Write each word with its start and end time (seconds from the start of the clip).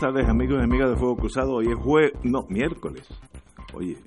Buenas 0.00 0.14
tardes, 0.14 0.30
amigos 0.30 0.60
y 0.60 0.64
amigas 0.64 0.88
de 0.88 0.96
Fuego 0.96 1.16
Cruzado. 1.16 1.52
Hoy 1.56 1.68
es 1.68 1.74
jueves, 1.74 2.12
no, 2.22 2.46
miércoles. 2.48 3.06
Oye, 3.74 3.98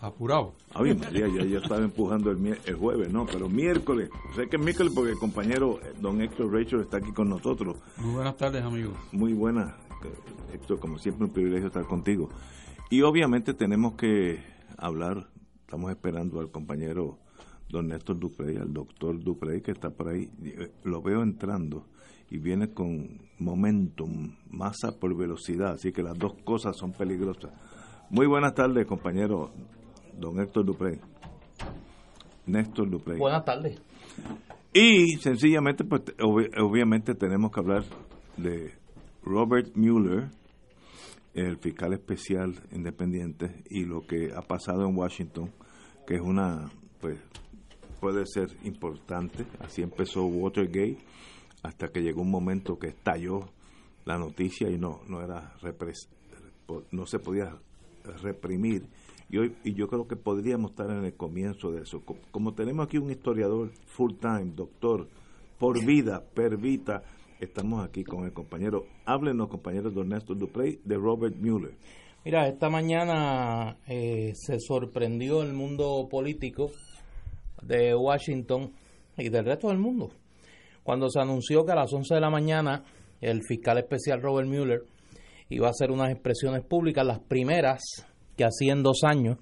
Apurado. 0.00 0.54
a 0.72 0.82
mí, 0.82 0.94
María, 0.94 1.28
ya, 1.28 1.44
ya 1.44 1.58
estaba 1.58 1.82
empujando 1.82 2.30
el, 2.30 2.58
el 2.64 2.74
jueves, 2.76 3.12
no, 3.12 3.26
pero 3.26 3.50
miércoles. 3.50 4.08
Sé 4.34 4.48
que 4.48 4.56
es 4.56 4.62
miércoles 4.62 4.94
porque 4.94 5.10
el 5.10 5.18
compañero 5.18 5.80
eh, 5.82 5.92
don 6.00 6.22
Héctor 6.22 6.50
Rachel 6.50 6.80
está 6.80 6.96
aquí 6.96 7.12
con 7.12 7.28
nosotros. 7.28 7.76
Muy 7.98 8.14
buenas 8.14 8.38
tardes, 8.38 8.64
amigos. 8.64 8.94
Muy 9.12 9.34
buena, 9.34 9.76
eh, 10.02 10.54
Héctor, 10.54 10.80
como 10.80 10.98
siempre, 10.98 11.26
un 11.26 11.32
privilegio 11.32 11.66
estar 11.66 11.84
contigo. 11.84 12.30
Y 12.88 13.02
obviamente 13.02 13.52
tenemos 13.52 13.96
que 13.96 14.42
hablar, 14.78 15.28
estamos 15.60 15.90
esperando 15.90 16.40
al 16.40 16.50
compañero 16.50 17.18
don 17.68 17.88
Néstor 17.88 18.18
Duprey, 18.18 18.56
al 18.56 18.72
doctor 18.72 19.22
Duprey, 19.22 19.60
que 19.60 19.72
está 19.72 19.90
por 19.90 20.08
ahí. 20.08 20.30
Eh, 20.42 20.72
Lo 20.84 21.02
veo 21.02 21.22
entrando 21.22 21.84
y 22.30 22.38
viene 22.38 22.72
con 22.72 23.18
momentum, 23.38 24.34
masa 24.50 24.92
por 24.98 25.16
velocidad, 25.16 25.72
así 25.72 25.92
que 25.92 26.02
las 26.02 26.16
dos 26.18 26.34
cosas 26.44 26.76
son 26.76 26.92
peligrosas. 26.92 27.50
Muy 28.10 28.26
buenas 28.26 28.54
tardes, 28.54 28.86
compañero 28.86 29.50
don 30.18 30.40
Héctor 30.40 30.64
Duprey. 30.64 30.98
Néstor 32.46 32.90
Duprey. 32.90 33.18
Buenas 33.18 33.44
tardes. 33.44 33.80
Y 34.72 35.16
sencillamente, 35.18 35.84
pues 35.84 36.02
obvi- 36.18 36.50
obviamente 36.60 37.14
tenemos 37.14 37.50
que 37.50 37.60
hablar 37.60 37.84
de 38.36 38.72
Robert 39.22 39.74
Mueller, 39.74 40.28
el 41.34 41.56
fiscal 41.58 41.92
especial 41.92 42.54
independiente, 42.72 43.62
y 43.68 43.84
lo 43.84 44.00
que 44.06 44.30
ha 44.34 44.42
pasado 44.42 44.88
en 44.88 44.96
Washington, 44.96 45.50
que 46.06 46.14
es 46.16 46.20
una, 46.20 46.70
pues, 47.00 47.18
puede 48.00 48.24
ser 48.26 48.48
importante. 48.64 49.44
Así 49.60 49.82
empezó 49.82 50.24
Watergate, 50.26 50.98
hasta 51.62 51.88
que 51.88 52.00
llegó 52.02 52.22
un 52.22 52.30
momento 52.30 52.78
que 52.78 52.88
estalló 52.88 53.48
la 54.04 54.18
noticia 54.18 54.70
y 54.70 54.78
no, 54.78 55.00
no 55.08 55.22
era 55.22 55.54
repres- 55.60 56.08
no 56.90 57.06
se 57.06 57.18
podía 57.18 57.56
reprimir. 58.22 58.86
Y, 59.28 59.38
hoy, 59.38 59.54
y 59.64 59.74
yo 59.74 59.88
creo 59.88 60.08
que 60.08 60.16
podríamos 60.16 60.72
estar 60.72 60.90
en 60.90 61.04
el 61.04 61.14
comienzo 61.14 61.70
de 61.70 61.82
eso. 61.82 62.00
Co- 62.04 62.16
Como 62.30 62.54
tenemos 62.54 62.86
aquí 62.86 62.98
un 62.98 63.10
historiador 63.10 63.70
full 63.86 64.14
time, 64.20 64.52
doctor, 64.56 65.06
por 65.58 65.84
vida, 65.84 66.24
per 66.34 66.56
vita, 66.56 67.02
estamos 67.38 67.84
aquí 67.86 68.02
con 68.04 68.24
el 68.24 68.32
compañero. 68.32 68.86
Háblenos, 69.04 69.48
compañero 69.48 69.90
don 69.90 70.08
Néstor 70.08 70.38
Duprey, 70.38 70.80
de 70.84 70.96
Robert 70.96 71.36
Mueller. 71.36 71.74
Mira, 72.24 72.48
esta 72.48 72.68
mañana 72.68 73.76
eh, 73.86 74.32
se 74.34 74.58
sorprendió 74.60 75.42
el 75.42 75.52
mundo 75.52 76.08
político 76.10 76.70
de 77.62 77.94
Washington 77.94 78.72
y 79.16 79.28
del 79.28 79.44
resto 79.44 79.68
del 79.68 79.78
mundo 79.78 80.10
cuando 80.82 81.08
se 81.08 81.20
anunció 81.20 81.64
que 81.64 81.72
a 81.72 81.76
las 81.76 81.92
11 81.92 82.14
de 82.14 82.20
la 82.20 82.30
mañana 82.30 82.84
el 83.20 83.42
fiscal 83.42 83.78
especial 83.78 84.22
Robert 84.22 84.48
Mueller 84.48 84.82
iba 85.48 85.66
a 85.66 85.70
hacer 85.70 85.90
unas 85.90 86.10
expresiones 86.10 86.64
públicas, 86.64 87.06
las 87.06 87.18
primeras 87.20 87.82
que 88.36 88.44
hacía 88.44 88.72
en 88.72 88.82
dos 88.82 89.00
años, 89.04 89.38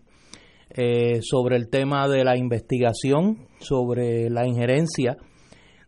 eh, 0.70 1.20
sobre 1.22 1.56
el 1.56 1.68
tema 1.68 2.08
de 2.08 2.24
la 2.24 2.36
investigación, 2.36 3.46
sobre 3.58 4.28
la 4.28 4.46
injerencia 4.46 5.16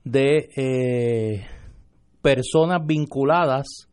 de 0.05 0.49
eh, 0.57 1.47
personas 2.23 2.87
vinculadas 2.87 3.89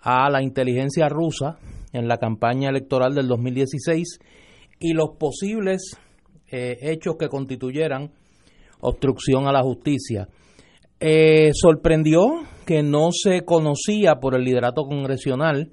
a 0.00 0.30
la 0.30 0.42
inteligencia 0.42 1.08
rusa 1.08 1.58
en 1.92 2.06
la 2.08 2.18
campaña 2.18 2.68
electoral 2.68 3.14
del 3.14 3.26
2016 3.26 4.18
y 4.78 4.92
los 4.92 5.16
posibles 5.18 5.96
eh, 6.50 6.76
hechos 6.82 7.16
que 7.18 7.28
constituyeran 7.28 8.12
obstrucción 8.80 9.48
a 9.48 9.52
la 9.52 9.62
justicia. 9.62 10.28
Eh, 11.06 11.50
sorprendió 11.52 12.22
que 12.64 12.82
no 12.82 13.10
se 13.12 13.44
conocía 13.44 14.14
por 14.22 14.34
el 14.34 14.42
liderato 14.42 14.84
congresional 14.84 15.68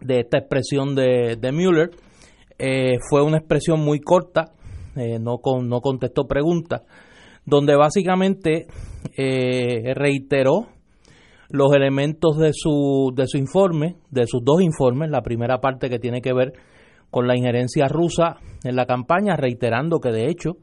de 0.00 0.20
esta 0.20 0.38
expresión 0.38 0.94
de, 0.94 1.34
de 1.36 1.50
Mueller. 1.50 1.90
Eh, 2.56 2.98
fue 3.10 3.24
una 3.24 3.38
expresión 3.38 3.80
muy 3.80 3.98
corta, 3.98 4.52
eh, 4.94 5.18
no, 5.18 5.38
con, 5.38 5.68
no 5.68 5.80
contestó 5.80 6.28
preguntas, 6.28 6.82
donde 7.46 7.74
básicamente 7.74 8.68
eh, 9.16 9.92
reiteró 9.94 10.68
los 11.48 11.74
elementos 11.74 12.38
de 12.38 12.52
su, 12.52 13.12
de 13.12 13.26
su 13.26 13.38
informe, 13.38 13.96
de 14.12 14.28
sus 14.28 14.44
dos 14.44 14.62
informes, 14.62 15.10
la 15.10 15.22
primera 15.22 15.58
parte 15.58 15.90
que 15.90 15.98
tiene 15.98 16.20
que 16.20 16.32
ver 16.32 16.52
con 17.10 17.26
la 17.26 17.36
injerencia 17.36 17.88
rusa 17.88 18.36
en 18.62 18.76
la 18.76 18.86
campaña, 18.86 19.34
reiterando 19.34 19.98
que 19.98 20.12
de 20.12 20.30
hecho 20.30 20.58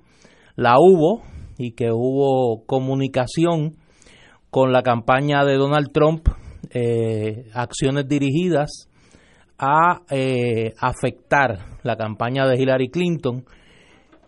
la 0.55 0.75
hubo 0.79 1.23
y 1.57 1.71
que 1.71 1.91
hubo 1.91 2.65
comunicación 2.65 3.75
con 4.49 4.71
la 4.71 4.83
campaña 4.83 5.43
de 5.45 5.55
Donald 5.55 5.91
Trump, 5.91 6.27
eh, 6.69 7.49
acciones 7.53 8.07
dirigidas 8.07 8.87
a 9.57 10.01
eh, 10.11 10.73
afectar 10.79 11.57
la 11.83 11.95
campaña 11.95 12.45
de 12.45 12.61
Hillary 12.61 12.89
Clinton, 12.89 13.45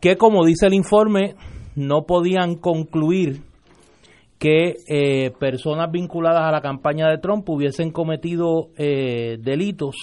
que 0.02 0.18
como 0.18 0.46
dice 0.46 0.68
el 0.68 0.74
informe, 0.74 1.36
no 1.76 2.06
podían 2.08 2.56
concluir 2.56 3.44
que 4.40 4.76
eh, 4.88 5.32
personas 5.40 5.92
vinculadas 5.92 6.42
a 6.42 6.52
la 6.52 6.62
campaña 6.62 7.08
de 7.08 7.20
Trump 7.20 7.48
hubiesen 7.50 7.92
cometido 7.92 8.70
delitos, 8.78 9.96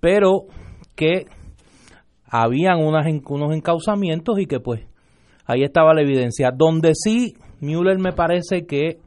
pero 0.00 0.46
que 0.94 1.26
habían 2.26 2.78
unos 2.78 3.54
encauzamientos 3.54 4.38
y 4.38 4.46
que 4.46 4.60
pues 4.60 4.82
ahí 5.46 5.62
estaba 5.62 5.94
la 5.94 6.02
evidencia. 6.02 6.50
Donde 6.50 6.92
sí, 6.94 7.34
Mueller 7.60 7.98
me 7.98 8.12
parece 8.12 8.66
que 8.66 8.98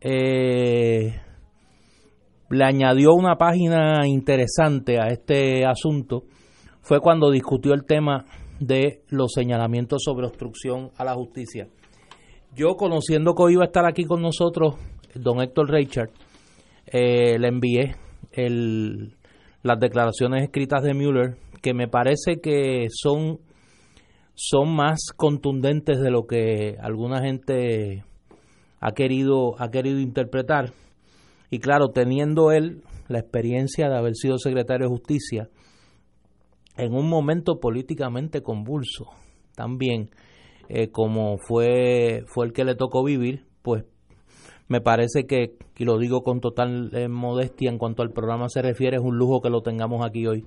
eh, 0.00 1.20
le 2.50 2.64
añadió 2.64 3.14
una 3.14 3.36
página 3.36 4.06
interesante 4.06 4.98
a 5.00 5.08
este 5.08 5.64
asunto 5.64 6.24
fue 6.84 7.00
cuando 7.00 7.30
discutió 7.30 7.72
el 7.72 7.86
tema 7.86 8.26
de 8.60 9.02
los 9.08 9.32
señalamientos 9.32 10.02
sobre 10.04 10.26
obstrucción 10.26 10.90
a 10.96 11.04
la 11.04 11.14
justicia. 11.14 11.68
Yo, 12.54 12.76
conociendo 12.76 13.34
que 13.34 13.42
hoy 13.42 13.52
iba 13.54 13.62
a 13.62 13.66
estar 13.66 13.86
aquí 13.86 14.04
con 14.04 14.20
nosotros, 14.22 14.76
don 15.14 15.40
Héctor 15.40 15.70
Richard, 15.70 16.10
eh, 16.86 17.38
le 17.38 17.48
envié 17.48 17.96
las 19.62 19.80
declaraciones 19.80 20.44
escritas 20.44 20.82
de 20.82 20.94
Mueller, 20.94 21.36
que 21.62 21.72
me 21.72 21.88
parece 21.88 22.40
que 22.40 22.88
son, 22.90 23.40
son 24.34 24.74
más 24.74 25.12
contundentes 25.16 26.00
de 26.00 26.10
lo 26.10 26.26
que 26.26 26.76
alguna 26.80 27.20
gente 27.22 28.04
ha 28.80 28.92
querido, 28.92 29.54
ha 29.58 29.70
querido 29.70 30.00
interpretar. 30.00 30.72
Y 31.50 31.60
claro, 31.60 31.88
teniendo 31.88 32.50
él 32.50 32.82
la 33.08 33.20
experiencia 33.20 33.88
de 33.88 33.96
haber 33.96 34.14
sido 34.14 34.38
secretario 34.38 34.86
de 34.86 34.92
Justicia 34.92 35.48
en 36.76 36.94
un 36.94 37.08
momento 37.08 37.60
políticamente 37.60 38.42
convulso, 38.42 39.06
también 39.54 40.10
eh, 40.68 40.88
como 40.90 41.38
fue, 41.38 42.24
fue 42.26 42.46
el 42.46 42.52
que 42.52 42.64
le 42.64 42.74
tocó 42.74 43.04
vivir, 43.04 43.44
pues 43.62 43.84
me 44.66 44.80
parece 44.80 45.26
que, 45.26 45.56
y 45.76 45.84
lo 45.84 45.98
digo 45.98 46.22
con 46.22 46.40
total 46.40 46.90
eh, 46.94 47.08
modestia 47.08 47.70
en 47.70 47.78
cuanto 47.78 48.02
al 48.02 48.10
programa 48.10 48.48
se 48.48 48.62
refiere, 48.62 48.96
es 48.96 49.02
un 49.02 49.16
lujo 49.16 49.40
que 49.40 49.50
lo 49.50 49.62
tengamos 49.62 50.04
aquí 50.04 50.26
hoy 50.26 50.46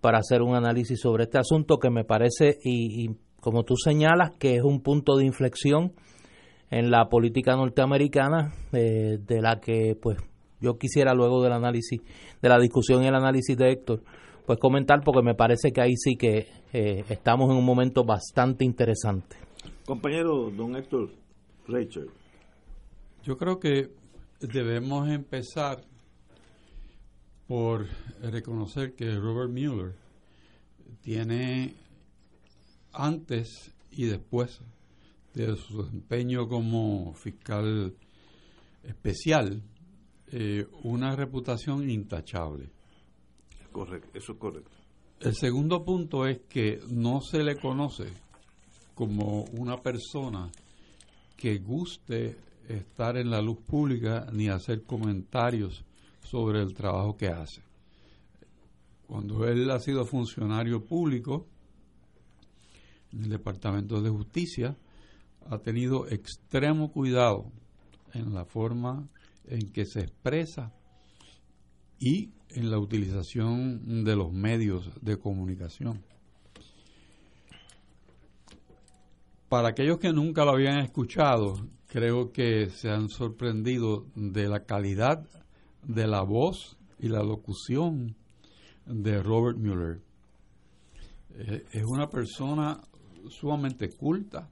para 0.00 0.18
hacer 0.18 0.42
un 0.42 0.54
análisis 0.54 1.00
sobre 1.00 1.24
este 1.24 1.38
asunto 1.38 1.78
que 1.78 1.90
me 1.90 2.04
parece, 2.04 2.58
y, 2.62 3.04
y 3.04 3.16
como 3.40 3.64
tú 3.64 3.74
señalas, 3.76 4.30
que 4.38 4.56
es 4.56 4.62
un 4.62 4.80
punto 4.80 5.16
de 5.16 5.24
inflexión 5.24 5.92
en 6.70 6.90
la 6.90 7.08
política 7.08 7.56
norteamericana, 7.56 8.52
eh, 8.72 9.18
de 9.20 9.40
la 9.40 9.60
que 9.60 9.96
pues 10.00 10.18
yo 10.60 10.76
quisiera 10.76 11.14
luego 11.14 11.42
del 11.42 11.52
análisis, 11.52 12.00
de 12.42 12.48
la 12.48 12.58
discusión 12.58 13.02
y 13.02 13.06
el 13.06 13.14
análisis 13.14 13.56
de 13.56 13.70
Héctor, 13.70 14.02
pues 14.44 14.58
comentar 14.58 15.00
porque 15.04 15.22
me 15.22 15.34
parece 15.34 15.70
que 15.72 15.80
ahí 15.80 15.94
sí 15.96 16.16
que 16.16 16.46
eh, 16.72 17.04
estamos 17.08 17.50
en 17.50 17.56
un 17.56 17.64
momento 17.64 18.04
bastante 18.04 18.64
interesante. 18.64 19.36
Compañero 19.86 20.50
don 20.50 20.76
Héctor 20.76 21.10
Rachel. 21.66 22.10
Yo 23.22 23.36
creo 23.36 23.58
que 23.58 23.88
debemos 24.40 25.08
empezar 25.08 25.78
por 27.48 27.88
reconocer 28.20 28.94
que 28.94 29.10
Robert 29.16 29.50
Mueller 29.50 29.96
tiene 31.00 31.74
antes 32.92 33.72
y 33.90 34.04
después 34.04 34.60
de 35.32 35.56
su 35.56 35.82
desempeño 35.82 36.46
como 36.46 37.14
fiscal 37.14 37.94
especial 38.84 39.62
eh, 40.30 40.66
una 40.82 41.16
reputación 41.16 41.88
intachable. 41.88 42.68
Correcto, 43.72 44.10
eso 44.12 44.32
es 44.32 44.38
correcto. 44.38 44.70
El 45.20 45.34
segundo 45.34 45.84
punto 45.84 46.26
es 46.26 46.40
que 46.50 46.80
no 46.90 47.22
se 47.22 47.42
le 47.42 47.56
conoce 47.56 48.12
como 48.94 49.44
una 49.58 49.78
persona 49.78 50.50
que 51.36 51.58
guste 51.58 52.36
estar 52.68 53.16
en 53.16 53.30
la 53.30 53.40
luz 53.40 53.58
pública 53.66 54.26
ni 54.32 54.48
hacer 54.48 54.82
comentarios 54.82 55.84
sobre 56.30 56.60
el 56.60 56.74
trabajo 56.74 57.16
que 57.16 57.28
hace. 57.28 57.62
Cuando 59.06 59.46
él 59.46 59.70
ha 59.70 59.80
sido 59.80 60.04
funcionario 60.04 60.84
público 60.84 61.46
en 63.12 63.24
el 63.24 63.30
Departamento 63.30 64.02
de 64.02 64.10
Justicia, 64.10 64.76
ha 65.48 65.58
tenido 65.58 66.06
extremo 66.08 66.92
cuidado 66.92 67.50
en 68.12 68.34
la 68.34 68.44
forma 68.44 69.08
en 69.46 69.72
que 69.72 69.86
se 69.86 70.00
expresa 70.00 70.74
y 71.98 72.32
en 72.50 72.70
la 72.70 72.78
utilización 72.78 74.04
de 74.04 74.14
los 74.14 74.30
medios 74.30 74.90
de 75.00 75.18
comunicación. 75.18 76.02
Para 79.48 79.68
aquellos 79.68 79.98
que 79.98 80.12
nunca 80.12 80.44
lo 80.44 80.50
habían 80.50 80.80
escuchado, 80.80 81.54
creo 81.86 82.30
que 82.30 82.68
se 82.68 82.90
han 82.90 83.08
sorprendido 83.08 84.06
de 84.14 84.46
la 84.46 84.64
calidad 84.64 85.26
de 85.82 86.06
la 86.06 86.22
voz 86.22 86.76
y 86.98 87.08
la 87.08 87.22
locución 87.22 88.16
de 88.86 89.22
Robert 89.22 89.58
Mueller. 89.58 90.00
Eh, 91.36 91.64
es 91.72 91.84
una 91.84 92.08
persona 92.08 92.80
sumamente 93.28 93.90
culta 93.90 94.48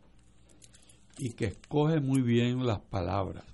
y 1.19 1.31
que 1.31 1.47
escoge 1.47 2.01
muy 2.01 2.23
bien 2.23 2.67
las 2.67 2.81
palabras. 2.81 3.45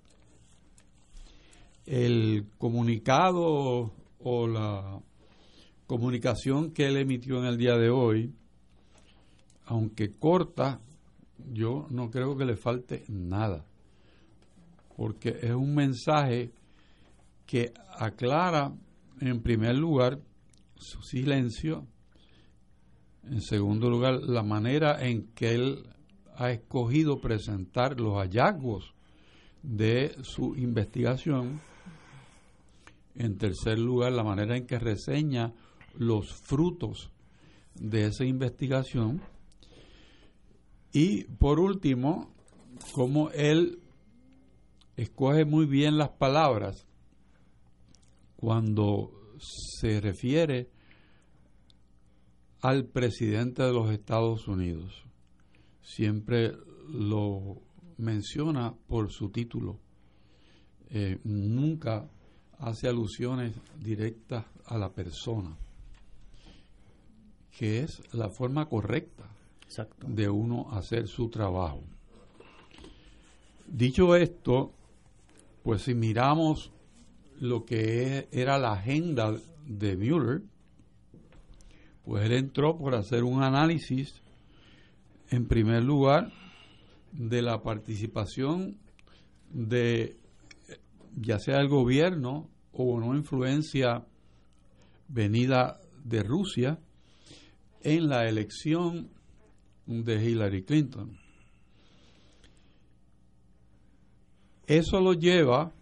El 1.87 2.47
comunicado 2.59 3.93
o 4.21 4.47
la 4.47 5.01
comunicación 5.87 6.71
que 6.73 6.87
él 6.87 6.97
emitió 6.97 7.39
en 7.39 7.47
el 7.47 7.59
día 7.59 7.77
de 7.77 7.91
hoy, 7.91 8.33
aunque 9.67 10.13
corta, 10.13 10.81
yo 11.53 11.87
no 11.91 12.11
creo 12.11 12.37
que 12.37 12.45
le 12.45 12.57
falte 12.57 13.05
nada, 13.09 13.65
porque 14.97 15.39
es 15.43 15.53
un 15.53 15.75
mensaje 15.75 16.53
que 17.47 17.73
aclara, 17.99 18.73
en 19.21 19.43
primer 19.43 19.77
lugar, 19.77 20.21
su 20.77 21.03
silencio, 21.03 21.87
en 23.25 23.41
segundo 23.41 23.89
lugar, 23.89 24.23
la 24.23 24.43
manera 24.43 25.05
en 25.06 25.29
que 25.35 25.55
él 25.55 25.89
ha 26.37 26.50
escogido 26.50 27.21
presentar 27.21 28.00
los 28.00 28.15
hallazgos 28.17 28.94
de 29.62 30.17
su 30.23 30.56
investigación, 30.56 31.61
en 33.15 33.37
tercer 33.39 33.79
lugar, 33.79 34.12
la 34.12 34.25
manera 34.25 34.56
en 34.56 34.67
que 34.67 34.79
reseña 34.79 35.53
los 35.94 36.33
frutos 36.33 37.11
de 37.75 38.06
esa 38.06 38.25
investigación. 38.25 39.21
Y 40.93 41.25
por 41.25 41.61
último, 41.61 42.33
cómo 42.93 43.31
él 43.31 43.79
escoge 44.97 45.44
muy 45.44 45.67
bien 45.67 45.97
las 45.97 46.11
palabras 46.11 46.87
cuando 48.43 49.37
se 49.39 50.00
refiere 50.00 50.69
al 52.61 52.87
presidente 52.87 53.62
de 53.62 53.73
los 53.73 53.89
Estados 53.93 54.49
Unidos. 54.49 55.05
Siempre 55.81 56.53
lo 56.89 57.62
menciona 57.99 58.75
por 58.89 59.12
su 59.12 59.29
título. 59.29 59.79
Eh, 60.91 61.21
nunca 61.23 62.11
hace 62.59 62.89
alusiones 62.89 63.55
directas 63.79 64.44
a 64.65 64.77
la 64.77 64.93
persona, 64.93 65.56
que 67.56 67.85
es 67.85 68.03
la 68.12 68.29
forma 68.29 68.69
correcta 68.69 69.31
de 70.05 70.29
uno 70.29 70.67
hacer 70.73 71.06
su 71.06 71.29
trabajo. 71.29 71.85
Dicho 73.69 74.17
esto, 74.17 74.73
pues 75.62 75.83
si 75.83 75.94
miramos 75.94 76.73
lo 77.43 77.65
que 77.65 78.29
era 78.31 78.56
la 78.56 78.75
agenda 78.75 79.35
de 79.67 79.97
Mueller, 79.97 80.43
pues 82.05 82.25
él 82.25 82.35
entró 82.35 82.79
por 82.79 82.94
hacer 82.94 83.25
un 83.25 83.43
análisis, 83.43 84.23
en 85.29 85.49
primer 85.49 85.83
lugar, 85.83 86.33
de 87.11 87.43
la 87.43 87.61
participación 87.61 88.79
de 89.50 90.17
ya 91.21 91.41
sea 91.41 91.59
el 91.59 91.69
gobierno 91.69 92.49
o 92.71 92.85
una 92.85 93.17
influencia 93.17 94.06
venida 95.09 95.81
de 96.05 96.23
Rusia 96.23 96.79
en 97.81 98.09
la 98.09 98.29
elección 98.29 99.11
de 99.87 100.25
Hillary 100.25 100.62
Clinton. 100.62 101.19
Eso 104.69 105.00
lo 105.00 105.15
lleva 105.15 105.73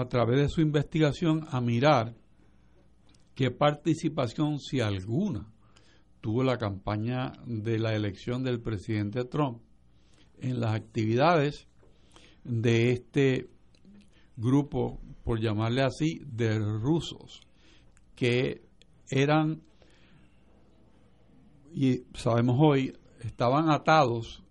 a 0.00 0.08
través 0.08 0.38
de 0.38 0.48
su 0.48 0.62
investigación 0.62 1.46
a 1.50 1.60
mirar 1.60 2.14
qué 3.34 3.50
participación, 3.50 4.58
si 4.58 4.80
alguna, 4.80 5.52
tuvo 6.20 6.42
la 6.42 6.58
campaña 6.58 7.32
de 7.46 7.78
la 7.78 7.94
elección 7.94 8.42
del 8.42 8.60
presidente 8.60 9.24
Trump 9.24 9.60
en 10.38 10.58
las 10.60 10.74
actividades 10.74 11.66
de 12.44 12.92
este 12.92 13.50
grupo 14.36 14.98
por 15.22 15.38
llamarle 15.38 15.82
así, 15.82 16.22
de 16.26 16.58
rusos 16.58 17.42
que 18.14 18.62
eran, 19.10 19.62
y 21.72 22.04
sabemos 22.14 22.56
hoy, 22.58 22.96
estaban 23.20 23.70
atados 23.70 24.42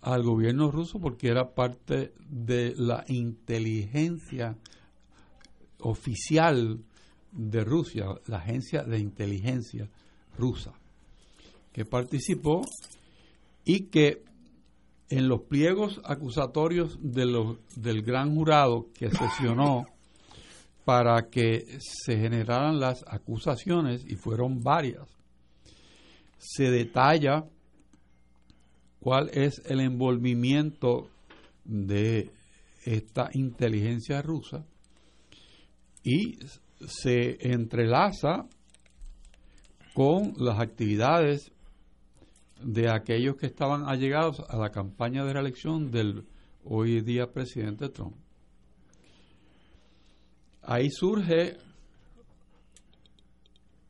al 0.00 0.22
gobierno 0.22 0.70
ruso 0.70 0.98
porque 1.00 1.28
era 1.28 1.54
parte 1.54 2.12
de 2.28 2.74
la 2.76 3.04
inteligencia 3.08 4.56
oficial 5.80 6.80
de 7.32 7.64
Rusia, 7.64 8.06
la 8.26 8.38
agencia 8.38 8.82
de 8.82 8.98
inteligencia 8.98 9.88
rusa, 10.36 10.72
que 11.72 11.84
participó 11.84 12.62
y 13.64 13.84
que 13.84 14.22
en 15.10 15.28
los 15.28 15.42
pliegos 15.42 16.00
acusatorios 16.04 16.98
de 17.00 17.56
del 17.76 18.02
gran 18.02 18.34
jurado 18.34 18.88
que 18.94 19.10
sesionó 19.10 19.86
para 20.84 21.28
que 21.28 21.78
se 21.80 22.16
generaran 22.16 22.80
las 22.80 23.04
acusaciones, 23.06 24.04
y 24.06 24.16
fueron 24.16 24.62
varias, 24.62 25.06
se 26.38 26.70
detalla 26.70 27.44
cuál 29.00 29.28
es 29.34 29.60
el 29.66 29.80
envolvimiento 29.80 31.10
de 31.64 32.30
esta 32.86 33.28
inteligencia 33.34 34.22
rusa 34.22 34.64
y 36.02 36.38
se 36.86 37.52
entrelaza 37.52 38.46
con 39.94 40.34
las 40.36 40.60
actividades 40.60 41.52
de 42.62 42.90
aquellos 42.90 43.36
que 43.36 43.46
estaban 43.46 43.88
allegados 43.88 44.40
a 44.48 44.56
la 44.56 44.70
campaña 44.70 45.24
de 45.24 45.32
reelección 45.32 45.90
del 45.90 46.26
hoy 46.64 47.00
día 47.00 47.32
presidente 47.32 47.88
Trump 47.88 48.16
ahí 50.68 50.90
surge 50.90 51.56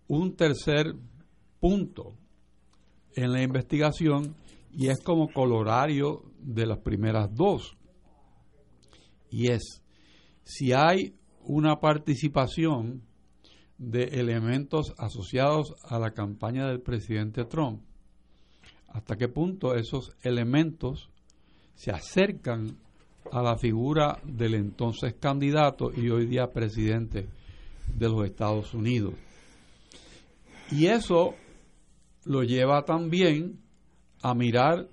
un 0.06 0.36
tercer 0.36 0.94
punto 1.58 2.14
en 3.16 3.32
la 3.32 3.42
investigación 3.42 4.36
y 4.72 4.88
es 4.88 5.00
como 5.02 5.28
colorario 5.32 6.22
de 6.38 6.66
las 6.66 6.78
primeras 6.78 7.34
dos. 7.34 7.76
Y 9.28 9.50
es, 9.50 9.82
si 10.44 10.72
hay 10.72 11.16
una 11.44 11.80
participación 11.80 13.02
de 13.78 14.04
elementos 14.04 14.94
asociados 14.98 15.74
a 15.84 15.98
la 15.98 16.12
campaña 16.12 16.66
del 16.66 16.80
presidente 16.80 17.44
Trump, 17.44 17.82
hasta 18.88 19.16
qué 19.16 19.28
punto 19.28 19.74
esos 19.74 20.16
elementos 20.22 21.10
se 21.74 21.92
acercan 21.92 22.76
a 23.30 23.42
la 23.42 23.56
figura 23.56 24.18
del 24.24 24.54
entonces 24.54 25.14
candidato 25.14 25.92
y 25.94 26.08
hoy 26.10 26.26
día 26.26 26.50
presidente 26.50 27.28
de 27.94 28.08
los 28.08 28.24
Estados 28.24 28.74
Unidos. 28.74 29.14
Y 30.70 30.86
eso 30.86 31.34
lo 32.24 32.42
lleva 32.42 32.84
también 32.84 33.60
a 34.22 34.34
mirar 34.34 34.88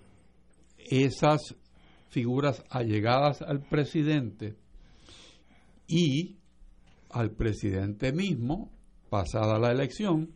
esas 0.77 1.55
figuras 2.09 2.63
allegadas 2.69 3.41
al 3.41 3.61
presidente 3.61 4.55
y 5.87 6.37
al 7.09 7.31
presidente 7.31 8.11
mismo, 8.11 8.71
pasada 9.09 9.59
la 9.59 9.71
elección, 9.71 10.31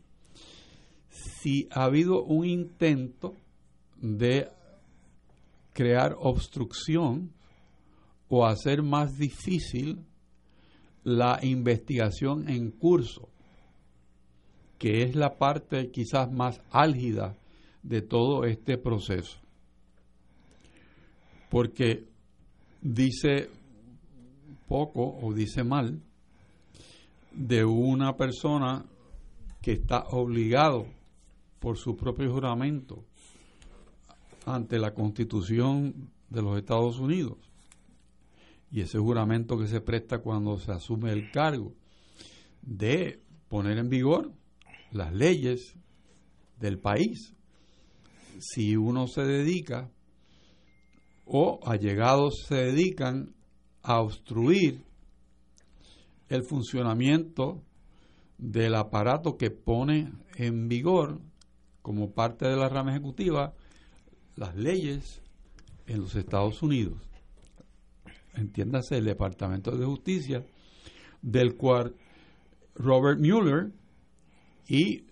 si 1.10 1.68
ha 1.72 1.84
habido 1.84 2.24
un 2.24 2.46
intento 2.46 3.36
de 3.98 4.48
crear 5.74 6.16
obstrucción 6.20 7.32
o 8.30 8.46
hacer 8.46 8.84
más 8.84 9.18
difícil 9.18 10.06
la 11.04 11.40
investigación 11.42 12.50
en 12.50 12.72
curso, 12.72 13.30
que 14.78 15.04
es 15.04 15.16
la 15.16 15.38
parte 15.38 15.90
quizás 15.92 16.32
más 16.32 16.62
álgida 16.72 17.38
de 17.84 18.02
todo 18.02 18.46
este 18.46 18.78
proceso. 18.78 19.40
Porque 21.50 22.06
dice 22.82 23.50
poco 24.70 25.18
o 25.22 25.34
dice 25.34 25.64
mal 25.64 26.02
de 27.34 27.66
una 27.66 28.16
persona 28.16 28.86
que 29.62 29.74
está 29.74 30.06
obligado 30.12 30.86
por 31.60 31.78
su 31.78 31.98
propio 31.98 32.32
juramento 32.32 33.04
ante 34.46 34.80
la 34.80 34.94
Constitución 34.94 36.12
de 36.30 36.42
los 36.42 36.58
Estados 36.58 37.00
Unidos 37.00 37.38
y 38.72 38.82
ese 38.82 39.00
juramento 39.00 39.58
que 39.58 39.68
se 39.68 39.82
presta 39.82 40.20
cuando 40.20 40.60
se 40.60 40.72
asume 40.72 41.12
el 41.12 41.32
cargo 41.32 41.74
de 42.62 43.22
poner 43.48 43.80
en 43.80 43.90
vigor 43.90 44.32
las 44.92 45.12
leyes 45.14 45.76
del 46.60 46.78
país. 46.78 47.34
Si 48.40 48.78
uno 48.78 49.08
se 49.08 49.24
dedica 49.24 49.90
o 51.26 51.60
allegados 51.66 52.46
se 52.48 52.56
dedican 52.56 53.34
a 53.82 54.00
obstruir 54.02 54.84
el 56.30 56.44
funcionamiento 56.44 57.62
del 58.38 58.76
aparato 58.76 59.38
que 59.38 59.52
pone 59.52 60.12
en 60.36 60.68
vigor 60.68 61.20
como 61.82 62.12
parte 62.12 62.48
de 62.48 62.56
la 62.56 62.70
rama 62.70 62.92
ejecutiva 62.92 63.54
las 64.36 64.56
leyes 64.56 65.22
en 65.88 66.02
los 66.02 66.16
Estados 66.16 66.62
Unidos. 66.62 66.98
Entiéndase 68.34 68.98
el 68.98 69.06
Departamento 69.06 69.76
de 69.76 69.86
Justicia, 69.86 70.46
del 71.22 71.58
cual 71.58 71.96
Robert 72.76 73.20
Mueller 73.20 73.72
y 74.68 75.04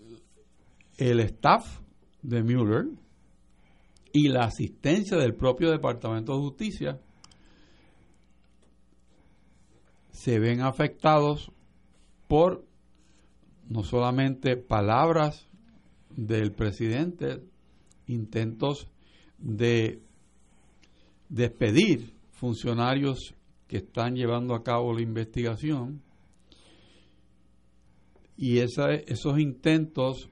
el 0.98 1.20
staff 1.22 1.82
de 2.22 2.44
Mueller 2.44 2.88
y 4.14 4.30
la 4.30 4.46
asistencia 4.46 5.18
del 5.18 5.36
propio 5.36 5.72
Departamento 5.72 6.34
de 6.34 6.40
Justicia 6.40 7.02
se 10.18 10.40
ven 10.40 10.62
afectados 10.62 11.52
por 12.28 12.66
no 13.70 13.84
solamente 13.84 14.58
palabras 14.58 15.48
del 16.10 16.54
presidente, 16.54 17.44
intentos 18.08 18.88
de 19.38 20.02
despedir 21.30 22.16
funcionarios 22.32 23.36
que 23.68 23.78
están 23.78 24.16
llevando 24.16 24.56
a 24.56 24.64
cabo 24.64 24.92
la 24.92 25.04
investigación. 25.04 26.02
Y 28.36 28.58
esos 28.58 29.40
intentos 29.40 30.32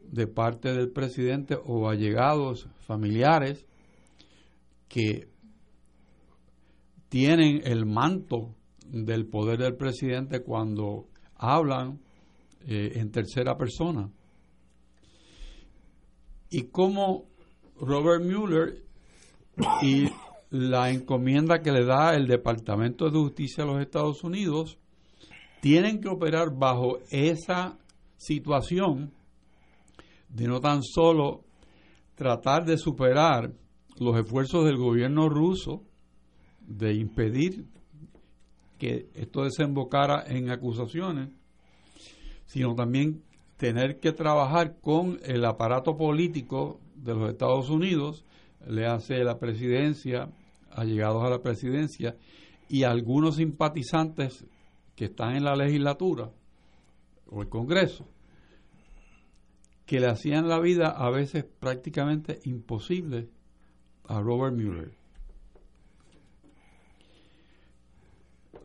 de 0.00 0.26
parte 0.26 0.74
del 0.74 0.90
presidente 0.90 1.56
o 1.64 1.88
allegados 1.88 2.68
familiares 2.86 3.64
que 4.86 5.28
tienen 7.08 7.62
el 7.64 7.86
manto 7.86 8.54
del 8.84 9.26
poder 9.26 9.58
del 9.58 9.76
presidente 9.76 10.42
cuando 10.42 11.08
hablan 11.36 12.00
eh, 12.66 12.92
en 12.96 13.10
tercera 13.10 13.56
persona. 13.56 14.10
Y 16.50 16.64
como 16.64 17.26
Robert 17.80 18.24
Mueller 18.24 18.82
y 19.82 20.08
la 20.50 20.90
encomienda 20.90 21.60
que 21.60 21.72
le 21.72 21.84
da 21.84 22.14
el 22.14 22.26
Departamento 22.26 23.10
de 23.10 23.18
Justicia 23.18 23.64
de 23.64 23.72
los 23.72 23.80
Estados 23.80 24.22
Unidos, 24.22 24.78
tienen 25.60 26.00
que 26.00 26.08
operar 26.08 26.56
bajo 26.56 26.98
esa 27.10 27.78
situación 28.16 29.12
de 30.28 30.46
no 30.46 30.60
tan 30.60 30.82
solo 30.82 31.44
tratar 32.14 32.64
de 32.64 32.78
superar 32.78 33.52
los 33.98 34.16
esfuerzos 34.16 34.64
del 34.64 34.76
gobierno 34.76 35.28
ruso 35.28 35.82
de 36.60 36.94
impedir 36.94 37.66
que 38.78 39.08
esto 39.14 39.44
desembocara 39.44 40.24
en 40.26 40.50
acusaciones, 40.50 41.28
sino 42.46 42.74
también 42.74 43.22
tener 43.56 44.00
que 44.00 44.12
trabajar 44.12 44.76
con 44.80 45.18
el 45.24 45.44
aparato 45.44 45.96
político 45.96 46.80
de 46.96 47.14
los 47.14 47.30
Estados 47.30 47.70
Unidos, 47.70 48.24
le 48.66 48.86
hace 48.86 49.24
la 49.24 49.38
presidencia, 49.38 50.30
allegados 50.70 51.24
a 51.24 51.30
la 51.30 51.42
presidencia 51.42 52.16
y 52.68 52.82
algunos 52.82 53.36
simpatizantes 53.36 54.44
que 54.96 55.06
están 55.06 55.36
en 55.36 55.44
la 55.44 55.56
legislatura 55.56 56.30
o 57.30 57.42
el 57.42 57.48
Congreso, 57.48 58.06
que 59.86 60.00
le 60.00 60.06
hacían 60.06 60.48
la 60.48 60.60
vida 60.60 60.88
a 60.88 61.10
veces 61.10 61.44
prácticamente 61.44 62.40
imposible 62.44 63.28
a 64.06 64.20
Robert 64.20 64.54
Mueller. 64.54 65.03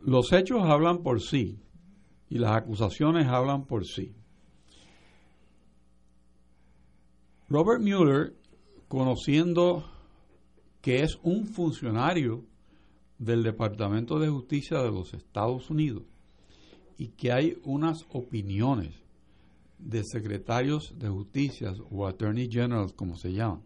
Los 0.02 0.32
hechos 0.32 0.62
hablan 0.64 1.02
por 1.02 1.20
sí 1.20 1.58
y 2.28 2.38
las 2.38 2.56
acusaciones 2.56 3.26
hablan 3.26 3.66
por 3.66 3.86
sí. 3.86 4.14
Robert 7.48 7.82
Mueller, 7.82 8.34
conociendo 8.88 9.84
que 10.80 11.02
es 11.02 11.18
un 11.22 11.46
funcionario 11.46 12.44
del 13.18 13.42
Departamento 13.42 14.18
de 14.18 14.28
Justicia 14.28 14.78
de 14.78 14.90
los 14.90 15.12
Estados 15.12 15.68
Unidos 15.68 16.04
y 16.96 17.08
que 17.08 17.32
hay 17.32 17.58
unas 17.64 18.06
opiniones 18.10 18.94
de 19.78 20.04
secretarios 20.04 20.94
de 20.98 21.08
justicia 21.08 21.74
o 21.90 22.06
attorney 22.06 22.48
generals 22.50 22.92
como 22.92 23.16
se 23.16 23.32
llaman. 23.32 23.62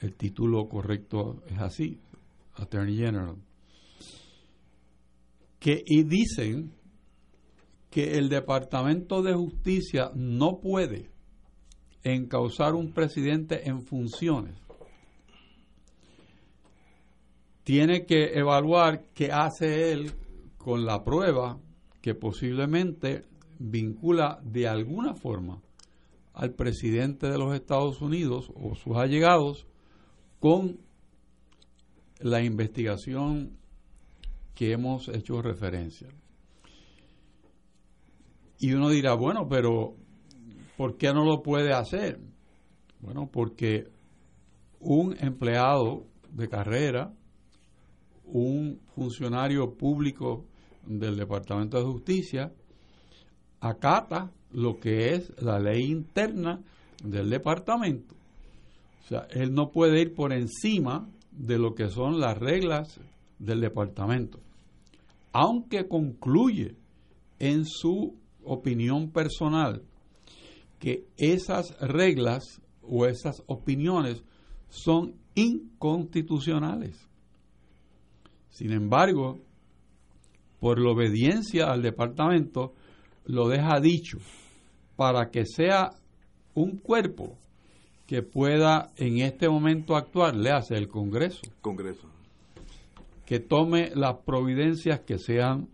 El 0.00 0.14
título 0.14 0.68
correcto 0.68 1.42
es 1.46 1.58
así, 1.58 2.00
attorney 2.54 2.96
general. 2.96 3.36
Que 5.62 5.82
y 5.86 6.02
dicen 6.02 6.72
que 7.90 8.18
el 8.18 8.28
Departamento 8.28 9.22
de 9.22 9.34
Justicia 9.34 10.10
no 10.14 10.58
puede 10.60 11.10
encausar 12.02 12.74
un 12.74 12.92
presidente 12.92 13.68
en 13.68 13.82
funciones 13.82 14.62
tiene 17.64 18.06
que 18.06 18.38
evaluar 18.38 19.04
qué 19.14 19.30
hace 19.30 19.92
él 19.92 20.12
con 20.58 20.84
la 20.84 21.04
prueba 21.04 21.58
que 22.00 22.14
posiblemente 22.14 23.22
vincula 23.58 24.40
de 24.42 24.66
alguna 24.66 25.14
forma 25.14 25.60
al 26.34 26.54
presidente 26.54 27.28
de 27.28 27.38
los 27.38 27.54
Estados 27.54 28.00
Unidos 28.00 28.50
o 28.54 28.74
sus 28.74 28.96
allegados 28.96 29.66
con 30.40 30.80
la 32.18 32.42
investigación 32.42 33.58
que 34.54 34.72
hemos 34.72 35.08
hecho 35.08 35.42
referencia. 35.42 36.08
Y 38.58 38.72
uno 38.72 38.88
dirá, 38.90 39.14
bueno, 39.14 39.48
pero 39.48 39.96
¿por 40.76 40.96
qué 40.96 41.12
no 41.12 41.24
lo 41.24 41.42
puede 41.42 41.72
hacer? 41.72 42.20
Bueno, 43.00 43.28
porque 43.32 43.88
un 44.78 45.16
empleado 45.18 46.06
de 46.30 46.48
carrera 46.48 47.12
un 48.32 48.80
funcionario 48.94 49.74
público 49.74 50.46
del 50.86 51.16
Departamento 51.16 51.78
de 51.78 51.84
Justicia 51.84 52.52
acata 53.60 54.32
lo 54.52 54.78
que 54.78 55.14
es 55.14 55.32
la 55.40 55.58
ley 55.58 55.90
interna 55.90 56.60
del 57.04 57.30
departamento. 57.30 58.14
O 59.04 59.08
sea, 59.08 59.26
él 59.30 59.52
no 59.52 59.70
puede 59.70 60.00
ir 60.00 60.14
por 60.14 60.32
encima 60.32 61.08
de 61.30 61.58
lo 61.58 61.74
que 61.74 61.88
son 61.88 62.20
las 62.20 62.38
reglas 62.38 63.00
del 63.42 63.60
departamento. 63.60 64.40
Aunque 65.32 65.88
concluye 65.88 66.76
en 67.38 67.64
su 67.66 68.14
opinión 68.44 69.10
personal 69.10 69.82
que 70.78 71.06
esas 71.16 71.78
reglas 71.80 72.60
o 72.82 73.06
esas 73.06 73.42
opiniones 73.46 74.22
son 74.68 75.14
inconstitucionales. 75.34 77.08
Sin 78.50 78.72
embargo, 78.72 79.40
por 80.60 80.78
la 80.78 80.90
obediencia 80.90 81.70
al 81.72 81.82
departamento, 81.82 82.74
lo 83.24 83.48
deja 83.48 83.80
dicho 83.80 84.18
para 84.96 85.30
que 85.30 85.46
sea 85.46 85.90
un 86.54 86.76
cuerpo 86.78 87.38
que 88.06 88.22
pueda 88.22 88.92
en 88.96 89.20
este 89.20 89.48
momento 89.48 89.96
actuar, 89.96 90.36
le 90.36 90.50
hace 90.50 90.76
el 90.76 90.88
Congreso. 90.88 91.40
Que 93.26 93.40
tome 93.40 93.90
las 93.94 94.18
providencias 94.24 95.00
que 95.00 95.18
sean 95.18 95.68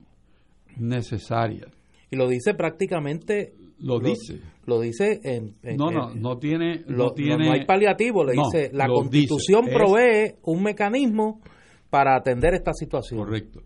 necesarias. 0.76 1.70
Y 2.10 2.16
lo 2.16 2.28
dice 2.28 2.54
prácticamente. 2.54 3.54
Lo, 3.80 4.00
dice. 4.00 4.40
Lo 4.66 4.80
dice 4.80 5.20
en. 5.22 5.56
no, 5.76 5.90
no, 5.90 6.14
no 6.14 6.38
tiene. 6.38 6.84
no, 6.88 7.12
tiene, 7.12 7.46
no 7.46 7.52
hay 7.52 7.64
paliativo, 7.64 8.24
le 8.24 8.32
dice. 8.32 8.70
La 8.72 8.88
Constitución 8.88 9.66
provee 9.72 10.34
un 10.42 10.62
mecanismo 10.62 11.40
para 11.90 12.16
atender 12.16 12.54
esta 12.54 12.72
situación. 12.72 13.20
Correcto. 13.20 13.62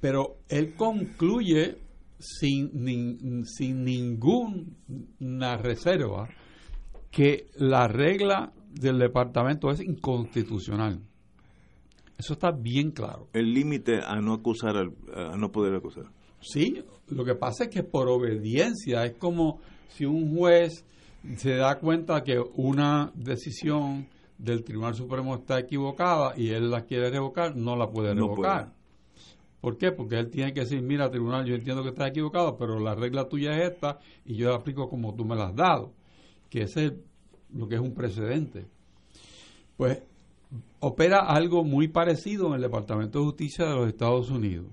Pero 0.00 0.38
él 0.48 0.74
concluye 0.74 1.76
sin, 2.18 3.44
sin 3.44 3.84
ninguna 3.84 5.56
reserva 5.56 6.28
que 7.10 7.46
la 7.56 7.88
regla 7.88 8.52
del 8.70 8.98
departamento 8.98 9.70
es 9.70 9.80
inconstitucional. 9.80 11.00
Eso 12.18 12.32
está 12.32 12.50
bien 12.50 12.90
claro. 12.90 13.28
El 13.32 13.54
límite 13.54 14.00
a 14.04 14.20
no 14.20 14.34
acusar, 14.34 14.76
a 14.76 15.36
no 15.36 15.52
poder 15.52 15.74
acusar. 15.74 16.06
Sí, 16.40 16.82
lo 17.08 17.24
que 17.24 17.34
pasa 17.34 17.64
es 17.64 17.70
que 17.70 17.84
por 17.84 18.08
obediencia 18.08 19.04
es 19.04 19.16
como 19.16 19.60
si 19.88 20.04
un 20.04 20.36
juez 20.36 20.84
se 21.36 21.56
da 21.56 21.78
cuenta 21.78 22.22
que 22.22 22.38
una 22.56 23.12
decisión 23.14 24.08
del 24.36 24.64
Tribunal 24.64 24.94
Supremo 24.94 25.36
está 25.36 25.58
equivocada 25.58 26.34
y 26.36 26.50
él 26.50 26.70
la 26.70 26.82
quiere 26.84 27.10
revocar, 27.10 27.56
no 27.56 27.76
la 27.76 27.90
puede 27.90 28.14
revocar. 28.14 28.72
¿Por 29.60 29.76
qué? 29.76 29.90
Porque 29.90 30.16
él 30.16 30.30
tiene 30.30 30.52
que 30.52 30.60
decir, 30.60 30.80
mira, 30.82 31.10
tribunal, 31.10 31.44
yo 31.44 31.56
entiendo 31.56 31.82
que 31.82 31.88
estás 31.88 32.10
equivocado, 32.10 32.56
pero 32.56 32.78
la 32.78 32.94
regla 32.94 33.28
tuya 33.28 33.56
es 33.58 33.72
esta 33.72 33.98
y 34.24 34.36
yo 34.36 34.50
la 34.50 34.56
aplico 34.56 34.88
como 34.88 35.14
tú 35.14 35.24
me 35.24 35.34
la 35.34 35.48
has 35.48 35.56
dado. 35.56 35.92
Que 36.48 36.62
ese 36.62 36.86
es 36.86 36.92
lo 37.52 37.68
que 37.68 37.74
es 37.74 37.80
un 37.80 37.92
precedente. 37.92 38.66
Pues 39.76 40.00
opera 40.80 41.20
algo 41.20 41.64
muy 41.64 41.88
parecido 41.88 42.48
en 42.48 42.54
el 42.54 42.62
Departamento 42.62 43.18
de 43.18 43.24
Justicia 43.26 43.66
de 43.66 43.74
los 43.74 43.88
Estados 43.88 44.30
Unidos. 44.30 44.66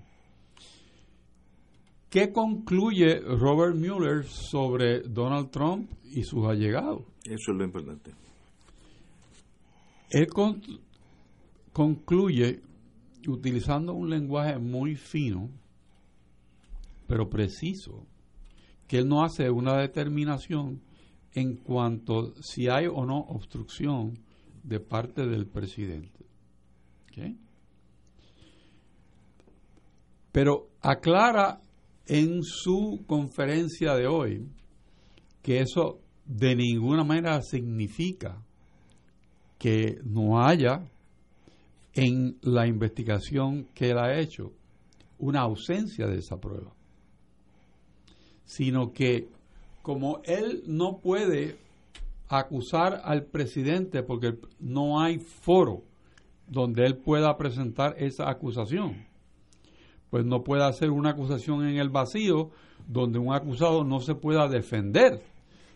¿Qué 2.10 2.32
concluye 2.32 3.20
Robert 3.20 3.76
Mueller 3.76 4.26
sobre 4.26 5.02
Donald 5.02 5.50
Trump 5.50 5.92
y 6.06 6.24
sus 6.24 6.46
allegados? 6.48 7.02
Eso 7.26 7.52
es 7.52 7.58
lo 7.58 7.66
importante. 7.66 8.12
Él 10.12 10.28
concluye 11.74 12.62
utilizando 13.28 13.94
un 13.94 14.10
lenguaje 14.10 14.58
muy 14.58 14.96
fino, 14.96 15.50
pero 17.08 17.30
preciso, 17.30 18.06
que 18.88 19.00
él 19.00 19.10
no 19.10 19.24
hace 19.24 19.50
una 19.50 19.78
determinación 19.78 20.82
en 21.34 21.58
cuanto 21.58 22.34
si 22.42 22.70
hay 22.70 22.86
o 22.88 23.06
no 23.06 23.18
obstrucción 23.18 24.25
de 24.66 24.80
parte 24.80 25.28
del 25.28 25.46
presidente. 25.46 26.26
Pero 30.32 30.68
aclara 30.82 31.62
en 32.08 32.44
su 32.44 33.04
conferencia 33.08 33.94
de 33.96 34.08
hoy 34.08 34.50
que 35.42 35.62
eso 35.62 36.00
de 36.26 36.56
ninguna 36.56 37.04
manera 37.04 37.42
significa 37.42 38.44
que 39.58 40.00
no 40.04 40.44
haya 40.44 40.84
en 41.94 42.38
la 42.42 42.68
investigación 42.68 43.68
que 43.74 43.92
él 43.92 43.98
ha 43.98 44.20
hecho 44.20 44.52
una 45.18 45.42
ausencia 45.42 46.08
de 46.08 46.18
esa 46.18 46.38
prueba, 46.38 46.74
sino 48.44 48.92
que 48.92 49.30
como 49.82 50.20
él 50.26 50.64
no 50.68 51.00
puede 51.00 51.58
acusar 52.28 53.02
al 53.04 53.26
presidente 53.26 54.04
porque 54.04 54.38
no 54.60 55.00
hay 55.00 55.20
foro 55.20 55.84
donde 56.48 56.86
él 56.86 56.98
pueda 56.98 57.38
presentar 57.38 57.96
esa 57.98 58.30
acusación, 58.30 59.06
pues 60.10 60.26
no 60.26 60.44
puede 60.44 60.64
hacer 60.64 60.92
una 60.92 61.12
acusación 61.12 61.68
en 61.68 61.78
el 61.78 61.90
vacío 61.90 62.52
donde 62.88 63.20
un 63.20 63.34
acusado 63.34 63.84
no 63.84 64.00
se 64.00 64.16
pueda 64.16 64.48
defender. 64.48 65.22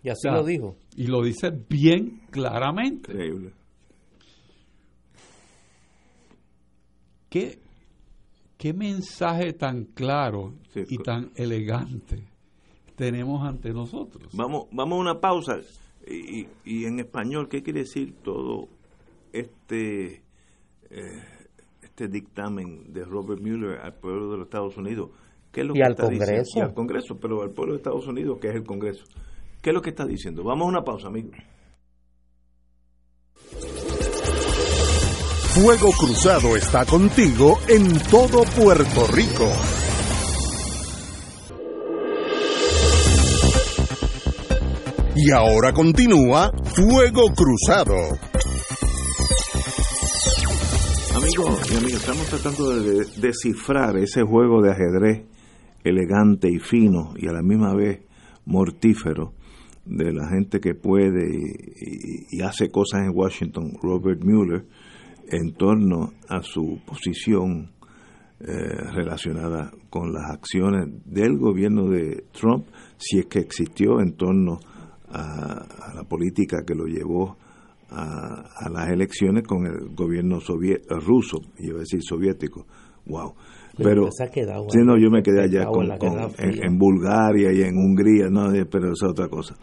Y 0.03 0.09
así 0.09 0.29
lo 0.29 0.43
dijo. 0.43 0.77
Y 0.95 1.07
lo 1.07 1.21
dice 1.23 1.51
bien 1.69 2.21
claramente. 2.29 3.11
Increíble. 3.11 3.53
¿Qué, 7.29 7.59
qué 8.57 8.73
mensaje 8.73 9.53
tan 9.53 9.85
claro 9.85 10.55
y 10.73 10.97
tan 10.97 11.31
elegante 11.35 12.23
tenemos 12.95 13.47
ante 13.47 13.71
nosotros? 13.71 14.33
Vamos, 14.33 14.67
vamos 14.71 14.97
a 14.97 15.01
una 15.01 15.19
pausa. 15.19 15.59
Y, 16.07 16.47
y 16.65 16.85
en 16.85 16.99
español, 16.99 17.49
¿qué 17.49 17.61
quiere 17.61 17.81
decir 17.81 18.15
todo 18.23 18.67
este, 19.31 20.23
eh, 20.89 21.23
este 21.81 22.07
dictamen 22.07 22.91
de 22.91 23.03
Robert 23.05 23.41
Mueller 23.41 23.79
al 23.79 23.93
pueblo 23.95 24.31
de 24.31 24.37
los 24.37 24.47
Estados 24.47 24.77
Unidos? 24.77 25.11
¿Qué 25.51 25.61
es 25.61 25.67
lo 25.67 25.75
y 25.75 25.81
al 25.81 25.95
Congreso. 25.95 26.59
Y 26.59 26.61
al 26.61 26.73
Congreso, 26.73 27.19
pero 27.19 27.41
al 27.41 27.51
pueblo 27.51 27.73
de 27.73 27.77
Estados 27.77 28.07
Unidos, 28.07 28.37
que 28.39 28.49
es 28.49 28.55
el 28.55 28.63
Congreso. 28.63 29.03
¿Qué 29.61 29.71
es 29.71 29.73
lo 29.73 29.81
que 29.81 29.89
está 29.89 30.05
diciendo? 30.05 30.43
Vamos 30.43 30.65
a 30.65 30.69
una 30.69 30.83
pausa, 30.83 31.07
amigos. 31.07 31.35
Fuego 35.53 35.89
Cruzado 35.97 36.55
está 36.55 36.85
contigo 36.85 37.57
en 37.67 37.99
todo 38.09 38.43
Puerto 38.55 39.07
Rico. 39.07 39.49
Y 45.21 45.31
ahora 45.31 45.73
continúa 45.73 46.49
Fuego 46.63 47.23
Cruzado. 47.35 47.93
Amigos 51.13 51.71
y 51.71 51.75
amigas, 51.75 51.99
estamos 51.99 52.25
tratando 52.27 52.79
de 52.79 53.05
descifrar 53.17 53.97
ese 53.97 54.23
juego 54.23 54.61
de 54.61 54.71
ajedrez 54.71 55.25
elegante 55.83 56.49
y 56.49 56.59
fino 56.59 57.11
y 57.17 57.27
a 57.27 57.33
la 57.33 57.41
misma 57.41 57.75
vez 57.75 57.99
mortífero 58.45 59.33
de 59.83 60.13
la 60.13 60.29
gente 60.29 60.61
que 60.61 60.73
puede 60.73 61.27
y, 61.29 62.37
y 62.37 62.41
hace 62.41 62.71
cosas 62.71 63.01
en 63.01 63.11
Washington, 63.13 63.73
Robert 63.81 64.23
Mueller, 64.23 64.65
en 65.29 65.53
torno 65.53 66.13
a 66.29 66.41
su 66.43 66.79
posición 66.85 67.71
eh, 68.39 68.45
relacionada 68.93 69.69
con 69.89 70.13
las 70.13 70.31
acciones 70.31 70.87
del 71.03 71.37
gobierno 71.37 71.89
de 71.89 72.23
Trump, 72.31 72.67
si 72.95 73.19
es 73.19 73.25
que 73.25 73.39
existió 73.39 73.99
en 73.99 74.13
torno 74.13 74.61
a, 75.11 75.93
la 75.95 76.03
política 76.03 76.63
que 76.65 76.75
lo 76.75 76.85
llevó 76.85 77.37
a, 77.89 78.69
las 78.71 78.89
elecciones 78.89 79.43
con 79.47 79.65
el 79.65 79.95
gobierno 79.95 80.39
ruso, 80.89 81.41
iba 81.57 81.77
a 81.77 81.79
decir 81.81 82.01
soviético. 82.03 82.65
Wow. 83.05 83.33
Pero, 83.77 84.09
si 84.11 84.79
no, 84.83 84.97
yo 84.97 85.09
me 85.09 85.23
quedé 85.23 85.43
allá 85.43 85.65
con, 85.65 85.89
en, 86.37 86.77
Bulgaria 86.77 87.51
y 87.53 87.61
en 87.61 87.77
Hungría, 87.77 88.29
no, 88.29 88.51
pero 88.69 88.91
es 88.91 89.01
otra 89.03 89.29
cosa. 89.29 89.55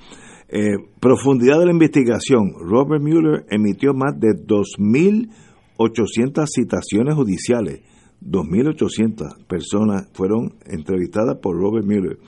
Eh, 0.49 0.77
profundidad 0.99 1.59
de 1.59 1.67
la 1.67 1.73
investigación. 1.73 2.55
Robert 2.59 3.03
Mueller 3.03 3.45
emitió 3.51 3.93
más 3.93 4.19
de 4.19 4.29
2.000 4.29 5.29
800 5.77 6.49
citaciones 6.51 7.15
judiciales, 7.15 7.83
2.800 8.23 9.47
personas 9.47 10.09
fueron 10.15 10.55
entrevistadas 10.65 11.39
por 11.39 11.57
Robert 11.57 11.85
Mueller. 11.85 12.19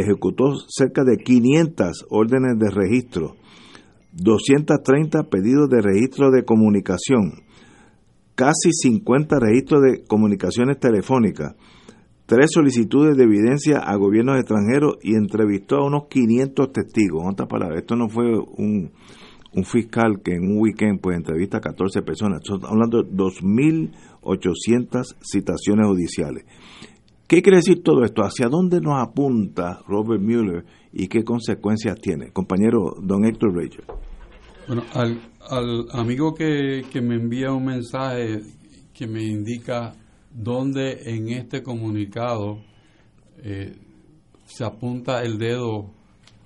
Ejecutó 0.00 0.54
cerca 0.68 1.04
de 1.04 1.16
500 1.16 2.06
órdenes 2.10 2.58
de 2.58 2.70
registro, 2.70 3.36
230 4.12 5.24
pedidos 5.24 5.68
de 5.68 5.82
registro 5.82 6.30
de 6.30 6.44
comunicación, 6.44 7.42
casi 8.34 8.72
50 8.72 9.38
registros 9.40 9.82
de 9.82 10.04
comunicaciones 10.04 10.78
telefónicas, 10.78 11.54
tres 12.26 12.50
solicitudes 12.52 13.16
de 13.16 13.24
evidencia 13.24 13.78
a 13.78 13.96
gobiernos 13.96 14.38
extranjeros 14.38 14.98
y 15.02 15.14
entrevistó 15.14 15.76
a 15.76 15.86
unos 15.86 16.08
500 16.08 16.72
testigos. 16.72 17.22
En 17.22 17.30
otras 17.30 17.48
esto 17.76 17.96
no 17.96 18.08
fue 18.08 18.38
un, 18.38 18.92
un 19.52 19.64
fiscal 19.64 20.20
que 20.22 20.34
en 20.34 20.44
un 20.44 20.60
weekend 20.60 21.00
pues 21.00 21.16
entrevista 21.16 21.58
a 21.58 21.60
14 21.60 22.02
personas. 22.02 22.40
Estamos 22.42 22.70
hablando 22.70 23.02
de 23.02 23.10
2.800 23.10 25.16
citaciones 25.20 25.86
judiciales. 25.86 26.44
¿Qué 27.28 27.42
quiere 27.42 27.58
decir 27.58 27.82
todo 27.82 28.04
esto? 28.04 28.22
¿Hacia 28.22 28.48
dónde 28.48 28.80
nos 28.80 29.00
apunta 29.00 29.80
Robert 29.86 30.22
Mueller 30.22 30.64
y 30.92 31.08
qué 31.08 31.24
consecuencias 31.24 32.00
tiene? 32.00 32.32
Compañero 32.32 32.96
don 33.00 33.24
Héctor 33.24 33.54
Rager. 33.54 33.84
Bueno, 34.66 34.82
al, 34.94 35.86
amigo 35.92 36.34
que, 36.34 36.82
me 37.02 37.16
envía 37.16 37.52
un 37.52 37.66
mensaje 37.66 38.40
que 38.94 39.06
me 39.06 39.22
indica 39.22 39.94
dónde 40.34 41.02
en 41.04 41.28
este 41.28 41.62
comunicado 41.62 42.60
eh, 43.42 43.76
se 44.46 44.64
apunta 44.64 45.22
el 45.22 45.38
dedo 45.38 45.90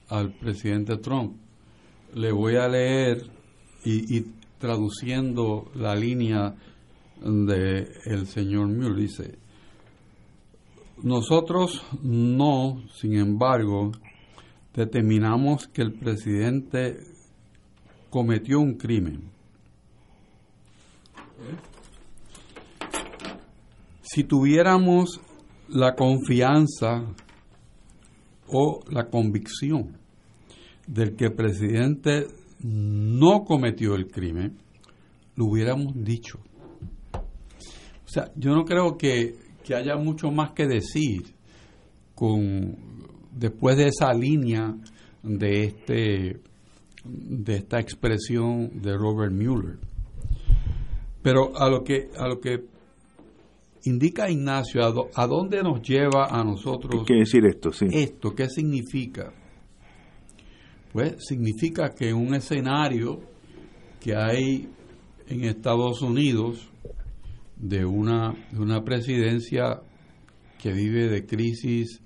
al 0.09 0.33
presidente 0.33 0.99
Trump 0.99 1.37
le 2.15 2.33
voy 2.33 2.57
a 2.57 2.69
leer 2.69 3.31
y, 3.85 4.23
traduciendo 4.59 5.73
la 5.75 5.97
línea 5.97 6.55
de 7.21 7.89
el 8.05 8.27
señor 8.27 8.69
Muir 8.69 8.95
dice 8.95 9.39
nosotros 11.03 11.83
no 12.03 12.83
sin 12.95 13.15
embargo 13.15 13.93
determinamos 14.75 15.67
que 15.69 15.83
el 15.83 15.93
presidente 15.93 16.99
cometió 18.11 18.61
un 18.61 18.75
crimen 18.75 19.31
si 24.03 24.25
tuviéramos 24.25 25.21
la 25.69 25.95
confianza 25.95 27.03
o 28.49 28.81
la 28.91 29.09
convicción 29.09 29.97
del 30.87 31.17
que 31.17 31.27
el 31.27 31.33
presidente 31.33 32.27
no 32.61 33.45
cometió 33.45 33.95
el 33.95 34.09
crimen, 34.09 34.59
lo 35.37 35.47
hubiéramos 35.47 35.95
dicho. 35.97 36.39
sea, 38.05 38.31
yo 38.37 38.55
no 38.55 38.67
creo 38.67 38.99
que, 38.99 39.37
que 39.63 39.75
haya 39.75 39.97
mucho 39.97 40.31
más 40.31 40.53
que 40.53 40.67
decir 40.67 41.35
con 42.15 42.77
después 43.33 43.77
de 43.77 43.87
esa 43.89 44.13
línea 44.13 44.75
de 45.23 45.65
este 45.65 46.41
de 47.05 47.55
esta 47.57 47.81
expresión 47.81 48.81
de 48.81 48.97
Robert 48.97 49.33
Mueller. 49.33 49.79
Pero 51.23 51.57
a 51.57 51.69
lo 51.69 51.83
que 51.83 52.11
a 52.17 52.29
lo 52.29 52.41
que 52.41 52.65
indica 53.85 54.31
Ignacio, 54.31 54.83
¿a, 55.15 55.27
dónde 55.27 55.63
nos 55.63 55.83
lleva 55.83 56.27
a 56.31 56.45
nosotros? 56.45 57.05
¿Qué 57.07 57.15
decir 57.15 57.45
esto? 57.47 57.73
Sí. 57.73 57.87
Esto, 57.91 58.35
¿qué 58.35 58.49
significa? 58.49 59.33
Pues 60.93 61.17
significa 61.27 61.91
que 61.91 62.13
un 62.13 62.35
escenario 62.35 63.21
que 64.01 64.15
hay 64.15 64.69
en 65.27 65.45
Estados 65.45 66.03
Unidos 66.03 66.72
de 67.63 67.85
una, 67.85 68.35
de 68.51 68.61
una 68.61 68.83
presidencia 68.83 69.81
que 70.61 70.73
vive 70.73 71.09
de 71.09 71.25
crisis 71.25 72.03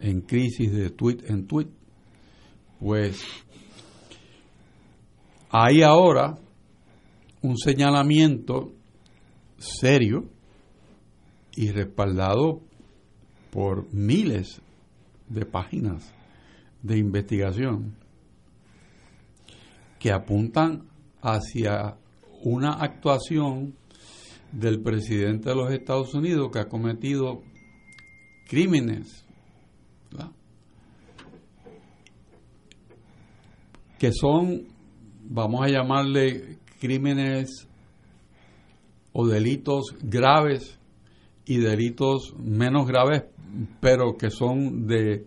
en 0.00 0.20
crisis, 0.22 0.72
de 0.72 0.90
tweet 0.90 1.18
en 1.28 1.46
tweet, 1.46 1.68
pues 2.80 3.24
hay 5.50 5.82
ahora 5.82 6.38
un 7.42 7.56
señalamiento 7.56 8.72
serio 9.56 10.24
y 11.54 11.70
respaldado 11.70 12.60
por 13.52 13.92
miles 13.94 14.60
de 15.28 15.46
páginas 15.46 16.12
de 16.82 16.98
investigación 16.98 17.96
que 20.00 20.12
apuntan 20.12 20.88
hacia 21.22 21.96
una 22.42 22.72
actuación 22.74 23.77
del 24.52 24.80
presidente 24.82 25.50
de 25.50 25.54
los 25.54 25.72
Estados 25.72 26.14
Unidos 26.14 26.50
que 26.52 26.58
ha 26.60 26.68
cometido 26.68 27.42
crímenes 28.48 29.28
que 33.98 34.12
son, 34.12 34.68
vamos 35.24 35.62
a 35.62 35.68
llamarle 35.68 36.58
crímenes 36.80 37.68
o 39.12 39.26
delitos 39.26 39.96
graves 40.00 40.78
y 41.44 41.58
delitos 41.58 42.34
menos 42.38 42.86
graves, 42.86 43.24
pero 43.80 44.16
que 44.16 44.30
son 44.30 44.86
de 44.86 45.26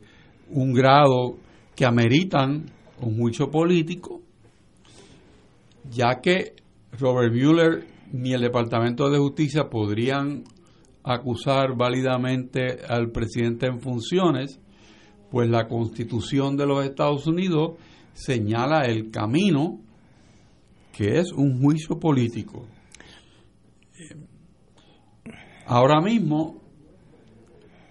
un 0.50 0.74
grado 0.74 1.38
que 1.76 1.86
ameritan 1.86 2.66
un 3.02 3.18
juicio 3.18 3.52
político, 3.52 4.22
ya 5.90 6.22
que 6.22 6.54
Robert 6.98 7.34
Mueller 7.34 7.86
ni 8.12 8.34
el 8.34 8.42
Departamento 8.42 9.10
de 9.10 9.18
Justicia 9.18 9.70
podrían 9.70 10.44
acusar 11.04 11.76
válidamente 11.76 12.80
al 12.88 13.12
presidente 13.12 13.68
en 13.68 13.80
funciones, 13.80 14.60
pues 15.30 15.50
la 15.50 15.68
Constitución 15.68 16.58
de 16.58 16.68
los 16.68 16.86
Estados 16.86 17.26
Unidos 17.26 17.78
señala 18.14 18.86
el 18.86 19.10
camino 19.10 19.80
que 20.92 21.20
es 21.20 21.32
un 21.32 21.62
juicio 21.62 22.00
político. 22.00 22.68
Ahora 25.66 26.02
mismo, 26.02 26.62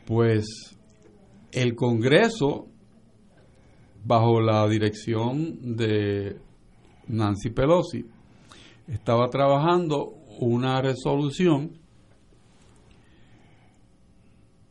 pues 0.06 0.44
el 1.50 1.74
Congreso, 1.74 2.68
bajo 4.04 4.40
la 4.40 4.68
dirección 4.68 5.76
de 5.76 6.36
Nancy 7.08 7.50
Pelosi, 7.50 8.04
estaba 8.90 9.28
trabajando 9.28 10.14
una 10.40 10.80
resolución 10.82 11.78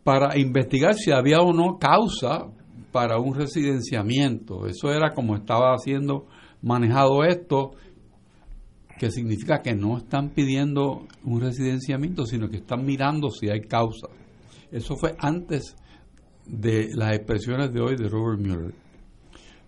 para 0.04 0.38
investigar 0.38 0.96
si 0.96 1.12
había 1.12 1.40
o 1.40 1.54
no 1.54 1.78
causa 1.78 2.48
para 2.92 3.20
un 3.20 3.36
residenciamiento. 3.36 4.66
Eso 4.66 4.92
era 4.92 5.12
como 5.14 5.36
estaba 5.36 5.74
haciendo 5.74 6.26
manejado 6.62 7.24
esto 7.24 7.72
que 8.98 9.12
significa 9.12 9.62
que 9.62 9.74
no 9.74 9.98
están 9.98 10.30
pidiendo 10.32 11.08
un 11.24 11.40
residenciamiento, 11.40 12.26
sino 12.26 12.50
que 12.50 12.58
están 12.58 12.84
mirando 12.84 13.30
si 13.30 13.50
hay 13.50 13.62
causa. 13.62 14.08
Eso 14.72 14.98
fue 14.98 15.16
antes 15.20 15.76
de 16.46 16.90
las 16.94 17.16
expresiones 17.16 17.72
de 17.72 17.80
hoy 17.80 17.96
de 17.96 18.10
Robert 18.10 18.42
Mueller. 18.42 18.74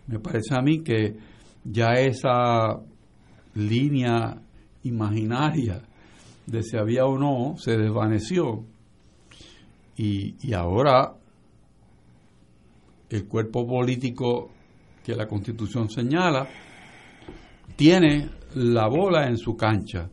Me 0.07 0.19
parece 0.19 0.53
a 0.53 0.61
mí 0.61 0.83
que 0.83 1.15
ya 1.63 1.93
esa 1.93 2.81
línea 3.55 4.41
imaginaria 4.83 5.81
de 6.45 6.63
si 6.63 6.77
había 6.77 7.05
o 7.05 7.17
no 7.17 7.55
se 7.57 7.77
desvaneció 7.77 8.63
y, 9.97 10.35
y 10.41 10.53
ahora 10.53 11.13
el 13.09 13.27
cuerpo 13.27 13.67
político 13.67 14.49
que 15.03 15.15
la 15.15 15.27
constitución 15.27 15.89
señala 15.89 16.47
tiene 17.75 18.29
la 18.55 18.87
bola 18.87 19.27
en 19.27 19.37
su 19.37 19.55
cancha. 19.55 20.09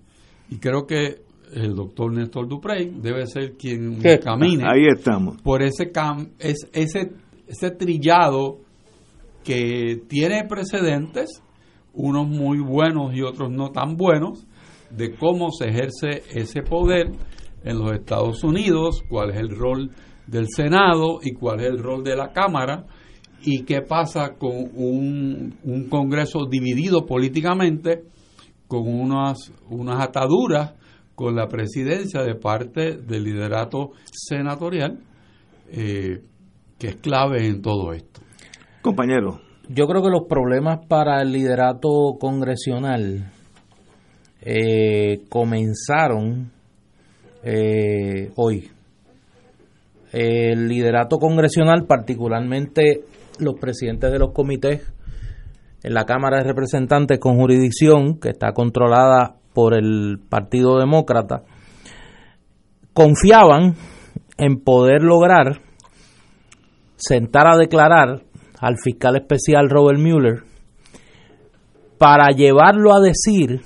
Y 0.51 0.57
creo 0.59 0.87
que 0.87 1.23
el 1.53 1.75
doctor 1.75 2.13
Néstor 2.13 2.49
Duprey 2.49 2.91
debe 3.01 3.27
ser 3.27 3.57
quien 3.57 4.01
camine 4.23 4.65
Ahí 4.67 4.87
estamos. 4.87 5.41
por 5.43 5.63
ese, 5.63 5.91
cam 5.91 6.31
es, 6.39 6.69
ese, 6.73 7.13
ese 7.47 7.71
trillado 7.71 8.59
que 9.45 10.03
tiene 10.09 10.45
precedentes, 10.45 11.43
unos 11.93 12.29
muy 12.29 12.59
buenos 12.61 13.15
y 13.15 13.23
otros 13.23 13.51
no 13.51 13.71
tan 13.71 13.97
buenos, 13.97 14.47
de 14.91 15.17
cómo 15.17 15.51
se 15.51 15.69
ejerce 15.69 16.23
ese 16.33 16.63
poder 16.63 17.11
en 17.65 17.79
los 17.79 17.93
Estados 17.93 18.43
Unidos, 18.45 19.03
cuál 19.09 19.31
es 19.31 19.37
el 19.37 19.51
rol 19.51 19.91
del 20.27 20.49
Senado 20.49 21.19
y 21.23 21.33
cuál 21.33 21.61
es 21.61 21.67
el 21.67 21.79
rol 21.79 22.05
de 22.05 22.17
la 22.17 22.33
Cámara 22.33 22.87
y 23.43 23.65
qué 23.65 23.83
pasa 23.83 24.35
con 24.39 24.53
un, 24.75 25.57
un 25.65 25.89
Congreso 25.89 26.47
dividido 26.49 27.07
políticamente 27.07 28.05
con 28.67 28.87
unas, 28.87 29.53
unas 29.71 30.01
ataduras 30.01 30.75
con 31.15 31.35
la 31.35 31.49
presidencia 31.49 32.23
de 32.23 32.37
parte 32.37 32.97
del 32.97 33.25
liderato 33.25 33.91
senatorial, 34.13 35.01
eh, 35.71 36.23
que 36.79 36.89
es 36.89 36.97
clave 36.97 37.47
en 37.47 37.61
todo 37.61 37.93
esto. 37.93 38.21
Compañero. 38.83 39.48
Yo 39.71 39.87
creo 39.87 40.03
que 40.03 40.09
los 40.09 40.27
problemas 40.27 40.87
para 40.87 41.21
el 41.21 41.31
liderato 41.31 42.17
congresional 42.19 43.31
eh, 44.41 45.21
comenzaron 45.29 46.51
eh, 47.45 48.31
hoy. 48.37 48.71
El 50.11 50.69
liderato 50.69 51.19
congresional, 51.19 51.85
particularmente 51.87 53.03
los 53.41 53.57
presidentes 53.61 54.11
de 54.11 54.19
los 54.19 54.33
comités 54.33 54.91
en 55.83 55.93
la 55.93 56.07
Cámara 56.07 56.39
de 56.39 56.45
Representantes 56.45 57.19
con 57.19 57.37
jurisdicción 57.37 58.19
que 58.19 58.31
está 58.31 58.53
controlada 58.53 59.37
por 59.53 59.75
el 59.75 60.19
Partido 60.31 60.79
Demócrata, 60.79 61.43
confiaban 62.95 63.75
en 64.39 64.61
poder 64.65 65.03
lograr 65.03 65.61
sentar 66.97 67.47
a 67.47 67.59
declarar 67.59 68.23
al 68.61 68.77
fiscal 68.83 69.17
especial 69.17 69.69
Robert 69.69 69.99
Mueller 69.99 70.43
para 71.99 72.31
llevarlo 72.31 72.95
a 72.95 73.01
decir 73.01 73.61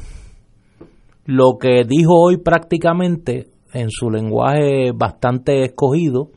lo 1.24 1.58
que 1.58 1.84
dijo 1.86 2.14
hoy 2.14 2.38
prácticamente 2.38 3.46
en 3.72 3.90
su 3.90 4.10
lenguaje 4.10 4.92
bastante 4.94 5.64
escogido, 5.64 6.30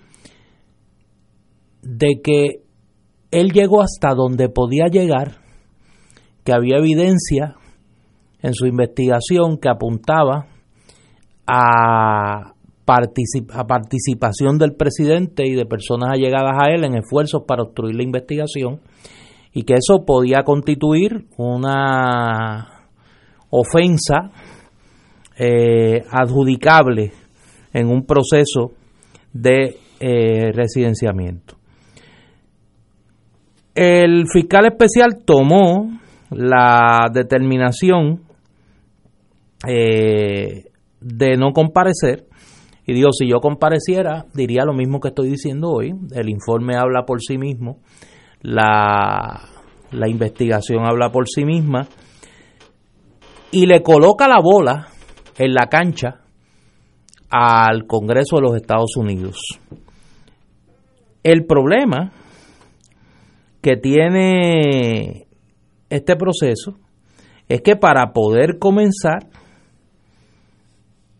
de 1.82 2.22
que 2.24 2.64
él 3.32 3.52
llegó 3.52 3.82
hasta 3.82 4.14
donde 4.16 4.50
podía 4.50 4.88
llegar 4.88 5.40
que 6.44 6.54
había 6.54 6.78
evidencia 6.78 7.56
en 8.42 8.54
su 8.54 8.68
investigación 8.68 9.58
que 9.58 9.70
apuntaba 9.70 10.48
a, 11.48 12.55
a 12.88 13.68
participación 13.68 14.58
del 14.58 14.76
presidente 14.76 15.48
y 15.48 15.56
de 15.56 15.66
personas 15.66 16.10
allegadas 16.14 16.54
a 16.60 16.72
él 16.72 16.84
en 16.84 16.96
esfuerzos 16.96 17.44
para 17.48 17.64
obstruir 17.64 17.96
la 17.96 18.04
investigación 18.04 18.80
y 19.54 19.64
que 19.64 19.74
eso 19.74 20.06
podía 20.06 20.44
constituir 20.44 21.26
una 21.38 22.90
ofensa 23.50 24.32
eh, 25.38 26.02
adjudicable 26.12 27.12
en 27.74 27.88
un 27.88 28.06
proceso 28.06 28.72
de 29.34 29.78
eh, 30.00 30.52
residenciamiento. 30.54 31.56
El 33.74 34.26
fiscal 34.32 34.66
especial 34.66 35.24
tomó 35.26 36.00
la 36.32 37.10
determinación 37.14 38.22
eh, 39.68 40.66
de 41.02 41.38
no 41.38 41.52
comparecer. 41.52 42.26
Y 42.86 42.94
digo, 42.94 43.12
si 43.12 43.28
yo 43.28 43.40
compareciera, 43.40 44.26
diría 44.34 44.64
lo 44.64 44.74
mismo 44.74 45.00
que 45.00 45.08
estoy 45.08 45.30
diciendo 45.30 45.70
hoy. 45.72 45.94
El 46.14 46.30
informe 46.30 46.76
habla 46.76 47.04
por 47.06 47.20
sí 47.22 47.38
mismo, 47.38 47.80
la, 48.42 49.50
la 49.92 50.10
investigación 50.10 50.86
habla 50.86 51.10
por 51.12 51.28
sí 51.28 51.46
misma, 51.46 51.88
y 53.52 53.66
le 53.66 53.82
coloca 53.82 54.28
la 54.28 54.40
bola 54.40 54.88
en 55.38 55.54
la 55.54 55.68
cancha 55.68 56.22
al 57.30 57.88
Congreso 57.88 58.36
de 58.36 58.42
los 58.42 58.56
Estados 58.56 58.96
Unidos. 58.98 59.40
El 61.24 61.46
problema 61.46 62.12
que 63.62 63.78
tiene 63.78 65.26
este 65.90 66.16
proceso 66.16 66.78
es 67.48 67.62
que 67.62 67.76
para 67.76 68.14
poder 68.14 68.60
comenzar 68.60 69.28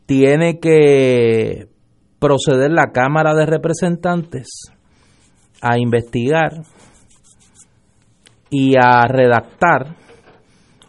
tiene 0.06 0.60
que 0.60 1.68
proceder 2.20 2.72
la 2.72 2.92
Cámara 2.92 3.34
de 3.34 3.46
Representantes 3.46 4.48
a 5.62 5.78
investigar 5.78 6.64
y 8.50 8.76
a 8.78 9.08
redactar 9.08 9.96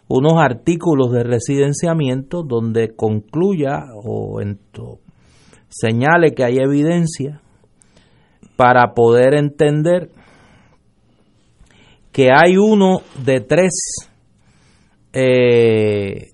unos 0.07 0.33
artículos 0.37 1.11
de 1.11 1.23
residenciamiento 1.23 2.43
donde 2.43 2.95
concluya 2.95 3.85
o 3.95 4.39
señale 5.67 6.31
que 6.31 6.45
hay 6.45 6.57
evidencia 6.57 7.41
para 8.55 8.93
poder 8.93 9.35
entender 9.35 10.09
que 12.11 12.29
hay 12.31 12.57
uno 12.57 13.01
de 13.23 13.41
tres 13.41 13.73
eh, 15.13 16.31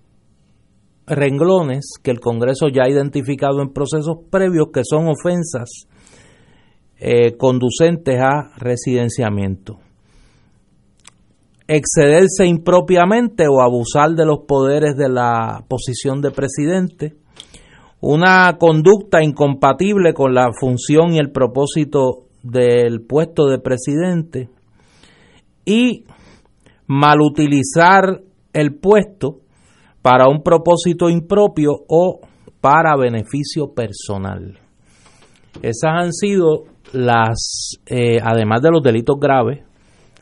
renglones 1.06 1.86
que 2.02 2.12
el 2.12 2.20
Congreso 2.20 2.68
ya 2.70 2.84
ha 2.84 2.90
identificado 2.90 3.62
en 3.62 3.74
procesos 3.74 4.18
previos 4.30 4.68
que 4.74 4.82
son 4.84 5.08
ofensas 5.08 5.88
eh, 6.98 7.36
conducentes 7.38 8.20
a 8.22 8.52
residenciamiento. 8.58 9.80
Excederse 11.68 12.46
impropiamente 12.46 13.48
o 13.48 13.62
abusar 13.62 14.12
de 14.12 14.26
los 14.26 14.40
poderes 14.48 14.96
de 14.96 15.10
la 15.10 15.64
posición 15.68 16.22
de 16.22 16.32
presidente, 16.32 17.16
una 18.00 18.58
conducta 18.58 19.24
incompatible 19.24 20.14
con 20.14 20.34
la 20.34 20.50
función 20.60 21.14
y 21.14 21.20
el 21.20 21.32
propósito 21.32 22.26
del 22.42 23.02
puesto 23.02 23.48
de 23.48 23.60
presidente 23.60 24.50
y 25.66 26.04
malutilizar 26.88 28.22
el 28.52 28.76
puesto 28.76 29.43
para 30.04 30.28
un 30.28 30.44
propósito 30.44 31.10
impropio 31.10 31.72
o 31.88 32.20
para 32.62 32.96
beneficio 32.96 33.74
personal. 33.74 34.60
Esas 35.62 35.92
han 35.92 36.14
sido 36.14 36.66
las, 36.92 37.80
eh, 37.86 38.20
además 38.22 38.62
de 38.62 38.70
los 38.70 38.84
delitos 38.84 39.18
graves, 39.20 39.64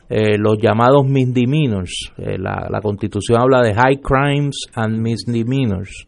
eh, 0.08 0.38
los 0.38 0.56
llamados 0.62 1.04
misdemeanors. 1.06 2.12
Eh, 2.16 2.38
la, 2.38 2.68
la 2.70 2.80
constitución 2.80 3.40
habla 3.40 3.60
de 3.60 3.74
high 3.74 4.00
crimes 4.00 4.56
and 4.74 5.00
misdemeanors 5.00 6.06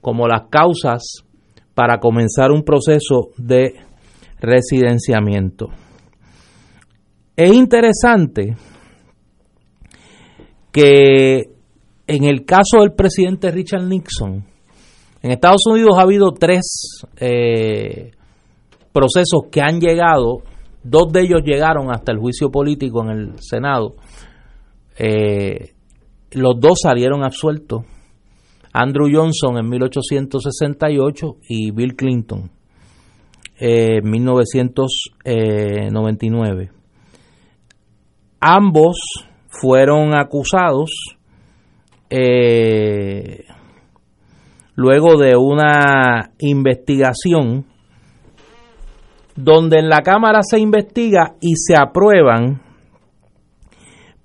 como 0.00 0.26
las 0.26 0.48
causas 0.50 1.22
para 1.74 1.98
comenzar 1.98 2.50
un 2.50 2.64
proceso 2.64 3.28
de 3.36 3.74
residenciamiento. 4.40 5.68
Es 7.36 7.52
interesante 7.52 8.56
que 10.72 11.51
en 12.12 12.24
el 12.24 12.44
caso 12.44 12.80
del 12.80 12.92
presidente 12.92 13.50
Richard 13.50 13.84
Nixon, 13.84 14.44
en 15.22 15.30
Estados 15.30 15.62
Unidos 15.66 15.94
ha 15.98 16.02
habido 16.02 16.32
tres 16.32 17.06
eh, 17.16 18.10
procesos 18.92 19.44
que 19.50 19.62
han 19.62 19.80
llegado, 19.80 20.42
dos 20.82 21.10
de 21.10 21.22
ellos 21.22 21.40
llegaron 21.42 21.90
hasta 21.90 22.12
el 22.12 22.18
juicio 22.18 22.50
político 22.50 23.02
en 23.02 23.10
el 23.10 23.32
Senado, 23.38 23.94
eh, 24.98 25.72
los 26.32 26.60
dos 26.60 26.80
salieron 26.82 27.24
absueltos, 27.24 27.86
Andrew 28.74 29.08
Johnson 29.10 29.56
en 29.56 29.70
1868 29.70 31.36
y 31.48 31.70
Bill 31.70 31.96
Clinton 31.96 32.50
en 33.58 34.10
1999. 34.10 36.70
Ambos 38.40 38.98
fueron 39.48 40.14
acusados 40.14 41.16
eh, 42.14 43.46
luego 44.74 45.16
de 45.16 45.34
una 45.34 46.32
investigación 46.40 47.64
donde 49.34 49.78
en 49.78 49.88
la 49.88 50.02
Cámara 50.02 50.40
se 50.42 50.58
investiga 50.58 51.36
y 51.40 51.54
se 51.56 51.74
aprueban 51.74 52.60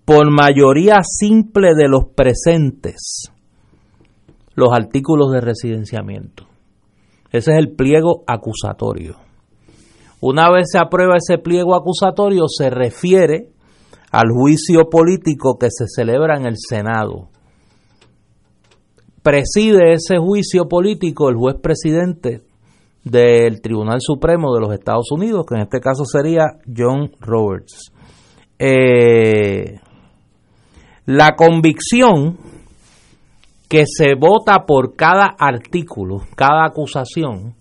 por 0.03 0.29
mayoría 0.29 0.99
simple 1.01 1.75
de 1.75 1.87
los 1.87 2.07
presentes 2.13 3.31
los 4.53 4.69
artículos 4.73 5.31
de 5.31 5.39
residenciamiento. 5.39 6.45
Ese 7.31 7.51
es 7.51 7.57
el 7.57 7.75
pliego 7.75 8.23
acusatorio. 8.27 9.15
Una 10.19 10.51
vez 10.51 10.71
se 10.71 10.79
aprueba 10.79 11.15
ese 11.15 11.37
pliego 11.37 11.73
acusatorio, 11.73 12.47
se 12.49 12.69
refiere 12.69 13.51
al 14.11 14.29
juicio 14.31 14.89
político 14.89 15.57
que 15.57 15.67
se 15.69 15.85
celebra 15.87 16.35
en 16.37 16.47
el 16.47 16.55
Senado 16.57 17.29
preside 19.27 19.91
ese 19.91 20.19
juicio 20.19 20.69
político 20.69 21.27
el 21.27 21.35
juez 21.35 21.57
presidente 21.61 22.43
del 23.03 23.59
Tribunal 23.59 23.97
Supremo 23.99 24.53
de 24.53 24.61
los 24.61 24.71
Estados 24.71 25.11
Unidos, 25.11 25.45
que 25.45 25.55
en 25.55 25.63
este 25.63 25.81
caso 25.81 26.05
sería 26.05 26.45
John 26.65 27.11
Roberts. 27.19 27.91
Eh, 28.57 29.81
la 31.07 31.35
convicción 31.35 32.37
que 33.67 33.83
se 33.85 34.15
vota 34.17 34.65
por 34.65 34.95
cada 34.95 35.35
artículo, 35.37 36.21
cada 36.37 36.65
acusación, 36.65 37.53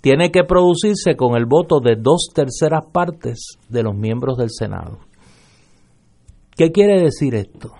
tiene 0.00 0.30
que 0.30 0.44
producirse 0.44 1.16
con 1.16 1.36
el 1.36 1.44
voto 1.44 1.80
de 1.80 1.96
dos 2.00 2.28
terceras 2.32 2.84
partes 2.92 3.58
de 3.68 3.82
los 3.82 3.96
miembros 3.96 4.38
del 4.38 4.50
Senado. 4.50 5.00
¿Qué 6.56 6.70
quiere 6.70 7.02
decir 7.02 7.34
esto? 7.34 7.72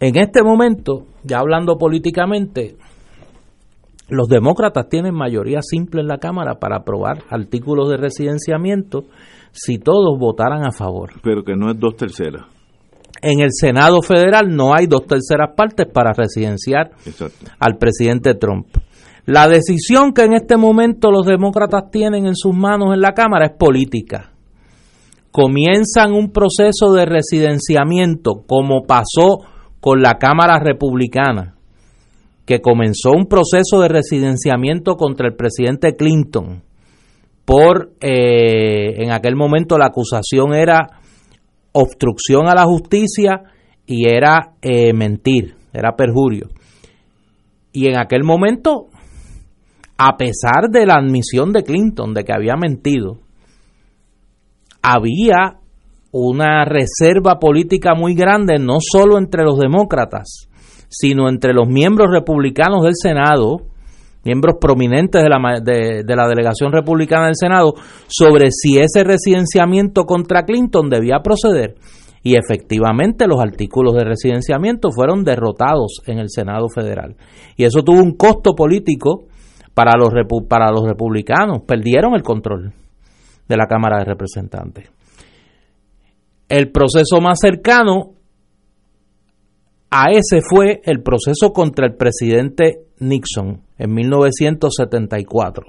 En 0.00 0.16
este 0.16 0.42
momento, 0.42 1.06
ya 1.22 1.38
hablando 1.38 1.76
políticamente, 1.76 2.76
los 4.08 4.28
demócratas 4.28 4.88
tienen 4.88 5.14
mayoría 5.14 5.60
simple 5.62 6.02
en 6.02 6.08
la 6.08 6.18
Cámara 6.18 6.56
para 6.58 6.78
aprobar 6.78 7.22
artículos 7.30 7.88
de 7.88 7.96
residenciamiento 7.96 9.04
si 9.52 9.78
todos 9.78 10.18
votaran 10.18 10.66
a 10.66 10.72
favor. 10.72 11.10
Pero 11.22 11.42
que 11.42 11.54
no 11.56 11.70
es 11.70 11.78
dos 11.78 11.96
terceras. 11.96 12.42
En 13.22 13.40
el 13.40 13.48
Senado 13.52 14.02
federal 14.02 14.54
no 14.54 14.74
hay 14.74 14.86
dos 14.86 15.06
terceras 15.06 15.54
partes 15.56 15.86
para 15.90 16.12
residenciar 16.12 16.90
al 17.58 17.78
presidente 17.78 18.34
Trump. 18.34 18.66
La 19.24 19.48
decisión 19.48 20.12
que 20.12 20.24
en 20.24 20.34
este 20.34 20.58
momento 20.58 21.10
los 21.10 21.24
demócratas 21.24 21.90
tienen 21.90 22.26
en 22.26 22.34
sus 22.34 22.54
manos 22.54 22.92
en 22.92 23.00
la 23.00 23.12
Cámara 23.12 23.46
es 23.46 23.52
política. 23.56 24.32
Comienzan 25.30 26.12
un 26.12 26.30
proceso 26.30 26.92
de 26.92 27.06
residenciamiento 27.06 28.42
como 28.46 28.82
pasó 28.82 29.53
con 29.84 30.00
la 30.00 30.14
Cámara 30.14 30.58
Republicana, 30.60 31.56
que 32.46 32.62
comenzó 32.62 33.10
un 33.10 33.26
proceso 33.26 33.82
de 33.82 33.88
residenciamiento 33.88 34.96
contra 34.96 35.28
el 35.28 35.36
presidente 35.36 35.94
Clinton 35.94 36.62
por, 37.44 37.92
eh, 38.00 39.02
en 39.02 39.12
aquel 39.12 39.36
momento 39.36 39.76
la 39.76 39.88
acusación 39.88 40.54
era 40.54 40.88
obstrucción 41.72 42.48
a 42.48 42.54
la 42.54 42.64
justicia 42.64 43.42
y 43.84 44.08
era 44.08 44.54
eh, 44.62 44.94
mentir, 44.94 45.54
era 45.70 45.94
perjurio. 45.94 46.48
Y 47.70 47.86
en 47.88 47.98
aquel 47.98 48.24
momento, 48.24 48.86
a 49.98 50.16
pesar 50.16 50.70
de 50.70 50.86
la 50.86 50.94
admisión 50.94 51.52
de 51.52 51.62
Clinton 51.62 52.14
de 52.14 52.24
que 52.24 52.32
había 52.32 52.56
mentido, 52.56 53.18
había 54.80 55.58
una 56.16 56.64
reserva 56.64 57.40
política 57.40 57.94
muy 57.96 58.14
grande, 58.14 58.58
no 58.60 58.76
solo 58.80 59.18
entre 59.18 59.42
los 59.42 59.58
demócratas, 59.58 60.48
sino 60.88 61.28
entre 61.28 61.52
los 61.52 61.66
miembros 61.66 62.08
republicanos 62.12 62.84
del 62.84 62.94
Senado, 62.94 63.62
miembros 64.24 64.58
prominentes 64.60 65.24
de 65.24 65.28
la, 65.28 65.60
de, 65.60 66.04
la 66.16 66.28
delegación 66.28 66.70
republicana 66.70 67.26
del 67.26 67.34
Senado, 67.34 67.74
sobre 68.06 68.52
si 68.52 68.78
ese 68.78 69.02
residenciamiento 69.02 70.04
contra 70.04 70.44
Clinton 70.44 70.88
debía 70.88 71.18
proceder. 71.18 71.74
Y 72.22 72.36
efectivamente 72.38 73.26
los 73.26 73.40
artículos 73.40 73.94
de 73.94 74.04
residenciamiento 74.04 74.90
fueron 74.92 75.24
derrotados 75.24 76.00
en 76.06 76.18
el 76.18 76.30
Senado 76.30 76.68
federal. 76.72 77.16
Y 77.56 77.64
eso 77.64 77.82
tuvo 77.82 77.98
un 77.98 78.16
costo 78.16 78.54
político 78.54 79.24
para 79.74 79.98
los, 79.98 80.10
para 80.48 80.70
los 80.70 80.84
republicanos. 80.86 81.62
Perdieron 81.66 82.14
el 82.14 82.22
control 82.22 82.72
de 83.48 83.56
la 83.56 83.66
Cámara 83.66 83.98
de 83.98 84.04
Representantes. 84.04 84.93
El 86.48 86.70
proceso 86.70 87.20
más 87.20 87.38
cercano 87.40 88.12
a 89.90 90.10
ese 90.10 90.40
fue 90.42 90.80
el 90.84 91.02
proceso 91.02 91.52
contra 91.52 91.86
el 91.86 91.94
presidente 91.94 92.86
Nixon 92.98 93.62
en 93.78 93.94
1974. 93.94 95.66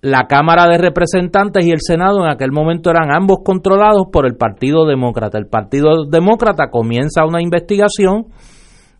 La 0.00 0.26
Cámara 0.28 0.68
de 0.68 0.78
Representantes 0.78 1.66
y 1.66 1.72
el 1.72 1.80
Senado 1.80 2.24
en 2.24 2.30
aquel 2.30 2.52
momento 2.52 2.90
eran 2.90 3.10
ambos 3.10 3.38
controlados 3.44 4.06
por 4.12 4.26
el 4.26 4.36
Partido 4.36 4.86
Demócrata. 4.86 5.38
El 5.38 5.48
Partido 5.48 6.04
Demócrata 6.08 6.70
comienza 6.70 7.24
una 7.24 7.42
investigación 7.42 8.26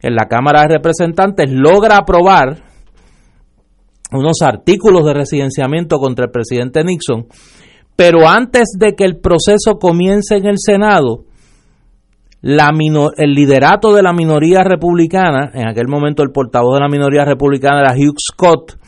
en 0.01 0.14
la 0.14 0.27
Cámara 0.27 0.62
de 0.62 0.75
Representantes, 0.75 1.51
logra 1.51 1.99
aprobar 1.99 2.62
unos 4.12 4.40
artículos 4.42 5.05
de 5.05 5.14
residenciamiento 5.14 5.99
contra 5.99 6.27
el 6.27 6.31
presidente 6.31 6.83
Nixon, 6.83 7.27
pero 7.99 8.29
antes 8.29 8.77
de 8.79 8.95
que 8.95 9.03
el 9.03 9.17
proceso 9.17 9.81
comience 9.81 10.37
en 10.37 10.47
el 10.47 10.55
Senado, 10.59 11.25
el 12.41 13.35
liderato 13.35 13.93
de 13.93 14.05
la 14.05 14.13
minoría 14.13 14.63
republicana, 14.63 15.51
en 15.53 15.67
aquel 15.67 15.89
momento 15.89 16.23
el 16.23 16.31
portavoz 16.31 16.77
de 16.77 16.81
la 16.85 16.89
minoría 16.89 17.25
republicana 17.25 17.81
era 17.81 17.97
Hugh 17.97 18.15
Scott, 18.21 18.79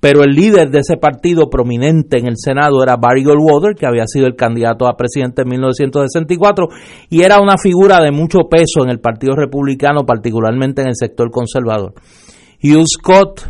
pero 0.00 0.22
el 0.22 0.34
líder 0.34 0.70
de 0.70 0.78
ese 0.78 0.96
partido 0.96 1.50
prominente 1.50 2.18
en 2.18 2.26
el 2.26 2.38
Senado 2.38 2.82
era 2.82 2.96
Barry 2.96 3.22
Goldwater, 3.22 3.74
que 3.74 3.86
había 3.86 4.06
sido 4.06 4.26
el 4.26 4.34
candidato 4.34 4.88
a 4.88 4.96
presidente 4.96 5.42
en 5.42 5.48
1964 5.50 6.68
y 7.10 7.20
era 7.20 7.42
una 7.42 7.58
figura 7.58 8.00
de 8.00 8.12
mucho 8.12 8.48
peso 8.50 8.82
en 8.82 8.88
el 8.88 8.98
Partido 8.98 9.36
Republicano, 9.36 10.06
particularmente 10.06 10.80
en 10.80 10.88
el 10.88 10.96
sector 10.96 11.30
conservador. 11.30 11.92
Hugh 12.62 12.86
Scott 12.86 13.42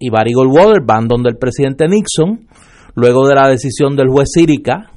y 0.00 0.10
Barry 0.10 0.32
Goldwater 0.32 0.82
van 0.84 1.06
donde 1.06 1.30
el 1.30 1.36
presidente 1.36 1.86
Nixon, 1.86 2.48
luego 2.96 3.28
de 3.28 3.36
la 3.36 3.48
decisión 3.48 3.94
del 3.94 4.08
juez 4.08 4.30
Sirica, 4.32 4.90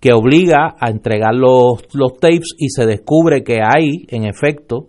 que 0.00 0.12
obliga 0.12 0.74
a 0.78 0.90
entregar 0.90 1.34
los, 1.34 1.82
los 1.92 2.18
tapes 2.20 2.54
y 2.58 2.70
se 2.70 2.86
descubre 2.86 3.44
que 3.44 3.58
hay, 3.62 4.06
en 4.08 4.24
efecto, 4.24 4.86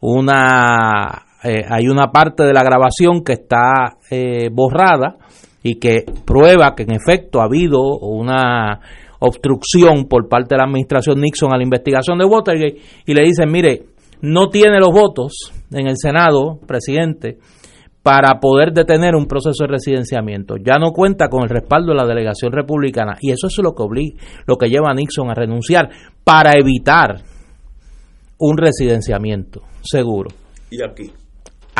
una 0.00 1.24
eh, 1.42 1.62
hay 1.68 1.88
una 1.88 2.10
parte 2.10 2.44
de 2.44 2.52
la 2.52 2.64
grabación 2.64 3.22
que 3.22 3.34
está 3.34 3.98
eh, 4.10 4.48
borrada 4.52 5.16
y 5.62 5.76
que 5.76 6.04
prueba 6.24 6.74
que 6.74 6.82
en 6.82 6.92
efecto 6.92 7.40
ha 7.40 7.44
habido 7.44 7.80
una 8.00 8.80
obstrucción 9.20 10.06
por 10.08 10.28
parte 10.28 10.54
de 10.54 10.58
la 10.58 10.64
administración 10.64 11.20
Nixon 11.20 11.52
a 11.52 11.56
la 11.56 11.62
investigación 11.62 12.18
de 12.18 12.24
Watergate 12.24 12.80
y 13.06 13.14
le 13.14 13.22
dicen, 13.22 13.50
mire, 13.50 13.84
no 14.20 14.48
tiene 14.48 14.78
los 14.78 14.90
votos 14.90 15.52
en 15.70 15.86
el 15.86 15.96
Senado, 15.96 16.58
presidente, 16.66 17.38
para 18.08 18.40
poder 18.40 18.72
detener 18.72 19.14
un 19.14 19.26
proceso 19.26 19.64
de 19.64 19.68
residenciamiento. 19.68 20.54
Ya 20.56 20.78
no 20.78 20.92
cuenta 20.92 21.28
con 21.28 21.42
el 21.42 21.50
respaldo 21.50 21.92
de 21.92 21.98
la 21.98 22.06
delegación 22.06 22.52
republicana 22.52 23.18
y 23.20 23.32
eso 23.32 23.48
es 23.48 23.58
lo 23.62 23.74
que 23.74 23.82
obliga, 23.82 24.18
lo 24.46 24.56
que 24.56 24.70
lleva 24.70 24.90
a 24.90 24.94
Nixon 24.94 25.28
a 25.28 25.34
renunciar 25.34 25.90
para 26.24 26.52
evitar 26.56 27.20
un 28.38 28.56
residenciamiento 28.56 29.60
seguro. 29.82 30.30
Y 30.70 30.82
aquí 30.82 31.12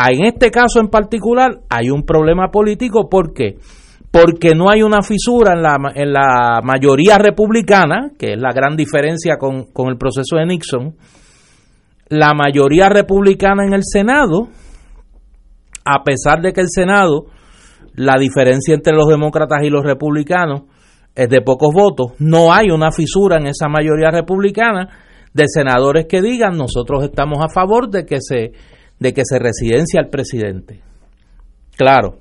Ah, 0.00 0.10
en 0.12 0.26
este 0.26 0.50
caso 0.50 0.80
en 0.80 0.88
particular 0.88 1.60
hay 1.70 1.88
un 1.88 2.04
problema 2.04 2.50
político. 2.52 3.08
¿Por 3.08 3.32
qué? 3.32 3.56
Porque 4.12 4.54
no 4.54 4.70
hay 4.70 4.82
una 4.82 5.00
fisura 5.00 5.54
en 5.54 5.62
la, 5.62 5.76
en 5.94 6.12
la 6.12 6.60
mayoría 6.62 7.16
republicana, 7.16 8.10
que 8.18 8.34
es 8.34 8.38
la 8.38 8.52
gran 8.52 8.76
diferencia 8.76 9.38
con, 9.38 9.72
con 9.72 9.88
el 9.88 9.96
proceso 9.96 10.36
de 10.36 10.44
Nixon. 10.44 10.94
La 12.10 12.34
mayoría 12.34 12.90
republicana 12.90 13.64
en 13.64 13.72
el 13.72 13.82
Senado, 13.82 14.50
a 15.90 16.04
pesar 16.04 16.42
de 16.42 16.52
que 16.52 16.60
el 16.60 16.68
Senado, 16.68 17.24
la 17.94 18.18
diferencia 18.18 18.74
entre 18.74 18.92
los 18.92 19.08
demócratas 19.08 19.60
y 19.62 19.70
los 19.70 19.82
republicanos 19.82 20.64
es 21.14 21.30
de 21.30 21.40
pocos 21.40 21.70
votos, 21.72 22.12
no 22.18 22.52
hay 22.52 22.70
una 22.70 22.92
fisura 22.92 23.38
en 23.38 23.46
esa 23.46 23.68
mayoría 23.68 24.10
republicana 24.10 24.90
de 25.32 25.44
senadores 25.48 26.04
que 26.06 26.20
digan 26.20 26.58
nosotros 26.58 27.04
estamos 27.04 27.38
a 27.42 27.48
favor 27.48 27.88
de 27.88 28.04
que 28.04 28.18
se 28.20 28.52
de 28.98 29.14
que 29.14 29.22
se 29.24 29.38
residencia 29.38 30.00
al 30.00 30.10
presidente. 30.10 30.82
Claro, 31.76 32.18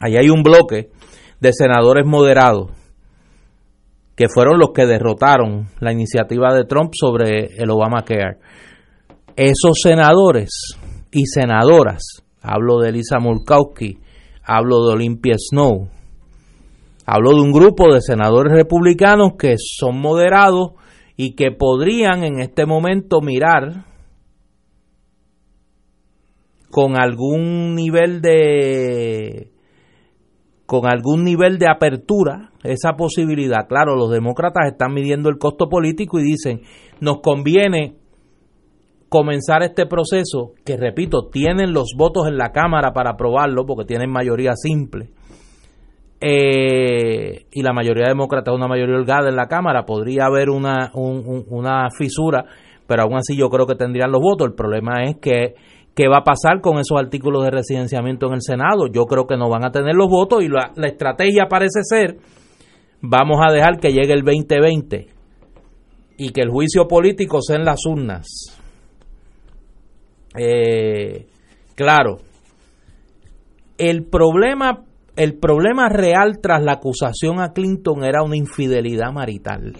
ahí 0.00 0.16
hay 0.16 0.30
un 0.30 0.42
bloque 0.42 0.90
de 1.40 1.52
senadores 1.52 2.06
moderados 2.06 2.70
que 4.16 4.28
fueron 4.28 4.58
los 4.58 4.70
que 4.72 4.86
derrotaron 4.86 5.68
la 5.80 5.92
iniciativa 5.92 6.54
de 6.54 6.64
Trump 6.64 6.92
sobre 6.98 7.56
el 7.58 7.70
Obamacare. 7.70 8.38
Esos 9.36 9.80
senadores 9.82 10.50
y 11.10 11.26
senadoras, 11.26 12.22
hablo 12.42 12.78
de 12.78 12.90
Elisa 12.90 13.18
Murkowski, 13.18 13.98
hablo 14.44 14.86
de 14.86 14.94
Olympia 14.94 15.34
Snow, 15.38 15.88
hablo 17.06 17.30
de 17.30 17.40
un 17.40 17.52
grupo 17.52 17.92
de 17.92 18.00
senadores 18.00 18.52
republicanos 18.52 19.32
que 19.38 19.56
son 19.58 20.00
moderados 20.00 20.72
y 21.16 21.34
que 21.34 21.50
podrían 21.50 22.24
en 22.24 22.40
este 22.40 22.66
momento 22.66 23.20
mirar 23.20 23.84
con 26.70 26.96
algún 26.96 27.74
nivel 27.74 28.22
de 28.22 29.50
con 30.66 30.86
algún 30.86 31.24
nivel 31.24 31.58
de 31.58 31.68
apertura 31.68 32.52
esa 32.62 32.92
posibilidad. 32.92 33.66
Claro, 33.68 33.96
los 33.96 34.08
demócratas 34.08 34.68
están 34.70 34.94
midiendo 34.94 35.28
el 35.28 35.36
costo 35.36 35.68
político 35.68 36.20
y 36.20 36.22
dicen, 36.22 36.60
nos 37.00 37.20
conviene 37.22 37.96
comenzar 39.10 39.62
este 39.62 39.84
proceso, 39.84 40.52
que 40.64 40.78
repito, 40.78 41.28
tienen 41.30 41.74
los 41.74 41.88
votos 41.94 42.26
en 42.26 42.38
la 42.38 42.52
Cámara 42.52 42.92
para 42.92 43.10
aprobarlo, 43.10 43.66
porque 43.66 43.84
tienen 43.84 44.10
mayoría 44.10 44.52
simple, 44.54 45.10
eh, 46.22 47.44
y 47.52 47.62
la 47.62 47.74
mayoría 47.74 48.08
demócrata 48.08 48.50
es 48.50 48.56
una 48.56 48.68
mayoría 48.68 48.96
holgada 48.96 49.28
en 49.28 49.36
la 49.36 49.48
Cámara, 49.48 49.84
podría 49.84 50.24
haber 50.24 50.48
una, 50.48 50.90
una 50.94 51.88
fisura, 51.90 52.46
pero 52.86 53.02
aún 53.02 53.16
así 53.16 53.36
yo 53.36 53.50
creo 53.50 53.66
que 53.66 53.74
tendrían 53.74 54.10
los 54.10 54.22
votos. 54.22 54.48
El 54.48 54.54
problema 54.54 55.04
es 55.04 55.16
que 55.20 55.54
¿Qué 55.94 56.06
va 56.08 56.18
a 56.18 56.24
pasar 56.24 56.60
con 56.60 56.78
esos 56.78 56.98
artículos 56.98 57.44
de 57.44 57.50
residenciamiento 57.50 58.28
en 58.28 58.34
el 58.34 58.42
Senado? 58.42 58.86
Yo 58.86 59.06
creo 59.06 59.26
que 59.26 59.36
no 59.36 59.48
van 59.48 59.64
a 59.64 59.72
tener 59.72 59.94
los 59.94 60.08
votos 60.08 60.42
y 60.42 60.48
la, 60.48 60.72
estrategia 60.86 61.46
parece 61.48 61.80
ser, 61.82 62.16
vamos 63.00 63.38
a 63.44 63.52
dejar 63.52 63.80
que 63.80 63.92
llegue 63.92 64.12
el 64.12 64.22
2020 64.22 65.08
y 66.16 66.30
que 66.30 66.40
el 66.42 66.50
juicio 66.50 66.86
político 66.86 67.42
sea 67.42 67.56
en 67.56 67.64
las 67.64 67.84
urnas. 67.86 68.59
Eh, 70.36 71.26
claro, 71.74 72.18
el 73.78 74.04
problema, 74.04 74.84
el 75.16 75.38
problema 75.38 75.88
real 75.88 76.38
tras 76.40 76.62
la 76.62 76.72
acusación 76.72 77.40
a 77.40 77.52
Clinton 77.52 78.04
era 78.04 78.22
una 78.22 78.36
infidelidad 78.36 79.12
marital. 79.12 79.74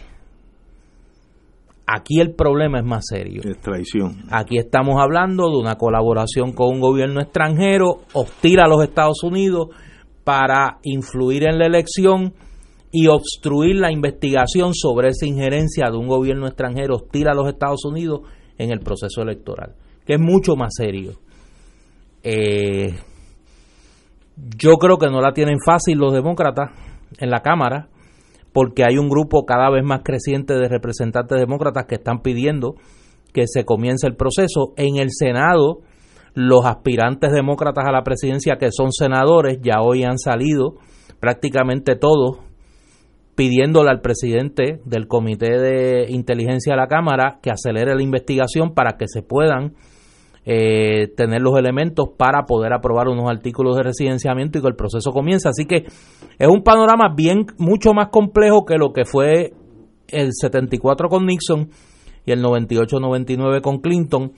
Aquí 1.93 2.21
el 2.21 2.35
problema 2.35 2.79
es 2.79 2.85
más 2.85 3.05
serio. 3.09 3.43
Es 3.45 3.61
traición. 3.61 4.25
Aquí 4.31 4.59
estamos 4.59 5.03
hablando 5.03 5.51
de 5.51 5.59
una 5.59 5.75
colaboración 5.75 6.53
con 6.53 6.75
un 6.75 6.81
gobierno 6.81 7.21
extranjero 7.21 8.03
hostil 8.13 8.61
a 8.61 8.69
los 8.69 8.85
Estados 8.85 9.25
Unidos 9.25 9.71
para 10.23 10.79
influir 10.85 11.49
en 11.49 11.59
la 11.59 11.67
elección 11.67 12.33
y 12.93 13.09
obstruir 13.09 13.77
la 13.77 13.91
investigación 13.91 14.73
sobre 14.75 15.09
esa 15.09 15.27
injerencia 15.27 15.91
de 15.91 15.97
un 15.97 16.07
gobierno 16.07 16.47
extranjero 16.47 16.97
hostil 16.97 17.29
a 17.29 17.35
los 17.35 17.49
Estados 17.49 17.85
Unidos 17.85 18.21
en 18.59 18.71
el 18.71 18.81
proceso 18.81 19.23
electoral, 19.23 19.75
que 20.11 20.15
es 20.15 20.21
mucho 20.21 20.57
más 20.57 20.75
serio. 20.77 21.21
Eh, 22.25 22.97
yo 24.57 24.73
creo 24.73 24.99
que 24.99 25.07
no 25.07 25.21
la 25.21 25.33
tienen 25.33 25.59
fácil 25.65 25.99
los 25.99 26.13
demócratas 26.13 26.73
en 27.19 27.31
la 27.31 27.43
Cámara 27.43 27.87
porque 28.53 28.83
hay 28.83 28.99
un 28.99 29.09
grupo 29.09 29.47
cada 29.47 29.71
vez 29.71 29.85
más 29.85 30.01
creciente 30.03 30.55
de 30.55 30.67
representantes 30.67 31.39
demócratas 31.39 31.85
que 31.87 31.95
están 31.95 32.23
pidiendo 32.23 32.75
que 33.33 33.45
se 33.47 33.65
comience 33.65 34.09
el 34.09 34.17
proceso. 34.17 34.73
En 34.77 34.97
el 34.97 35.11
Senado, 35.13 35.83
los 36.35 36.67
aspirantes 36.67 37.31
demócratas 37.31 37.85
a 37.87 37.93
la 37.93 38.03
presidencia 38.03 38.57
que 38.59 38.73
son 38.73 38.91
senadores 38.91 39.61
ya 39.63 39.81
hoy 39.81 40.03
han 40.03 40.19
salido 40.19 40.75
prácticamente 41.21 41.95
todos 41.95 42.41
pidiéndole 43.37 43.91
al 43.91 44.01
presidente 44.01 44.81
del 44.85 45.07
Comité 45.07 45.57
de 45.57 46.07
Inteligencia 46.09 46.73
de 46.73 46.81
la 46.81 46.89
Cámara 46.89 47.39
que 47.41 47.53
acelere 47.53 47.95
la 47.95 48.03
investigación 48.03 48.75
para 48.75 48.97
que 48.97 49.07
se 49.07 49.23
puedan 49.23 49.75
eh, 50.53 51.07
tener 51.17 51.41
los 51.41 51.57
elementos 51.57 52.09
para 52.19 52.43
poder 52.43 52.73
aprobar 52.73 53.07
unos 53.07 53.31
artículos 53.31 53.77
de 53.77 53.85
residenciamiento 53.85 54.59
y 54.59 54.63
que 54.63 54.67
el 54.67 54.75
proceso 54.75 55.13
comience. 55.13 55.49
Así 55.49 55.65
que 55.65 55.85
es 56.39 56.49
un 56.49 56.65
panorama 56.65 57.15
bien 57.15 57.47
mucho 57.57 57.93
más 57.93 58.09
complejo 58.09 58.65
que 58.65 58.77
lo 58.77 58.93
que 58.93 59.05
fue 59.05 59.53
el 60.09 60.31
74 60.33 61.09
con 61.09 61.25
Nixon 61.25 61.69
y 62.27 62.33
el 62.33 62.43
98-99 62.43 63.61
con 63.61 63.79
Clinton. 63.79 64.33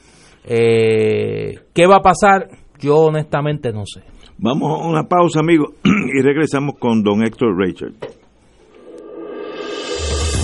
Eh, 0.44 1.60
¿Qué 1.72 1.86
va 1.86 1.96
a 1.96 2.02
pasar? 2.02 2.46
Yo 2.78 2.96
honestamente 2.96 3.72
no 3.72 3.84
sé. 3.86 4.02
Vamos 4.36 4.82
a 4.82 4.86
una 4.86 5.04
pausa, 5.04 5.40
amigos, 5.40 5.68
y 5.84 6.20
regresamos 6.20 6.74
con 6.78 7.02
don 7.02 7.24
Héctor 7.24 7.56
Richard. 7.56 7.94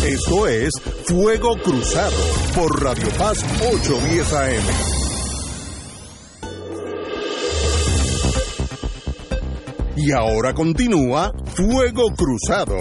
Esto 0.07 0.47
es 0.47 0.71
Fuego 1.09 1.57
Cruzado 1.63 2.17
por 2.55 2.83
Radio 2.83 3.09
Paz 3.19 3.45
810 3.61 4.33
AM. 4.33 5.08
Y 10.01 10.13
ahora 10.13 10.55
continúa 10.55 11.33
Fuego 11.57 12.05
Cruzado. 12.17 12.77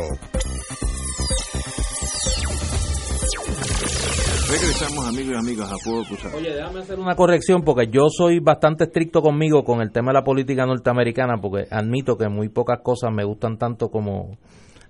Regresamos 4.51 5.07
amigos 5.07 5.34
y 5.34 5.36
amigas 5.36 5.72
a 5.72 5.78
Fuego 5.78 6.03
Cruzado. 6.03 6.38
Oye, 6.38 6.53
déjame 6.53 6.82
hacer 6.82 6.99
una 6.99 7.15
corrección 7.15 7.63
porque 7.63 7.88
yo 7.88 8.09
soy 8.09 8.39
bastante 8.39 8.84
estricto 8.84 9.24
conmigo 9.24 9.63
con 9.63 9.82
el 9.82 9.91
tema 9.91 10.11
de 10.11 10.20
la 10.20 10.24
política 10.24 10.68
norteamericana 10.68 11.38
porque 11.41 11.65
admito 11.72 12.18
que 12.18 12.30
muy 12.30 12.49
pocas 12.49 12.82
cosas 12.84 13.11
me 13.11 13.24
gustan 13.24 13.57
tanto 13.57 13.89
como 13.89 14.38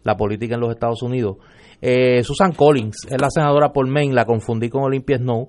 la 0.03 0.17
política 0.17 0.55
en 0.55 0.61
los 0.61 0.71
Estados 0.71 1.01
Unidos. 1.03 1.37
Eh, 1.81 2.23
Susan 2.23 2.51
Collins 2.51 3.07
es 3.09 3.21
la 3.21 3.29
senadora 3.29 3.71
por 3.71 3.87
Maine, 3.87 4.13
la 4.13 4.25
confundí 4.25 4.69
con 4.69 4.83
Olympia 4.83 5.17
Snow, 5.17 5.47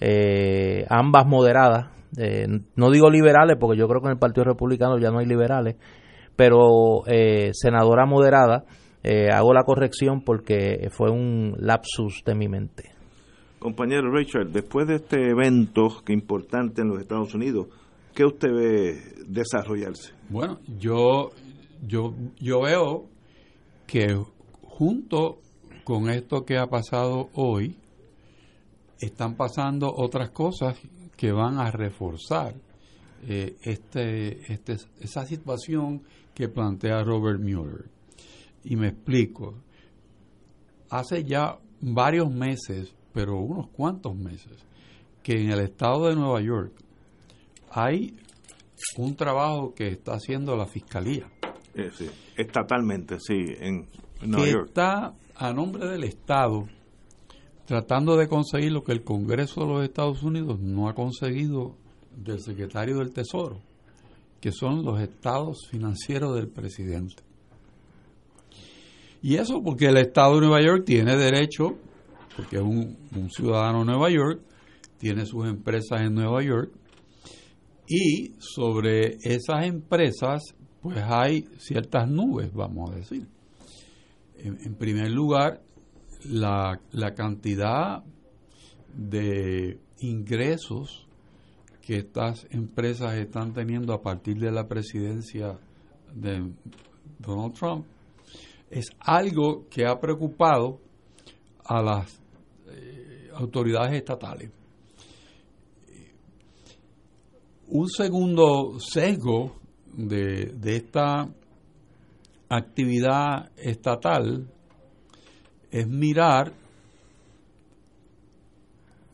eh, 0.00 0.86
ambas 0.88 1.24
moderadas, 1.24 1.86
eh, 2.18 2.48
no 2.74 2.90
digo 2.90 3.10
liberales 3.10 3.56
porque 3.60 3.78
yo 3.78 3.86
creo 3.86 4.00
que 4.00 4.08
en 4.08 4.14
el 4.14 4.18
Partido 4.18 4.44
Republicano 4.44 4.98
ya 4.98 5.10
no 5.10 5.18
hay 5.18 5.26
liberales, 5.26 5.76
pero 6.36 7.06
eh, 7.06 7.50
senadora 7.52 8.06
moderada. 8.06 8.64
Eh, 9.02 9.28
hago 9.30 9.54
la 9.54 9.62
corrección 9.62 10.22
porque 10.22 10.88
fue 10.90 11.10
un 11.10 11.54
lapsus 11.58 12.22
de 12.24 12.34
mi 12.34 12.48
mente. 12.48 12.90
Compañero 13.58 14.10
Richard, 14.12 14.48
después 14.50 14.86
de 14.86 14.96
este 14.96 15.30
evento 15.30 16.02
que 16.04 16.12
importante 16.12 16.82
en 16.82 16.88
los 16.88 17.00
Estados 17.00 17.34
Unidos, 17.34 17.68
¿qué 18.14 18.24
usted 18.24 18.48
ve 18.52 19.00
desarrollarse? 19.26 20.12
Bueno, 20.28 20.58
yo, 20.78 21.30
yo, 21.86 22.14
yo 22.38 22.62
veo 22.62 23.06
que 23.86 24.20
junto 24.62 25.38
con 25.84 26.10
esto 26.10 26.44
que 26.44 26.58
ha 26.58 26.66
pasado 26.66 27.28
hoy, 27.34 27.76
están 29.00 29.36
pasando 29.36 29.92
otras 29.94 30.30
cosas 30.30 30.78
que 31.16 31.32
van 31.32 31.58
a 31.58 31.70
reforzar 31.70 32.54
eh, 33.28 33.56
este, 33.62 34.52
este, 34.52 34.76
esa 35.00 35.24
situación 35.26 36.02
que 36.36 36.50
plantea 36.50 37.02
Robert 37.02 37.40
Mueller. 37.40 37.86
Y 38.62 38.76
me 38.76 38.88
explico. 38.88 39.54
Hace 40.90 41.24
ya 41.24 41.58
varios 41.80 42.30
meses, 42.30 42.94
pero 43.12 43.38
unos 43.40 43.70
cuantos 43.70 44.14
meses, 44.14 44.52
que 45.22 45.32
en 45.32 45.50
el 45.50 45.60
estado 45.60 46.08
de 46.08 46.14
Nueva 46.14 46.42
York 46.42 46.74
hay 47.70 48.14
un 48.98 49.16
trabajo 49.16 49.74
que 49.74 49.88
está 49.88 50.12
haciendo 50.12 50.54
la 50.56 50.66
fiscalía. 50.66 51.26
Eh, 51.74 51.90
sí, 51.96 52.06
estatalmente, 52.36 53.18
sí, 53.18 53.54
en, 53.58 53.88
Nueva 54.20 54.44
que 54.44 54.52
York. 54.52 54.66
está 54.68 55.14
a 55.34 55.52
nombre 55.54 55.88
del 55.88 56.04
Estado 56.04 56.68
tratando 57.64 58.16
de 58.16 58.28
conseguir 58.28 58.72
lo 58.72 58.84
que 58.84 58.92
el 58.92 59.02
Congreso 59.02 59.62
de 59.62 59.66
los 59.66 59.84
Estados 59.84 60.22
Unidos 60.22 60.60
no 60.60 60.88
ha 60.88 60.94
conseguido 60.94 61.76
del 62.14 62.40
secretario 62.40 62.98
del 62.98 63.12
Tesoro, 63.12 63.60
que 64.46 64.52
son 64.52 64.84
los 64.84 65.00
estados 65.00 65.66
financieros 65.68 66.36
del 66.36 66.46
presidente. 66.46 67.16
Y 69.20 69.34
eso 69.34 69.60
porque 69.60 69.86
el 69.86 69.96
Estado 69.96 70.36
de 70.36 70.42
Nueva 70.42 70.62
York 70.62 70.84
tiene 70.86 71.16
derecho, 71.16 71.76
porque 72.36 72.58
es 72.58 72.62
un, 72.62 73.28
ciudadano 73.28 73.80
de 73.80 73.86
Nueva 73.86 74.08
York, 74.08 74.40
tiene 74.98 75.26
sus 75.26 75.48
empresas 75.48 76.00
en 76.02 76.14
Nueva 76.14 76.44
York, 76.44 76.70
y 77.88 78.34
sobre 78.38 79.16
esas 79.20 79.66
empresas, 79.66 80.54
pues 80.80 80.98
hay 80.98 81.48
ciertas 81.58 82.08
nubes, 82.08 82.52
vamos 82.52 82.92
a 82.92 82.94
decir. 82.94 83.26
En, 84.36 84.76
primer 84.76 85.10
lugar, 85.10 85.60
la 86.22 86.78
cantidad 87.16 88.04
de 88.94 89.80
ingresos 89.98 91.05
que 91.86 91.98
estas 91.98 92.44
empresas 92.50 93.14
están 93.14 93.54
teniendo 93.54 93.94
a 93.94 94.02
partir 94.02 94.40
de 94.40 94.50
la 94.50 94.66
presidencia 94.66 95.56
de 96.12 96.52
Donald 97.20 97.54
Trump 97.54 97.86
es 98.68 98.90
algo 98.98 99.68
que 99.70 99.86
ha 99.86 100.00
preocupado 100.00 100.80
a 101.64 101.80
las 101.80 102.20
eh, 102.66 103.30
autoridades 103.34 103.92
estatales. 103.92 104.50
Un 107.68 107.88
segundo 107.88 108.80
sesgo 108.80 109.54
de, 109.92 110.54
de 110.56 110.76
esta 110.76 111.28
actividad 112.48 113.52
estatal 113.56 114.52
es 115.70 115.86
mirar 115.86 116.52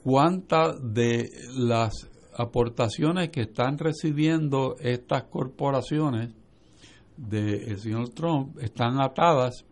cuántas 0.03 0.77
de 0.83 1.31
las 1.55 2.12
aportaciones 2.37 3.30
que 3.30 3.43
están 3.43 3.78
recibiendo 3.78 4.76
estas 4.80 5.24
corporaciones 5.24 6.35
del 7.16 7.78
señor 7.78 8.09
Trump 8.11 8.59
están 8.59 9.01
atadas 9.01 9.64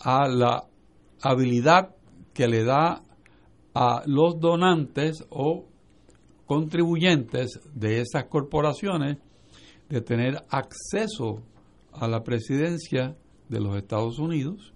a 0.00 0.28
la 0.28 0.64
habilidad 1.20 1.94
que 2.32 2.48
le 2.48 2.64
da 2.64 3.02
a 3.74 4.02
los 4.06 4.38
donantes 4.40 5.24
o 5.30 5.66
contribuyentes 6.46 7.60
de 7.74 8.00
esas 8.00 8.24
corporaciones 8.24 9.18
de 9.88 10.00
tener 10.00 10.44
acceso 10.48 11.42
a 11.92 12.08
la 12.08 12.22
presidencia 12.22 13.16
de 13.48 13.60
los 13.60 13.76
Estados 13.76 14.18
Unidos 14.18 14.72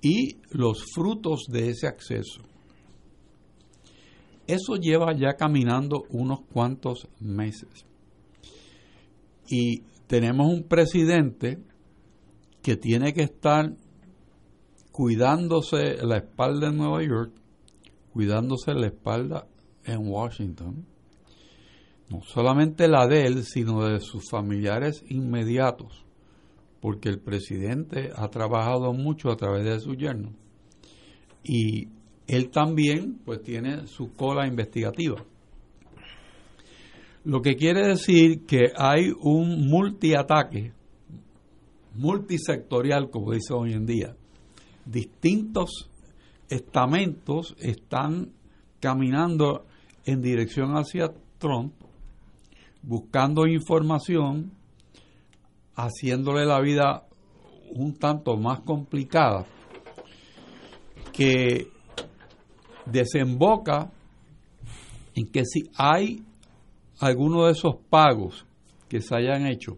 y 0.00 0.36
los 0.50 0.84
frutos 0.94 1.46
de 1.48 1.70
ese 1.70 1.86
acceso. 1.86 2.42
Eso 4.46 4.76
lleva 4.76 5.12
ya 5.12 5.34
caminando 5.34 6.04
unos 6.10 6.40
cuantos 6.52 7.08
meses. 7.20 7.86
Y 9.48 9.82
tenemos 10.06 10.46
un 10.52 10.64
presidente 10.64 11.58
que 12.62 12.76
tiene 12.76 13.12
que 13.12 13.22
estar 13.22 13.72
cuidándose 14.92 16.04
la 16.04 16.18
espalda 16.18 16.68
en 16.68 16.76
Nueva 16.76 17.02
York, 17.02 17.32
cuidándose 18.12 18.72
la 18.74 18.86
espalda 18.86 19.46
en 19.84 20.08
Washington, 20.08 20.86
no 22.08 22.22
solamente 22.22 22.88
la 22.88 23.06
de 23.06 23.26
él, 23.26 23.44
sino 23.44 23.84
de 23.84 24.00
sus 24.00 24.30
familiares 24.30 25.04
inmediatos, 25.08 26.04
porque 26.80 27.08
el 27.08 27.20
presidente 27.20 28.10
ha 28.14 28.28
trabajado 28.28 28.92
mucho 28.92 29.30
a 29.30 29.36
través 29.36 29.64
de 29.64 29.80
su 29.80 29.94
yerno. 29.94 30.32
Y 31.42 31.88
él 32.26 32.50
también 32.50 33.18
pues 33.24 33.42
tiene 33.42 33.86
su 33.86 34.14
cola 34.14 34.46
investigativa. 34.46 35.24
Lo 37.24 37.42
que 37.42 37.56
quiere 37.56 37.88
decir 37.88 38.46
que 38.46 38.72
hay 38.76 39.10
un 39.20 39.68
multiataque, 39.68 40.72
multisectorial, 41.94 43.10
como 43.10 43.32
dice 43.32 43.52
hoy 43.52 43.72
en 43.72 43.86
día. 43.86 44.14
Distintos 44.84 45.90
estamentos 46.48 47.56
están 47.58 48.32
caminando 48.80 49.66
en 50.04 50.20
dirección 50.20 50.76
hacia 50.76 51.12
Trump, 51.38 51.74
buscando 52.82 53.46
información, 53.46 54.52
haciéndole 55.74 56.46
la 56.46 56.60
vida 56.60 57.06
un 57.70 57.94
tanto 57.94 58.36
más 58.36 58.60
complicada, 58.60 59.46
que 61.12 61.75
desemboca 62.86 63.90
en 65.14 65.26
que 65.26 65.44
si 65.44 65.70
hay 65.76 66.22
alguno 67.00 67.46
de 67.46 67.52
esos 67.52 67.76
pagos 67.90 68.46
que 68.88 69.00
se 69.00 69.14
hayan 69.16 69.46
hecho 69.46 69.76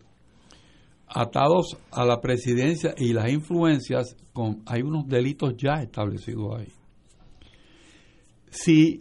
atados 1.07 1.79
a 1.91 2.05
la 2.05 2.21
presidencia 2.21 2.95
y 2.97 3.13
las 3.13 3.31
influencias, 3.31 4.17
con, 4.33 4.63
hay 4.67 4.83
unos 4.83 5.09
delitos 5.09 5.55
ya 5.57 5.83
establecidos 5.83 6.59
ahí. 6.59 6.73
Si 8.51 9.01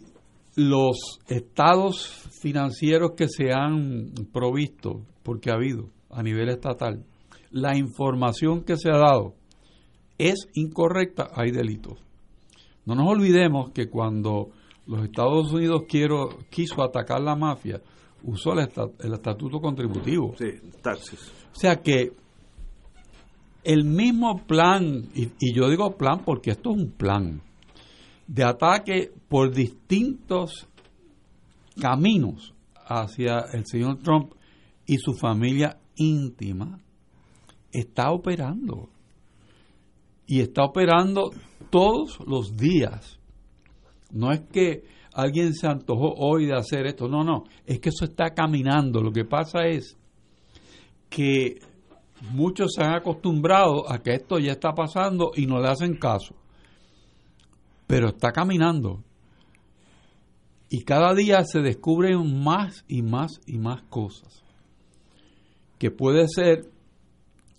los 0.56 1.20
estados 1.28 2.28
financieros 2.40 3.12
que 3.16 3.28
se 3.28 3.52
han 3.52 4.12
provisto, 4.32 5.02
porque 5.22 5.50
ha 5.50 5.54
habido 5.54 5.90
a 6.10 6.22
nivel 6.22 6.48
estatal, 6.48 7.04
la 7.50 7.76
información 7.76 8.64
que 8.64 8.76
se 8.76 8.90
ha 8.90 8.98
dado 8.98 9.34
es 10.18 10.48
incorrecta, 10.54 11.28
hay 11.34 11.50
delitos. 11.50 11.98
No 12.88 12.94
nos 12.94 13.06
olvidemos 13.06 13.70
que 13.72 13.90
cuando 13.90 14.48
los 14.86 15.04
Estados 15.04 15.52
Unidos 15.52 15.82
quiero, 15.86 16.38
quiso 16.48 16.82
atacar 16.82 17.20
la 17.20 17.36
mafia, 17.36 17.82
usó 18.22 18.54
el, 18.54 18.66
el 19.00 19.12
estatuto 19.12 19.60
contributivo. 19.60 20.34
Sí, 20.38 20.46
taxes. 20.80 21.30
O 21.54 21.60
sea 21.60 21.82
que 21.82 22.14
el 23.62 23.84
mismo 23.84 24.46
plan, 24.46 25.04
y, 25.14 25.24
y 25.38 25.52
yo 25.54 25.68
digo 25.68 25.98
plan 25.98 26.22
porque 26.24 26.52
esto 26.52 26.70
es 26.70 26.76
un 26.78 26.92
plan, 26.92 27.42
de 28.26 28.44
ataque 28.44 29.12
por 29.28 29.52
distintos 29.52 30.66
caminos 31.78 32.54
hacia 32.86 33.40
el 33.52 33.66
señor 33.66 33.98
Trump 33.98 34.32
y 34.86 34.96
su 34.96 35.12
familia 35.12 35.78
íntima, 35.94 36.80
está 37.70 38.12
operando. 38.12 38.88
Y 40.26 40.40
está 40.40 40.64
operando 40.64 41.30
todos 41.70 42.18
los 42.26 42.56
días. 42.56 43.18
No 44.10 44.32
es 44.32 44.40
que 44.52 44.84
alguien 45.12 45.54
se 45.54 45.66
antojó 45.66 46.14
hoy 46.14 46.46
de 46.46 46.54
hacer 46.54 46.86
esto, 46.86 47.08
no, 47.08 47.24
no, 47.24 47.44
es 47.66 47.80
que 47.80 47.88
eso 47.88 48.04
está 48.04 48.34
caminando. 48.34 49.02
Lo 49.02 49.12
que 49.12 49.24
pasa 49.24 49.66
es 49.66 49.96
que 51.08 51.60
muchos 52.30 52.72
se 52.74 52.82
han 52.82 52.94
acostumbrado 52.94 53.90
a 53.90 53.98
que 53.98 54.14
esto 54.14 54.38
ya 54.38 54.52
está 54.52 54.72
pasando 54.72 55.32
y 55.34 55.46
no 55.46 55.60
le 55.60 55.68
hacen 55.68 55.96
caso. 55.96 56.34
Pero 57.86 58.08
está 58.08 58.32
caminando. 58.32 59.02
Y 60.70 60.82
cada 60.82 61.14
día 61.14 61.44
se 61.44 61.60
descubren 61.60 62.42
más 62.42 62.84
y 62.86 63.02
más 63.02 63.40
y 63.46 63.58
más 63.58 63.82
cosas. 63.84 64.44
Que 65.78 65.90
puede 65.90 66.26
ser 66.28 66.70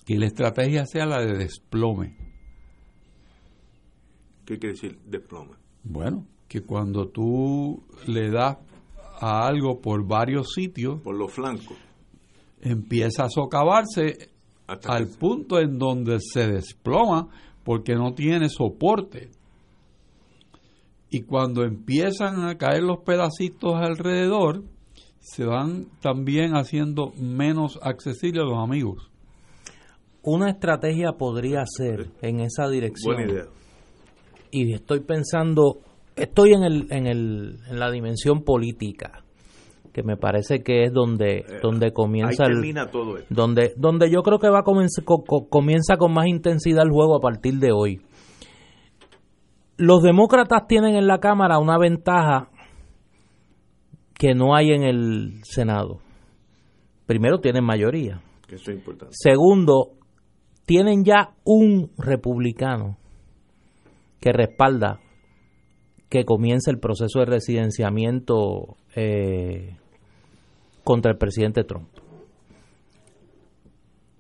que 0.06 0.18
la 0.18 0.28
estrategia 0.28 0.86
sea 0.86 1.06
la 1.06 1.20
de 1.22 1.38
desplome. 1.38 2.19
¿Qué 4.50 4.58
quiere 4.58 4.74
decir 4.74 4.98
desplome? 5.06 5.52
Bueno, 5.84 6.26
que 6.48 6.62
cuando 6.62 7.08
tú 7.10 7.84
le 8.08 8.32
das 8.32 8.58
a 9.22 9.46
algo 9.46 9.80
por 9.80 10.08
varios 10.08 10.54
sitios, 10.56 11.00
Por 11.02 11.16
los 11.16 11.32
flancos. 11.32 11.78
empieza 12.60 13.26
a 13.26 13.30
socavarse 13.30 14.30
al 14.66 15.08
punto 15.08 15.60
en 15.60 15.78
donde 15.78 16.18
se 16.20 16.48
desploma 16.48 17.28
porque 17.64 17.94
no 17.94 18.16
tiene 18.16 18.50
soporte. 18.50 19.30
Y 21.12 21.22
cuando 21.22 21.64
empiezan 21.64 22.44
a 22.46 22.58
caer 22.58 22.82
los 22.82 23.04
pedacitos 23.06 23.76
alrededor, 23.76 24.64
se 25.20 25.46
van 25.46 25.86
también 26.02 26.54
haciendo 26.56 27.14
menos 27.20 27.78
accesibles 27.84 28.42
a 28.42 28.46
los 28.48 28.58
amigos. 28.58 29.12
Una 30.24 30.50
estrategia 30.50 31.12
podría 31.20 31.64
ser 31.68 32.10
en 32.24 32.40
esa 32.40 32.68
dirección. 32.68 33.16
Buena 33.16 33.32
idea. 33.32 33.59
Y 34.52 34.74
estoy 34.74 35.02
pensando, 35.02 35.80
estoy 36.16 36.54
en, 36.54 36.64
el, 36.64 36.88
en, 36.92 37.08
el, 37.08 37.60
en 37.70 37.80
la 37.80 37.92
dimensión 37.92 38.44
política, 38.44 39.24
que 39.94 40.04
me 40.04 40.18
parece 40.18 40.62
que 40.64 40.84
es 40.86 40.94
donde, 40.94 41.46
donde 41.62 41.92
comienza 41.92 42.44
Ahí 42.46 42.52
el, 42.70 42.90
todo 42.92 43.18
esto. 43.18 43.34
donde, 43.34 43.74
donde 43.78 44.10
yo 44.12 44.22
creo 44.24 44.40
que 44.40 44.50
va 44.50 44.60
a 44.60 44.64
comenzar, 44.64 45.04
co- 45.04 45.24
co- 45.24 45.48
comienza 45.50 45.98
con 45.98 46.14
más 46.14 46.28
intensidad 46.28 46.84
el 46.84 46.92
juego 46.92 47.16
a 47.18 47.20
partir 47.20 47.56
de 47.56 47.72
hoy. 47.72 48.02
Los 49.78 50.02
demócratas 50.04 50.68
tienen 50.68 50.96
en 50.96 51.08
la 51.08 51.20
Cámara 51.20 51.58
una 51.60 51.78
ventaja 51.78 52.50
que 54.14 54.34
no 54.36 54.54
hay 54.56 54.72
en 54.72 54.84
el 54.84 55.40
Senado. 55.44 56.00
Primero, 57.06 57.40
tienen 57.40 57.64
mayoría. 57.64 58.22
Eso 58.50 58.72
es 58.72 58.78
importante. 58.78 59.16
Segundo, 59.18 59.94
tienen 60.66 61.04
ya 61.06 61.32
un 61.46 61.92
republicano 61.98 62.98
que 64.20 64.32
respalda 64.32 65.00
que 66.10 66.26
comience 66.26 66.72
el 66.72 66.80
proceso 66.80 67.20
de 67.20 67.26
residenciamiento 67.26 68.78
eh, 68.96 69.78
contra 70.84 71.12
el 71.12 71.18
presidente 71.18 71.64
Trump. 71.64 71.90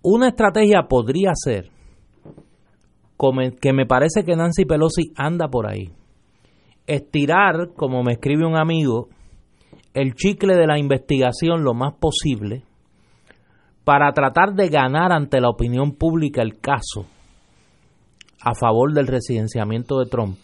Una 0.01 0.29
estrategia 0.29 0.83
podría 0.87 1.31
ser, 1.33 1.71
que 3.59 3.73
me 3.73 3.85
parece 3.85 4.23
que 4.23 4.35
Nancy 4.35 4.65
Pelosi 4.65 5.11
anda 5.15 5.49
por 5.49 5.67
ahí, 5.67 5.91
estirar, 6.87 7.73
como 7.75 8.03
me 8.03 8.13
escribe 8.13 8.45
un 8.45 8.55
amigo, 8.55 9.09
el 9.93 10.13
chicle 10.13 10.55
de 10.55 10.67
la 10.67 10.79
investigación 10.79 11.63
lo 11.63 11.73
más 11.73 11.95
posible 11.95 12.63
para 13.83 14.11
tratar 14.13 14.53
de 14.53 14.69
ganar 14.69 15.11
ante 15.11 15.41
la 15.41 15.49
opinión 15.49 15.93
pública 15.93 16.41
el 16.43 16.59
caso 16.59 17.07
a 18.41 18.53
favor 18.53 18.93
del 18.93 19.07
residenciamiento 19.07 19.99
de 19.99 20.05
Trump, 20.05 20.37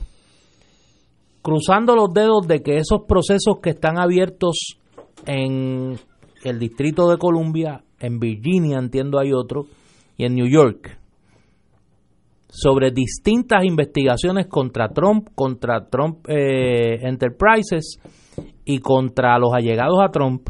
cruzando 1.42 1.96
los 1.96 2.14
dedos 2.14 2.48
de 2.48 2.62
que 2.62 2.78
esos 2.78 3.02
procesos 3.08 3.60
que 3.62 3.72
están 3.72 4.00
abiertos 4.00 4.78
en 5.26 5.98
el 6.44 6.60
Distrito 6.60 7.10
de 7.10 7.18
Columbia, 7.18 7.84
en 8.00 8.20
Virginia 8.20 8.78
entiendo 8.80 9.20
hay 9.20 9.32
otro, 9.34 9.66
y 10.18 10.26
en 10.26 10.36
New 10.36 10.48
York, 10.48 10.98
sobre 12.50 12.92
distintas 12.92 13.66
investigaciones 13.66 14.48
contra 14.48 14.88
Trump, 14.90 15.30
contra 15.36 15.86
Trump 15.90 16.26
eh, 16.30 17.00
Enterprises 17.02 18.00
y 18.64 18.80
contra 18.80 19.38
los 19.38 19.54
allegados 19.54 20.00
a 20.02 20.10
Trump, 20.10 20.50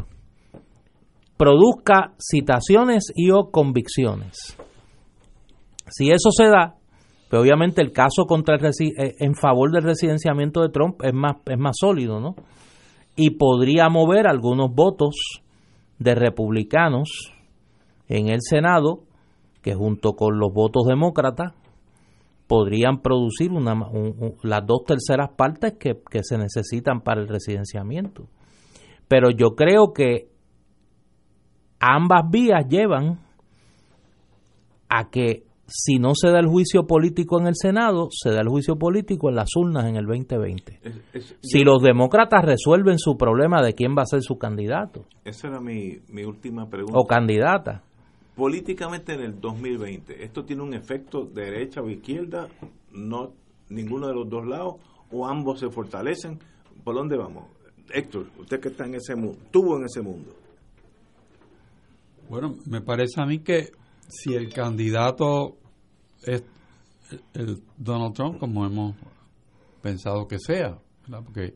produzca 1.36 2.14
citaciones 2.18 3.12
y 3.14 3.30
o 3.30 3.50
convicciones. 3.50 4.56
Si 5.88 6.10
eso 6.10 6.30
se 6.30 6.44
da, 6.44 6.76
pues 7.28 7.42
obviamente 7.42 7.82
el 7.82 7.92
caso 7.92 8.24
contra 8.26 8.56
el 8.56 8.64
eh, 8.64 9.14
en 9.18 9.34
favor 9.34 9.72
del 9.72 9.82
residenciamiento 9.82 10.62
de 10.62 10.68
Trump 10.68 11.02
es 11.02 11.12
más 11.12 11.36
es 11.46 11.58
más 11.58 11.76
sólido, 11.78 12.20
¿no? 12.20 12.36
Y 13.16 13.30
podría 13.30 13.88
mover 13.88 14.28
algunos 14.28 14.72
votos 14.72 15.42
de 15.98 16.14
republicanos 16.14 17.32
en 18.08 18.28
el 18.28 18.40
Senado 18.42 19.00
que 19.62 19.74
junto 19.74 20.12
con 20.12 20.38
los 20.38 20.52
votos 20.52 20.84
demócratas 20.86 21.52
podrían 22.46 23.00
producir 23.00 23.50
las 24.42 24.66
dos 24.66 24.84
terceras 24.86 25.30
partes 25.36 25.74
que 25.78 26.22
se 26.22 26.38
necesitan 26.38 27.00
para 27.00 27.20
el 27.20 27.26
residenciamiento. 27.26 28.28
Pero 29.08 29.30
yo 29.30 29.56
creo 29.56 29.92
que 29.92 30.28
ambas 31.80 32.30
vías 32.30 32.68
llevan 32.68 33.18
a 34.88 35.10
que 35.10 35.45
si 35.68 35.98
no 35.98 36.14
se 36.14 36.28
da 36.30 36.38
el 36.38 36.46
juicio 36.46 36.86
político 36.86 37.40
en 37.40 37.48
el 37.48 37.54
Senado, 37.56 38.08
se 38.10 38.30
da 38.30 38.40
el 38.40 38.48
juicio 38.48 38.76
político 38.76 39.28
en 39.28 39.34
las 39.36 39.48
urnas 39.56 39.86
en 39.86 39.96
el 39.96 40.06
2020. 40.06 40.78
Es- 40.82 40.94
es- 41.12 41.36
Si 41.42 41.58
yo- 41.60 41.64
los 41.64 41.82
demócratas 41.82 42.44
resuelven 42.44 42.98
su 42.98 43.16
problema 43.16 43.62
de 43.62 43.74
quién 43.74 43.96
va 43.98 44.02
a 44.02 44.06
ser 44.06 44.22
su 44.22 44.38
candidato 44.38 45.04
Esa 45.24 45.48
era 45.48 45.60
mi, 45.60 45.98
mi 46.08 46.24
última 46.24 46.68
pregunta. 46.68 46.98
o 46.98 47.04
candidata, 47.04 47.82
Políticamente 48.36 49.14
en 49.14 49.20
el 49.22 49.40
2020, 49.40 50.22
¿esto 50.22 50.44
tiene 50.44 50.62
un 50.62 50.74
efecto 50.74 51.24
de 51.24 51.42
derecha 51.46 51.80
o 51.80 51.88
izquierda? 51.88 52.48
¿No 52.92 53.32
ninguno 53.70 54.08
de 54.08 54.14
los 54.14 54.28
dos 54.28 54.46
lados? 54.46 54.74
¿O 55.10 55.26
ambos 55.26 55.58
se 55.60 55.70
fortalecen? 55.70 56.38
¿Por 56.84 56.94
dónde 56.94 57.16
vamos? 57.16 57.44
Héctor, 57.94 58.26
usted 58.38 58.60
que 58.60 58.68
está 58.68 58.84
en 58.84 58.96
ese 58.96 59.14
mundo, 59.16 59.38
estuvo 59.42 59.78
en 59.78 59.84
ese 59.84 60.02
mundo. 60.02 60.32
Bueno, 62.28 62.56
me 62.66 62.80
parece 62.80 63.20
a 63.22 63.26
mí 63.26 63.38
que 63.38 63.70
si 64.08 64.34
el 64.34 64.52
candidato 64.52 65.56
es 66.22 66.44
el 67.34 67.62
Donald 67.76 68.14
Trump, 68.14 68.38
como 68.38 68.66
hemos 68.66 68.96
pensado 69.82 70.26
que 70.26 70.38
sea, 70.38 70.78
¿verdad? 71.06 71.24
porque 71.24 71.54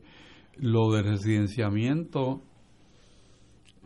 lo 0.57 0.91
de 0.91 1.03
residenciamiento 1.03 2.41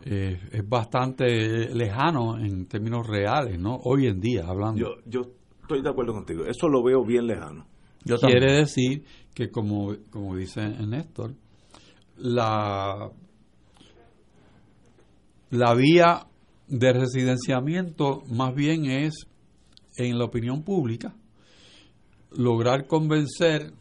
eh, 0.04 0.38
es 0.52 0.68
bastante 0.68 1.74
lejano 1.74 2.38
en 2.38 2.66
términos 2.66 3.06
reales, 3.06 3.58
¿no? 3.58 3.76
Hoy 3.84 4.06
en 4.06 4.20
día, 4.20 4.44
hablando. 4.46 4.78
Yo, 4.80 5.02
yo 5.06 5.22
estoy 5.62 5.82
de 5.82 5.88
acuerdo 5.88 6.12
contigo, 6.12 6.44
eso 6.44 6.68
lo 6.68 6.82
veo 6.84 7.04
bien 7.04 7.26
lejano. 7.26 7.66
yo 8.04 8.16
Quiere 8.18 8.40
también. 8.40 8.60
decir 8.60 9.04
que, 9.34 9.50
como, 9.50 9.94
como 10.10 10.36
dice 10.36 10.60
Néstor, 10.68 11.34
la, 12.18 13.10
la 15.50 15.74
vía 15.74 16.26
de 16.68 16.92
residenciamiento 16.92 18.22
más 18.30 18.54
bien 18.54 18.86
es, 18.86 19.26
en 19.96 20.18
la 20.18 20.24
opinión 20.24 20.62
pública, 20.62 21.14
lograr 22.32 22.86
convencer 22.86 23.72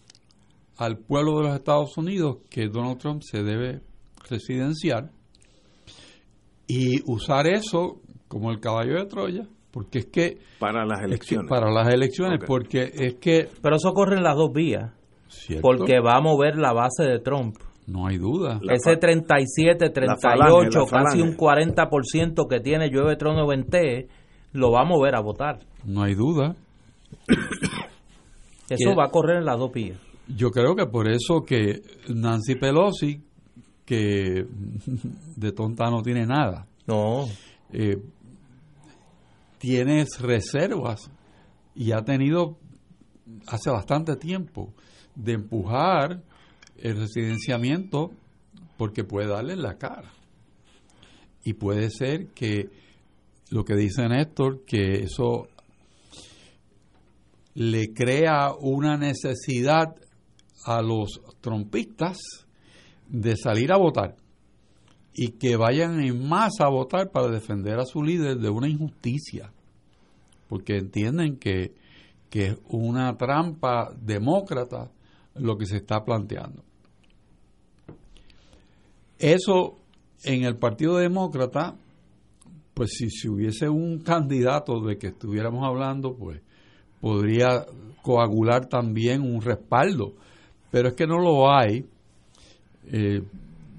al 0.78 0.98
pueblo 0.98 1.38
de 1.40 1.44
los 1.48 1.56
Estados 1.56 1.98
Unidos 1.98 2.38
que 2.50 2.68
Donald 2.68 2.98
Trump 3.00 3.22
se 3.24 3.44
debe 3.44 3.82
residenciar 4.30 5.12
y 6.68 7.00
usar 7.10 7.48
eso 7.48 8.02
como 8.28 8.52
el 8.52 8.60
caballo 8.60 8.96
de 8.96 9.06
Troya, 9.06 9.48
porque 9.72 10.00
es 10.00 10.06
que 10.08 10.38
Para 10.60 10.86
las 10.86 11.00
es 11.00 11.02
que 11.02 11.06
elecciones. 11.08 11.50
para 11.50 11.72
las 11.72 11.94
elecciones, 11.94 12.40
porque 12.46 12.92
es 12.94 13.16
que 13.16 13.50
Pero 13.62 13.76
eso 13.76 13.92
corre 13.94 14.18
en 14.18 14.24
las 14.24 14.36
dos 14.36 14.52
vías, 14.54 14.92
¿cierto? 15.28 15.62
porque 15.62 16.00
va 16.00 16.18
a 16.18 16.22
mover 16.22 16.58
la 16.58 16.74
base 16.74 17.04
de 17.04 17.20
Trump. 17.20 17.56
No 17.88 18.08
hay 18.08 18.18
duda. 18.18 18.60
La 18.64 18.74
Ese 18.74 18.94
fa- 18.94 19.00
37, 19.00 19.86
la 19.86 19.92
38, 19.94 20.20
falange, 20.20 20.78
la 20.92 21.04
casi 21.04 21.22
un 21.22 21.36
40% 21.38 22.48
que 22.50 22.60
tiene 22.60 22.90
Llueve 22.90 23.16
Trono 23.16 23.46
Vente, 23.48 24.08
lo 24.54 24.72
va 24.72 24.82
a 24.82 24.86
mover 24.86 25.16
a 25.16 25.22
votar. 25.22 25.60
No 25.86 26.04
hay 26.04 26.16
duda. 26.16 26.56
Eso 28.70 28.78
¿Quiere- 28.78 28.96
va 28.96 29.06
a 29.06 29.10
correr 29.12 29.38
en 29.38 29.46
las 29.46 29.58
dos 29.60 29.72
vías. 29.72 30.00
Yo 30.28 30.50
creo 30.50 30.76
que 30.76 30.88
por 30.88 31.08
eso 31.08 31.44
que 31.46 31.82
Nancy 32.10 32.56
Pelosi, 32.56 33.22
que 33.86 34.46
de 35.36 35.52
tonta 35.52 35.90
no 35.92 36.02
tiene 36.02 36.26
nada, 36.26 36.66
No, 36.88 37.26
eh, 37.72 37.98
tiene 39.60 40.06
reservas 40.20 41.12
y 41.76 41.92
ha 41.92 42.02
tenido 42.04 42.58
hace 43.48 43.70
bastante 43.70 44.16
tiempo 44.16 44.74
de 45.16 45.34
empujar 45.34 46.22
el 46.78 46.98
residenciamiento 46.98 48.12
porque 48.78 49.04
puede 49.04 49.28
darle 49.28 49.56
la 49.56 49.78
cara. 49.78 50.12
Y 51.44 51.54
puede 51.54 51.90
ser 51.90 52.28
que 52.30 52.70
lo 53.50 53.64
que 53.64 53.76
dice 53.76 54.08
Néstor, 54.08 54.66
que 54.66 55.04
eso 55.04 55.48
le 57.54 57.94
crea 57.94 58.54
una 58.60 58.98
necesidad 58.98 59.96
a 60.66 60.82
los 60.82 61.22
trompistas 61.42 62.18
de 63.08 63.36
salir 63.38 63.72
a 63.72 63.78
votar 63.78 64.16
y 65.14 65.30
que 65.38 65.56
vayan 65.56 66.04
en 66.04 66.28
masa 66.28 66.66
a 66.66 66.70
votar 66.70 67.12
para 67.12 67.30
defender 67.30 67.80
a 67.80 67.86
su 67.86 68.04
líder 68.04 68.40
de 68.40 68.50
una 68.50 68.68
injusticia, 68.68 69.54
porque 70.50 70.76
entienden 70.76 71.38
que, 71.38 71.74
que 72.30 72.48
es 72.48 72.58
una 72.68 73.16
trampa 73.16 73.94
demócrata 73.98 74.92
lo 75.36 75.58
que 75.58 75.66
se 75.66 75.78
está 75.78 76.04
planteando. 76.04 76.65
Eso 79.20 79.78
en 80.24 80.44
el 80.44 80.58
Partido 80.58 80.98
Demócrata, 80.98 81.76
pues 82.74 82.92
si, 82.98 83.10
si 83.10 83.30
hubiese 83.30 83.70
un 83.70 84.00
candidato 84.00 84.82
de 84.82 84.98
que 84.98 85.08
estuviéramos 85.08 85.64
hablando, 85.66 86.16
pues 86.16 86.42
podría 87.00 87.66
coagular 88.02 88.68
también 88.68 89.22
un 89.22 89.42
respaldo, 89.42 90.16
pero 90.72 90.90
es 90.90 90.96
que 90.96 91.08
no 91.08 91.20
lo 91.20 91.50
hay. 91.52 91.86
Eh, 92.88 93.22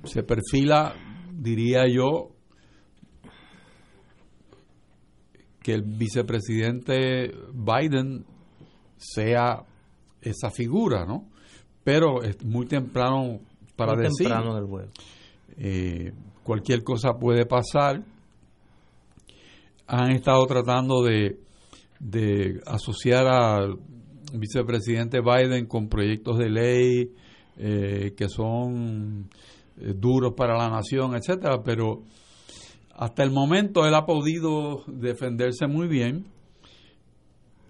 se 0.04 0.22
perfila, 0.22 0.94
diría 1.32 1.84
yo, 1.88 2.30
que 5.62 5.74
el 5.74 5.82
vicepresidente 5.82 7.32
Biden 7.52 8.24
sea 8.96 9.64
esa 10.20 10.50
figura, 10.50 11.04
¿no? 11.04 11.28
Pero 11.82 12.22
es 12.22 12.44
muy 12.44 12.66
temprano 12.66 13.40
para 13.74 13.94
Muy 13.94 14.04
decir. 14.04 14.28
temprano 14.28 14.54
del 14.54 14.66
juego. 14.66 14.90
Eh, 15.58 16.12
cualquier 16.42 16.82
cosa 16.82 17.18
puede 17.18 17.46
pasar. 17.46 18.02
Han 19.86 20.10
estado 20.10 20.46
tratando 20.46 21.02
de, 21.02 21.38
de 22.00 22.60
asociar 22.66 23.26
al 23.26 23.78
vicepresidente 24.32 25.20
Biden 25.20 25.66
con 25.66 25.88
proyectos 25.88 26.38
de 26.38 26.50
ley 26.50 27.10
eh, 27.58 28.12
que 28.16 28.28
son 28.28 29.30
eh, 29.78 29.94
duros 29.96 30.34
para 30.36 30.58
la 30.58 30.68
nación, 30.68 31.14
etcétera, 31.14 31.62
pero 31.64 32.02
hasta 32.94 33.22
el 33.22 33.30
momento 33.30 33.86
él 33.86 33.94
ha 33.94 34.04
podido 34.04 34.82
defenderse 34.86 35.66
muy 35.66 35.88
bien 35.88 36.26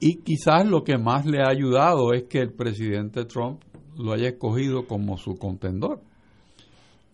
y 0.00 0.16
quizás 0.22 0.66
lo 0.66 0.82
que 0.82 0.98
más 0.98 1.24
le 1.24 1.40
ha 1.40 1.48
ayudado 1.48 2.12
es 2.14 2.24
que 2.24 2.40
el 2.40 2.52
presidente 2.52 3.24
Trump 3.26 3.62
lo 3.96 4.12
haya 4.12 4.28
escogido 4.28 4.86
como 4.86 5.16
su 5.18 5.36
contendor 5.36 6.00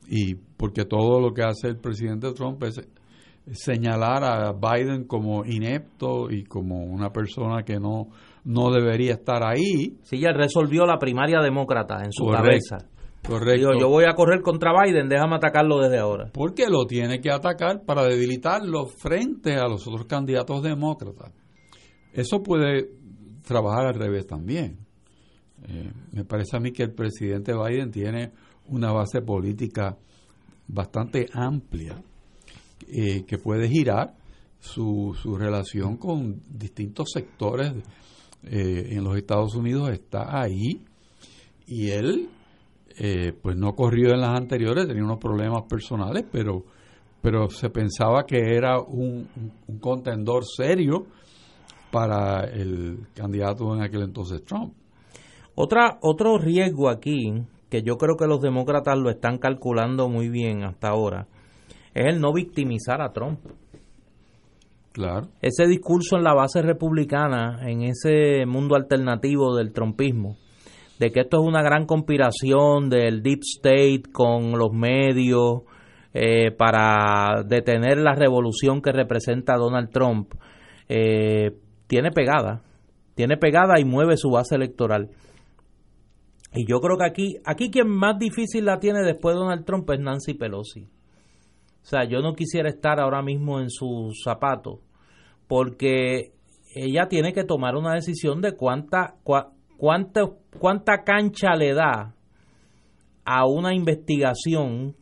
y 0.09 0.35
porque 0.35 0.85
todo 0.85 1.21
lo 1.21 1.33
que 1.33 1.43
hace 1.43 1.69
el 1.69 1.79
presidente 1.79 2.33
Trump 2.33 2.63
es 2.65 2.81
señalar 3.51 4.25
a 4.25 4.53
Biden 4.53 5.05
como 5.05 5.45
inepto 5.45 6.31
y 6.31 6.45
como 6.45 6.85
una 6.85 7.11
persona 7.11 7.65
que 7.65 7.79
no, 7.79 8.09
no 8.45 8.71
debería 8.71 9.15
estar 9.15 9.43
ahí. 9.43 9.97
Sí, 10.03 10.21
ya 10.21 10.33
resolvió 10.33 10.87
la 10.87 10.99
primaria 10.99 11.41
demócrata 11.41 12.05
en 12.05 12.13
su 12.13 12.25
Correcto, 12.25 12.45
cabeza. 12.45 12.89
Correcto. 13.27 13.71
Digo, 13.71 13.81
yo 13.81 13.89
voy 13.89 14.05
a 14.05 14.15
correr 14.15 14.43
contra 14.43 14.73
Biden, 14.73 15.09
déjame 15.09 15.37
atacarlo 15.37 15.79
desde 15.81 15.99
ahora. 15.99 16.31
Porque 16.33 16.67
lo 16.69 16.87
tiene 16.87 17.21
que 17.21 17.31
atacar 17.31 17.83
para 17.85 18.05
debilitarlo 18.05 18.87
frente 18.87 19.55
a 19.55 19.69
los 19.69 19.87
otros 19.87 20.07
candidatos 20.07 20.63
demócratas. 20.63 21.33
Eso 22.13 22.43
puede 22.43 22.91
trabajar 23.47 23.87
al 23.87 23.95
revés 23.95 24.27
también. 24.27 24.79
Eh, 25.69 25.93
me 26.13 26.25
parece 26.25 26.57
a 26.57 26.61
mí 26.61 26.73
que 26.73 26.83
el 26.83 26.93
presidente 26.93 27.53
Biden 27.55 27.91
tiene 27.91 28.33
una 28.69 28.93
base 28.93 29.23
política 29.23 29.97
bastante 30.69 31.29
amplia 31.33 32.03
eh, 32.89 33.25
que 33.27 33.39
puede 33.39 33.69
girar 33.69 34.15
su, 34.61 35.17
su 35.21 35.37
relación 35.37 35.97
con 35.97 36.41
distintos 36.49 37.11
sectores 37.13 37.73
eh, 38.45 38.89
en 38.91 39.05
los 39.05 39.17
Estados 39.17 39.55
Unidos 39.55 39.91
está 39.91 40.41
ahí 40.41 40.81
y 41.67 41.91
él 41.91 42.29
eh, 42.99 43.33
pues 43.41 43.57
no 43.57 43.75
corrió 43.75 44.13
en 44.13 44.21
las 44.21 44.37
anteriores 44.39 44.87
tenía 44.87 45.05
unos 45.05 45.19
problemas 45.19 45.63
personales 45.69 46.25
pero 46.31 46.65
pero 47.21 47.49
se 47.49 47.71
pensaba 47.71 48.25
que 48.27 48.37
era 48.57 48.81
un, 48.81 49.29
un- 49.69 49.79
contendor 49.79 50.43
serio 50.45 51.07
para 51.93 52.45
el 52.45 53.07
candidato 53.15 53.73
en 53.77 53.83
aquel 53.83 54.03
entonces 54.03 54.43
Trump. 54.45 54.75
Otra, 55.55 55.99
otro 56.03 56.37
riesgo 56.39 56.89
aquí, 56.89 57.33
que 57.73 57.83
yo 57.83 57.97
creo 57.97 58.19
que 58.19 58.27
los 58.27 58.43
demócratas 58.43 58.99
lo 58.99 59.09
están 59.09 59.39
calculando 59.39 60.11
muy 60.11 60.29
bien 60.29 60.63
hasta 60.63 60.91
ahora, 60.91 61.27
es 61.95 62.05
el 62.05 62.21
no 62.21 62.31
victimizar 62.35 63.01
a 63.01 63.15
Trump. 63.15 63.41
claro 64.93 65.29
Ese 65.41 65.67
discurso 65.67 66.19
en 66.19 66.23
la 66.23 66.35
base 66.35 66.61
republicana, 66.61 67.61
en 67.67 67.81
ese 67.85 68.45
mundo 68.45 68.77
alternativo 68.77 69.57
del 69.57 69.73
trumpismo, 69.73 70.37
de 70.99 71.13
que 71.13 71.21
esto 71.21 71.41
es 71.41 71.49
una 71.49 71.63
gran 71.63 71.87
conspiración 71.87 72.91
del 72.91 73.23
deep 73.23 73.41
state 73.41 74.03
con 74.13 74.59
los 74.59 74.71
medios 74.75 75.63
eh, 76.13 76.51
para 76.51 77.43
detener 77.43 77.97
la 77.97 78.15
revolución 78.15 78.83
que 78.83 78.93
representa 78.93 79.57
Donald 79.57 79.89
Trump, 79.89 80.35
eh, 80.91 81.57
tiene 81.87 82.11
pegada, 82.11 82.61
tiene 83.15 83.39
pegada 83.39 83.81
y 83.81 83.87
mueve 83.87 84.19
su 84.19 84.29
base 84.29 84.57
electoral. 84.57 85.09
Y 86.55 86.67
yo 86.67 86.81
creo 86.81 86.99
que 86.99 87.05
aquí, 87.07 87.37
aquí 87.45 87.71
quien 87.71 87.89
más 87.89 88.19
difícil 88.19 88.65
la 88.67 88.79
tiene 88.79 89.01
después 89.03 89.35
de 89.35 89.41
Donald 89.41 89.65
Trump 89.65 89.89
es 89.91 90.01
Nancy 90.01 90.35
Pelosi. 90.35 90.83
O 90.85 91.85
sea, 91.85 92.05
yo 92.05 92.21
no 92.21 92.35
quisiera 92.35 92.69
estar 92.69 93.01
ahora 93.01 93.23
mismo 93.23 93.59
en 93.61 93.71
sus 93.71 94.23
zapatos, 94.23 94.81
porque 95.49 96.33
ella 96.75 97.09
tiene 97.09 97.33
que 97.33 97.45
tomar 97.45 97.75
una 97.75 97.95
decisión 97.95 98.41
de 98.41 98.53
cuánta, 98.53 99.15
cua- 99.25 99.51
cuánta, 99.79 100.23
cuánta 100.59 101.03
cancha 101.05 101.55
le 101.57 101.75
da 101.75 102.15
a 103.25 103.47
una 103.47 103.75
investigación 103.75 104.95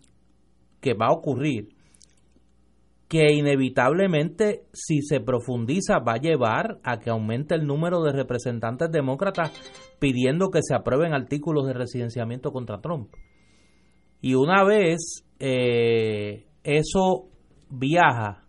que 0.80 0.94
va 0.94 1.06
a 1.08 1.12
ocurrir, 1.12 1.68
que 3.10 3.32
inevitablemente, 3.32 4.66
si 4.72 5.02
se 5.02 5.18
profundiza, 5.18 5.98
va 5.98 6.12
a 6.12 6.20
llevar 6.20 6.78
a 6.84 7.00
que 7.00 7.10
aumente 7.10 7.56
el 7.56 7.66
número 7.66 8.04
de 8.04 8.12
representantes 8.12 8.88
demócratas 8.92 9.50
pidiendo 9.98 10.50
que 10.50 10.60
se 10.62 10.76
aprueben 10.76 11.12
artículos 11.12 11.66
de 11.66 11.72
residenciamiento 11.72 12.52
contra 12.52 12.80
Trump. 12.80 13.12
Y 14.20 14.36
una 14.36 14.62
vez 14.62 15.26
eh, 15.40 16.46
eso 16.62 17.26
viaja 17.68 18.44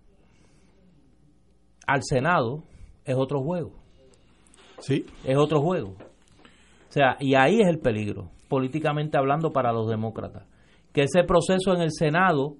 al 1.88 2.04
Senado, 2.04 2.64
es 3.04 3.16
otro 3.18 3.42
juego, 3.42 3.82
sí 4.78 5.08
es 5.24 5.38
otro 5.38 5.60
juego. 5.60 5.96
O 6.88 6.92
sea, 6.92 7.18
y 7.20 7.34
ahí 7.34 7.62
es 7.62 7.68
el 7.68 7.80
peligro, 7.80 8.30
políticamente 8.48 9.18
hablando 9.18 9.52
para 9.52 9.74
los 9.74 9.90
demócratas, 9.90 10.48
que 10.94 11.02
ese 11.02 11.24
proceso 11.24 11.74
en 11.74 11.82
el 11.82 11.92
Senado 11.92 12.58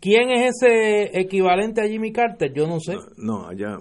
¿Quién 0.00 0.30
es 0.30 0.54
ese 0.54 1.10
equivalente 1.18 1.82
a 1.82 1.88
Jimmy 1.88 2.10
Carter? 2.12 2.52
Yo 2.54 2.66
no 2.66 2.80
sé. 2.80 2.96
No, 3.16 3.46
allá... 3.46 3.78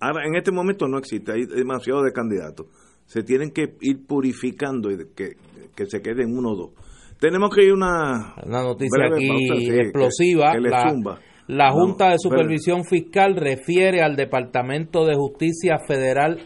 Ahora, 0.00 0.26
en 0.26 0.34
este 0.36 0.50
momento 0.52 0.86
no 0.88 0.98
existe, 0.98 1.32
hay 1.32 1.44
demasiado 1.46 2.02
de 2.02 2.12
candidatos. 2.12 2.66
Se 3.06 3.22
tienen 3.22 3.50
que 3.50 3.74
ir 3.80 4.06
purificando 4.06 4.90
y 4.90 4.98
que, 5.14 5.36
que 5.74 5.86
se 5.86 6.00
queden 6.02 6.36
uno 6.36 6.50
o 6.52 6.56
dos. 6.56 6.70
Tenemos 7.20 7.54
que 7.54 7.64
ir 7.64 7.72
una... 7.72 8.34
Una 8.44 8.62
noticia 8.62 9.06
aquí 9.12 9.28
pausa, 9.28 9.54
sí, 9.56 9.70
explosiva. 9.70 10.50
que- 10.52 10.58
que 10.58 10.62
le 10.62 10.70
la, 10.70 10.88
zumba. 10.90 11.20
la 11.48 11.64
Vamos, 11.70 11.80
Junta 11.82 12.10
de. 12.10 12.18
Supervisión 12.18 12.84
Fiscal 12.84 13.34
refiere 13.36 14.02
al 14.02 14.14
Departamento 14.14 15.04
de 15.04 15.14
Justicia 15.16 15.78
Federal 15.86 16.38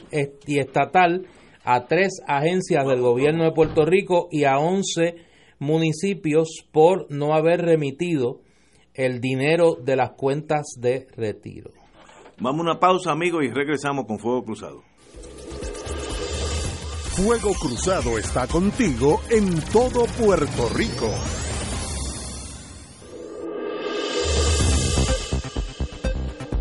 y 0.46 0.58
Estatal 0.58 1.26
a 1.64 1.86
tres 1.86 2.20
agencias 2.26 2.86
del 2.86 3.00
gobierno 3.00 3.44
de 3.44 3.52
Puerto 3.52 3.84
Rico 3.84 4.28
y 4.30 4.44
a 4.44 4.58
11 4.58 5.14
municipios 5.58 6.48
por 6.72 7.06
no 7.10 7.34
haber 7.34 7.60
remitido 7.62 8.40
el 8.94 9.20
dinero 9.20 9.76
de 9.82 9.96
las 9.96 10.12
cuentas 10.12 10.62
de 10.78 11.06
retiro. 11.16 11.70
Vamos 12.38 12.60
a 12.60 12.70
una 12.70 12.80
pausa, 12.80 13.12
amigos, 13.12 13.44
y 13.44 13.48
regresamos 13.48 14.06
con 14.06 14.18
Fuego 14.18 14.44
Cruzado. 14.44 14.82
Fuego 17.14 17.52
Cruzado 17.60 18.18
está 18.18 18.46
contigo 18.46 19.20
en 19.28 19.60
todo 19.70 20.06
Puerto 20.18 20.68
Rico. 20.74 21.10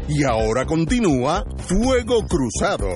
Y 0.09 0.25
ahora 0.25 0.65
continúa 0.65 1.45
Fuego 1.57 2.25
Cruzado. 2.27 2.89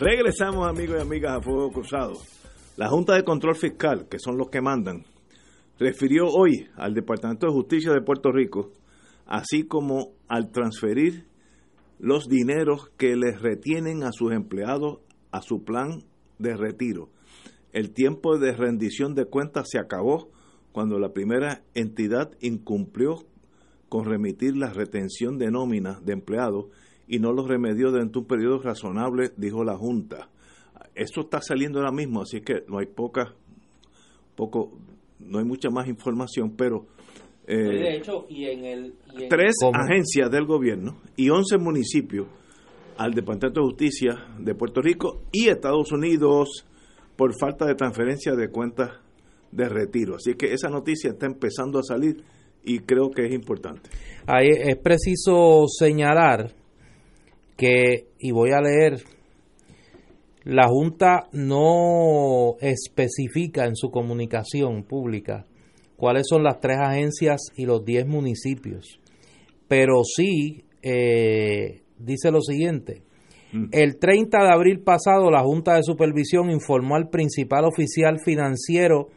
Regresamos 0.00 0.66
amigos 0.66 0.96
y 0.98 1.02
amigas 1.02 1.36
a 1.38 1.40
Fuego 1.40 1.70
Cruzado. 1.70 2.14
La 2.76 2.88
Junta 2.88 3.14
de 3.14 3.22
Control 3.22 3.54
Fiscal, 3.54 4.08
que 4.08 4.18
son 4.18 4.36
los 4.36 4.50
que 4.50 4.60
mandan, 4.60 5.04
refirió 5.78 6.26
hoy 6.26 6.66
al 6.74 6.94
Departamento 6.94 7.46
de 7.46 7.52
Justicia 7.52 7.92
de 7.92 8.02
Puerto 8.02 8.32
Rico, 8.32 8.72
así 9.24 9.62
como 9.68 10.14
al 10.26 10.50
transferir 10.50 11.26
los 12.00 12.28
dineros 12.28 12.90
que 12.96 13.14
les 13.14 13.40
retienen 13.40 14.02
a 14.02 14.10
sus 14.10 14.32
empleados 14.32 14.98
a 15.30 15.42
su 15.42 15.62
plan 15.62 16.02
de 16.40 16.56
retiro. 16.56 17.10
El 17.72 17.92
tiempo 17.92 18.36
de 18.38 18.52
rendición 18.52 19.14
de 19.14 19.26
cuentas 19.26 19.68
se 19.70 19.78
acabó 19.78 20.28
cuando 20.72 20.98
la 20.98 21.12
primera 21.12 21.62
entidad 21.74 22.32
incumplió 22.40 23.24
con 23.88 24.06
remitir 24.06 24.56
la 24.56 24.72
retención 24.72 25.38
de 25.38 25.52
nómina 25.52 26.00
de 26.02 26.14
empleados 26.14 26.66
y 27.06 27.18
no 27.18 27.32
los 27.32 27.48
remedió 27.48 27.90
dentro 27.90 28.20
de 28.20 28.24
un 28.24 28.26
periodo 28.26 28.58
razonable, 28.62 29.30
dijo 29.36 29.64
la 29.64 29.76
Junta. 29.76 30.28
Esto 30.94 31.22
está 31.22 31.40
saliendo 31.40 31.78
ahora 31.78 31.92
mismo, 31.92 32.22
así 32.22 32.40
que 32.40 32.64
no 32.68 32.78
hay 32.78 32.86
poca, 32.86 33.34
poco, 34.36 34.78
no 35.18 35.38
hay 35.38 35.44
mucha 35.44 35.70
más 35.70 35.88
información, 35.88 36.54
pero 36.56 36.86
eh, 37.46 37.56
de 37.56 37.96
hecho, 37.96 38.26
y 38.28 38.46
en 38.46 38.64
el, 38.64 38.94
tres 39.28 39.56
agencias 39.72 40.30
del 40.30 40.46
gobierno 40.46 41.00
y 41.16 41.28
11 41.28 41.58
municipios 41.58 42.26
al 42.96 43.12
Departamento 43.12 43.60
de 43.60 43.66
Justicia 43.66 44.26
de 44.38 44.54
Puerto 44.54 44.80
Rico 44.80 45.22
y 45.30 45.48
Estados 45.48 45.92
Unidos 45.92 46.64
por 47.16 47.32
falta 47.38 47.66
de 47.66 47.74
transferencia 47.74 48.34
de 48.34 48.48
cuentas 48.48 48.92
de 49.52 49.68
retiro. 49.68 50.16
Así 50.16 50.34
que 50.34 50.52
esa 50.52 50.68
noticia 50.68 51.10
está 51.10 51.26
empezando 51.26 51.78
a 51.78 51.82
salir 51.82 52.24
y 52.64 52.78
creo 52.78 53.10
que 53.10 53.26
es 53.26 53.32
importante. 53.32 53.90
Ahí 54.26 54.48
es 54.48 54.76
preciso 54.76 55.66
señalar 55.68 56.50
que, 57.56 58.08
y 58.18 58.32
voy 58.32 58.50
a 58.50 58.60
leer, 58.60 59.02
la 60.44 60.68
Junta 60.68 61.28
no 61.32 62.56
especifica 62.60 63.64
en 63.64 63.76
su 63.76 63.90
comunicación 63.90 64.84
pública 64.84 65.46
cuáles 65.96 66.26
son 66.28 66.42
las 66.42 66.60
tres 66.60 66.78
agencias 66.78 67.40
y 67.56 67.64
los 67.64 67.84
diez 67.84 68.06
municipios, 68.06 69.00
pero 69.68 70.02
sí 70.04 70.64
eh, 70.82 71.82
dice 71.98 72.30
lo 72.30 72.42
siguiente. 72.42 73.02
Mm. 73.52 73.68
El 73.72 73.96
30 73.98 74.42
de 74.42 74.52
abril 74.52 74.80
pasado, 74.80 75.30
la 75.30 75.42
Junta 75.42 75.76
de 75.76 75.82
Supervisión 75.82 76.50
informó 76.50 76.96
al 76.96 77.08
principal 77.08 77.64
oficial 77.64 78.18
financiero 78.22 79.08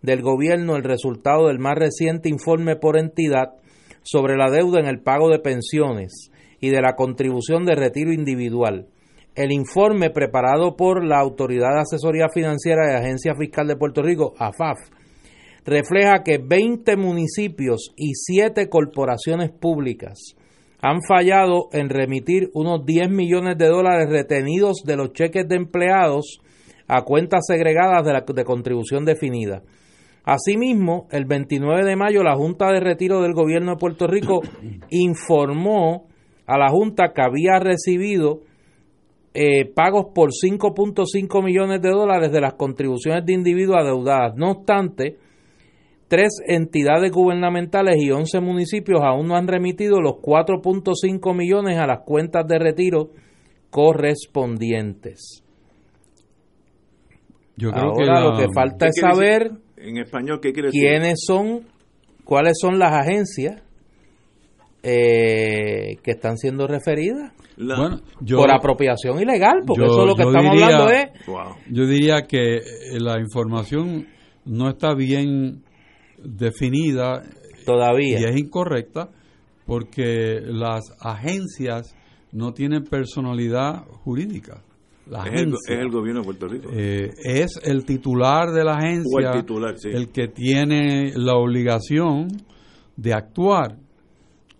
del 0.00 0.20
gobierno 0.20 0.74
el 0.74 0.82
resultado 0.82 1.46
del 1.46 1.60
más 1.60 1.76
reciente 1.78 2.28
informe 2.28 2.74
por 2.74 2.98
entidad 2.98 3.54
sobre 4.02 4.36
la 4.36 4.50
deuda 4.50 4.80
en 4.80 4.86
el 4.86 5.00
pago 5.00 5.28
de 5.28 5.38
pensiones 5.38 6.31
y 6.62 6.70
de 6.70 6.80
la 6.80 6.94
contribución 6.94 7.66
de 7.66 7.74
retiro 7.74 8.12
individual. 8.12 8.86
El 9.34 9.50
informe 9.50 10.10
preparado 10.10 10.76
por 10.76 11.04
la 11.04 11.18
Autoridad 11.18 11.74
de 11.74 11.80
Asesoría 11.80 12.28
Financiera 12.32 12.86
de 12.86 12.96
Agencia 12.96 13.34
Fiscal 13.34 13.66
de 13.66 13.76
Puerto 13.76 14.00
Rico, 14.00 14.32
AFAF, 14.38 14.78
refleja 15.66 16.22
que 16.22 16.38
20 16.38 16.96
municipios 16.96 17.92
y 17.96 18.14
7 18.14 18.68
corporaciones 18.68 19.50
públicas 19.50 20.36
han 20.80 21.00
fallado 21.02 21.68
en 21.72 21.88
remitir 21.88 22.50
unos 22.54 22.86
10 22.86 23.10
millones 23.10 23.58
de 23.58 23.66
dólares 23.66 24.08
retenidos 24.08 24.82
de 24.84 24.96
los 24.96 25.12
cheques 25.12 25.48
de 25.48 25.56
empleados 25.56 26.40
a 26.86 27.02
cuentas 27.02 27.44
segregadas 27.46 28.04
de, 28.04 28.12
la, 28.12 28.20
de 28.20 28.44
contribución 28.44 29.04
definida. 29.04 29.62
Asimismo, 30.24 31.08
el 31.10 31.24
29 31.24 31.84
de 31.84 31.96
mayo 31.96 32.22
la 32.22 32.36
Junta 32.36 32.70
de 32.70 32.78
Retiro 32.78 33.20
del 33.20 33.32
Gobierno 33.32 33.72
de 33.72 33.78
Puerto 33.78 34.06
Rico 34.06 34.42
informó 34.90 36.11
a 36.46 36.58
la 36.58 36.68
Junta 36.68 37.12
que 37.14 37.22
había 37.22 37.58
recibido 37.58 38.40
eh, 39.34 39.64
pagos 39.64 40.06
por 40.14 40.30
5.5 40.30 41.44
millones 41.44 41.80
de 41.80 41.90
dólares 41.90 42.32
de 42.32 42.40
las 42.40 42.54
contribuciones 42.54 43.24
de 43.24 43.32
individuos 43.32 43.78
adeudadas. 43.78 44.34
No 44.36 44.50
obstante, 44.50 45.18
Tres 46.12 46.42
entidades 46.46 47.10
gubernamentales 47.10 47.96
y 47.98 48.10
11 48.10 48.40
municipios 48.40 49.00
aún 49.02 49.28
no 49.28 49.34
han 49.34 49.48
remitido 49.48 49.98
los 50.02 50.16
4.5 50.16 51.34
millones 51.34 51.78
a 51.78 51.86
las 51.86 52.00
cuentas 52.00 52.46
de 52.46 52.58
retiro 52.58 53.12
correspondientes. 53.70 55.42
Yo 57.56 57.70
creo 57.70 57.92
Ahora 57.92 57.96
que 57.96 58.28
lo 58.28 58.36
que 58.36 58.54
falta 58.54 58.88
es 58.88 58.96
saber 59.00 59.52
en 59.78 59.96
español 59.96 60.40
¿qué 60.42 60.52
quiénes 60.52 61.24
son, 61.26 61.62
cuáles 62.24 62.58
son 62.60 62.78
las 62.78 62.92
agencias 62.94 63.62
eh, 64.82 65.96
que 66.02 66.10
están 66.10 66.36
siendo 66.36 66.66
referidas 66.66 67.32
por 67.56 68.50
apropiación 68.52 69.20
ilegal, 69.20 69.62
porque 69.66 69.84
eso 69.84 70.02
es 70.02 70.08
lo 70.08 70.14
que 70.14 70.22
estamos 70.22 70.62
hablando 70.62 70.90
es. 70.90 71.10
Yo 71.70 71.86
diría 71.86 72.22
que 72.22 72.60
la 72.98 73.20
información 73.20 74.08
no 74.44 74.68
está 74.68 74.94
bien 74.94 75.62
definida 76.18 77.22
todavía 77.64 78.20
y 78.20 78.24
es 78.24 78.36
incorrecta 78.36 79.10
porque 79.66 80.40
las 80.44 80.82
agencias 81.00 81.96
no 82.32 82.52
tienen 82.52 82.84
personalidad 82.84 83.84
jurídica. 84.04 84.62
La 85.06 85.24
es, 85.24 85.46
el, 85.68 85.90
gobierno 85.90 86.20
de 86.20 86.24
Puerto 86.24 86.48
Rico. 86.48 86.70
Eh, 86.72 87.10
es 87.24 87.58
el 87.64 87.84
titular 87.84 88.52
de 88.52 88.64
la 88.64 88.74
agencia 88.74 89.32
el, 89.84 90.10
que 90.10 90.28
tiene 90.28 91.12
la 91.16 91.34
obligación 91.34 92.28
de 92.96 93.12
actuar 93.12 93.78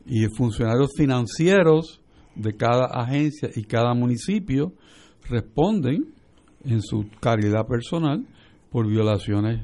y 0.07 0.26
funcionarios 0.36 0.90
financieros 0.96 2.00
de 2.34 2.57
cada 2.57 2.86
agencia 2.86 3.50
y 3.55 3.64
cada 3.64 3.94
municipio 3.94 4.72
responden 5.28 6.14
en 6.64 6.82
su 6.82 7.07
calidad 7.20 7.66
personal 7.66 8.26
por 8.70 8.88
violaciones 8.88 9.61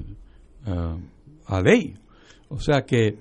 uh, 0.66 0.98
a 1.46 1.60
ley. 1.62 1.94
O 2.48 2.60
sea 2.60 2.82
que 2.82 3.16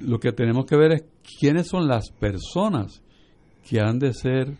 lo 0.00 0.18
que 0.18 0.32
tenemos 0.32 0.64
que 0.66 0.76
ver 0.76 0.92
es 0.92 1.04
quiénes 1.38 1.68
son 1.68 1.86
las 1.86 2.10
personas 2.10 3.02
que 3.68 3.80
han 3.80 3.98
de 3.98 4.14
ser 4.14 4.56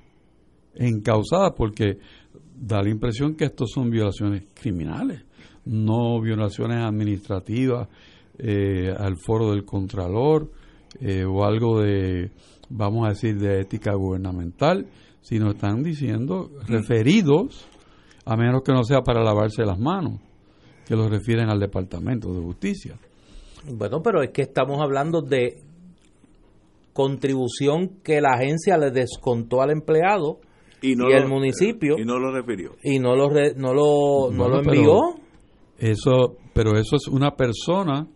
encausadas, 0.75 1.53
porque 1.57 1.99
da 2.55 2.83
la 2.83 2.91
impresión 2.91 3.35
que 3.35 3.47
estos 3.47 3.71
son 3.73 3.91
violaciones 3.91 4.45
criminales, 4.55 5.25
no 5.65 6.21
violaciones 6.21 6.85
administrativas 6.85 7.89
eh, 8.39 8.93
al 8.97 9.17
foro 9.17 9.51
del 9.51 9.65
Contralor 9.65 10.51
eh, 11.01 11.25
o 11.25 11.45
algo 11.45 11.81
de, 11.81 12.31
vamos 12.69 13.07
a 13.07 13.11
decir, 13.11 13.39
de 13.39 13.61
ética 13.61 13.95
gubernamental, 13.95 14.87
sino 15.21 15.51
están 15.51 15.83
diciendo 15.83 16.51
referidos, 16.67 17.67
a 18.25 18.37
menos 18.37 18.63
que 18.63 18.73
no 18.73 18.85
sea 18.85 19.03
para 19.03 19.23
lavarse 19.23 19.65
las 19.65 19.79
manos 19.79 20.21
que 20.87 20.97
lo 20.97 21.09
refieren 21.09 21.51
al 21.51 21.61
Departamento 21.61 22.33
de 22.33 22.41
Justicia. 22.41 22.99
Bueno, 23.71 24.01
pero 24.03 24.23
es 24.23 24.31
que 24.31 24.43
estamos 24.43 24.81
hablando 24.81 25.21
de 25.21 25.63
contribución 26.95 28.01
que 28.03 28.21
la 28.21 28.31
agencia 28.31 28.79
le 28.79 28.91
descontó 28.91 29.61
al 29.61 29.71
empleado 29.71 30.41
y, 30.81 30.93
el 30.93 31.29
municipio 31.29 31.97
y 31.99 32.05
no 32.05 32.19
lo 32.19 32.33
refirió 32.33 32.77
y 32.83 32.99
no 32.99 33.15
lo 33.15 33.29
no 33.57 33.75
lo, 33.75 34.31
no 34.33 34.49
lo 34.49 34.59
envió 34.61 35.15
eso 35.77 36.37
pero 36.53 36.77
eso 36.77 36.97
es 36.97 37.07
una 37.09 37.37
persona 37.37 38.09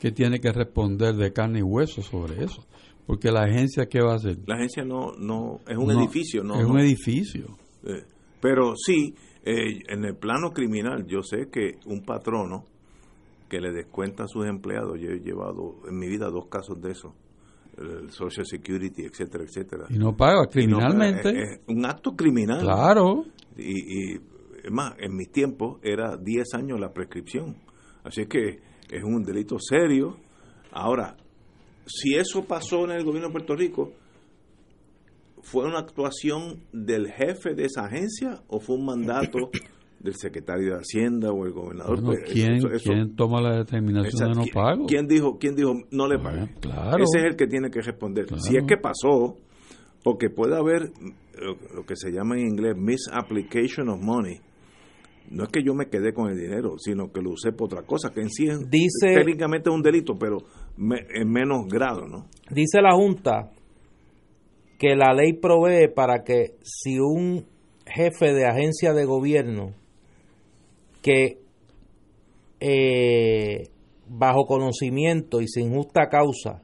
que 0.00 0.10
tiene 0.10 0.40
que 0.40 0.52
responder 0.52 1.14
de 1.14 1.32
carne 1.32 1.60
y 1.60 1.62
hueso 1.62 2.02
sobre 2.02 2.44
eso 2.44 2.66
porque 3.06 3.30
la 3.30 3.42
agencia 3.42 3.86
qué 3.86 4.00
va 4.00 4.12
a 4.12 4.16
hacer 4.16 4.38
la 4.46 4.56
agencia 4.56 4.84
no 4.84 5.12
no 5.18 5.60
es 5.68 5.76
un 5.76 5.90
edificio 5.92 6.42
no 6.42 6.58
es 6.58 6.64
un 6.64 6.78
edificio 6.78 7.56
eh, 7.84 8.04
pero 8.40 8.74
sí 8.76 9.14
eh, 9.42 9.80
en 9.88 10.04
el 10.04 10.16
plano 10.16 10.50
criminal, 10.52 11.06
yo 11.06 11.22
sé 11.22 11.48
que 11.50 11.78
un 11.86 12.04
patrono 12.04 12.64
que 13.48 13.58
le 13.60 13.72
descuenta 13.72 14.24
a 14.24 14.28
sus 14.28 14.46
empleados, 14.46 15.00
yo 15.00 15.10
he 15.10 15.20
llevado 15.20 15.78
en 15.88 15.98
mi 15.98 16.08
vida 16.08 16.28
dos 16.28 16.46
casos 16.48 16.80
de 16.80 16.90
eso, 16.92 17.14
el 17.78 18.10
Social 18.10 18.44
Security, 18.44 19.02
etcétera, 19.02 19.44
etcétera. 19.44 19.86
Y 19.88 19.98
no 19.98 20.14
paga 20.14 20.46
criminalmente. 20.46 21.30
es, 21.30 21.60
un 21.66 21.86
acto 21.86 22.14
criminal. 22.14 22.60
Claro. 22.60 23.24
Y, 23.56 24.12
y 24.12 24.20
es 24.62 24.70
más, 24.70 24.94
en 24.98 25.16
mis 25.16 25.32
tiempos 25.32 25.78
era 25.82 26.18
10 26.18 26.54
años 26.54 26.78
la 26.78 26.92
prescripción. 26.92 27.56
Así 28.04 28.26
que 28.26 28.60
es 28.90 29.04
un 29.04 29.22
delito 29.22 29.56
serio. 29.58 30.16
Ahora, 30.72 31.16
si 31.86 32.14
eso 32.14 32.44
pasó 32.44 32.84
en 32.84 32.92
el 32.92 33.04
gobierno 33.04 33.28
de 33.28 33.32
Puerto 33.32 33.56
Rico, 33.56 33.92
¿Fue 35.42 35.64
una 35.64 35.78
actuación 35.78 36.64
del 36.72 37.10
jefe 37.10 37.54
de 37.54 37.64
esa 37.64 37.86
agencia 37.86 38.42
o 38.48 38.60
fue 38.60 38.76
un 38.76 38.84
mandato 38.84 39.50
del 40.00 40.14
secretario 40.14 40.74
de 40.74 40.78
Hacienda 40.78 41.30
o 41.30 41.46
el 41.46 41.52
gobernador. 41.52 42.02
Pues, 42.02 42.20
¿quién, 42.30 43.14
toma 43.16 43.40
la 43.40 43.56
determinación 43.58 44.32
de 44.32 44.38
no 44.38 44.44
pago? 44.52 44.86
¿quién 44.86 45.06
dijo, 45.06 45.38
¿Quién 45.38 45.54
dijo 45.54 45.74
no 45.90 46.08
le 46.08 46.18
pague? 46.18 46.54
claro. 46.60 47.02
Ese 47.02 47.20
es 47.20 47.24
el 47.32 47.36
que 47.36 47.46
tiene 47.46 47.70
que 47.70 47.80
responder. 47.80 48.26
Si 48.38 48.56
es 48.56 48.64
que 48.64 48.76
pasó, 48.76 49.36
porque 50.02 50.30
puede 50.30 50.56
haber 50.56 50.90
lo, 51.74 51.84
que 51.84 51.96
se 51.96 52.10
llama 52.10 52.38
en 52.38 52.48
inglés 52.48 52.76
misapplication 52.76 53.88
of 53.88 54.00
money. 54.00 54.40
No 55.30 55.44
es 55.44 55.50
que 55.50 55.62
yo 55.62 55.74
me 55.74 55.88
quedé 55.88 56.12
con 56.12 56.28
el 56.28 56.36
dinero, 56.36 56.76
sino 56.78 57.12
que 57.12 57.22
lo 57.22 57.30
usé 57.30 57.52
por 57.52 57.66
otra 57.66 57.82
cosa, 57.86 58.10
que 58.10 58.20
en 58.20 58.30
sí 58.30 58.48
es 58.48 58.58
técnicamente 59.00 59.70
es 59.70 59.74
un 59.74 59.82
delito, 59.82 60.18
pero 60.18 60.38
en 60.76 61.30
menos 61.30 61.66
grado, 61.68 62.06
¿no? 62.06 62.26
Dice 62.50 62.82
la 62.82 62.92
Junta 62.92 63.52
que 64.78 64.96
la 64.96 65.14
ley 65.14 65.34
provee 65.34 65.88
para 65.94 66.24
que 66.24 66.56
si 66.62 66.98
un 66.98 67.46
jefe 67.86 68.32
de 68.32 68.46
agencia 68.46 68.92
de 68.92 69.04
gobierno 69.04 69.74
que 71.02 71.38
eh, 72.60 73.68
bajo 74.08 74.46
conocimiento 74.46 75.40
y 75.40 75.48
sin 75.48 75.74
justa 75.74 76.08
causa 76.08 76.62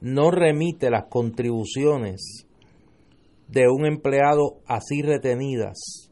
no 0.00 0.30
remite 0.30 0.90
las 0.90 1.06
contribuciones 1.08 2.46
de 3.48 3.68
un 3.68 3.86
empleado 3.86 4.58
así 4.66 5.02
retenidas 5.02 6.05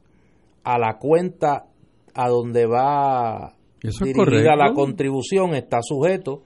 a 0.64 0.78
la 0.78 0.98
cuenta 0.98 1.66
a 2.14 2.28
donde 2.28 2.66
va 2.66 3.54
dirigida 3.82 4.56
la 4.56 4.72
contribución 4.72 5.54
está 5.54 5.78
sujeto 5.82 6.44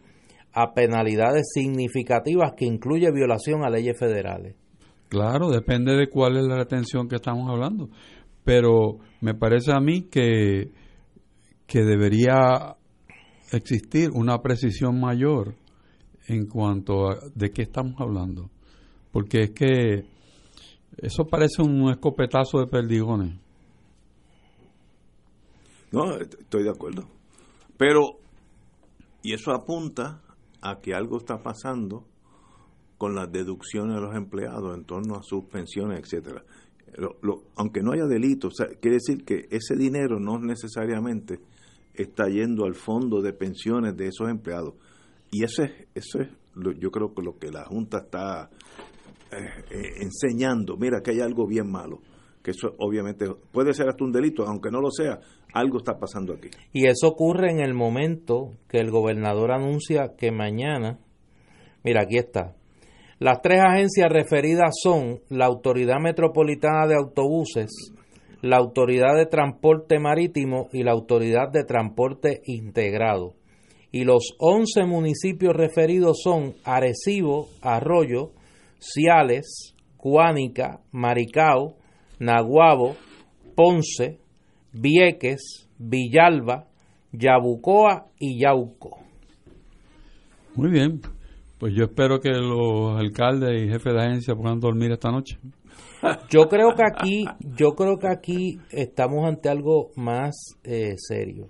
a 0.52 0.72
penalidades 0.74 1.50
significativas 1.52 2.52
que 2.56 2.64
incluye 2.64 3.10
violación 3.12 3.64
a 3.64 3.70
leyes 3.70 3.96
federales. 3.98 4.56
Claro, 5.08 5.50
depende 5.50 5.94
de 5.96 6.08
cuál 6.08 6.36
es 6.36 6.44
la 6.44 6.56
retención 6.56 7.08
que 7.08 7.16
estamos 7.16 7.48
hablando. 7.48 7.88
Pero 8.44 8.98
me 9.20 9.34
parece 9.34 9.72
a 9.72 9.80
mí 9.80 10.08
que, 10.10 10.72
que 11.66 11.82
debería 11.82 12.76
existir 13.52 14.10
una 14.12 14.38
precisión 14.38 15.00
mayor 15.00 15.54
en 16.26 16.46
cuanto 16.46 17.08
a 17.08 17.18
de 17.34 17.50
qué 17.50 17.62
estamos 17.62 17.94
hablando. 18.00 18.50
Porque 19.12 19.44
es 19.44 19.50
que 19.50 20.04
eso 20.96 21.24
parece 21.26 21.62
un 21.62 21.90
escopetazo 21.90 22.58
de 22.58 22.66
perdigones. 22.66 23.38
No, 25.92 26.16
estoy 26.16 26.64
de 26.64 26.70
acuerdo. 26.70 27.08
Pero, 27.76 28.18
y 29.22 29.32
eso 29.32 29.52
apunta 29.52 30.22
a 30.60 30.80
que 30.80 30.94
algo 30.94 31.18
está 31.18 31.42
pasando 31.42 32.06
con 32.98 33.14
las 33.14 33.30
deducciones 33.30 33.94
de 33.94 34.02
los 34.02 34.14
empleados 34.16 34.76
en 34.76 34.84
torno 34.84 35.16
a 35.16 35.22
sus 35.22 35.44
pensiones, 35.44 36.00
etcétera. 36.00 36.44
aunque 37.56 37.80
no 37.80 37.92
haya 37.92 38.06
delito, 38.06 38.48
quiere 38.80 38.96
decir 38.96 39.24
que 39.24 39.46
ese 39.50 39.76
dinero 39.76 40.18
no 40.18 40.38
necesariamente 40.40 41.40
está 41.94 42.28
yendo 42.28 42.64
al 42.64 42.74
fondo 42.74 43.22
de 43.22 43.32
pensiones 43.32 43.96
de 43.96 44.08
esos 44.08 44.28
empleados. 44.28 44.74
Y 45.30 45.44
eso 45.44 45.62
es, 45.62 45.72
eso 45.94 46.20
es 46.20 46.28
yo 46.78 46.90
creo 46.90 47.14
que 47.14 47.22
lo 47.22 47.38
que 47.38 47.50
la 47.50 47.64
Junta 47.64 47.98
está 47.98 48.50
eh, 49.30 49.64
eh, 49.70 49.82
enseñando. 50.00 50.76
Mira 50.76 51.00
que 51.02 51.12
hay 51.12 51.20
algo 51.20 51.46
bien 51.46 51.70
malo. 51.70 52.00
Que 52.48 52.52
eso 52.52 52.74
obviamente 52.78 53.26
puede 53.52 53.74
ser 53.74 53.90
hasta 53.90 54.02
un 54.02 54.10
delito, 54.10 54.46
aunque 54.46 54.70
no 54.70 54.80
lo 54.80 54.90
sea, 54.90 55.20
algo 55.52 55.76
está 55.76 55.98
pasando 55.98 56.32
aquí. 56.32 56.48
Y 56.72 56.86
eso 56.86 57.08
ocurre 57.08 57.50
en 57.50 57.60
el 57.60 57.74
momento 57.74 58.54
que 58.70 58.78
el 58.78 58.90
gobernador 58.90 59.52
anuncia 59.52 60.14
que 60.16 60.32
mañana, 60.32 60.98
mira, 61.84 62.04
aquí 62.04 62.16
está, 62.16 62.56
las 63.18 63.42
tres 63.42 63.60
agencias 63.60 64.10
referidas 64.10 64.70
son 64.82 65.20
la 65.28 65.44
Autoridad 65.44 66.00
Metropolitana 66.00 66.86
de 66.86 66.94
Autobuses, 66.94 67.92
la 68.40 68.56
Autoridad 68.56 69.14
de 69.14 69.26
Transporte 69.26 69.98
Marítimo 69.98 70.70
y 70.72 70.84
la 70.84 70.92
Autoridad 70.92 71.50
de 71.52 71.64
Transporte 71.64 72.40
Integrado. 72.46 73.34
Y 73.92 74.04
los 74.04 74.36
11 74.38 74.86
municipios 74.86 75.54
referidos 75.54 76.22
son 76.24 76.54
Arecibo, 76.64 77.48
Arroyo, 77.60 78.30
Ciales, 78.78 79.74
Cuánica, 79.98 80.80
Maricao, 80.92 81.77
Naguabo, 82.18 82.96
Ponce, 83.54 84.18
Vieques, 84.72 85.68
Villalba, 85.78 86.66
Yabucoa 87.12 88.08
y 88.18 88.40
Yauco. 88.40 88.98
Muy 90.54 90.70
bien, 90.70 91.00
pues 91.58 91.74
yo 91.74 91.84
espero 91.84 92.20
que 92.20 92.30
los 92.30 92.98
alcaldes 92.98 93.62
y 93.62 93.68
jefes 93.68 93.92
de 93.92 94.00
agencia 94.00 94.34
puedan 94.34 94.60
dormir 94.60 94.92
esta 94.92 95.10
noche. 95.10 95.38
Yo 96.30 96.48
creo 96.48 96.74
que 96.76 96.82
aquí, 96.84 97.24
yo 97.56 97.74
creo 97.74 97.98
que 97.98 98.08
aquí 98.08 98.60
estamos 98.70 99.26
ante 99.26 99.48
algo 99.48 99.90
más 99.96 100.36
eh, 100.62 100.94
serio. 100.96 101.48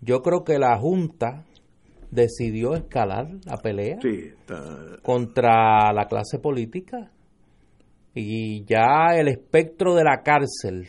Yo 0.00 0.22
creo 0.22 0.44
que 0.44 0.58
la 0.58 0.78
Junta 0.78 1.44
decidió 2.10 2.74
escalar 2.74 3.28
la 3.44 3.56
pelea 3.58 3.98
contra 5.02 5.92
la 5.92 6.06
clase 6.06 6.38
política 6.38 7.10
y 8.18 8.64
ya 8.64 9.14
el 9.14 9.28
espectro 9.28 9.94
de 9.94 10.02
la 10.02 10.22
cárcel 10.22 10.88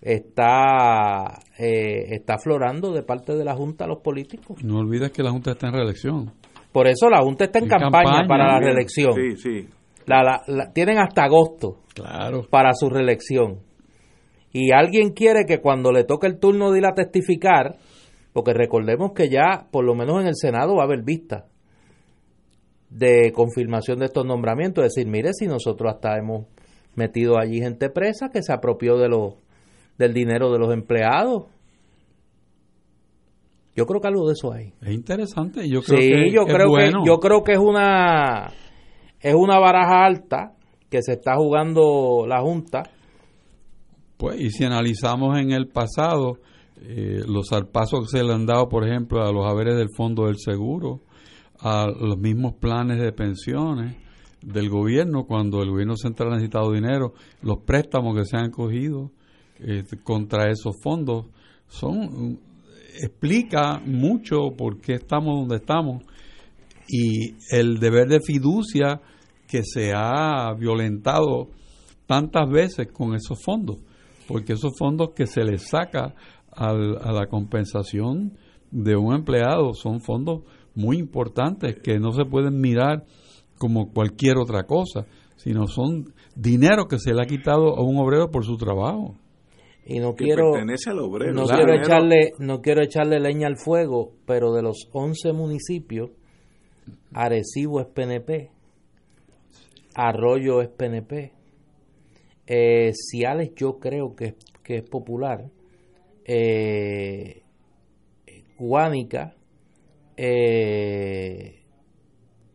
está 0.00 1.40
eh, 1.58 2.14
está 2.14 2.34
aflorando 2.34 2.92
de 2.92 3.02
parte 3.02 3.34
de 3.34 3.44
la 3.44 3.56
Junta 3.56 3.86
a 3.86 3.88
los 3.88 3.98
políticos. 4.02 4.62
No 4.62 4.78
olvides 4.78 5.10
que 5.10 5.24
la 5.24 5.32
Junta 5.32 5.50
está 5.50 5.66
en 5.66 5.74
reelección. 5.74 6.32
Por 6.70 6.86
eso 6.86 7.10
la 7.10 7.22
Junta 7.22 7.46
está 7.46 7.58
en, 7.58 7.66
campaña, 7.66 8.24
para 8.28 8.52
la 8.52 8.60
reelección. 8.60 9.14
Sí, 9.14 9.36
sí. 9.36 9.68
La, 10.06 10.44
tienen 10.72 10.98
hasta 10.98 11.24
agosto 11.24 11.80
claro. 11.92 12.42
para 12.48 12.72
su 12.72 12.88
reelección. 12.88 13.58
Y 14.52 14.70
alguien 14.70 15.10
quiere 15.10 15.44
que 15.44 15.58
cuando 15.58 15.90
le 15.90 16.04
toque 16.04 16.28
el 16.28 16.38
turno 16.38 16.70
de 16.70 16.78
ir 16.78 16.86
a 16.86 16.94
testificar, 16.94 17.78
porque 18.32 18.52
recordemos 18.54 19.10
que 19.12 19.28
ya, 19.28 19.66
por 19.72 19.84
lo 19.84 19.96
menos 19.96 20.20
en 20.20 20.28
el 20.28 20.36
Senado, 20.36 20.76
va 20.76 20.82
a 20.82 20.86
haber 20.86 21.02
vista 21.02 21.46
de 22.90 23.32
confirmación 23.32 23.98
de 23.98 24.06
estos 24.06 24.24
nombramientos. 24.24 24.84
Es 24.84 24.94
decir, 24.94 25.10
mire, 25.10 25.32
si 25.32 25.46
nosotros 25.46 25.94
hasta 25.94 26.16
hemos 26.16 26.46
metido 26.94 27.38
allí 27.38 27.60
gente 27.60 27.90
presa 27.90 28.30
que 28.30 28.42
se 28.42 28.52
apropió 28.52 28.96
de 28.96 29.08
los 29.08 29.34
del 29.98 30.12
dinero 30.12 30.52
de 30.52 30.58
los 30.58 30.72
empleados. 30.72 31.44
Yo 33.74 33.86
creo 33.86 34.00
que 34.00 34.08
algo 34.08 34.26
de 34.26 34.32
eso 34.32 34.52
hay. 34.52 34.72
Es 34.80 34.92
interesante. 34.92 35.68
Yo 35.68 35.82
creo 35.82 36.00
sí, 36.00 36.32
yo 36.32 36.44
creo 36.44 36.72
que 36.74 36.92
yo 37.04 37.18
creo 37.18 37.42
que 37.42 37.52
es 37.52 37.58
una 37.58 38.52
es 39.20 39.34
una 39.34 39.58
baraja 39.58 40.04
alta 40.04 40.52
que 40.88 41.02
se 41.02 41.12
está 41.12 41.36
jugando 41.36 42.26
la 42.26 42.40
junta. 42.40 42.84
Pues 44.16 44.40
y 44.40 44.50
si 44.50 44.64
analizamos 44.64 45.38
en 45.38 45.52
el 45.52 45.68
pasado 45.68 46.38
eh, 46.80 47.20
los 47.26 47.48
zarpazos 47.50 48.00
que 48.00 48.18
se 48.18 48.24
le 48.24 48.32
han 48.32 48.46
dado, 48.46 48.68
por 48.68 48.86
ejemplo, 48.86 49.22
a 49.22 49.32
los 49.32 49.44
haberes 49.46 49.76
del 49.76 49.90
Fondo 49.94 50.26
del 50.26 50.38
Seguro, 50.38 51.00
a 51.60 51.86
los 51.86 52.18
mismos 52.18 52.54
planes 52.54 52.98
de 52.98 53.12
pensiones 53.12 53.96
del 54.42 54.68
gobierno, 54.68 55.24
cuando 55.26 55.62
el 55.62 55.70
gobierno 55.70 55.96
central 55.96 56.28
ha 56.28 56.34
necesitado 56.36 56.72
dinero, 56.72 57.14
los 57.42 57.58
préstamos 57.58 58.16
que 58.16 58.24
se 58.24 58.36
han 58.36 58.50
cogido 58.50 59.10
eh, 59.58 59.84
contra 60.04 60.50
esos 60.50 60.76
fondos, 60.82 61.26
son 61.68 62.38
explica 63.00 63.80
mucho 63.84 64.52
por 64.56 64.80
qué 64.80 64.94
estamos 64.94 65.40
donde 65.40 65.56
estamos. 65.56 66.02
Y 66.88 67.34
el 67.50 67.78
deber 67.78 68.08
de 68.08 68.20
fiducia 68.20 69.00
que 69.48 69.62
se 69.64 69.92
ha 69.94 70.52
violentado 70.54 71.50
tantas 72.06 72.48
veces 72.48 72.88
con 72.92 73.14
esos 73.14 73.42
fondos, 73.42 73.78
porque 74.28 74.52
esos 74.52 74.72
fondos 74.78 75.10
que 75.14 75.26
se 75.26 75.42
les 75.42 75.68
saca 75.68 76.14
a 76.52 76.72
la 76.72 77.26
compensación 77.26 78.38
de 78.70 78.96
un 78.96 79.14
empleado 79.14 79.74
son 79.74 80.00
fondos 80.00 80.42
muy 80.76 80.98
importantes 80.98 81.80
que 81.82 81.98
no 81.98 82.12
se 82.12 82.24
pueden 82.24 82.60
mirar 82.60 83.04
como 83.58 83.92
cualquier 83.92 84.36
otra 84.36 84.64
cosa, 84.64 85.06
sino 85.36 85.66
son 85.66 86.12
dinero 86.34 86.86
que 86.86 86.98
se 86.98 87.14
le 87.14 87.22
ha 87.22 87.26
quitado 87.26 87.76
a 87.76 87.82
un 87.82 87.96
obrero 87.98 88.30
por 88.30 88.44
su 88.44 88.56
trabajo. 88.56 89.16
Y 89.86 90.00
no 90.00 90.14
quiero 90.14 90.52
no 90.52 91.46
quiero 91.46 91.74
echarle 91.74 92.32
no 92.38 92.60
quiero 92.60 92.82
echarle 92.82 93.20
leña 93.20 93.46
al 93.46 93.56
fuego, 93.56 94.12
pero 94.26 94.52
de 94.52 94.62
los 94.62 94.88
11 94.92 95.32
municipios 95.32 96.10
Arecibo 97.12 97.80
es 97.80 97.86
PNP, 97.86 98.50
Arroyo 99.94 100.60
es 100.60 100.68
PNP, 100.68 101.32
eh, 102.46 102.90
Ciales 102.92 103.52
yo 103.54 103.78
creo 103.78 104.14
que, 104.14 104.34
que 104.62 104.76
es 104.78 104.82
popular 104.82 105.50
eh, 106.24 107.42
Guánica 108.58 109.35
eh, 110.16 111.62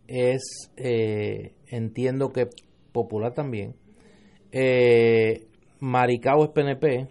es, 0.08 0.72
eh, 0.78 1.54
entiendo 1.68 2.32
que 2.32 2.48
popular 2.92 3.34
también. 3.34 3.76
Eh, 4.52 5.48
Maricao 5.80 6.44
es 6.44 6.50
PNP. 6.50 7.08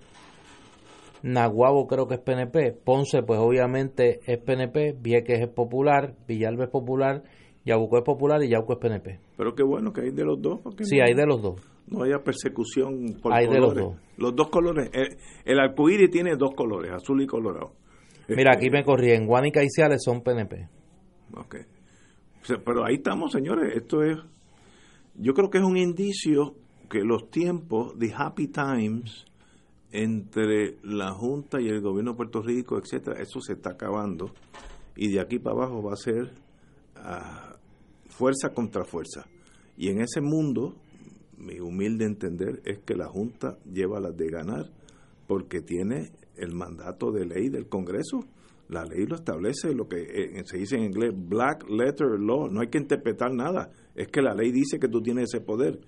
Naguabo 1.23 1.87
creo 1.87 2.07
que 2.07 2.15
es 2.15 2.21
PNP. 2.21 2.73
Ponce, 2.73 3.23
pues 3.23 3.39
obviamente 3.39 4.21
es 4.27 4.39
PNP. 4.39 4.97
Vieques 5.01 5.41
es 5.41 5.49
popular. 5.49 6.15
Villalba 6.27 6.65
es 6.65 6.71
popular. 6.71 7.23
Yabuco 7.65 7.99
es 7.99 8.05
popular 8.05 8.43
y 8.43 8.49
Yauco 8.49 8.73
es 8.73 8.79
PNP. 8.79 9.21
Pero 9.37 9.55
qué 9.55 9.63
bueno 9.63 9.93
que 9.93 10.03
hay 10.03 10.11
de 10.11 10.25
los 10.25 10.41
dos. 10.41 10.61
Porque 10.63 10.85
sí, 10.85 10.97
no, 10.97 11.05
hay 11.05 11.15
de 11.15 11.27
los 11.27 11.43
dos. 11.43 11.61
No 11.89 12.03
haya 12.03 12.19
persecución 12.23 13.19
por 13.23 13.35
hay 13.35 13.47
colores. 13.47 13.75
de 13.75 13.81
los 13.81 13.93
dos. 13.93 14.03
Los 14.17 14.37
dos 14.37 14.49
colores. 14.49 14.91
El, 14.93 15.17
el 15.45 15.61
arcoíris 15.61 16.11
tiene 16.11 16.37
dos 16.37 16.55
colores, 16.55 16.91
azul 16.93 17.23
y 17.23 17.27
colorado. 17.27 17.73
Mira, 18.37 18.53
aquí 18.55 18.71
me 18.71 18.85
corrí. 18.85 19.13
En 19.13 19.27
Guanica 19.27 19.63
y 19.63 19.69
Ciales 19.69 20.03
son 20.05 20.23
PNP. 20.23 20.69
Ok. 21.35 21.57
Pero 22.65 22.85
ahí 22.85 22.97
estamos, 22.97 23.33
señores. 23.33 23.77
Esto 23.77 24.03
es. 24.03 24.19
Yo 25.17 25.35
creo 25.35 25.51
que 25.51 25.59
es 25.59 25.65
un 25.65 25.77
indicio 25.77 26.55
que 26.89 27.01
los 27.01 27.31
tiempos 27.31 27.99
de 27.99 28.13
happy 28.15 28.49
times 28.49 29.27
entre 29.93 30.77
la 30.83 31.13
Junta 31.13 31.61
y 31.61 31.69
el 31.69 31.81
gobierno 31.81 32.13
de 32.13 32.17
Puerto 32.17 32.43
Rico, 32.43 32.79
etcétera, 32.79 33.21
eso 33.21 33.41
se 33.41 33.55
está 33.55 33.71
acabando 33.71 34.33
y 34.97 35.09
de 35.09 35.21
aquí 35.21 35.39
para 35.39 35.57
abajo 35.57 35.83
va 35.83 35.95
a 35.95 35.97
ser 35.97 36.33
uh, 36.97 37.57
fuerza 38.09 38.51
contra 38.51 38.85
fuerza. 38.85 39.27
Y 39.77 39.89
en 39.89 40.01
ese 40.01 40.21
mundo, 40.21 40.77
mi 41.39 41.59
humilde 41.59 42.05
entender 42.05 42.61
es 42.65 42.81
que 42.81 42.95
la 42.95 43.09
Junta 43.09 43.59
lleva 43.65 44.01
las 44.01 44.17
de 44.17 44.29
ganar 44.29 44.71
porque 45.27 45.61
tiene 45.61 46.13
el 46.41 46.55
mandato 46.55 47.11
de 47.13 47.27
ley 47.27 47.49
del 47.49 47.69
Congreso. 47.69 48.21
La 48.69 48.85
ley 48.85 49.05
lo 49.05 49.17
establece, 49.17 49.75
lo 49.75 49.89
que 49.89 50.01
eh, 50.01 50.43
se 50.45 50.59
dice 50.59 50.77
en 50.77 50.85
inglés 50.85 51.13
black 51.13 51.69
letter 51.69 52.21
law, 52.21 52.49
no 52.49 52.61
hay 52.61 52.69
que 52.69 52.79
interpretar 52.79 53.33
nada, 53.33 53.71
es 53.97 54.07
que 54.09 54.23
la 54.23 54.33
ley 54.33 54.53
dice 54.53 54.79
que 54.79 54.89
tú 54.89 55.03
tienes 55.03 55.25
ese 55.35 55.45
poder. 55.45 55.81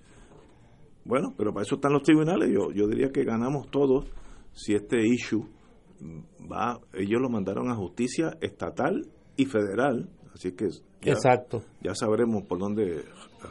Bueno, 1.05 1.33
pero 1.37 1.53
para 1.53 1.63
eso 1.63 1.75
están 1.75 1.93
los 1.93 2.03
tribunales. 2.03 2.49
Yo, 2.51 2.71
yo 2.73 2.87
diría 2.87 3.09
que 3.09 3.23
ganamos 3.23 3.69
todos 3.71 4.05
si 4.53 4.73
este 4.73 4.97
issue 5.05 5.45
va. 6.51 6.79
Ellos 6.93 7.21
lo 7.21 7.29
mandaron 7.29 7.69
a 7.69 7.75
justicia 7.75 8.37
estatal 8.41 9.07
y 9.35 9.45
federal, 9.45 10.09
así 10.33 10.51
que 10.51 10.67
ya, 11.01 11.13
exacto. 11.13 11.63
Ya 11.81 11.93
sabremos 11.95 12.43
por 12.43 12.59
dónde 12.59 13.03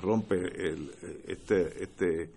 rompe 0.02 0.36
el, 0.36 0.90
este 1.26 1.82
este 1.82 2.30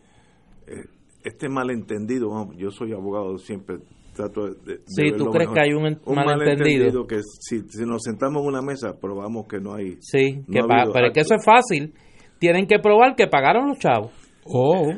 este 1.23 1.49
malentendido. 1.49 2.51
Yo 2.53 2.71
soy 2.71 2.93
abogado 2.93 3.37
siempre 3.37 3.77
trato 4.15 4.45
de, 4.45 4.55
de 4.65 4.79
sí, 4.85 5.11
¿tú 5.17 5.25
crees 5.25 5.49
mejor. 5.49 5.53
que 5.53 5.61
hay 5.61 5.73
un, 5.73 5.85
un 6.05 6.15
malentendido? 6.15 6.85
malentendido 6.85 7.07
que 7.07 7.19
si, 7.39 7.61
si, 7.69 7.85
nos 7.85 8.01
sentamos 8.03 8.41
en 8.41 8.47
una 8.47 8.61
mesa 8.61 8.97
probamos 8.99 9.47
que 9.47 9.59
no 9.59 9.75
hay. 9.75 9.97
Sí, 9.99 10.43
no 10.47 10.53
que 10.53 10.59
ha 10.59 10.63
pa, 10.63 10.91
pero 10.91 11.07
es 11.07 11.13
que 11.13 11.19
eso 11.19 11.35
es 11.35 11.45
fácil. 11.45 11.93
Tienen 12.39 12.65
que 12.67 12.79
probar 12.79 13.15
que 13.15 13.27
pagaron 13.27 13.69
los 13.69 13.79
chavos. 13.79 14.11
O 14.45 14.93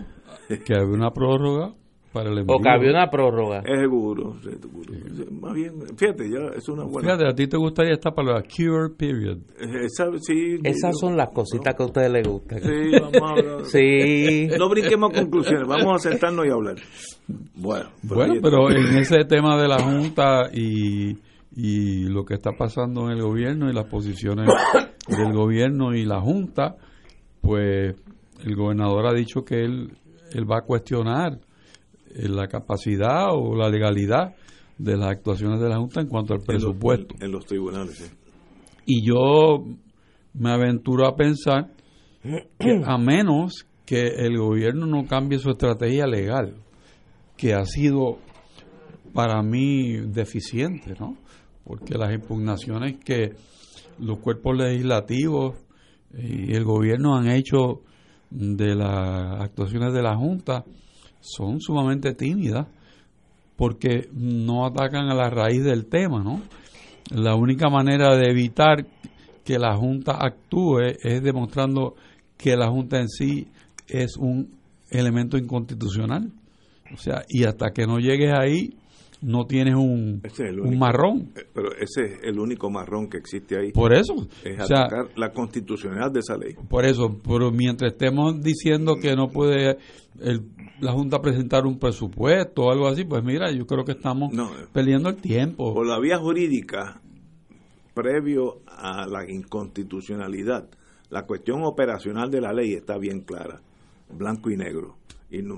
que 0.48 0.74
había 0.74 0.94
una 0.94 1.12
prórroga 1.12 1.74
para 2.14 2.30
el 2.32 2.38
envío. 2.40 2.56
O 2.56 2.60
que 2.62 2.70
había 2.70 2.90
una 2.92 3.10
prórroga. 3.10 3.60
Es 3.60 3.80
seguro, 3.80 4.36
seguro. 4.42 4.94
Más 5.42 5.54
bien, 5.54 5.74
fíjate, 5.98 6.30
ya 6.30 6.48
es 6.56 6.68
una 6.70 6.84
buena. 6.84 7.02
Fíjate, 7.10 7.28
a 7.30 7.34
ti 7.36 7.48
te 7.48 7.58
gustaría 7.58 7.94
estar 7.94 8.14
para 8.14 8.34
la 8.36 8.42
cure 8.44 8.90
period. 8.98 9.38
Esa, 9.60 10.06
sí, 10.22 10.58
Esas 10.64 10.94
yo- 10.94 11.08
son 11.08 11.18
las 11.18 11.30
cositas 11.30 11.76
que 11.76 11.84
a 11.84 11.86
ustedes 11.86 12.12
les 12.12 12.28
gustan. 12.28 12.60
Sí, 12.60 12.92
vamos 13.00 13.22
a 13.22 13.30
hablar. 13.32 13.66
Sí. 13.66 14.48
No 14.58 14.70
brinquemos 14.70 15.12
conclusiones, 15.14 15.68
vamos 15.68 15.96
a 16.06 16.10
sentarnos 16.10 16.46
y 16.46 16.50
hablar. 16.50 16.76
Bueno, 17.56 17.90
Bueno, 18.04 18.34
pero 18.42 18.70
en 18.72 18.98
ese 18.98 19.26
tema 19.26 19.62
de 19.62 19.68
la 19.68 19.80
Junta 19.84 20.50
y, 20.54 21.18
y 21.56 22.04
lo 22.06 22.24
que 22.24 22.36
está 22.36 22.52
pasando 22.58 23.06
en 23.12 23.18
el 23.18 23.22
gobierno 23.24 23.70
y 23.70 23.74
las 23.74 23.86
posiciones 23.86 24.48
del 25.08 25.34
gobierno 25.34 25.94
y 25.94 26.06
la 26.06 26.22
Junta, 26.22 26.78
pues 27.42 27.96
el 28.46 28.56
gobernador 28.56 29.08
ha 29.08 29.14
dicho 29.14 29.44
que 29.44 29.62
él, 29.66 29.92
él 30.34 30.50
va 30.50 30.60
a 30.60 30.62
cuestionar 30.62 31.34
eh, 31.34 31.40
la 32.18 32.48
capacidad 32.48 33.28
o 33.34 33.56
la 33.56 33.70
legalidad 33.70 34.36
de 34.78 34.96
las 34.98 35.10
actuaciones 35.10 35.60
de 35.60 35.70
la 35.70 35.78
Junta 35.78 36.02
en 36.02 36.08
cuanto 36.08 36.34
al 36.34 36.40
en 36.40 36.46
los- 36.46 36.64
presupuesto. 36.64 37.16
En, 37.20 37.32
los 37.32 37.46
tribunales, 37.46 37.96
sí. 37.98 38.06
Y 38.86 39.06
yo 39.06 39.64
me 40.34 40.52
aventuro 40.52 41.08
a 41.08 41.16
pensar 41.16 41.72
que 42.60 42.82
a 42.86 42.98
menos 42.98 43.66
que 43.86 44.08
el 44.08 44.38
gobierno 44.38 44.86
no 44.86 45.06
cambie 45.06 45.40
su 45.40 45.50
estrategia 45.50 46.06
legal, 46.06 46.56
que 47.38 47.54
ha 47.54 47.66
sido 47.66 48.18
para 49.14 49.42
mí 49.42 49.94
deficiente, 49.98 50.94
¿no? 51.00 51.18
Porque 51.64 51.98
las 51.98 52.14
impugnaciones 52.14 52.98
que 53.04 53.32
los 54.00 54.20
cuerpos 54.20 54.56
legislativos 54.58 55.56
y 56.18 56.54
el 56.54 56.64
gobierno 56.64 57.16
han 57.16 57.30
hecho 57.30 57.82
de 58.30 58.76
las 58.76 59.42
actuaciones 59.42 59.94
de 59.94 60.02
la 60.02 60.16
Junta 60.16 60.64
son 61.20 61.62
sumamente 61.62 62.14
tímidas 62.14 62.68
porque 63.56 64.10
no 64.14 64.66
atacan 64.66 65.10
a 65.10 65.16
la 65.16 65.30
raíz 65.30 65.64
del 65.64 65.88
tema, 65.88 66.24
¿no? 66.24 66.42
La 67.10 67.36
única 67.36 67.70
manera 67.70 68.16
de 68.16 68.30
evitar 68.30 68.86
que 69.44 69.58
la 69.58 69.76
Junta 69.76 70.18
actúe 70.20 70.80
es 71.02 71.24
demostrando 71.24 71.96
que 72.38 72.56
la 72.56 72.68
Junta 72.68 73.00
en 73.00 73.10
sí 73.10 73.48
es 73.88 74.18
un 74.18 74.58
elemento 74.90 75.38
inconstitucional. 75.38 76.32
O 76.94 76.98
sea, 76.98 77.24
y 77.28 77.46
hasta 77.46 77.72
que 77.72 77.88
no 77.88 78.00
llegues 78.00 78.34
ahí, 78.34 78.76
no 79.22 79.46
tienes 79.48 79.76
un, 79.76 80.22
es 80.24 80.40
un 80.40 80.78
marrón. 80.78 81.32
Eh, 81.36 81.46
Pero 81.54 81.72
ese 81.76 82.06
es 82.06 82.20
el 82.24 82.40
único 82.40 82.70
marrón 82.70 83.10
que 83.10 83.18
existe 83.18 83.58
ahí. 83.58 83.72
Por 83.72 83.94
eso, 83.94 84.28
es 84.44 84.60
o 84.60 84.66
sea, 84.68 84.82
atacar 84.86 85.08
la 85.16 85.32
constitucionalidad 85.32 86.12
de 86.12 86.20
esa 86.20 86.38
ley. 86.38 86.54
por 86.70 86.86
eso, 86.86 87.20
pero 87.28 87.52
mientras 87.52 87.92
estemos 87.94 88.42
diciendo 88.42 88.96
que 89.02 89.16
no 89.16 89.30
puede 89.30 89.78
el- 90.22 90.44
la 90.80 90.92
Junta 90.92 91.20
presentar 91.22 91.66
un 91.66 91.80
presupuesto 91.80 92.64
o 92.66 92.72
algo 92.72 92.88
así, 92.88 93.04
pues 93.04 93.24
mira, 93.24 93.52
yo 93.52 93.66
creo 93.66 93.84
que 93.84 93.94
estamos 93.94 94.32
No, 94.34 94.46
eh, 94.52 94.66
perdiendo 94.72 95.10
el 95.10 95.16
tiempo. 95.16 95.74
por 95.74 95.88
la 95.88 96.00
vía 96.00 96.20
jurídica, 96.20 97.02
previo 97.96 98.60
a 98.68 99.08
la 99.08 99.30
inconstitucionalidad, 99.30 100.68
la 101.10 101.24
cuestión 101.26 101.64
operacional 101.64 102.30
de 102.30 102.42
la 102.42 102.54
ley 102.54 102.74
está 102.74 102.98
bien 102.98 103.22
clara, 103.22 103.62
blanco 104.16 104.52
y 104.52 104.58
negro. 104.58 104.96
Y 105.32 105.42
no, 105.42 105.58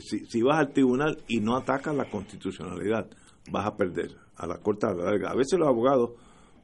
si, 0.00 0.26
si 0.26 0.42
vas 0.42 0.58
al 0.58 0.72
tribunal 0.72 1.22
y 1.28 1.40
no 1.40 1.56
atacas 1.56 1.94
la 1.94 2.10
constitucionalidad, 2.10 3.08
vas 3.50 3.66
a 3.66 3.76
perder 3.76 4.16
a 4.36 4.46
la 4.46 4.58
corta. 4.58 4.88
A 4.88 5.34
veces 5.34 5.58
los 5.58 5.68
abogados 5.68 6.12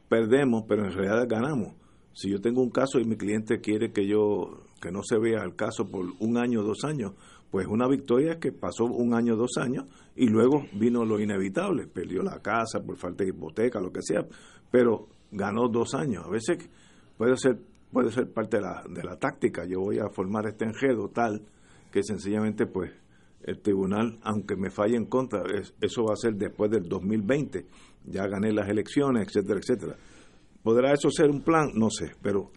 perdemos, 0.08 0.64
pero 0.68 0.84
en 0.84 0.92
realidad 0.92 1.26
ganamos. 1.28 1.74
Si 2.12 2.30
yo 2.30 2.40
tengo 2.40 2.62
un 2.62 2.70
caso 2.70 2.98
y 2.98 3.04
mi 3.04 3.16
cliente 3.16 3.60
quiere 3.60 3.92
que 3.92 4.06
yo 4.06 4.62
que 4.80 4.90
no 4.90 5.02
se 5.02 5.18
vea 5.18 5.42
el 5.42 5.56
caso 5.56 5.90
por 5.90 6.06
un 6.20 6.38
año 6.38 6.60
o 6.60 6.64
dos 6.64 6.84
años, 6.84 7.12
pues 7.50 7.66
una 7.66 7.88
victoria 7.88 8.32
es 8.32 8.38
que 8.38 8.52
pasó 8.52 8.84
un 8.84 9.14
año 9.14 9.34
o 9.34 9.36
dos 9.36 9.56
años 9.58 9.86
y 10.14 10.28
luego 10.28 10.66
vino 10.74 11.04
lo 11.04 11.20
inevitable, 11.20 11.86
perdió 11.86 12.22
la 12.22 12.40
casa 12.40 12.82
por 12.84 12.96
falta 12.96 13.24
de 13.24 13.30
hipoteca, 13.30 13.80
lo 13.80 13.92
que 13.92 14.02
sea, 14.02 14.26
pero 14.70 15.08
ganó 15.30 15.68
dos 15.68 15.94
años. 15.94 16.24
A 16.26 16.30
veces 16.30 16.68
puede 17.16 17.36
ser 17.36 17.58
puede 17.92 18.10
ser 18.10 18.30
parte 18.30 18.58
de 18.58 18.62
la, 18.62 18.84
de 18.88 19.02
la 19.02 19.16
táctica. 19.16 19.64
Yo 19.64 19.80
voy 19.80 19.98
a 19.98 20.08
formar 20.08 20.46
este 20.46 20.64
enredo 20.64 21.08
tal 21.08 21.42
que 21.96 22.02
sencillamente 22.02 22.66
pues 22.66 22.92
el 23.42 23.58
tribunal, 23.60 24.18
aunque 24.22 24.54
me 24.54 24.68
falle 24.70 24.96
en 24.96 25.06
contra, 25.06 25.44
es- 25.58 25.72
eso 25.80 26.04
va 26.04 26.12
a 26.12 26.16
ser 26.16 26.34
después 26.34 26.70
del 26.70 26.86
2020. 26.90 27.64
Ya 28.04 28.26
gané 28.26 28.52
las 28.52 28.68
elecciones, 28.68 29.26
etcétera, 29.28 29.60
etcétera. 29.60 29.96
¿Podrá 30.62 30.92
eso 30.92 31.08
ser 31.10 31.30
un 31.30 31.40
plan? 31.40 31.70
No 31.74 31.88
sé, 31.88 32.12
pero 32.20 32.50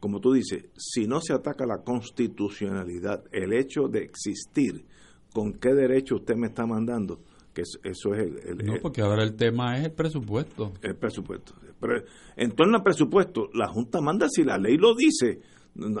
como 0.00 0.18
tú 0.18 0.32
dices, 0.32 0.64
si 0.76 1.06
no 1.06 1.20
se 1.20 1.32
ataca 1.32 1.64
la 1.64 1.84
constitucionalidad, 1.84 3.22
el 3.30 3.52
hecho 3.52 3.86
de 3.86 4.00
existir, 4.02 4.84
¿con 5.32 5.52
qué 5.52 5.74
derecho 5.74 6.16
usted 6.16 6.34
me 6.34 6.48
está 6.48 6.66
mandando? 6.66 7.20
Que 7.54 7.62
es- 7.62 7.78
eso 7.84 8.12
es 8.14 8.20
el, 8.26 8.38
el- 8.60 8.66
No, 8.66 8.74
porque 8.82 9.00
ahora 9.02 9.22
el 9.22 9.36
tema 9.36 9.78
es 9.78 9.84
el 9.84 9.92
presupuesto. 9.92 10.72
el 10.82 10.96
presupuesto. 10.96 11.54
Pero 11.80 12.02
en 12.36 12.50
torno 12.50 12.78
al 12.78 12.82
presupuesto, 12.82 13.48
la 13.54 13.68
Junta 13.68 14.00
manda 14.00 14.26
si 14.28 14.42
la 14.42 14.58
ley 14.58 14.76
lo 14.76 14.92
dice. 14.96 15.40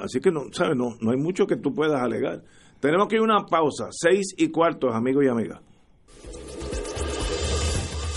Así 0.02 0.18
que 0.20 0.30
no, 0.32 0.52
¿sabes? 0.52 0.76
No, 0.76 0.96
no 1.00 1.12
hay 1.12 1.16
mucho 1.16 1.46
que 1.46 1.56
tú 1.56 1.72
puedas 1.72 2.00
alegar. 2.02 2.42
Tenemos 2.82 3.06
que 3.06 3.14
ir 3.14 3.20
a 3.20 3.24
una 3.24 3.46
pausa, 3.46 3.90
seis 3.92 4.34
y 4.36 4.48
cuartos, 4.50 4.92
amigos 4.92 5.24
y 5.24 5.28
amigas. 5.28 5.60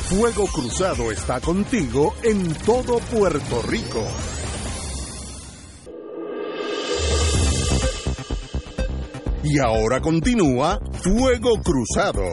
Fuego 0.10 0.48
Cruzado 0.48 1.12
está 1.12 1.40
contigo 1.40 2.16
en 2.24 2.52
todo 2.66 2.98
Puerto 2.98 3.62
Rico. 3.70 4.04
Y 9.44 9.60
ahora 9.60 10.02
continúa 10.02 10.80
Fuego 10.94 11.62
Cruzado. 11.64 12.24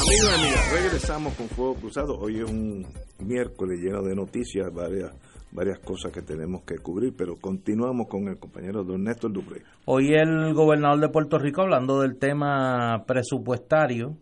Amigos 0.00 0.28
y 0.28 0.42
amigas, 0.42 0.72
regresamos 0.72 1.34
con 1.34 1.48
Fuego 1.50 1.74
Cruzado. 1.76 2.18
Hoy 2.18 2.40
es 2.40 2.50
un 2.50 2.84
miércoles 3.24 3.80
lleno 3.80 4.02
de 4.02 4.14
noticias, 4.14 4.72
varias, 4.72 5.12
varias 5.52 5.78
cosas 5.80 6.12
que 6.12 6.22
tenemos 6.22 6.62
que 6.62 6.78
cubrir, 6.78 7.14
pero 7.16 7.36
continuamos 7.36 8.08
con 8.08 8.28
el 8.28 8.38
compañero 8.38 8.84
don 8.84 9.04
Néstor 9.04 9.32
Dupré. 9.32 9.62
Hoy 9.86 10.12
el 10.12 10.52
gobernador 10.54 11.00
de 11.00 11.08
Puerto 11.08 11.38
Rico, 11.38 11.62
hablando 11.62 12.00
del 12.00 12.18
tema 12.18 13.04
presupuestario, 13.06 14.16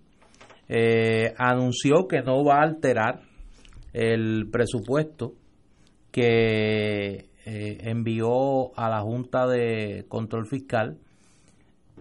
eh, 0.69 1.35
anunció 1.39 2.07
que 2.09 2.23
no 2.23 2.45
va 2.45 2.61
a 2.61 2.65
alterar 2.65 3.21
el 3.93 4.49
presupuesto 4.51 5.35
que 6.11 7.27
eh, 7.45 7.79
envió 7.81 8.79
a 8.79 8.89
la 8.89 9.01
Junta 9.01 9.47
de 9.47 10.05
Control 10.09 10.47
Fiscal 10.47 10.99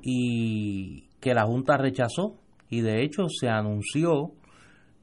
y 0.02 1.10
que 1.20 1.34
la 1.34 1.46
Junta 1.46 1.78
rechazó. 1.78 2.36
Y 2.70 2.82
de 2.82 3.04
hecho 3.04 3.24
se 3.28 3.50
anunció 3.50 4.32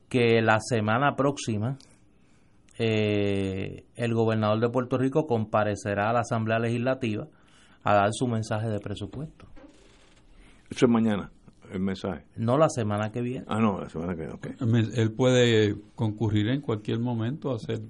que 0.09 0.40
la 0.42 0.59
semana 0.61 1.16
próxima 1.16 1.78
eh, 2.79 3.85
el 3.97 4.14
gobernador 4.14 4.61
de 4.61 4.68
Puerto 4.68 4.99
Rico 4.99 5.26
comparecerá 5.26 6.11
a 6.11 6.12
la 6.12 6.20
Asamblea 6.20 6.59
Legislativa 6.59 7.26
a 7.83 7.95
dar 7.95 8.11
su 8.12 8.26
mensaje 8.29 8.68
de 8.68 8.79
presupuesto. 8.79 9.47
Eso 10.70 10.87
es 10.87 10.91
mañana, 10.91 11.31
el 11.72 11.81
mensaje. 11.81 12.24
No 12.37 12.57
la 12.57 12.68
semana 12.68 13.11
que 13.11 13.20
viene. 13.20 13.47
Ah, 13.49 13.59
no, 13.59 13.81
la 13.81 13.89
semana 13.89 14.14
que 14.14 14.22
viene, 14.22 14.35
ok. 14.35 14.47
Él 14.95 15.12
puede 15.12 15.76
concurrir 15.95 16.49
en 16.49 16.61
cualquier 16.61 17.01
momento 17.01 17.51
a 17.51 17.57
hacer... 17.57 17.81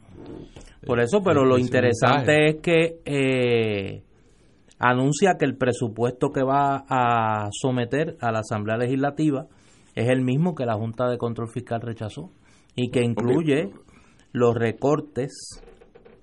Por 0.86 1.00
eso, 1.00 1.22
pero 1.22 1.44
lo 1.44 1.58
interesante 1.58 2.48
es 2.48 2.56
que 2.62 3.00
eh, 3.04 4.04
anuncia 4.78 5.36
que 5.38 5.44
el 5.44 5.56
presupuesto 5.56 6.30
que 6.30 6.42
va 6.42 6.84
a 6.88 7.48
someter 7.52 8.16
a 8.20 8.32
la 8.32 8.40
Asamblea 8.40 8.76
Legislativa 8.76 9.48
es 9.94 10.08
el 10.08 10.22
mismo 10.22 10.54
que 10.54 10.64
la 10.64 10.74
Junta 10.74 11.08
de 11.08 11.18
Control 11.18 11.48
Fiscal 11.48 11.80
rechazó 11.80 12.30
y 12.76 12.90
que 12.90 13.02
incluye 13.02 13.70
los 14.32 14.54
recortes 14.54 15.62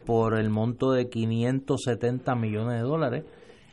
por 0.05 0.37
el 0.37 0.49
monto 0.49 0.91
de 0.91 1.09
570 1.09 2.35
millones 2.35 2.81
de 2.81 2.87
dólares 2.87 3.25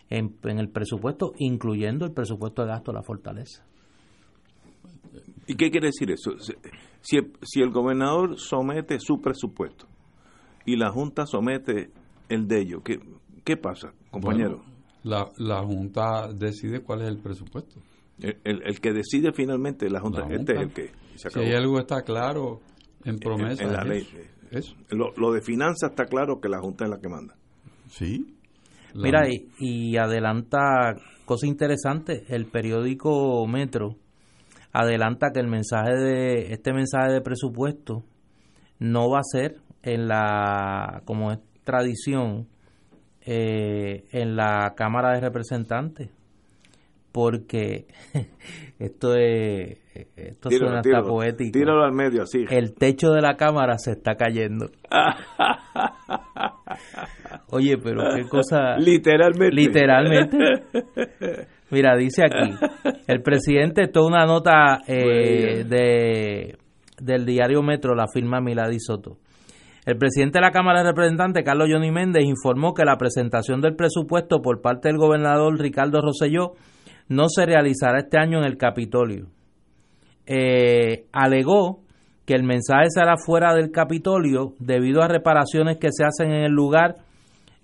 en, 0.09 0.59
el 0.59 0.69
presupuesto, 0.69 1.33
incluyendo 1.39 2.05
el 2.05 2.13
presupuesto 2.13 2.63
de 2.63 2.69
gasto 2.69 2.93
de 2.93 2.97
la 2.97 3.03
fortaleza. 3.03 3.65
¿Y 5.47 5.57
qué 5.57 5.71
quiere 5.71 5.89
decir 5.89 6.11
eso? 6.11 6.33
Si, 7.01 7.19
si 7.43 7.61
el 7.61 7.71
gobernador 7.71 8.39
somete 8.39 8.99
su 9.01 9.21
presupuesto 9.21 9.87
y 10.65 10.77
la 10.77 10.91
Junta 10.91 11.27
somete 11.27 11.91
el 12.29 12.47
de 12.47 12.61
ellos, 12.61 12.83
¿qué, 12.85 13.01
qué 13.45 13.57
pasa, 13.57 13.93
compañero? 14.11 14.63
la, 15.03 15.31
la 15.37 15.63
Junta 15.63 16.33
decide 16.33 16.81
cuál 16.81 17.03
es 17.03 17.09
el 17.09 17.19
presupuesto. 17.19 17.81
El, 18.21 18.63
el, 18.65 18.81
que 18.81 18.93
decide 18.93 19.33
finalmente 19.33 19.91
la 19.91 20.01
Junta, 20.01 20.27
este 20.31 20.53
es 20.53 20.61
el 20.61 20.73
que 20.73 20.91
se 21.17 21.31
Si 21.31 21.41
hay 21.41 21.55
algo 21.55 21.81
está 21.81 22.03
claro 22.03 22.61
en 23.05 23.19
promesa. 23.19 23.63
En, 23.63 23.73
la 23.73 23.85
ley. 23.85 24.07
Eso. 24.51 24.75
Lo, 24.91 25.13
lo, 25.17 25.33
de 25.33 25.41
finanzas 25.41 25.91
está 25.91 26.07
claro 26.07 26.41
que 26.41 26.49
la 26.49 26.61
Junta 26.61 26.85
es 26.85 26.91
la 26.91 27.01
que 27.01 27.09
manda. 27.09 27.35
Sí. 27.89 28.37
Mira, 28.95 29.29
y, 29.29 29.49
y, 29.59 29.97
adelanta 29.97 30.95
cosa 31.25 31.47
interesante, 31.47 32.25
el 32.29 32.47
periódico 32.47 33.47
Metro 33.47 33.97
adelanta 34.73 35.31
que 35.33 35.41
el 35.41 35.49
mensaje 35.49 35.95
de 35.95 36.53
este 36.53 36.73
mensaje 36.73 37.13
de 37.13 37.21
presupuesto 37.21 38.05
no 38.79 39.11
va 39.11 39.19
a 39.19 39.23
ser 39.23 39.57
en 39.83 40.09
la 40.09 41.03
como 41.05 41.31
es 41.31 41.39
tradición 41.65 42.49
eh, 43.21 44.05
en 44.13 44.35
la 44.35 44.75
Cámara 44.77 45.13
de 45.13 45.21
Representantes 45.21 46.11
porque 47.13 47.87
esto 48.79 49.15
es 49.15 49.79
esto 49.95 50.51
suena 50.51 50.81
hasta 50.81 51.03
poético. 51.03 51.53
Tíralo 51.53 51.85
al 51.85 51.93
medio 51.93 52.23
así. 52.23 52.45
El 52.49 52.75
techo 52.75 53.11
de 53.11 53.21
la 53.21 53.37
cámara 53.37 53.77
se 53.79 53.93
está 53.93 54.15
cayendo. 54.15 54.71
Oye, 57.51 57.77
pero 57.77 58.03
qué 58.15 58.27
cosa. 58.29 58.77
Literalmente. 58.79 59.55
Literalmente. 59.55 60.39
Mira, 61.71 61.97
dice 61.97 62.25
aquí, 62.25 62.55
el 63.07 63.23
presidente, 63.23 63.89
toda 63.89 64.09
una 64.09 64.27
nota 64.27 64.81
eh, 64.87 65.65
de 65.65 66.57
del 67.01 67.27
diario 67.27 67.63
Metro, 67.63 67.95
la 67.95 68.07
firma 68.13 68.41
Milady 68.41 68.79
Soto. 68.79 69.19
El 69.85 69.99
presidente 69.99 70.39
de 70.39 70.43
la 70.43 70.53
Cámara 70.53 70.81
de 70.81 70.91
Representantes, 70.91 71.45
Carlos 71.45 71.69
Johnny 71.71 71.91
Méndez, 71.91 72.25
informó 72.25 72.73
que 72.73 72.85
la 72.85 72.97
presentación 72.97 73.61
del 73.61 73.75
presupuesto 73.75 74.41
por 74.41 74.63
parte 74.63 74.89
del 74.89 74.99
gobernador 74.99 75.59
Ricardo 75.59 76.01
Rosselló 76.01 76.53
no 77.09 77.29
se 77.29 77.47
realizará 77.47 77.99
este 77.99 78.19
año 78.19 78.39
en 78.39 78.45
el 78.45 78.57
Capitolio. 78.57 79.27
Eh, 80.27 81.07
alegó 81.13 81.81
que 82.25 82.35
el 82.35 82.45
mensaje 82.45 82.87
será 82.91 83.17
fuera 83.17 83.55
del 83.55 83.71
Capitolio 83.71 84.55
debido 84.59 85.03
a 85.03 85.09
reparaciones 85.09 85.79
que 85.79 85.89
se 85.91 86.05
hacen 86.05 86.31
en 86.31 86.45
el 86.45 86.53
lugar 86.53 86.99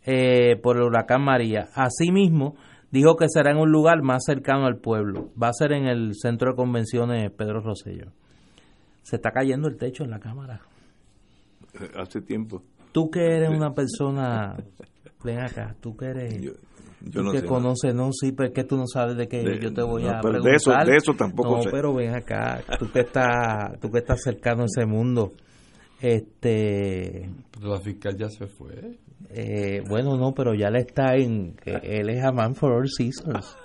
eh, 0.04 0.56
por 0.62 0.76
el 0.76 0.82
huracán 0.82 1.22
María. 1.22 1.68
Asimismo, 1.74 2.56
dijo 2.90 3.16
que 3.16 3.26
será 3.28 3.52
en 3.52 3.58
un 3.58 3.70
lugar 3.70 4.02
más 4.02 4.24
cercano 4.24 4.66
al 4.66 4.78
pueblo. 4.78 5.30
Va 5.40 5.48
a 5.48 5.52
ser 5.52 5.72
en 5.72 5.86
el 5.86 6.14
centro 6.14 6.50
de 6.50 6.56
convenciones 6.56 7.30
Pedro 7.30 7.60
Rosselló. 7.60 8.10
Se 9.02 9.16
está 9.16 9.30
cayendo 9.30 9.68
el 9.68 9.76
techo 9.76 10.04
en 10.04 10.10
la 10.10 10.18
Cámara. 10.18 10.60
Hace 11.96 12.20
tiempo. 12.22 12.62
Tú 12.92 13.10
que 13.10 13.20
eres 13.20 13.50
una 13.50 13.72
persona, 13.72 14.56
ven 15.24 15.40
acá, 15.40 15.74
tú 15.80 15.96
que 15.96 16.06
eres... 16.06 16.42
Yo, 17.00 17.22
no 17.22 17.30
que 17.30 17.44
conoces, 17.44 17.94
no, 17.94 18.10
sí, 18.12 18.32
pero 18.32 18.48
es 18.48 18.54
que 18.54 18.64
tú 18.64 18.76
no 18.76 18.84
sabes 18.92 19.16
de 19.16 19.28
qué 19.28 19.44
yo 19.60 19.72
te 19.72 19.82
voy 19.82 20.04
a 20.04 20.20
preguntar. 20.20 20.50
De 20.50 20.56
eso, 20.56 20.72
de 20.72 20.96
eso 20.96 21.14
tampoco 21.14 21.58
no, 21.58 21.70
pero 21.70 21.94
ven 21.94 22.12
acá, 22.12 22.60
tú 22.76 22.90
que 22.90 23.00
estás, 23.00 23.78
tú 23.80 23.88
que 23.88 23.98
estás 23.98 24.20
cercano 24.20 24.62
a 24.62 24.66
ese 24.66 24.84
mundo, 24.84 25.32
este... 26.00 27.30
la 27.62 27.78
fiscal 27.80 28.16
ya 28.16 28.28
se 28.28 28.48
fue. 28.48 28.98
Eh, 29.30 29.80
bueno, 29.88 30.16
no, 30.16 30.32
pero 30.34 30.54
ya 30.54 30.70
le 30.70 30.80
está 30.80 31.14
en, 31.14 31.54
él 31.64 32.08
es 32.08 32.24
a 32.24 32.32
man 32.32 32.56
for 32.56 32.72
all 32.72 32.88
seasons. 32.88 33.56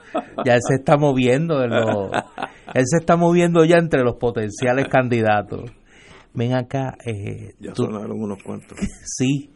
Ya 0.45 0.53
él 0.53 0.61
se 0.61 0.75
está 0.75 0.97
moviendo, 0.97 1.63
en 1.63 1.71
los, 1.71 2.11
él 2.75 2.83
se 2.85 2.97
está 2.99 3.15
moviendo 3.15 3.65
ya 3.65 3.77
entre 3.77 4.03
los 4.03 4.17
potenciales 4.17 4.87
candidatos 4.89 5.71
ven 6.33 6.53
acá. 6.53 6.97
Eh, 7.05 7.53
ya 7.59 7.73
sonaron 7.75 8.21
unos 8.21 8.41
cuantos. 8.43 8.77
sí. 9.05 9.49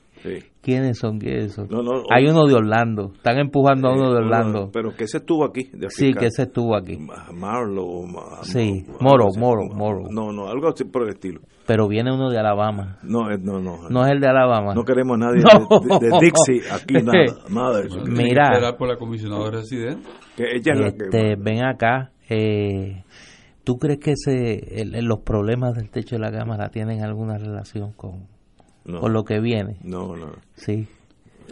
¿Quiénes 0.62 0.98
son? 0.98 1.20
¿Quiénes 1.20 1.54
son? 1.54 1.70
Hay 2.14 2.26
uno 2.28 2.46
de 2.46 2.56
Orlando. 2.56 3.12
Están 3.16 3.40
empujando 3.40 3.90
a 3.90 3.94
uno 3.94 4.12
de 4.12 4.18
Orlando. 4.18 4.70
pero 4.72 4.96
que 4.96 5.08
se 5.08 5.18
estuvo 5.18 5.46
aquí. 5.46 5.70
sí, 5.90 6.14
que 6.14 6.30
se 6.32 6.44
estuvo 6.44 6.76
aquí. 6.76 6.98
Marlo. 7.34 7.86
sí, 8.42 8.86
Moro, 9.00 9.28
Moro, 9.38 9.64
Moro. 9.74 10.04
No, 10.10 10.32
no, 10.32 10.48
algo 10.50 10.70
así 10.70 10.84
por 10.86 11.04
el 11.04 11.10
estilo. 11.10 11.42
Pero 11.66 11.88
viene 11.88 12.14
uno 12.14 12.30
de 12.30 12.40
Alabama. 12.40 12.98
No, 13.04 13.30
no, 13.38 13.60
no. 13.60 13.90
No 13.90 14.06
es 14.06 14.12
el 14.12 14.22
de 14.22 14.28
Alabama. 14.28 14.74
No 14.74 14.84
queremos 14.84 15.18
nadie 15.18 15.42
de, 15.42 16.10
Dixie 16.22 16.62
aquí, 16.72 16.94
nada. 17.04 17.44
nada 17.50 17.82
de 17.82 17.88
eso. 17.88 18.00
Mira. 18.06 18.76
por 18.78 18.88
la 18.88 18.96
comisionada 18.96 19.52
residente. 19.52 20.08
Que 20.36 20.44
ella 20.56 20.74
es 20.74 20.94
este, 20.94 21.06
la 21.06 21.12
que... 21.12 21.36
Ven 21.38 21.66
acá. 21.66 22.12
Eh, 22.30 23.04
¿Tú 23.66 23.78
crees 23.78 24.00
que 24.00 24.12
ese, 24.12 24.86
los 25.02 25.20
problemas 25.20 25.76
del 25.76 25.90
techo 25.90 26.16
de 26.16 26.22
la 26.22 26.32
cámara 26.32 26.70
tienen 26.70 27.04
alguna 27.04 27.38
relación 27.38 27.92
con, 27.92 28.28
con 29.00 29.14
lo 29.14 29.24
que 29.24 29.40
viene? 29.40 29.78
No, 29.84 30.16
no. 30.16 30.32
Sí. 30.56 30.88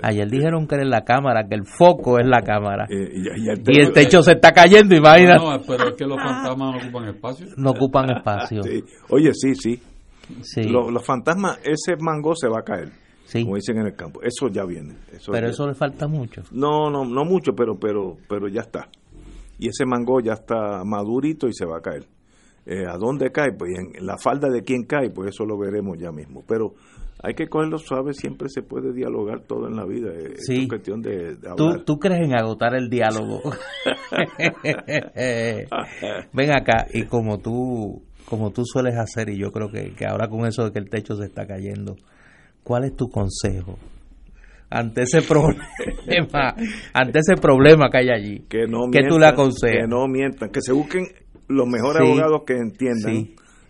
Ayer 0.01 0.29
dijeron 0.29 0.67
que 0.67 0.75
era 0.75 0.85
la 0.85 1.05
cámara, 1.05 1.47
que 1.47 1.55
el 1.55 1.65
foco 1.65 2.19
es 2.19 2.27
la 2.27 2.41
cámara. 2.41 2.85
Eh, 2.89 3.09
y, 3.13 3.79
el 3.79 3.93
techo 3.93 4.21
se 4.21 4.33
está 4.33 4.51
cayendo, 4.51 4.95
imagínate. 4.95 5.43
No, 5.43 5.61
pero 5.65 5.89
es 5.89 5.95
que 5.95 6.05
los 6.05 6.17
fantasmas 6.17 6.73
no 6.73 6.77
ocupan 6.77 7.07
espacio. 7.07 7.47
No 7.55 7.69
ocupan 7.71 8.09
espacio. 8.11 8.61
Oye, 9.09 9.31
sí, 9.33 9.55
sí. 9.55 9.81
sí. 10.41 10.63
Los, 10.63 11.05
fantasmas, 11.05 11.59
ese 11.63 11.95
mango 11.99 12.35
se 12.35 12.49
va 12.49 12.59
a 12.59 12.63
caer. 12.63 12.89
Sí. 13.23 13.43
Como 13.43 13.55
dicen 13.55 13.77
en 13.77 13.87
el 13.87 13.95
campo. 13.95 14.21
Eso 14.21 14.49
ya 14.49 14.65
viene. 14.65 14.95
Eso 15.11 15.31
pero 15.31 15.47
eso 15.47 15.65
le 15.65 15.73
falta 15.73 16.07
mucho. 16.07 16.43
No, 16.51 16.89
no, 16.89 17.05
no 17.05 17.23
mucho, 17.23 17.53
pero, 17.53 17.79
pero, 17.79 18.17
pero 18.27 18.47
ya 18.49 18.61
está 18.61 18.89
y 19.57 19.69
ese 19.69 19.85
mango 19.85 20.19
ya 20.19 20.33
está 20.33 20.83
madurito 20.83 21.47
y 21.47 21.53
se 21.53 21.65
va 21.65 21.77
a 21.77 21.81
caer. 21.81 22.05
Eh, 22.65 22.85
¿A 22.87 22.97
dónde 22.97 23.31
cae? 23.31 23.53
Pues 23.57 23.71
en 23.77 24.05
la 24.05 24.17
falda 24.17 24.49
de 24.49 24.63
quién 24.63 24.83
cae, 24.83 25.11
pues 25.11 25.29
eso 25.29 25.45
lo 25.45 25.57
veremos 25.57 25.97
ya 25.99 26.11
mismo. 26.11 26.43
Pero 26.47 26.73
hay 27.21 27.33
que 27.33 27.47
cogerlo 27.47 27.77
suave, 27.77 28.13
siempre 28.13 28.49
se 28.49 28.61
puede 28.61 28.93
dialogar 28.93 29.41
todo 29.41 29.67
en 29.67 29.75
la 29.75 29.85
vida. 29.85 30.11
Eh, 30.13 30.33
es 30.35 30.67
cuestión 30.67 31.01
de, 31.01 31.37
¿Tú, 31.55 31.83
¿Tú, 31.85 31.99
crees 31.99 32.27
en 32.27 32.35
agotar 32.35 32.75
el 32.75 32.89
diálogo? 32.89 33.41
Ven 36.33 36.51
acá, 36.51 36.87
y 36.93 37.05
como 37.05 37.37
tú, 37.37 38.01
como 38.25 38.51
tú 38.51 38.63
sueles 38.65 38.95
hacer, 38.97 39.29
y 39.29 39.39
yo 39.39 39.51
creo 39.51 39.69
que, 39.69 39.93
que 39.93 40.05
ahora 40.05 40.27
con 40.27 40.45
eso 40.45 40.65
de 40.65 40.71
que 40.71 40.79
el 40.79 40.89
techo 40.89 41.15
se 41.15 41.25
está 41.25 41.45
cayendo, 41.45 41.95
¿cuál 42.63 42.85
es 42.85 42.95
tu 42.95 43.09
consejo 43.09 43.77
ante 44.69 45.03
ese 45.03 45.21
problema, 45.21 45.63
ante 46.93 47.19
ese 47.19 47.39
problema 47.39 47.89
que 47.89 47.97
hay 47.99 48.09
allí, 48.09 48.39
que, 48.49 48.65
no 48.67 48.89
que 48.91 49.07
tú 49.07 49.19
le 49.19 49.27
aconsejas. 49.27 49.83
Que 49.83 49.87
no 49.87 50.07
mientan, 50.07 50.49
que 50.49 50.61
se 50.61 50.73
busquen 50.73 51.05
los 51.47 51.67
mejores 51.67 52.01
abogados 52.01 52.43
que 52.45 52.53
entiendan, 52.53 53.29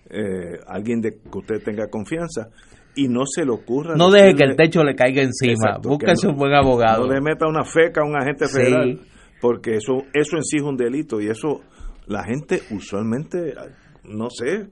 eh, 0.09 0.59
alguien 0.67 1.01
de 1.01 1.13
que 1.13 1.37
usted 1.37 1.63
tenga 1.63 1.87
confianza 1.87 2.49
y 2.95 3.07
no 3.07 3.25
se 3.25 3.45
le 3.45 3.51
ocurra. 3.51 3.95
No 3.95 4.09
deje 4.09 4.35
que 4.35 4.43
el 4.43 4.55
techo 4.55 4.83
le 4.83 4.95
caiga 4.95 5.21
encima, 5.21 5.77
búsquese 5.81 6.27
un 6.27 6.37
buen 6.37 6.53
abogado. 6.53 7.05
No 7.05 7.13
le 7.13 7.21
meta 7.21 7.47
una 7.47 7.63
feca 7.63 8.01
a 8.01 8.05
un 8.05 8.15
agente 8.15 8.47
federal, 8.47 9.01
porque 9.41 9.75
eso, 9.75 10.03
eso 10.13 10.37
en 10.37 10.43
sí 10.43 10.57
es 10.57 10.63
un 10.63 10.77
delito 10.77 11.19
y 11.19 11.27
eso 11.27 11.61
la 12.07 12.23
gente 12.23 12.61
usualmente, 12.71 13.53
no 14.03 14.29
sé, 14.29 14.67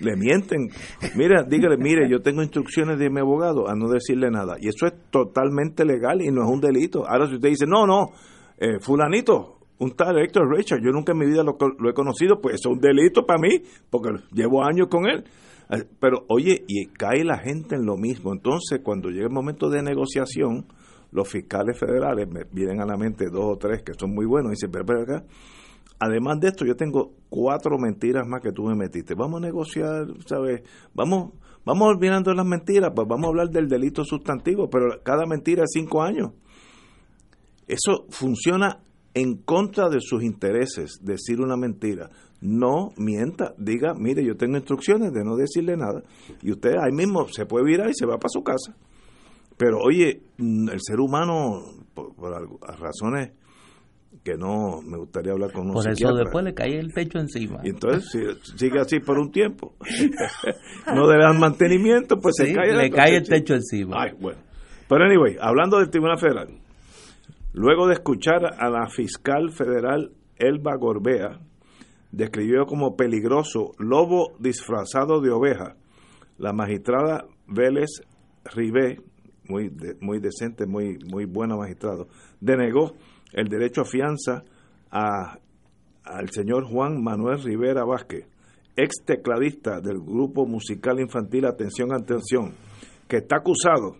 le 0.00 0.16
mienten. 0.16 0.68
Mira, 1.14 1.44
dígale, 1.44 1.76
mire, 1.76 2.08
yo 2.08 2.20
tengo 2.20 2.42
instrucciones 2.42 2.98
de 2.98 3.10
mi 3.10 3.20
abogado 3.20 3.68
a 3.68 3.74
no 3.74 3.88
decirle 3.88 4.30
nada. 4.30 4.56
Y 4.60 4.68
eso 4.68 4.86
es 4.86 4.94
totalmente 5.10 5.84
legal 5.84 6.22
y 6.22 6.30
no 6.30 6.42
es 6.42 6.50
un 6.50 6.60
delito. 6.60 7.06
Ahora 7.06 7.26
si 7.26 7.34
usted 7.34 7.50
dice, 7.50 7.66
no, 7.66 7.86
no, 7.86 8.10
eh, 8.58 8.80
fulanito, 8.80 9.57
un 9.78 9.92
tal 9.92 10.18
Héctor 10.18 10.48
Richard, 10.50 10.80
yo 10.82 10.90
nunca 10.90 11.12
en 11.12 11.18
mi 11.18 11.26
vida 11.26 11.42
lo, 11.42 11.56
he 11.88 11.92
conocido, 11.94 12.40
pues 12.40 12.56
es 12.56 12.66
un 12.66 12.78
delito 12.78 13.24
para 13.24 13.40
mí, 13.40 13.62
porque 13.90 14.10
llevo 14.32 14.64
años 14.64 14.88
con 14.88 15.08
él. 15.08 15.24
Eh, 15.70 15.84
pero 16.00 16.24
oye, 16.28 16.64
y 16.66 16.86
cae 16.86 17.24
la 17.24 17.38
gente 17.38 17.76
en 17.76 17.84
lo 17.84 17.96
mismo. 17.96 18.32
Entonces, 18.32 18.80
cuando 18.82 19.10
llega 19.10 19.26
el 19.26 19.32
momento 19.32 19.68
de 19.70 19.82
negociación, 19.82 20.66
los 21.12 21.28
fiscales 21.28 21.78
federales 21.78 22.28
me 22.28 22.44
vienen 22.50 22.80
a 22.80 22.86
la 22.86 22.96
mente 22.96 23.26
dos 23.30 23.44
o 23.44 23.56
tres 23.56 23.82
que 23.82 23.92
son 23.94 24.14
muy 24.14 24.26
buenos 24.26 24.50
y 24.50 24.54
dicen, 24.54 24.70
pero, 24.70 24.84
pero 24.84 25.02
acá, 25.02 25.24
además 26.00 26.40
de 26.40 26.48
esto, 26.48 26.64
yo 26.64 26.74
tengo 26.74 27.12
cuatro 27.28 27.78
mentiras 27.78 28.26
más 28.26 28.42
que 28.42 28.52
tú 28.52 28.64
me 28.64 28.74
metiste. 28.74 29.14
Vamos 29.14 29.40
a 29.40 29.46
negociar, 29.46 30.06
¿sabes? 30.26 30.62
Vamos, 30.94 31.32
vamos 31.64 31.88
olvidando 31.88 32.34
las 32.34 32.46
mentiras, 32.46 32.90
pues 32.94 33.06
vamos 33.06 33.26
a 33.26 33.28
hablar 33.28 33.48
del 33.50 33.68
delito 33.68 34.04
sustantivo, 34.04 34.68
pero 34.68 35.02
cada 35.04 35.24
mentira 35.26 35.62
es 35.62 35.70
cinco 35.72 36.02
años. 36.02 36.32
Eso 37.66 38.06
funciona 38.08 38.80
en 39.14 39.36
contra 39.38 39.88
de 39.88 40.00
sus 40.00 40.22
intereses, 40.22 41.00
decir 41.02 41.40
una 41.40 41.56
mentira. 41.56 42.10
No 42.40 42.90
mienta, 42.96 43.52
diga, 43.58 43.94
mire, 43.94 44.24
yo 44.24 44.36
tengo 44.36 44.56
instrucciones 44.56 45.12
de 45.12 45.24
no 45.24 45.36
decirle 45.36 45.76
nada. 45.76 46.02
Y 46.42 46.52
usted 46.52 46.70
ahí 46.80 46.92
mismo 46.92 47.26
se 47.28 47.46
puede 47.46 47.64
virar 47.64 47.90
y 47.90 47.94
se 47.94 48.06
va 48.06 48.16
para 48.16 48.28
su 48.28 48.42
casa. 48.42 48.76
Pero 49.56 49.78
oye, 49.78 50.20
mm, 50.36 50.68
el 50.68 50.80
ser 50.80 51.00
humano, 51.00 51.62
por, 51.92 52.12
razones 52.78 53.32
que 54.22 54.36
no 54.36 54.80
me 54.82 54.98
gustaría 54.98 55.32
hablar 55.32 55.52
con 55.52 55.68
un 55.68 55.74
Por 55.74 55.88
eso 55.88 56.14
después 56.14 56.44
le 56.44 56.54
cae 56.54 56.78
el 56.78 56.92
techo 56.92 57.18
encima. 57.18 57.60
Y 57.64 57.70
entonces 57.70 58.38
sigue 58.56 58.78
así 58.78 59.00
por 59.00 59.18
un 59.18 59.32
tiempo. 59.32 59.74
no 60.94 61.10
le 61.10 61.18
dan 61.18 61.38
mantenimiento, 61.38 62.18
pues 62.18 62.36
se 62.36 62.52
cae, 62.52 62.72
le 62.72 62.90
cae 62.90 63.16
el 63.16 63.28
techo 63.28 63.54
encima. 63.54 63.96
Ay, 64.00 64.12
bueno. 64.20 64.38
Pero 64.88 65.04
anyway, 65.04 65.36
hablando 65.40 65.78
del 65.78 65.90
Tribunal 65.90 66.18
Federal, 66.18 66.48
luego 67.58 67.88
de 67.88 67.94
escuchar 67.94 68.54
a 68.56 68.70
la 68.70 68.88
fiscal 68.88 69.50
federal 69.50 70.12
Elba 70.36 70.76
Gorbea, 70.76 71.40
describió 72.12 72.66
como 72.66 72.94
peligroso 72.94 73.72
lobo 73.78 74.36
disfrazado 74.38 75.20
de 75.20 75.32
oveja, 75.32 75.74
la 76.38 76.52
magistrada 76.52 77.24
Vélez 77.48 77.88
Ribé 78.44 79.00
muy, 79.48 79.72
muy 80.00 80.20
decente, 80.20 80.66
muy, 80.66 80.98
muy 81.10 81.24
buena 81.24 81.56
magistrado, 81.56 82.06
denegó 82.40 82.92
el 83.32 83.48
derecho 83.48 83.80
a 83.80 83.86
fianza 83.86 84.44
a, 84.92 85.38
al 86.04 86.30
señor 86.30 86.64
Juan 86.64 87.02
Manuel 87.02 87.42
Rivera 87.42 87.84
Vázquez, 87.84 88.28
ex 88.76 89.04
tecladista 89.04 89.80
del 89.80 89.98
grupo 89.98 90.46
musical 90.46 91.00
infantil 91.00 91.44
Atención, 91.46 91.92
Atención, 91.92 92.54
que 93.08 93.16
está 93.16 93.38
acusado 93.38 93.96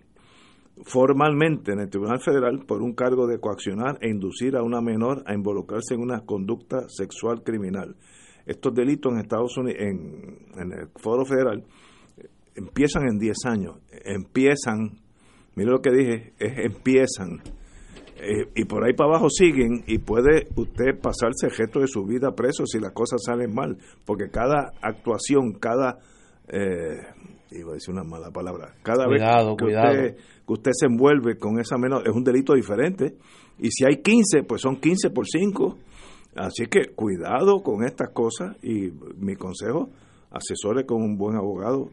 formalmente 0.84 1.72
en 1.72 1.80
el 1.80 1.88
Tribunal 1.88 2.20
Federal 2.20 2.64
por 2.66 2.82
un 2.82 2.94
cargo 2.94 3.26
de 3.26 3.38
coaccionar 3.38 3.98
e 4.00 4.08
inducir 4.08 4.56
a 4.56 4.62
una 4.62 4.80
menor 4.80 5.22
a 5.26 5.34
involucrarse 5.34 5.94
en 5.94 6.00
una 6.00 6.20
conducta 6.24 6.88
sexual 6.88 7.42
criminal. 7.42 7.96
Estos 8.46 8.74
delitos 8.74 9.12
en 9.12 9.20
Estados 9.20 9.56
Unidos, 9.56 9.80
en, 9.80 10.70
el 10.72 10.88
Foro 10.96 11.24
Federal, 11.24 11.64
empiezan 12.54 13.02
en 13.10 13.18
10 13.18 13.36
años, 13.46 13.76
empiezan 14.04 14.98
mire 15.58 15.72
lo 15.72 15.80
que 15.80 15.90
dije, 15.90 16.32
es 16.38 16.58
empiezan. 16.58 17.42
Eh, 18.20 18.48
y 18.54 18.64
por 18.64 18.84
ahí 18.84 18.94
para 18.94 19.10
abajo 19.10 19.28
siguen 19.28 19.84
y 19.86 19.98
puede 19.98 20.48
usted 20.56 20.98
pasarse 21.00 21.46
el 21.46 21.52
resto 21.52 21.80
de 21.80 21.86
su 21.86 22.04
vida 22.04 22.32
preso 22.32 22.64
si 22.66 22.78
las 22.78 22.92
cosas 22.92 23.20
salen 23.24 23.52
mal, 23.52 23.76
porque 24.04 24.28
cada 24.30 24.72
actuación, 24.80 25.52
cada, 25.60 25.98
eh, 26.48 26.98
iba 27.50 27.70
a 27.70 27.74
decir 27.74 27.92
una 27.92 28.04
mala 28.04 28.30
palabra, 28.30 28.74
cada 28.82 29.06
vez 29.06 29.22
que, 29.56 29.64
Usted, 29.64 30.16
que 30.46 30.52
usted 30.52 30.70
se 30.72 30.86
envuelve 30.86 31.38
con 31.38 31.58
esa 31.60 31.76
menor, 31.76 32.06
es 32.06 32.14
un 32.14 32.24
delito 32.24 32.54
diferente, 32.54 33.16
y 33.58 33.70
si 33.70 33.84
hay 33.84 34.02
15, 34.02 34.44
pues 34.44 34.62
son 34.62 34.76
15 34.76 35.10
por 35.10 35.26
5, 35.26 35.78
así 36.36 36.66
que 36.66 36.94
cuidado 36.94 37.62
con 37.62 37.84
estas 37.84 38.10
cosas 38.12 38.56
y 38.62 38.90
mi 39.16 39.36
consejo, 39.36 39.90
asesore 40.30 40.84
con 40.84 41.02
un 41.02 41.16
buen 41.16 41.36
abogado, 41.36 41.90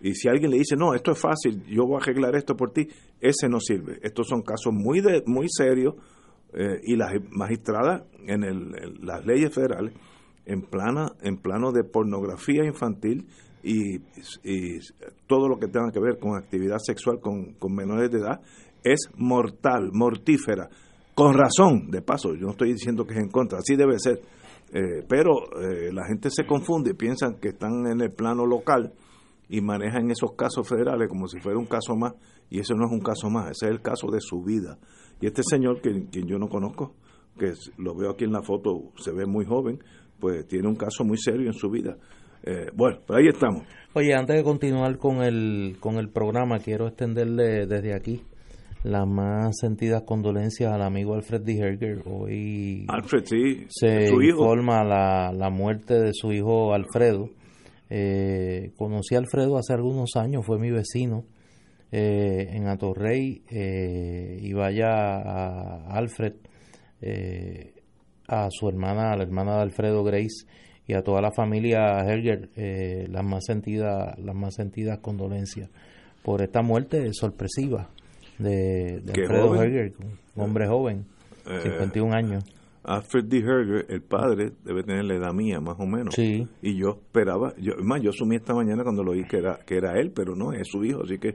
y 0.00 0.14
si 0.14 0.28
alguien 0.28 0.50
le 0.50 0.58
dice, 0.58 0.76
no, 0.76 0.94
esto 0.94 1.12
es 1.12 1.18
fácil, 1.18 1.64
yo 1.66 1.84
voy 1.84 1.96
a 1.96 2.02
arreglar 2.02 2.36
esto 2.36 2.54
por 2.54 2.70
ti, 2.70 2.86
ese 3.20 3.48
no 3.48 3.60
sirve. 3.60 3.98
Estos 4.02 4.28
son 4.28 4.42
casos 4.42 4.72
muy, 4.72 5.00
de, 5.00 5.22
muy 5.26 5.46
serios 5.48 5.94
eh, 6.52 6.80
y 6.82 6.96
las 6.96 7.12
magistradas 7.30 8.02
en, 8.26 8.44
el, 8.44 8.70
las 9.00 9.24
leyes 9.24 9.52
federales, 9.52 9.94
en, 10.44 10.62
plana, 10.62 11.12
en 11.22 11.38
plano 11.38 11.72
de 11.72 11.82
pornografía 11.82 12.64
infantil 12.64 13.26
y, 13.66 14.00
todo 15.26 15.48
lo 15.48 15.58
que 15.58 15.66
tenga 15.66 15.90
que 15.90 15.98
ver 15.98 16.18
con 16.18 16.36
actividad 16.36 16.78
sexual 16.78 17.20
con, 17.20 17.54
con 17.54 17.74
menores 17.74 18.10
de 18.10 18.18
edad, 18.18 18.40
es 18.84 19.08
mortal, 19.16 19.90
mortífera. 19.92 20.68
Con 21.14 21.34
razón, 21.34 21.90
de 21.90 22.02
paso, 22.02 22.34
yo 22.34 22.46
no 22.46 22.52
estoy 22.52 22.72
diciendo 22.72 23.04
que 23.04 23.14
es 23.14 23.20
en 23.20 23.28
contra, 23.28 23.58
así 23.58 23.74
debe 23.74 23.98
ser. 23.98 24.20
Eh, 24.72 25.04
pero 25.08 25.32
eh, 25.60 25.92
la 25.92 26.06
gente 26.06 26.28
se 26.30 26.46
confunde, 26.46 26.94
piensan 26.94 27.36
que 27.40 27.48
están 27.48 27.86
en 27.86 28.00
el 28.00 28.12
plano 28.12 28.46
local 28.46 28.92
y 29.48 29.60
manejan 29.60 30.10
esos 30.10 30.32
casos 30.36 30.68
federales 30.68 31.08
como 31.08 31.26
si 31.26 31.40
fuera 31.40 31.58
un 31.58 31.66
caso 31.66 31.96
más, 31.96 32.14
y 32.50 32.60
eso 32.60 32.74
no 32.74 32.86
es 32.86 32.92
un 32.92 33.00
caso 33.00 33.30
más, 33.30 33.50
ese 33.50 33.66
es 33.66 33.72
el 33.72 33.80
caso 33.80 34.10
de 34.10 34.20
su 34.20 34.42
vida. 34.42 34.78
Y 35.20 35.26
este 35.26 35.42
señor, 35.48 35.80
que, 35.80 36.06
quien 36.10 36.26
yo 36.26 36.38
no 36.38 36.48
conozco, 36.48 36.94
que 37.38 37.52
lo 37.78 37.94
veo 37.96 38.10
aquí 38.10 38.24
en 38.24 38.32
la 38.32 38.42
foto, 38.42 38.92
se 38.98 39.12
ve 39.12 39.26
muy 39.26 39.44
joven, 39.44 39.78
pues 40.20 40.46
tiene 40.46 40.68
un 40.68 40.76
caso 40.76 41.04
muy 41.04 41.18
serio 41.18 41.46
en 41.46 41.54
su 41.54 41.70
vida. 41.70 41.96
Eh, 42.46 42.70
bueno, 42.74 42.98
pues 43.06 43.18
ahí 43.18 43.28
estamos. 43.28 43.64
Oye, 43.94 44.14
antes 44.14 44.36
de 44.36 44.44
continuar 44.44 44.96
con 44.98 45.22
el, 45.22 45.76
con 45.80 45.96
el 45.96 46.08
programa, 46.08 46.58
quiero 46.58 46.86
extenderle 46.86 47.66
desde 47.66 47.94
aquí 47.94 48.22
las 48.84 49.06
más 49.06 49.56
sentidas 49.60 50.02
condolencias 50.02 50.72
al 50.72 50.82
amigo 50.82 51.14
Alfred 51.14 51.42
D. 51.42 51.58
Herger. 51.58 52.02
Hoy 52.06 52.86
Alfred, 52.88 53.24
sí, 53.24 53.66
se 53.68 54.08
informa 54.08 54.84
la, 54.84 55.32
la 55.32 55.50
muerte 55.50 55.94
de 55.94 56.12
su 56.14 56.32
hijo 56.32 56.72
Alfredo 56.72 57.30
eh, 57.88 58.72
conocí 58.76 59.14
a 59.14 59.18
Alfredo 59.18 59.58
hace 59.58 59.72
algunos 59.72 60.16
años, 60.16 60.44
fue 60.44 60.58
mi 60.58 60.70
vecino 60.70 61.24
eh, 61.92 62.48
en 62.52 62.66
Atorrey 62.66 63.42
eh, 63.48 64.38
y 64.40 64.52
vaya 64.52 64.88
a 64.88 65.96
Alfred, 65.96 66.34
eh, 67.00 67.74
a 68.28 68.48
su 68.50 68.68
hermana, 68.68 69.12
a 69.12 69.16
la 69.16 69.22
hermana 69.22 69.56
de 69.56 69.62
Alfredo 69.62 70.02
Grace 70.02 70.46
y 70.86 70.94
a 70.94 71.02
toda 71.02 71.20
la 71.20 71.32
familia 71.32 72.00
Helger 72.06 72.50
las 73.10 73.24
más 73.24 73.44
sentidas 73.44 74.18
las 74.18 74.34
más 74.34 74.54
sentidas 74.54 74.98
condolencias 74.98 75.68
por 76.22 76.42
esta 76.42 76.62
muerte 76.62 77.12
sorpresiva 77.12 77.88
de, 78.38 79.02
Alfredo 79.06 79.62
Helger, 79.62 79.92
un 80.34 80.42
hombre 80.42 80.66
joven, 80.66 81.06
51 81.44 82.14
años. 82.14 82.44
Alfred 82.86 83.24
D. 83.24 83.38
Herger, 83.38 83.86
el 83.88 84.02
padre, 84.02 84.52
debe 84.64 84.84
tener 84.84 85.04
la 85.04 85.16
edad 85.16 85.32
mía, 85.32 85.60
más 85.60 85.76
o 85.78 85.86
menos. 85.86 86.14
Sí. 86.14 86.46
Y 86.62 86.76
yo 86.76 87.00
esperaba, 87.02 87.52
yo, 87.58 87.74
más, 87.82 88.00
yo 88.00 88.10
asumí 88.10 88.36
esta 88.36 88.54
mañana 88.54 88.84
cuando 88.84 89.02
lo 89.02 89.12
oí 89.12 89.24
que 89.24 89.38
era, 89.38 89.58
que 89.66 89.76
era 89.76 89.98
él, 89.98 90.12
pero 90.14 90.36
no, 90.36 90.52
es 90.52 90.68
su 90.68 90.84
hijo, 90.84 91.02
así 91.02 91.18
que 91.18 91.34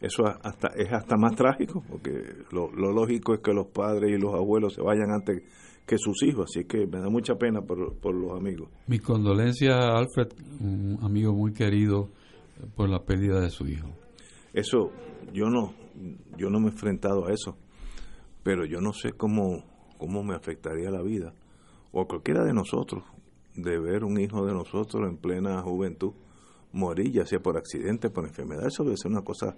eso 0.00 0.26
hasta 0.26 0.68
es 0.68 0.92
hasta 0.92 1.16
más 1.16 1.34
trágico, 1.36 1.82
porque 1.88 2.22
lo, 2.52 2.70
lógico 2.70 3.34
es 3.34 3.40
que 3.40 3.52
los 3.52 3.66
padres 3.68 4.10
y 4.10 4.18
los 4.18 4.34
abuelos 4.34 4.74
se 4.74 4.82
vayan 4.82 5.10
antes 5.10 5.42
que 5.90 5.98
sus 5.98 6.22
hijos, 6.22 6.46
así 6.48 6.66
que 6.66 6.86
me 6.86 7.00
da 7.00 7.10
mucha 7.10 7.34
pena 7.34 7.62
por, 7.62 7.96
por 7.96 8.14
los 8.14 8.38
amigos. 8.38 8.68
Mi 8.86 9.00
condolencia 9.00 9.72
a 9.74 9.98
Alfred, 9.98 10.28
un 10.60 11.00
amigo 11.02 11.34
muy 11.34 11.52
querido 11.52 12.10
por 12.76 12.88
la 12.88 13.00
pérdida 13.00 13.40
de 13.40 13.50
su 13.50 13.66
hijo. 13.66 13.88
Eso, 14.52 14.92
yo 15.34 15.46
no, 15.46 15.74
yo 16.38 16.48
no 16.48 16.60
me 16.60 16.68
he 16.68 16.70
enfrentado 16.70 17.26
a 17.26 17.32
eso, 17.32 17.56
pero 18.44 18.64
yo 18.64 18.80
no 18.80 18.92
sé 18.92 19.14
cómo 19.14 19.64
cómo 19.98 20.22
me 20.22 20.34
afectaría 20.34 20.90
la 20.90 21.02
vida, 21.02 21.34
o 21.92 22.00
a 22.00 22.06
cualquiera 22.06 22.44
de 22.44 22.54
nosotros, 22.54 23.04
de 23.54 23.78
ver 23.78 24.04
un 24.04 24.18
hijo 24.18 24.46
de 24.46 24.54
nosotros 24.54 25.06
en 25.06 25.18
plena 25.18 25.60
juventud 25.60 26.12
morir, 26.72 27.10
ya 27.12 27.26
sea 27.26 27.40
por 27.40 27.58
accidente, 27.58 28.10
por 28.10 28.24
enfermedad, 28.24 28.66
eso 28.66 28.84
debe 28.84 28.96
ser 28.96 29.10
una 29.10 29.22
cosa 29.22 29.56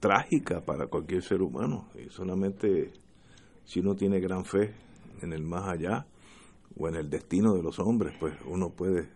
trágica 0.00 0.60
para 0.60 0.88
cualquier 0.88 1.22
ser 1.22 1.40
humano, 1.40 1.88
y 1.94 2.10
solamente 2.10 2.92
si 3.64 3.78
uno 3.80 3.94
tiene 3.94 4.20
gran 4.20 4.44
fe 4.44 4.74
en 5.22 5.32
el 5.32 5.42
más 5.44 5.68
allá 5.68 6.06
o 6.78 6.88
en 6.88 6.96
el 6.96 7.08
destino 7.08 7.54
de 7.54 7.62
los 7.62 7.78
hombres, 7.78 8.14
pues 8.18 8.34
uno 8.46 8.70
puede 8.70 9.08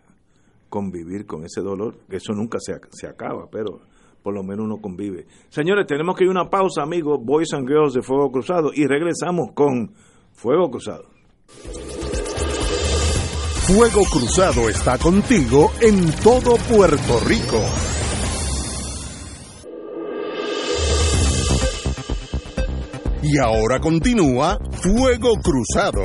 convivir 0.68 1.27
con 1.27 1.44
ese 1.44 1.60
dolor, 1.60 1.97
eso 2.09 2.32
nunca 2.32 2.59
se, 2.60 2.78
se 2.90 3.06
acaba, 3.06 3.48
pero 3.51 3.81
por 4.22 4.35
lo 4.35 4.43
menos 4.43 4.64
uno 4.64 4.81
convive. 4.81 5.27
Señores, 5.48 5.86
tenemos 5.86 6.16
que 6.16 6.24
ir 6.24 6.28
a 6.28 6.32
una 6.32 6.48
pausa, 6.48 6.82
amigos, 6.82 7.18
Boys 7.22 7.52
and 7.52 7.68
Girls 7.68 7.94
de 7.94 8.02
Fuego 8.02 8.31
Cruzado, 8.31 8.70
y 8.74 8.86
regresamos 8.86 9.52
con 9.52 9.93
Fuego 10.32 10.70
Cruzado. 10.70 11.05
Fuego 13.66 14.02
Cruzado 14.10 14.68
está 14.68 14.98
contigo 14.98 15.70
en 15.81 16.10
todo 16.22 16.56
Puerto 16.68 17.20
Rico. 17.27 17.90
Y 23.32 23.39
ahora 23.39 23.78
continúa 23.78 24.59
Fuego 24.82 25.35
Cruzado. 25.40 26.01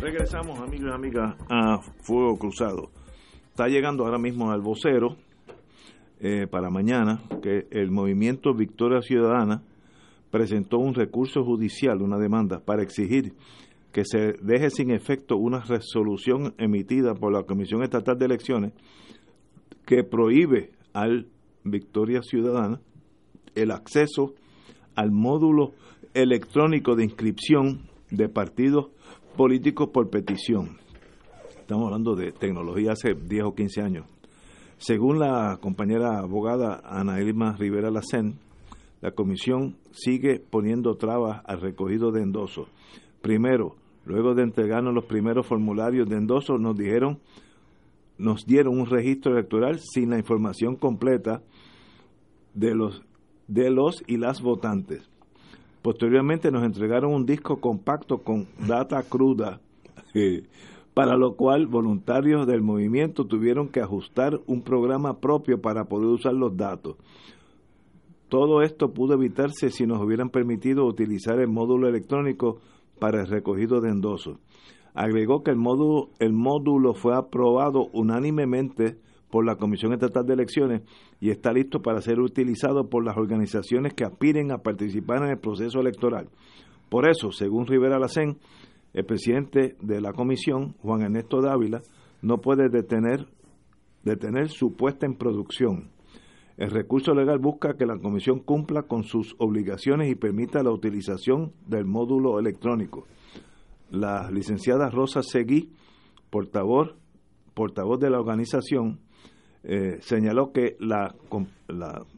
Regresamos, 0.00 0.58
amigos 0.60 0.90
y 0.90 0.94
amigas, 0.94 1.34
a 1.48 1.78
Fuego 2.02 2.36
Cruzado 2.36 2.90
está 3.58 3.68
llegando 3.68 4.04
ahora 4.04 4.18
mismo 4.18 4.52
al 4.52 4.60
vocero 4.60 5.16
eh, 6.20 6.46
para 6.46 6.70
mañana 6.70 7.22
que 7.42 7.66
el 7.70 7.90
movimiento 7.90 8.54
Victoria 8.54 9.00
Ciudadana 9.00 9.62
presentó 10.30 10.78
un 10.78 10.94
recurso 10.94 11.42
judicial, 11.42 12.02
una 12.02 12.18
demanda, 12.18 12.60
para 12.60 12.82
exigir 12.82 13.32
que 13.92 14.04
se 14.04 14.34
deje 14.42 14.70
sin 14.70 14.90
efecto 14.90 15.36
una 15.36 15.60
resolución 15.60 16.54
emitida 16.58 17.14
por 17.14 17.32
la 17.32 17.44
Comisión 17.44 17.82
Estatal 17.82 18.18
de 18.18 18.26
Elecciones 18.26 18.72
que 19.86 20.04
prohíbe 20.04 20.72
al 20.92 21.28
Victoria 21.64 22.20
Ciudadana 22.22 22.80
el 23.54 23.70
acceso 23.70 24.34
al 24.94 25.10
módulo 25.10 25.72
electrónico 26.14 26.94
de 26.94 27.04
inscripción 27.04 27.88
de 28.10 28.28
partidos 28.28 28.88
políticos 29.36 29.90
por 29.92 30.10
petición. 30.10 30.78
Estamos 31.60 31.86
hablando 31.86 32.14
de 32.14 32.32
tecnología 32.32 32.92
hace 32.92 33.14
10 33.14 33.44
o 33.44 33.54
15 33.54 33.80
años. 33.82 34.06
Según 34.78 35.18
la 35.18 35.58
compañera 35.60 36.18
abogada 36.18 36.80
Ana 36.84 37.20
Elma 37.20 37.56
Rivera 37.56 37.90
Lacén, 37.90 38.38
la 39.00 39.12
comisión 39.12 39.76
sigue 39.92 40.40
poniendo 40.40 40.96
trabas 40.96 41.42
al 41.46 41.60
recogido 41.60 42.10
de 42.10 42.22
endosos. 42.22 42.68
Primero, 43.28 43.76
luego 44.06 44.34
de 44.34 44.42
entregarnos 44.42 44.94
los 44.94 45.04
primeros 45.04 45.46
formularios 45.46 46.08
de 46.08 46.16
endosos, 46.16 46.58
nos 46.58 46.74
dijeron, 46.74 47.18
nos 48.16 48.46
dieron 48.46 48.80
un 48.80 48.86
registro 48.86 49.32
electoral 49.32 49.80
sin 49.80 50.08
la 50.08 50.16
información 50.16 50.76
completa 50.76 51.42
de 52.54 52.74
los 52.74 53.02
de 53.46 53.68
los 53.68 54.02
y 54.06 54.16
las 54.16 54.40
votantes. 54.40 55.10
Posteriormente 55.82 56.50
nos 56.50 56.64
entregaron 56.64 57.12
un 57.12 57.26
disco 57.26 57.60
compacto 57.60 58.22
con 58.22 58.46
data 58.66 59.02
cruda, 59.02 59.60
para 60.94 61.18
lo 61.18 61.34
cual 61.34 61.66
voluntarios 61.66 62.46
del 62.46 62.62
movimiento 62.62 63.26
tuvieron 63.26 63.68
que 63.68 63.82
ajustar 63.82 64.40
un 64.46 64.62
programa 64.62 65.18
propio 65.18 65.60
para 65.60 65.84
poder 65.84 66.08
usar 66.08 66.32
los 66.32 66.56
datos. 66.56 66.96
Todo 68.30 68.62
esto 68.62 68.94
pudo 68.94 69.12
evitarse 69.12 69.68
si 69.68 69.86
nos 69.86 70.00
hubieran 70.00 70.30
permitido 70.30 70.86
utilizar 70.86 71.38
el 71.40 71.48
módulo 71.48 71.88
electrónico 71.88 72.60
para 72.98 73.20
el 73.20 73.26
recogido 73.26 73.80
de 73.80 73.90
endosos. 73.90 74.38
Agregó 74.94 75.42
que 75.42 75.50
el 75.50 75.56
módulo, 75.56 76.10
el 76.18 76.32
módulo 76.32 76.94
fue 76.94 77.16
aprobado 77.16 77.88
unánimemente 77.92 78.98
por 79.30 79.44
la 79.44 79.56
Comisión 79.56 79.92
Estatal 79.92 80.26
de 80.26 80.34
Elecciones 80.34 80.82
y 81.20 81.30
está 81.30 81.52
listo 81.52 81.80
para 81.80 82.00
ser 82.00 82.20
utilizado 82.20 82.88
por 82.88 83.04
las 83.04 83.16
organizaciones 83.16 83.94
que 83.94 84.04
aspiren 84.04 84.50
a 84.50 84.58
participar 84.58 85.22
en 85.22 85.30
el 85.30 85.38
proceso 85.38 85.80
electoral. 85.80 86.28
Por 86.88 87.08
eso, 87.08 87.30
según 87.30 87.66
Rivera 87.66 87.98
Lacén, 87.98 88.38
el 88.94 89.04
presidente 89.04 89.76
de 89.80 90.00
la 90.00 90.12
comisión, 90.12 90.74
Juan 90.80 91.02
Ernesto 91.02 91.42
Dávila, 91.42 91.82
no 92.22 92.38
puede 92.38 92.68
detener, 92.68 93.26
detener 94.02 94.48
su 94.48 94.74
puesta 94.74 95.06
en 95.06 95.14
producción. 95.14 95.90
El 96.58 96.72
recurso 96.72 97.14
legal 97.14 97.38
busca 97.38 97.76
que 97.76 97.86
la 97.86 97.98
comisión 97.98 98.40
cumpla 98.40 98.82
con 98.82 99.04
sus 99.04 99.36
obligaciones 99.38 100.10
y 100.10 100.16
permita 100.16 100.64
la 100.64 100.72
utilización 100.72 101.52
del 101.68 101.84
módulo 101.84 102.40
electrónico. 102.40 103.06
La 103.90 104.28
licenciada 104.32 104.90
Rosa 104.90 105.22
Seguí, 105.22 105.70
portavoz, 106.30 106.96
portavoz 107.54 108.00
de 108.00 108.10
la 108.10 108.18
organización, 108.18 108.98
eh, 109.62 109.98
señaló 110.00 110.52
que 110.52 110.76
la, 110.80 111.14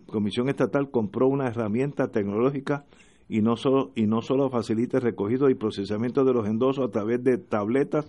Comisión 0.07 0.49
Estatal 0.49 0.91
compró 0.91 1.29
una 1.29 1.49
herramienta 1.49 2.09
tecnológica 2.09 2.87
y 3.29 3.43
no 3.43 3.57
solo 3.57 3.93
y 3.95 4.07
no 4.07 4.23
solo 4.23 4.49
facilita 4.49 4.97
el 4.97 5.05
recogido 5.05 5.51
y 5.51 5.55
procesamiento 5.55 6.25
de 6.25 6.33
los 6.33 6.47
endosos 6.47 6.89
a 6.89 6.91
través 6.91 7.23
de 7.23 7.37
tabletas 7.37 8.09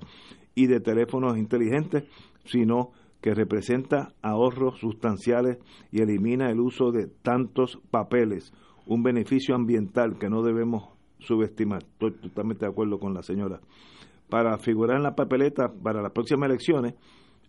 y 0.56 0.68
de 0.68 0.80
teléfonos 0.80 1.38
inteligentes, 1.38 2.06
sino 2.46 2.92
que 3.22 3.34
representa 3.36 4.14
ahorros 4.22 4.80
sustanciales 4.80 5.60
y 5.92 6.02
elimina 6.02 6.50
el 6.50 6.60
uso 6.60 6.92
de 6.92 7.08
tantos 7.08 7.80
papeles, 7.92 8.52
un 8.88 9.04
beneficio 9.04 9.56
ambiental 9.56 10.18
que 10.18 10.30
no 10.30 10.42
debemos 10.42 10.90
subestimar. 11.20 11.84
Estoy 11.84 12.12
totalmente 12.12 12.66
de 12.66 12.72
acuerdo 12.72 13.00
con 13.00 13.14
la 13.14 13.22
señora. 13.22 13.62
Para 14.30 14.58
figurar 14.58 14.98
en 14.98 15.04
la 15.04 15.16
papeleta 15.16 15.72
para 15.72 16.02
las 16.02 16.12
próximas 16.12 16.50
elecciones, 16.50 16.96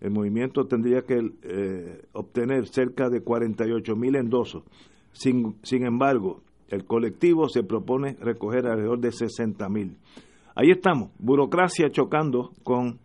el 0.00 0.10
movimiento 0.10 0.66
tendría 0.66 1.02
que 1.02 1.20
eh, 1.42 2.02
obtener 2.12 2.66
cerca 2.66 3.08
de 3.08 3.22
48 3.22 3.96
mil 3.96 4.16
endosos. 4.16 4.64
Sin, 5.12 5.56
sin 5.62 5.86
embargo, 5.86 6.42
el 6.68 6.84
colectivo 6.84 7.48
se 7.48 7.62
propone 7.62 8.16
recoger 8.20 8.66
alrededor 8.66 8.98
de 8.98 9.12
60 9.12 9.68
mil. 9.68 9.96
Ahí 10.54 10.70
estamos, 10.70 11.10
burocracia 11.18 11.88
chocando 11.90 12.50
con 12.62 12.98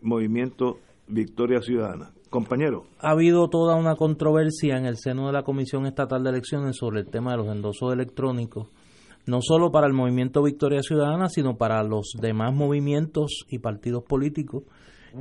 movimiento 0.00 0.78
Victoria 1.08 1.60
Ciudadana. 1.60 2.10
Compañero. 2.30 2.84
Ha 3.00 3.12
habido 3.12 3.48
toda 3.48 3.74
una 3.74 3.96
controversia 3.96 4.76
en 4.76 4.84
el 4.84 4.96
seno 4.98 5.28
de 5.28 5.32
la 5.32 5.42
Comisión 5.42 5.86
Estatal 5.86 6.22
de 6.22 6.30
Elecciones 6.30 6.76
sobre 6.76 7.00
el 7.00 7.08
tema 7.08 7.30
de 7.32 7.38
los 7.38 7.48
endosos 7.48 7.92
electrónicos, 7.92 8.68
no 9.26 9.38
solo 9.40 9.70
para 9.70 9.86
el 9.86 9.94
movimiento 9.94 10.42
Victoria 10.42 10.82
Ciudadana, 10.82 11.28
sino 11.30 11.56
para 11.56 11.82
los 11.82 12.12
demás 12.20 12.54
movimientos 12.54 13.46
y 13.48 13.60
partidos 13.60 14.04
políticos 14.04 14.64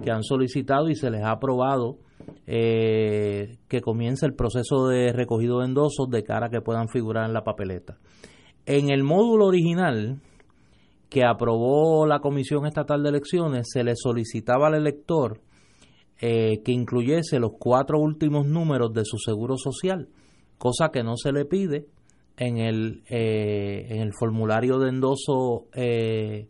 que 0.03 0.11
han 0.11 0.23
solicitado 0.23 0.89
y 0.89 0.95
se 0.95 1.09
les 1.09 1.23
ha 1.23 1.31
aprobado 1.31 1.97
eh, 2.45 3.57
que 3.69 3.79
comience 3.79 4.25
el 4.25 4.33
proceso 4.33 4.87
de 4.87 5.13
recogido 5.13 5.59
de 5.59 5.67
endosos 5.67 6.09
de 6.09 6.23
cara 6.23 6.47
a 6.47 6.49
que 6.49 6.61
puedan 6.61 6.89
figurar 6.89 7.25
en 7.25 7.33
la 7.33 7.43
papeleta. 7.43 7.97
En 8.65 8.89
el 8.89 9.03
módulo 9.03 9.45
original 9.45 10.19
que 11.09 11.23
aprobó 11.23 12.05
la 12.05 12.19
Comisión 12.19 12.65
Estatal 12.65 13.01
de 13.01 13.09
Elecciones, 13.09 13.67
se 13.71 13.83
le 13.83 13.95
solicitaba 13.95 14.67
al 14.67 14.75
elector 14.75 15.39
eh, 16.19 16.61
que 16.63 16.71
incluyese 16.71 17.39
los 17.39 17.51
cuatro 17.59 17.99
últimos 17.99 18.47
números 18.47 18.93
de 18.93 19.05
su 19.05 19.17
seguro 19.17 19.57
social, 19.57 20.09
cosa 20.57 20.89
que 20.91 21.03
no 21.03 21.17
se 21.17 21.31
le 21.31 21.45
pide 21.45 21.85
en 22.37 22.57
el, 22.57 23.03
eh, 23.09 23.87
en 23.89 24.01
el 24.01 24.13
formulario 24.13 24.79
de 24.79 24.89
endoso 24.89 25.67
de 25.73 26.49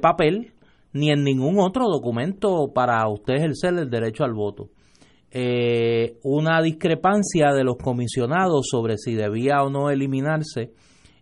papel 0.00 0.52
ni 0.92 1.10
en 1.10 1.22
ningún 1.22 1.58
otro 1.58 1.86
documento 1.88 2.72
para 2.74 3.06
usted 3.08 3.34
ejercer 3.34 3.74
el 3.74 3.90
derecho 3.90 4.24
al 4.24 4.34
voto. 4.34 4.70
Eh, 5.32 6.18
una 6.24 6.60
discrepancia 6.60 7.52
de 7.52 7.62
los 7.62 7.76
comisionados 7.76 8.66
sobre 8.68 8.96
si 8.98 9.14
debía 9.14 9.62
o 9.62 9.70
no 9.70 9.90
eliminarse 9.90 10.72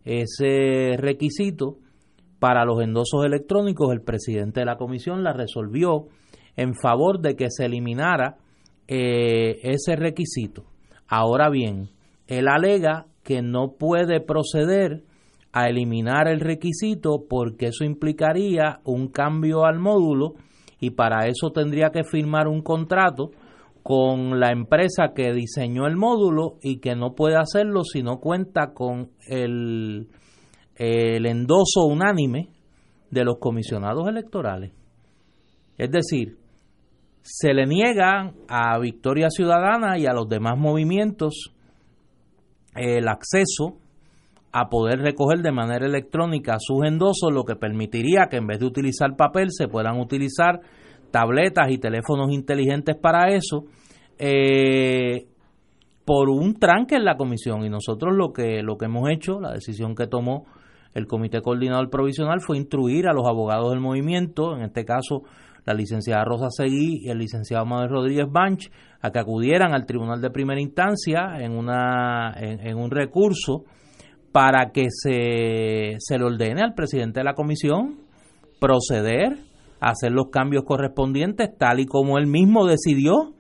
ese 0.05 0.97
requisito 0.97 1.77
para 2.39 2.65
los 2.65 2.81
endosos 2.83 3.27
electrónicos, 3.27 3.93
el 3.93 4.01
presidente 4.01 4.61
de 4.61 4.66
la 4.66 4.77
comisión 4.77 5.23
la 5.23 5.35
resolvió 5.35 6.07
en 6.59 6.75
favor 6.75 7.21
de 7.21 7.37
que 7.37 7.51
se 7.51 7.67
eliminara 7.67 8.37
eh, 8.89 9.61
ese 9.63 9.95
requisito. 9.95 10.65
Ahora 11.07 11.49
bien, 11.51 11.91
él 12.27 12.49
alega 12.49 13.07
que 13.23 13.43
no 13.43 13.75
puede 13.79 14.21
proceder 14.21 15.05
a 15.53 15.69
eliminar 15.69 16.27
el 16.27 16.41
requisito 16.41 17.27
porque 17.29 17.67
eso 17.67 17.85
implicaría 17.85 18.81
un 18.85 19.07
cambio 19.07 19.67
al 19.67 19.79
módulo 19.79 20.35
y 20.81 20.91
para 20.91 21.29
eso 21.29 21.51
tendría 21.53 21.91
que 21.91 22.03
firmar 22.03 22.49
un 22.49 22.63
contrato 22.63 23.31
con 23.85 24.41
la 24.41 24.51
empresa 24.51 25.13
que 25.15 25.33
diseñó 25.33 25.87
el 25.87 25.97
módulo 25.97 26.57
y 26.61 26.81
que 26.81 26.97
no 26.97 27.15
puede 27.15 27.37
hacerlo 27.37 27.85
si 27.85 28.03
no 28.03 28.19
cuenta 28.19 28.73
con 28.75 29.11
el, 29.29 30.09
el 30.75 31.25
endoso 31.25 31.87
unánime 31.87 32.49
de 33.13 33.25
los 33.25 33.39
comisionados 33.39 34.09
electorales. 34.09 34.73
Es 35.79 35.93
decir, 35.93 36.38
se 37.23 37.53
le 37.53 37.66
niega 37.66 38.32
a 38.49 38.78
Victoria 38.78 39.28
Ciudadana 39.31 39.99
y 39.99 40.07
a 40.07 40.12
los 40.12 40.28
demás 40.28 40.59
movimientos 40.59 41.53
el 42.74 43.09
acceso 43.09 43.77
a 44.53 44.69
poder 44.69 45.01
recoger 45.01 45.40
de 45.43 45.53
manera 45.53 45.86
electrónica 45.86 46.57
sus 46.59 46.85
endosos, 46.85 47.32
lo 47.32 47.45
que 47.45 47.57
permitiría 47.57 48.28
que 48.31 48.39
en 48.39 48.47
vez 48.47 48.61
de 48.61 48.66
utilizar 48.66 49.15
papel 49.16 49.49
se 49.51 49.69
puedan 49.69 50.01
utilizar 50.01 50.61
tabletas 51.11 51.70
y 51.70 51.78
teléfonos 51.78 52.32
inteligentes 52.32 52.97
para 52.97 53.35
eso, 53.35 53.65
eh, 54.19 55.27
por 56.05 56.31
un 56.31 56.55
tranque 56.55 56.97
en 56.97 57.05
la 57.05 57.16
comisión. 57.16 57.65
Y 57.65 57.69
nosotros 57.69 58.15
lo 58.16 58.32
que, 58.32 58.62
lo 58.62 58.77
que 58.78 58.86
hemos 58.86 59.11
hecho, 59.11 59.40
la 59.40 59.53
decisión 59.53 59.95
que 59.95 60.07
tomó 60.07 60.47
el 60.95 61.07
Comité 61.07 61.43
Coordinador 61.43 61.90
Provisional 61.90 62.40
fue 62.40 62.57
instruir 62.57 63.09
a 63.09 63.12
los 63.12 63.27
abogados 63.27 63.70
del 63.70 63.81
movimiento, 63.81 64.57
en 64.57 64.62
este 64.62 64.85
caso 64.85 65.23
la 65.69 65.74
licenciada 65.74 66.24
Rosa 66.24 66.49
Seguí 66.51 67.03
y 67.05 67.11
el 67.11 67.19
licenciado 67.19 67.66
Manuel 67.66 67.90
Rodríguez 67.90 68.27
Banch, 68.31 68.70
a 69.03 69.11
que 69.11 69.19
acudieran 69.19 69.74
al 69.74 69.85
Tribunal 69.85 70.23
de 70.23 70.31
Primera 70.31 70.61
Instancia 70.61 71.36
en, 71.40 71.53
una, 71.53 72.35
en 72.39 72.77
un 72.78 72.90
recurso 72.90 73.65
para 74.32 74.70
que 74.73 74.86
se, 74.89 75.97
se 75.99 76.19
le 76.19 76.24
ordene 76.24 76.62
al 76.62 76.73
presidente 76.73 77.20
de 77.20 77.24
la 77.24 77.35
comisión 77.35 77.99
proceder 78.59 79.36
a 79.78 79.90
hacer 79.90 80.11
los 80.11 80.31
cambios 80.31 80.65
correspondientes 80.65 81.51
tal 81.59 81.81
y 81.81 81.86
como 81.86 82.16
él 82.16 82.27
mismo 82.27 82.66
decidió 82.66 83.35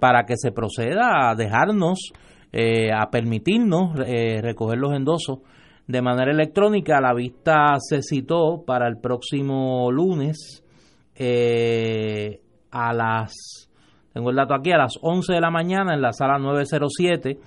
para 0.00 0.24
que 0.24 0.36
se 0.36 0.52
proceda 0.52 1.30
a 1.30 1.34
dejarnos, 1.34 2.12
eh, 2.52 2.90
a 2.90 3.10
permitirnos 3.10 3.98
eh, 4.06 4.40
recoger 4.40 4.78
los 4.78 4.94
endosos 4.94 5.40
de 5.86 6.00
manera 6.00 6.32
electrónica. 6.32 7.02
La 7.02 7.14
vista 7.14 7.76
se 7.78 8.00
citó 8.02 8.64
para 8.66 8.88
el 8.88 8.98
próximo 8.98 9.92
lunes 9.92 10.62
eh, 11.18 12.40
a 12.70 12.92
las, 12.92 13.32
tengo 14.12 14.30
el 14.30 14.36
dato 14.36 14.54
aquí, 14.54 14.70
a 14.72 14.78
las 14.78 14.94
11 15.00 15.32
de 15.32 15.40
la 15.40 15.50
mañana 15.50 15.94
en 15.94 16.02
la 16.02 16.12
sala 16.12 16.38
907 16.38 17.38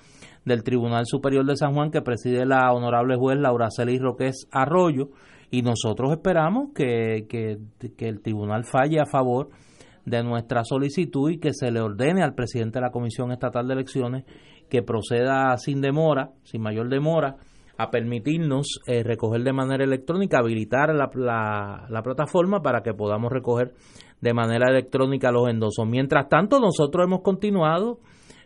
del 0.44 0.62
Tribunal 0.62 1.06
Superior 1.06 1.44
de 1.44 1.56
San 1.56 1.74
Juan 1.74 1.90
que 1.90 2.02
preside 2.02 2.46
la 2.46 2.72
honorable 2.72 3.16
juez 3.16 3.38
Laura 3.38 3.68
Celis 3.70 4.00
Roques 4.00 4.48
Arroyo. 4.50 5.10
Y 5.52 5.62
nosotros 5.62 6.12
esperamos 6.12 6.68
que, 6.74 7.26
que, 7.28 7.58
el 8.06 8.20
tribunal 8.20 8.64
falle 8.64 9.00
a 9.00 9.06
favor 9.06 9.48
de 10.04 10.22
nuestra 10.22 10.62
solicitud 10.64 11.28
y 11.30 11.38
que 11.38 11.52
se 11.52 11.72
le 11.72 11.80
ordene 11.80 12.22
al 12.22 12.34
presidente 12.34 12.78
de 12.78 12.86
la 12.86 12.92
Comisión 12.92 13.32
Estatal 13.32 13.66
de 13.66 13.74
Elecciones 13.74 14.24
que 14.68 14.82
proceda 14.82 15.56
sin 15.56 15.80
demora, 15.80 16.30
sin 16.44 16.62
mayor 16.62 16.88
demora, 16.88 17.36
a 17.80 17.90
permitirnos 17.90 18.80
eh, 18.86 19.02
recoger 19.02 19.42
de 19.42 19.52
manera 19.54 19.84
electrónica, 19.84 20.38
habilitar 20.38 20.94
la, 20.94 21.86
la, 21.88 22.02
plataforma 22.02 22.60
para 22.60 22.82
que 22.82 22.92
podamos 22.92 23.32
recoger 23.32 23.72
de 24.20 24.34
manera 24.34 24.68
electrónica 24.68 25.32
los 25.32 25.48
endosos. 25.48 25.86
Mientras 25.88 26.28
tanto, 26.28 26.60
nosotros 26.60 27.06
hemos 27.06 27.22
continuado 27.22 28.00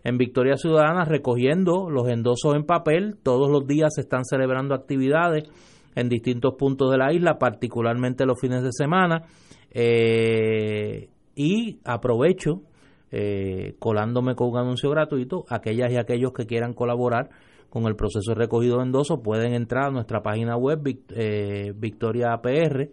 en 0.04 0.18
Victoria 0.18 0.56
Ciudadana 0.56 1.04
recogiendo 1.04 1.90
los 1.90 2.08
endosos 2.08 2.54
en 2.54 2.64
papel. 2.64 3.16
Todos 3.24 3.50
los 3.50 3.66
días 3.66 3.94
se 3.96 4.02
están 4.02 4.24
celebrando 4.24 4.72
actividades 4.72 5.48
en 5.96 6.08
distintos 6.08 6.54
puntos 6.56 6.92
de 6.92 6.98
la 6.98 7.12
isla, 7.12 7.36
particularmente 7.36 8.26
los 8.26 8.40
fines 8.40 8.62
de 8.62 8.70
semana. 8.70 9.24
Eh, 9.72 11.08
y 11.34 11.80
aprovecho, 11.84 12.62
eh, 13.10 13.74
colándome 13.80 14.36
con 14.36 14.50
un 14.50 14.58
anuncio 14.58 14.90
gratuito, 14.90 15.44
aquellas 15.48 15.90
y 15.90 15.96
aquellos 15.96 16.32
que 16.32 16.46
quieran 16.46 16.72
colaborar 16.72 17.30
con 17.74 17.86
el 17.86 17.96
proceso 17.96 18.30
de 18.30 18.36
recogido 18.36 18.76
de 18.76 18.84
endosos 18.84 19.18
pueden 19.20 19.52
entrar 19.52 19.86
a 19.86 19.90
nuestra 19.90 20.22
página 20.22 20.56
web 20.56 20.78
eh, 21.10 21.72
Victoria 21.74 22.32
APR 22.32 22.88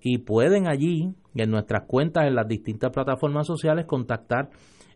y 0.00 0.18
pueden 0.18 0.68
allí, 0.68 1.12
en 1.34 1.50
nuestras 1.50 1.82
cuentas, 1.88 2.28
en 2.28 2.36
las 2.36 2.46
distintas 2.46 2.92
plataformas 2.92 3.48
sociales, 3.48 3.86
contactar 3.86 4.50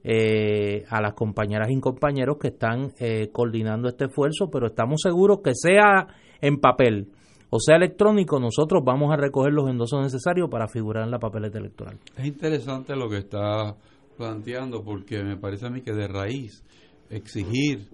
eh, 0.05 0.85
a 0.89 1.03
las 1.03 1.15
compañeras 1.15 1.69
y 1.69 1.81
compañeros 1.81 2.37
que 2.41 2.49
están 2.49 2.93
eh, 3.01 3.31
coordinando 3.33 3.89
este 3.89 4.05
esfuerzo, 4.05 4.51
pero 4.53 4.69
estamos 4.69 5.01
seguros 5.03 5.41
que 5.43 5.51
sea 5.53 6.07
en 6.41 6.61
papel 6.61 7.09
o 7.51 7.59
sea 7.59 7.75
electrónico, 7.75 8.39
nosotros 8.39 8.83
vamos 8.85 9.13
a 9.13 9.17
recoger 9.17 9.53
los 9.53 9.69
endosos 9.69 10.01
necesarios 10.01 10.49
para 10.49 10.69
figurar 10.69 11.05
en 11.05 11.11
la 11.11 11.19
papeleta 11.19 11.59
electoral. 11.59 11.99
Es 12.17 12.27
interesante 12.27 12.95
lo 12.95 13.09
que 13.09 13.19
está 13.19 13.77
planteando 14.17 14.85
porque 14.85 15.25
me 15.25 15.37
parece 15.37 15.67
a 15.67 15.71
mí 15.71 15.81
que 15.81 15.93
de 15.93 16.07
raíz 16.07 16.65
exigir 17.11 17.89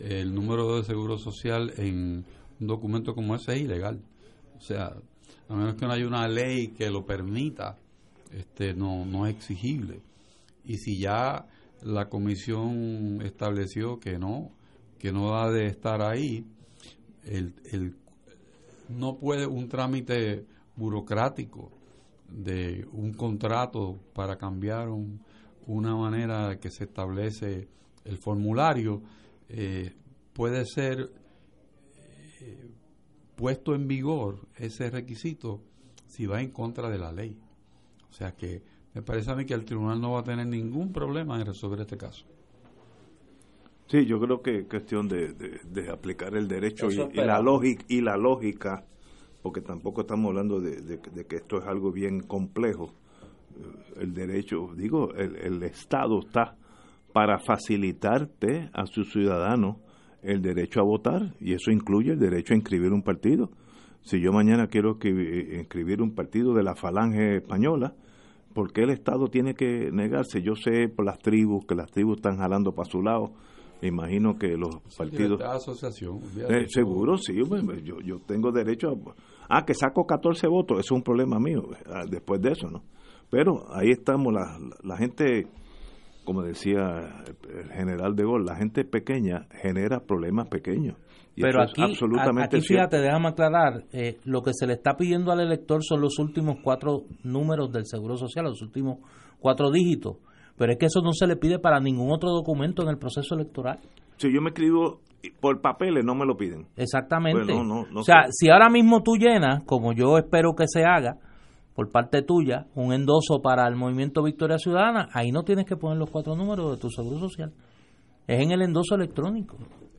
el 0.00 0.34
número 0.34 0.76
de 0.76 0.84
seguro 0.84 1.18
social 1.18 1.72
en 1.76 2.24
un 2.60 2.66
documento 2.66 3.14
como 3.14 3.34
ese 3.34 3.54
es 3.54 3.62
ilegal. 3.62 4.00
O 4.56 4.60
sea, 4.60 4.94
a 5.48 5.54
menos 5.54 5.74
que 5.74 5.86
no 5.86 5.92
haya 5.92 6.06
una 6.06 6.28
ley 6.28 6.68
que 6.68 6.90
lo 6.90 7.04
permita, 7.04 7.78
este 8.32 8.74
no, 8.74 9.04
no 9.04 9.26
es 9.26 9.34
exigible. 9.34 10.00
Y 10.64 10.78
si 10.78 10.98
ya 10.98 11.46
la 11.82 12.08
comisión 12.08 13.20
estableció 13.22 14.00
que 14.00 14.18
no, 14.18 14.50
que 14.98 15.12
no 15.12 15.36
ha 15.36 15.50
de 15.50 15.66
estar 15.66 16.00
ahí, 16.02 16.46
el, 17.24 17.54
el, 17.70 17.94
no 18.88 19.16
puede 19.16 19.46
un 19.46 19.68
trámite 19.68 20.46
burocrático 20.76 21.70
de 22.28 22.86
un 22.92 23.12
contrato 23.12 23.98
para 24.12 24.36
cambiar 24.36 24.88
una 25.66 25.94
manera 25.94 26.58
que 26.58 26.70
se 26.70 26.84
establece 26.84 27.68
el 28.04 28.18
formulario, 28.18 29.02
eh, 29.48 29.92
puede 30.32 30.64
ser 30.66 31.10
eh, 32.40 32.70
puesto 33.36 33.74
en 33.74 33.88
vigor 33.88 34.46
ese 34.56 34.90
requisito 34.90 35.60
si 36.06 36.26
va 36.26 36.40
en 36.40 36.50
contra 36.50 36.90
de 36.90 36.98
la 36.98 37.12
ley. 37.12 37.38
O 38.10 38.12
sea 38.12 38.32
que 38.32 38.62
me 38.94 39.02
parece 39.02 39.30
a 39.30 39.34
mí 39.34 39.44
que 39.44 39.54
el 39.54 39.64
tribunal 39.64 40.00
no 40.00 40.12
va 40.12 40.20
a 40.20 40.24
tener 40.24 40.46
ningún 40.46 40.92
problema 40.92 41.40
en 41.40 41.46
resolver 41.46 41.80
este 41.80 41.96
caso. 41.96 42.24
Sí, 43.86 44.06
yo 44.06 44.18
creo 44.20 44.40
que 44.40 44.60
es 44.60 44.66
cuestión 44.66 45.08
de, 45.08 45.90
aplicar 45.92 46.34
el 46.36 46.48
derecho 46.48 46.90
y, 46.90 46.96
la 47.14 47.40
lógica, 47.40 47.84
y 47.88 48.00
la 48.00 48.16
lógica, 48.16 48.84
porque 49.42 49.60
tampoco 49.60 50.02
estamos 50.02 50.30
hablando 50.30 50.60
de, 50.60 51.00
que 51.28 51.36
esto 51.36 51.58
es 51.58 51.66
algo 51.66 51.92
bien 51.92 52.20
complejo. 52.20 52.92
El 53.96 54.14
derecho, 54.14 54.70
digo, 54.74 55.12
el, 55.14 55.36
el 55.36 55.62
Estado 55.62 56.20
está 56.20 56.56
para 57.14 57.38
facilitarte 57.38 58.70
a 58.72 58.86
sus 58.86 59.12
ciudadanos 59.12 59.76
el 60.20 60.42
derecho 60.42 60.80
a 60.80 60.82
votar 60.82 61.32
y 61.38 61.52
eso 61.52 61.70
incluye 61.70 62.10
el 62.10 62.18
derecho 62.18 62.54
a 62.54 62.56
inscribir 62.56 62.92
un 62.92 63.02
partido. 63.02 63.50
Si 64.02 64.20
yo 64.20 64.32
mañana 64.32 64.66
quiero 64.66 64.98
inscribir 65.00 66.02
un 66.02 66.12
partido 66.12 66.54
de 66.54 66.64
la 66.64 66.74
falange 66.74 67.36
española, 67.36 67.94
¿por 68.52 68.72
qué 68.72 68.82
el 68.82 68.90
Estado 68.90 69.28
tiene 69.28 69.54
que 69.54 69.90
negarse? 69.92 70.42
Yo 70.42 70.56
sé 70.56 70.88
por 70.88 71.06
las 71.06 71.20
tribus, 71.20 71.64
que 71.66 71.76
las 71.76 71.88
tribus 71.88 72.16
están 72.16 72.38
jalando 72.38 72.72
para 72.72 72.90
su 72.90 73.00
lado. 73.00 73.30
Me 73.80 73.88
imagino 73.88 74.36
que 74.36 74.56
los 74.56 74.80
partidos... 74.98 75.40
asociación. 75.40 76.18
Eh, 76.48 76.66
seguro, 76.68 77.16
sí. 77.16 77.34
Yo, 77.84 78.00
yo 78.00 78.18
tengo 78.26 78.50
derecho 78.50 78.88
a... 78.88 79.58
Ah, 79.58 79.64
que 79.64 79.74
saco 79.74 80.04
14 80.04 80.48
votos, 80.48 80.80
eso 80.80 80.94
es 80.94 80.98
un 80.98 81.02
problema 81.02 81.38
mío. 81.38 81.62
Ah, 81.86 82.06
después 82.10 82.40
de 82.42 82.52
eso, 82.52 82.68
¿no? 82.68 82.82
Pero 83.30 83.72
ahí 83.72 83.90
estamos, 83.90 84.32
la, 84.32 84.58
la 84.82 84.96
gente 84.96 85.46
como 86.24 86.42
decía 86.42 87.24
el 87.48 87.70
general 87.70 88.16
de 88.16 88.24
Gaulle, 88.24 88.44
la 88.44 88.56
gente 88.56 88.84
pequeña 88.84 89.46
genera 89.62 90.00
problemas 90.00 90.48
pequeños. 90.48 90.96
Pero 91.36 91.62
aquí, 91.62 91.82
absolutamente 91.82 92.58
aquí 92.58 92.66
fíjate, 92.66 92.98
déjame 92.98 93.28
aclarar, 93.28 93.84
eh, 93.92 94.18
lo 94.24 94.42
que 94.42 94.52
se 94.54 94.66
le 94.66 94.74
está 94.74 94.96
pidiendo 94.96 95.32
al 95.32 95.40
elector 95.40 95.82
son 95.82 96.00
los 96.00 96.18
últimos 96.18 96.58
cuatro 96.62 97.02
números 97.24 97.72
del 97.72 97.86
Seguro 97.86 98.16
Social, 98.16 98.44
los 98.44 98.62
últimos 98.62 98.98
cuatro 99.40 99.70
dígitos. 99.70 100.16
Pero 100.56 100.72
es 100.72 100.78
que 100.78 100.86
eso 100.86 101.00
no 101.02 101.12
se 101.12 101.26
le 101.26 101.36
pide 101.36 101.58
para 101.58 101.80
ningún 101.80 102.12
otro 102.12 102.30
documento 102.30 102.82
en 102.82 102.88
el 102.88 102.98
proceso 102.98 103.34
electoral. 103.34 103.80
Si 104.16 104.32
yo 104.32 104.40
me 104.40 104.50
escribo 104.50 105.00
por 105.40 105.60
papeles, 105.60 106.04
no 106.04 106.14
me 106.14 106.24
lo 106.24 106.36
piden. 106.36 106.66
Exactamente. 106.76 107.52
Pues 107.52 107.96
o 107.96 108.02
sea, 108.02 108.26
si 108.30 108.48
ahora 108.48 108.68
mismo 108.70 109.02
tú 109.02 109.16
llenas, 109.16 109.64
como 109.64 109.92
yo 109.92 110.16
espero 110.18 110.54
que 110.54 110.68
se 110.68 110.84
haga, 110.84 111.16
por 111.74 111.90
parte 111.90 112.22
tuya 112.22 112.66
un 112.74 112.92
endoso 112.92 113.42
para 113.42 113.66
el 113.66 113.76
movimiento 113.76 114.22
Victoria 114.22 114.58
Ciudadana, 114.58 115.08
ahí 115.12 115.32
no 115.32 115.42
tienes 115.42 115.66
que 115.66 115.76
poner 115.76 115.98
los 115.98 116.10
cuatro 116.10 116.36
números 116.36 116.72
de 116.72 116.78
tu 116.78 116.88
seguro 116.90 117.18
social. 117.18 117.52
Es 118.26 118.40
en 118.40 118.52
el 118.52 118.62
endoso 118.62 118.94
electrónico. 118.94 119.58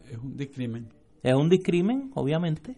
Es 0.10 0.18
un 0.18 0.36
discrimen. 0.36 0.88
Es 1.22 1.34
un 1.34 1.50
discrimen, 1.50 2.12
obviamente. 2.16 2.76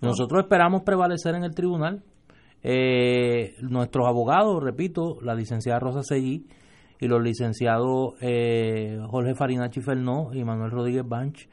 Nosotros 0.00 0.42
esperamos 0.42 0.82
prevalecer 0.82 1.34
en 1.34 1.44
el 1.44 1.54
tribunal. 1.54 2.02
Eh, 2.62 3.54
nuestros 3.62 4.06
abogados, 4.06 4.62
repito, 4.62 5.18
la 5.22 5.34
licenciada 5.34 5.78
Rosa 5.78 6.02
Seguí 6.02 6.46
y 7.00 7.08
los 7.08 7.22
licenciados 7.22 8.14
eh, 8.20 8.98
Jorge 9.08 9.34
Farinachi 9.34 9.80
Fernó 9.80 10.30
y 10.34 10.44
Manuel 10.44 10.70
Rodríguez 10.70 11.08
Banch, 11.08 11.48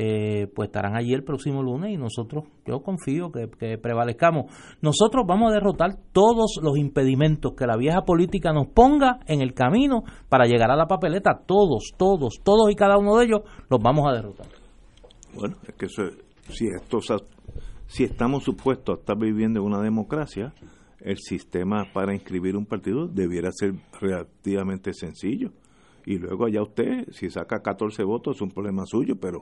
eh, 0.00 0.46
pues 0.54 0.68
estarán 0.68 0.94
allí 0.94 1.12
el 1.12 1.24
próximo 1.24 1.60
lunes 1.60 1.90
y 1.90 1.96
nosotros, 1.96 2.44
yo 2.64 2.82
confío 2.82 3.32
que, 3.32 3.48
prevalezcamos. 3.78 4.44
Nosotros 4.80 5.24
vamos 5.26 5.50
a 5.50 5.54
derrotar 5.54 5.96
todos 6.12 6.60
los 6.62 6.78
impedimentos 6.78 7.54
que 7.56 7.66
la 7.66 7.76
vieja 7.76 8.02
política 8.02 8.52
nos 8.52 8.68
ponga 8.68 9.18
en 9.26 9.40
el 9.40 9.54
camino 9.54 10.04
para 10.28 10.44
llegar 10.44 10.70
a 10.70 10.76
la 10.76 10.86
papeleta. 10.86 11.42
Todos, 11.44 11.94
todos, 11.96 12.38
todos 12.44 12.70
y 12.70 12.76
cada 12.76 12.96
uno 12.96 13.16
de 13.16 13.24
ellos 13.24 13.40
los 13.68 13.80
vamos 13.82 14.06
a 14.06 14.12
derrotar. 14.12 14.46
Bueno, 15.34 15.56
es 15.66 15.74
que 15.74 15.88
si, 15.88 16.68
esto, 16.68 17.00
si 17.88 18.04
estamos 18.04 18.44
supuestos 18.44 18.98
a 18.98 19.00
estar 19.00 19.18
viviendo 19.18 19.58
en 19.58 19.66
una 19.66 19.82
democracia, 19.82 20.54
el 21.00 21.18
sistema 21.18 21.86
para 21.92 22.14
inscribir 22.14 22.56
un 22.56 22.66
partido 22.66 23.08
debiera 23.08 23.50
ser 23.50 23.74
relativamente 24.00 24.92
sencillo. 24.92 25.50
Y 26.06 26.18
luego 26.18 26.46
allá 26.46 26.62
usted, 26.62 27.08
si 27.10 27.30
saca 27.30 27.58
14 27.58 28.04
votos, 28.04 28.36
es 28.36 28.42
un 28.42 28.50
problema 28.50 28.84
suyo, 28.86 29.16
pero 29.20 29.40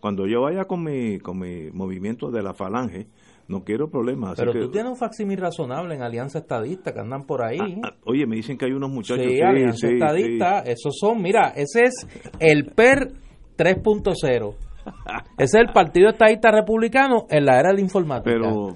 cuando 0.00 0.26
yo 0.26 0.42
vaya 0.42 0.64
con 0.64 0.84
mi, 0.84 1.18
con 1.18 1.38
mi 1.38 1.70
movimiento 1.70 2.30
de 2.30 2.42
la 2.42 2.54
falange, 2.54 3.06
no 3.48 3.64
quiero 3.64 3.88
problemas. 3.90 4.34
Pero 4.36 4.52
tú 4.52 4.70
tienes 4.70 4.92
un 4.92 4.96
facsimil 4.96 5.38
razonable 5.38 5.94
en 5.94 6.02
Alianza 6.02 6.38
Estadista 6.38 6.92
que 6.92 7.00
andan 7.00 7.24
por 7.24 7.42
ahí. 7.42 7.58
Ah, 7.60 7.90
ah, 7.90 7.96
oye, 8.04 8.26
me 8.26 8.36
dicen 8.36 8.58
que 8.58 8.66
hay 8.66 8.72
unos 8.72 8.90
muchachos. 8.90 9.24
Sí, 9.26 9.40
Alianza 9.40 9.88
Estadista, 9.88 10.60
esos 10.60 10.96
son, 10.98 11.22
mira, 11.22 11.52
ese 11.56 11.84
es 11.84 12.06
el 12.38 12.66
PER 12.66 13.12
3.0. 13.56 14.54
ese 15.38 15.44
es 15.44 15.54
el 15.54 15.72
Partido 15.72 16.10
Estadista 16.10 16.50
Republicano 16.50 17.26
en 17.30 17.44
la 17.44 17.58
era 17.58 17.70
de 17.70 17.76
la 17.76 17.80
informática. 17.80 18.30
Pero 18.30 18.74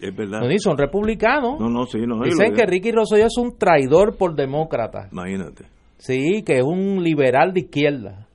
es 0.00 0.14
verdad. 0.14 0.40
No, 0.42 0.58
son 0.58 0.78
republicanos. 0.78 1.58
No, 1.58 1.68
no, 1.68 1.86
sí, 1.86 1.98
no. 2.06 2.22
Dicen 2.22 2.54
que 2.54 2.66
Ricky 2.66 2.92
Rosselló 2.92 3.26
es 3.26 3.36
un 3.38 3.56
traidor 3.56 4.16
por 4.16 4.34
demócrata. 4.34 5.08
Imagínate. 5.10 5.64
Sí, 5.96 6.42
que 6.44 6.58
es 6.58 6.64
un 6.64 7.02
liberal 7.02 7.52
de 7.52 7.60
izquierda. 7.60 8.27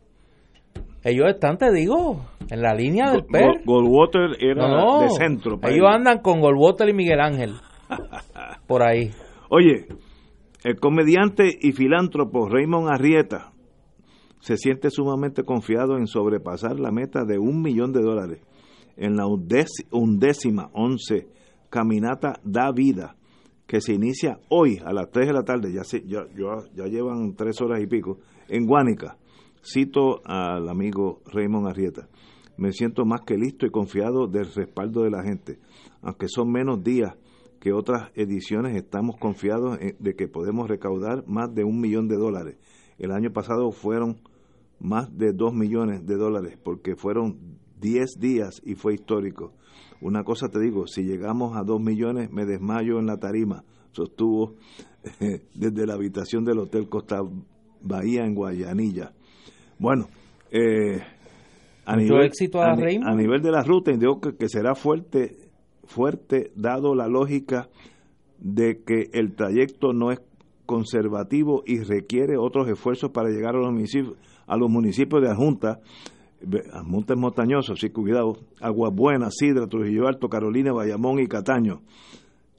Ellos 1.03 1.27
están, 1.27 1.57
te 1.57 1.71
digo, 1.71 2.25
en 2.49 2.61
la 2.61 2.73
línea 2.73 3.11
del 3.11 3.25
PER. 3.25 3.63
Goldwater 3.65 4.38
era 4.39 5.01
de 5.01 5.09
centro. 5.09 5.59
Ellos 5.63 5.88
andan 5.89 6.19
con 6.19 6.39
Goldwater 6.39 6.88
y 6.88 6.93
Miguel 6.93 7.19
Ángel. 7.19 7.55
por 8.67 8.84
ahí. 8.84 9.11
Oye, 9.49 9.88
el 10.63 10.80
comediante 10.80 11.57
y 11.59 11.73
filántropo 11.73 12.47
Raymond 12.47 12.89
Arrieta 12.89 13.51
se 14.39 14.55
siente 14.55 14.89
sumamente 14.89 15.43
confiado 15.43 15.97
en 15.97 16.07
sobrepasar 16.07 16.80
la 16.80 16.91
meta 16.91 17.25
de 17.25 17.38
un 17.38 17.61
millón 17.61 17.91
de 17.91 18.01
dólares 18.01 18.41
en 18.95 19.15
la 19.15 19.25
undécima, 19.25 20.69
once 20.73 21.27
Caminata 21.69 22.39
da 22.43 22.71
Vida, 22.71 23.15
que 23.65 23.81
se 23.81 23.93
inicia 23.93 24.39
hoy 24.49 24.80
a 24.85 24.93
las 24.93 25.09
3 25.09 25.27
de 25.27 25.34
la 25.34 25.43
tarde, 25.43 25.73
ya, 25.73 25.84
se, 25.84 26.05
ya, 26.05 26.25
ya 26.75 26.85
llevan 26.85 27.35
tres 27.35 27.59
horas 27.61 27.81
y 27.81 27.88
pico, 27.88 28.19
en 28.47 28.67
Guánica 28.67 29.17
Cito 29.65 30.22
al 30.26 30.68
amigo 30.69 31.22
Raymond 31.31 31.68
Arrieta. 31.68 32.10
Me 32.57 32.72
siento 32.72 33.06
más 33.06 33.22
que 33.22 33.38
listo 33.38 33.65
y 33.65 33.72
confiado 33.72 34.27
del 34.27 34.53
respaldo 34.53 35.03
de 35.03 35.10
la 35.10 35.23
gente, 35.23 35.60
aunque 36.02 36.27
son 36.27 36.52
menos 36.52 36.84
días 36.84 37.15
que 37.60 37.72
otras 37.72 38.11
ediciones 38.15 38.76
estamos 38.76 39.15
confiados 39.18 39.80
de 39.80 40.15
que 40.15 40.27
podemos 40.27 40.68
recaudar 40.68 41.23
más 41.27 41.53
de 41.56 41.64
un 41.64 41.80
millón 41.80 42.10
de 42.10 42.18
dólares. 42.18 42.57
El 42.99 43.11
año 43.11 43.31
pasado 43.31 43.72
fueron 43.72 44.18
más 44.80 45.18
de 45.18 45.31
dos 45.31 45.53
millones 45.53 46.06
de 46.06 46.18
dólares 46.18 46.57
porque 46.61 46.98
fueron 46.98 47.40
diez 47.80 48.19
días 48.19 48.61
y 48.65 48.76
fue 48.76 48.95
histórico. 48.95 49.53
Una 50.02 50.26
cosa 50.26 50.49
te 50.49 50.60
digo, 50.60 50.88
si 50.88 51.03
llegamos 51.03 51.56
a 51.56 51.64
dos 51.64 51.81
millones 51.81 52.30
me 52.31 52.45
desmayo 52.45 52.99
en 52.99 53.06
la 53.06 53.18
tarima, 53.18 53.64
sostuvo 53.94 54.56
desde 55.56 55.88
la 55.88 55.94
habitación 55.94 56.44
del 56.44 56.60
Hotel 56.60 56.90
Costa 56.90 57.22
Bahía 57.81 58.26
en 58.26 58.35
Guayanilla. 58.35 59.14
Bueno, 59.84 60.07
eh, 60.49 61.01
a, 61.85 61.97
nivel, 61.97 62.22
éxito 62.22 62.61
a, 62.61 62.72
a, 62.72 63.15
nivel 63.15 63.41
de 63.41 63.51
la 63.51 63.64
ruta, 63.64 63.91
digo 63.91 64.22
que, 64.22 64.34
que 64.38 64.47
será 64.47 64.76
fuerte 64.76 65.35
fuerte 65.84 66.53
dado 66.55 66.95
la 66.95 67.10
lógica 67.10 67.68
de 68.39 68.81
que 68.81 69.10
el 69.11 69.35
trayecto 69.35 69.91
no 69.91 70.14
es 70.14 70.22
conservativo 70.65 71.64
y 71.65 71.80
requiere 71.80 72.38
otros 72.38 72.69
esfuerzos 72.69 73.11
para 73.11 73.27
llegar 73.27 73.57
a 73.57 73.60
los 73.60 73.73
municipios, 73.73 74.15
a 74.47 74.55
los 74.55 74.69
municipios 74.69 75.22
de 75.22 75.30
Adjunta, 75.30 75.81
montes 76.85 77.18
montañosos, 77.18 77.77
sí, 77.81 77.89
cuidado, 77.89 78.38
Aguas 78.61 78.95
Buenas, 78.95 79.35
Sidra, 79.38 79.68
Trujillo 79.68 80.07
Alto, 80.07 80.30
Carolina, 80.30 80.72
Bayamón 80.72 81.19
y 81.19 81.27
Cataño. 81.27 81.81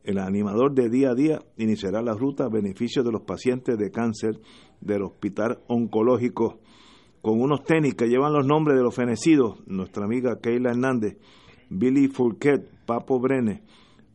El 0.02 0.18
animador 0.18 0.74
de 0.74 0.90
día 0.90 1.12
a 1.12 1.14
día 1.14 1.38
iniciará 1.56 2.02
la 2.02 2.12
ruta 2.12 2.44
a 2.44 2.48
beneficio 2.51 3.02
de 3.02 3.12
los 3.12 3.22
pacientes 3.22 3.78
de 3.78 3.90
cáncer 3.90 4.38
del 4.82 5.05
Hospital 5.05 5.60
Oncológico 5.68 6.60
con 7.24 7.40
unos 7.40 7.64
tenis 7.64 7.94
que 7.94 8.06
llevan 8.06 8.34
los 8.34 8.44
nombres 8.44 8.76
de 8.76 8.82
los 8.82 8.94
fenecidos, 8.94 9.66
nuestra 9.66 10.05
amiga 10.05 10.40
Keila 10.42 10.72
Hernández, 10.72 11.16
Billy 11.70 12.06
Fourquet, 12.06 12.68
Papo 12.84 13.18
Brene, 13.18 13.62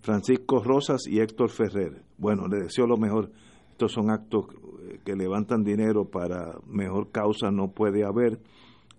Francisco 0.02 0.62
Rosas 0.64 1.08
y 1.08 1.20
Héctor 1.20 1.50
Ferrer. 1.50 2.04
Bueno, 2.20 2.48
le 2.48 2.66
deseo 2.66 2.86
lo 2.86 2.98
mejor. 2.98 3.32
Estos 3.72 3.94
son 3.94 4.12
actos 4.12 4.46
eh, 4.84 5.00
que 5.04 5.16
levantan 5.16 5.64
dinero 5.64 6.06
para 6.06 6.60
mejor 6.68 7.10
causa, 7.10 7.50
no 7.50 7.72
puede 7.72 8.06
haber. 8.06 8.42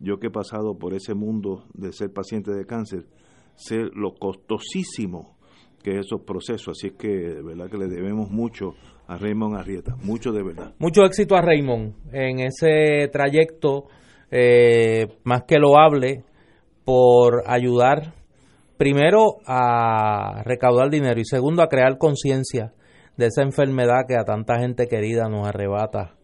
Yo 0.00 0.18
que 0.18 0.26
he 0.26 0.32
pasado 0.32 0.76
por 0.76 0.92
ese 0.92 1.14
mundo 1.14 1.62
de 1.72 1.92
ser 1.92 2.12
paciente 2.12 2.50
de 2.50 2.66
cáncer, 2.66 3.06
sé 3.54 3.90
lo 3.94 4.14
costosísimo 4.14 5.36
que 5.82 5.92
es 5.92 6.06
esos 6.06 6.22
procesos, 6.22 6.78
así 6.78 6.88
es 6.88 6.92
que 6.94 7.08
de 7.08 7.42
verdad 7.42 7.70
que 7.70 7.78
le 7.78 7.88
debemos 7.88 8.30
mucho 8.30 8.74
a 9.06 9.16
Raymond 9.16 9.56
Arrieta, 9.56 9.96
mucho 10.02 10.32
de 10.32 10.42
verdad. 10.42 10.74
Mucho 10.78 11.04
éxito 11.04 11.36
a 11.36 11.42
Raymond 11.42 11.94
en 12.12 12.40
ese 12.40 13.08
trayecto 13.12 13.86
eh, 14.30 15.08
más 15.24 15.42
que 15.44 15.58
loable 15.58 16.24
por 16.84 17.42
ayudar 17.46 18.14
primero 18.76 19.38
a 19.46 20.42
recaudar 20.44 20.90
dinero 20.90 21.20
y 21.20 21.24
segundo 21.24 21.62
a 21.62 21.68
crear 21.68 21.98
conciencia 21.98 22.72
de 23.16 23.26
esa 23.26 23.42
enfermedad 23.42 24.06
que 24.08 24.16
a 24.16 24.24
tanta 24.24 24.58
gente 24.58 24.86
querida 24.86 25.28
nos 25.28 25.46
arrebata 25.46 26.16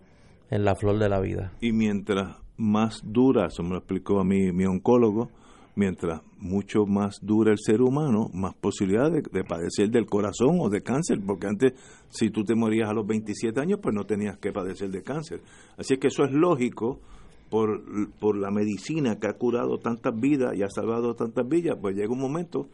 en 0.50 0.64
la 0.64 0.74
flor 0.74 0.98
de 0.98 1.08
la 1.08 1.20
vida. 1.20 1.52
Y 1.60 1.72
mientras 1.72 2.36
más 2.56 3.02
dura, 3.04 3.46
eso 3.46 3.62
me 3.62 3.70
lo 3.70 3.78
explicó 3.78 4.20
a 4.20 4.24
mí 4.24 4.52
mi 4.52 4.64
oncólogo, 4.64 5.30
mientras 5.76 6.22
mucho 6.38 6.86
más 6.86 7.20
dura 7.22 7.52
el 7.52 7.58
ser 7.58 7.80
humano, 7.82 8.28
más 8.32 8.54
posibilidad 8.54 9.10
de, 9.10 9.22
de, 9.22 9.44
padecer 9.44 9.90
del 9.90 10.06
corazón 10.06 10.58
o 10.60 10.68
de 10.68 10.82
cáncer, 10.82 11.18
porque 11.24 11.46
antes 11.46 11.72
si 12.08 12.30
tú 12.30 12.42
te 12.44 12.54
morías 12.54 12.90
a 12.90 12.94
los 12.94 13.06
27 13.06 13.60
años, 13.60 13.78
pues 13.80 13.94
no 13.94 14.04
tenías 14.04 14.38
que 14.38 14.52
padecer 14.52 14.90
de 14.90 15.02
cáncer. 15.02 15.42
Así 15.76 15.98
que 15.98 16.08
eso 16.08 16.24
es 16.24 16.32
lógico 16.32 17.00
por, 17.50 17.82
por 18.18 18.36
la 18.36 18.50
medicina 18.50 19.18
que 19.20 19.28
ha 19.28 19.34
curado 19.34 19.78
tantas 19.78 20.18
vidas 20.18 20.56
y 20.56 20.62
ha 20.62 20.68
salvado 20.68 21.14
tantas 21.14 21.46
vidas, 21.46 21.76
pues 21.80 21.94
llega 21.94 22.12
un 22.12 22.20
momento 22.20 22.68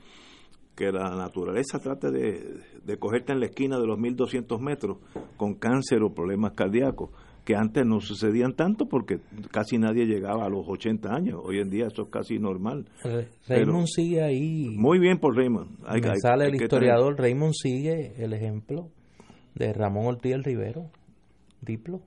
que 0.74 0.90
la 0.90 1.10
naturaleza 1.10 1.78
trate 1.78 2.10
de, 2.10 2.60
de 2.84 2.96
cogerte 2.98 3.32
en 3.32 3.40
la 3.40 3.46
esquina 3.46 3.78
de 3.78 3.86
los 3.86 3.98
1200 3.98 4.60
metros 4.60 4.98
con 5.36 5.54
cáncer 5.54 6.02
o 6.02 6.14
problemas 6.14 6.52
cardíacos, 6.52 7.10
que 7.44 7.56
antes 7.56 7.84
no 7.84 8.00
sucedían 8.00 8.54
tanto 8.54 8.86
porque 8.86 9.18
casi 9.50 9.78
nadie 9.78 10.06
llegaba 10.06 10.44
a 10.44 10.48
los 10.48 10.64
80 10.68 11.12
años. 11.12 11.40
Hoy 11.42 11.58
en 11.58 11.70
día 11.70 11.86
eso 11.86 12.02
es 12.02 12.08
casi 12.08 12.38
normal. 12.38 12.86
Raymond 13.48 13.86
sigue 13.86 14.22
ahí. 14.22 14.76
Muy 14.76 14.98
bien 14.98 15.18
por 15.18 15.36
Raymond. 15.36 15.78
Hay, 15.86 16.00
sale 16.20 16.46
el 16.46 16.54
historiador, 16.54 17.18
Raymond 17.18 17.54
sigue 17.54 18.14
el 18.22 18.32
ejemplo 18.32 18.90
de 19.54 19.72
Ramón 19.72 20.06
Ortiz 20.06 20.36
Rivero, 20.42 20.90
Diplo 21.60 22.00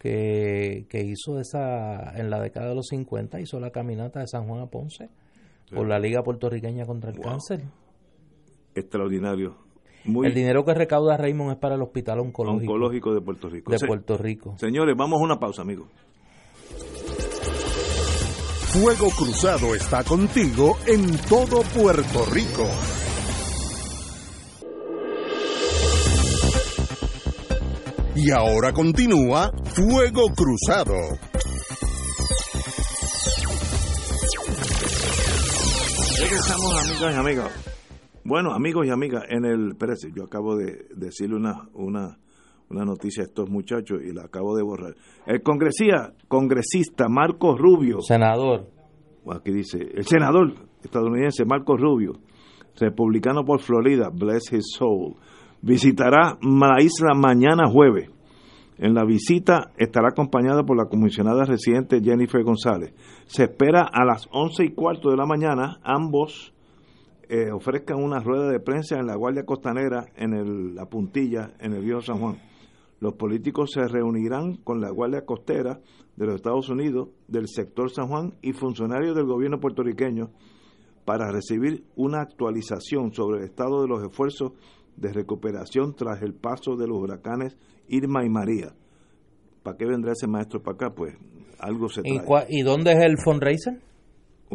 que, 0.00 1.04
hizo 1.04 1.38
esa, 1.38 2.18
en 2.18 2.30
la 2.30 2.40
década 2.40 2.70
de 2.70 2.74
los 2.74 2.86
50, 2.88 3.40
hizo 3.40 3.60
la 3.60 3.70
caminata 3.70 4.20
de 4.20 4.26
San 4.26 4.46
Juan 4.46 4.62
a 4.62 4.66
Ponce 4.66 5.10
por 5.74 5.86
la 5.86 5.98
Liga 5.98 6.22
Puertorriqueña 6.22 6.86
contra 6.86 7.10
el 7.10 7.20
Cáncer. 7.20 7.64
Extraordinario. 8.74 9.56
El 10.04 10.34
dinero 10.34 10.64
que 10.64 10.74
recauda 10.74 11.16
Raymond 11.16 11.52
es 11.52 11.58
para 11.58 11.74
el 11.74 11.82
Hospital 11.82 12.20
Oncológico, 12.20 12.72
Oncológico 12.72 13.14
de 13.14 13.20
Puerto 13.20 13.48
Rico. 13.48 13.70
De 13.72 13.78
Puerto 13.86 14.16
Rico. 14.16 14.54
Señores, 14.58 14.96
vamos 14.96 15.20
a 15.20 15.24
una 15.24 15.38
pausa, 15.38 15.62
amigos. 15.62 15.88
Fuego 18.72 19.10
Cruzado 19.10 19.74
está 19.74 20.04
contigo 20.04 20.78
en 20.86 21.18
todo 21.28 21.62
Puerto 21.74 22.24
Rico. 22.26 22.64
Y 28.14 28.30
ahora 28.30 28.72
continúa 28.72 29.50
Fuego 29.64 30.28
Cruzado. 30.36 30.94
Regresamos, 36.20 36.80
amigos 36.84 37.12
y 37.12 37.16
amigas. 37.16 37.79
Bueno, 38.30 38.52
amigos 38.52 38.86
y 38.86 38.90
amigas, 38.90 39.24
en 39.28 39.44
el. 39.44 39.70
Espérese, 39.70 40.12
yo 40.14 40.22
acabo 40.22 40.54
de 40.54 40.86
decirle 40.94 41.34
una, 41.34 41.68
una, 41.74 42.16
una 42.68 42.84
noticia 42.84 43.24
a 43.24 43.26
estos 43.26 43.50
muchachos 43.50 43.98
y 44.04 44.12
la 44.12 44.22
acabo 44.22 44.54
de 44.54 44.62
borrar. 44.62 44.94
El 45.26 45.42
congresista, 45.42 46.12
congresista 46.28 47.08
Marcos 47.08 47.58
Rubio. 47.58 48.00
Senador. 48.02 48.68
Aquí 49.32 49.50
dice, 49.50 49.78
el 49.78 50.04
senador 50.04 50.54
estadounidense 50.80 51.44
Marcos 51.44 51.80
Rubio, 51.80 52.20
republicano 52.78 53.44
por 53.44 53.62
Florida, 53.62 54.10
bless 54.10 54.52
his 54.52 54.76
soul 54.78 55.16
visitará 55.60 56.38
la 56.40 56.80
isla 56.80 57.14
mañana 57.16 57.68
jueves. 57.68 58.10
En 58.78 58.94
la 58.94 59.04
visita 59.04 59.72
estará 59.76 60.10
acompañada 60.12 60.62
por 60.62 60.76
la 60.76 60.86
comisionada 60.86 61.44
residente 61.46 62.00
Jennifer 62.00 62.44
González. 62.44 62.94
Se 63.26 63.42
espera 63.42 63.88
a 63.92 64.04
las 64.04 64.28
once 64.30 64.64
y 64.64 64.70
cuarto 64.70 65.10
de 65.10 65.16
la 65.16 65.26
mañana 65.26 65.80
ambos 65.82 66.54
eh, 67.32 67.52
ofrezcan 67.52 68.02
una 68.02 68.18
rueda 68.18 68.50
de 68.50 68.58
prensa 68.58 68.98
en 68.98 69.06
la 69.06 69.14
Guardia 69.14 69.44
Costanera 69.44 70.06
en 70.16 70.74
la 70.74 70.86
puntilla 70.86 71.52
en 71.60 71.74
el 71.74 71.84
Viejo 71.84 72.00
San 72.00 72.18
Juan. 72.18 72.38
Los 72.98 73.14
políticos 73.14 73.70
se 73.72 73.86
reunirán 73.86 74.56
con 74.56 74.80
la 74.80 74.90
Guardia 74.90 75.24
Costera 75.24 75.78
de 76.16 76.26
los 76.26 76.34
Estados 76.34 76.68
Unidos, 76.68 77.10
del 77.28 77.46
sector 77.46 77.88
San 77.88 78.08
Juan 78.08 78.34
y 78.42 78.52
funcionarios 78.52 79.14
del 79.14 79.26
gobierno 79.26 79.60
puertorriqueño 79.60 80.30
para 81.04 81.30
recibir 81.30 81.84
una 81.94 82.20
actualización 82.20 83.14
sobre 83.14 83.38
el 83.38 83.44
estado 83.44 83.82
de 83.82 83.88
los 83.88 84.02
esfuerzos 84.02 84.52
de 84.96 85.12
recuperación 85.12 85.94
tras 85.94 86.20
el 86.22 86.34
paso 86.34 86.74
de 86.74 86.88
los 86.88 86.98
huracanes 86.98 87.56
Irma 87.86 88.24
y 88.24 88.28
María. 88.28 88.74
¿Para 89.62 89.76
qué 89.76 89.86
vendrá 89.86 90.12
ese 90.12 90.26
maestro 90.26 90.60
para 90.60 90.74
acá? 90.74 90.94
Pues 90.96 91.14
algo 91.60 91.88
se 91.88 92.02
trae. 92.02 92.46
¿Y, 92.48 92.62
dónde 92.62 92.90
es 92.90 92.98
el 93.04 93.18
fundraiser? 93.24 93.80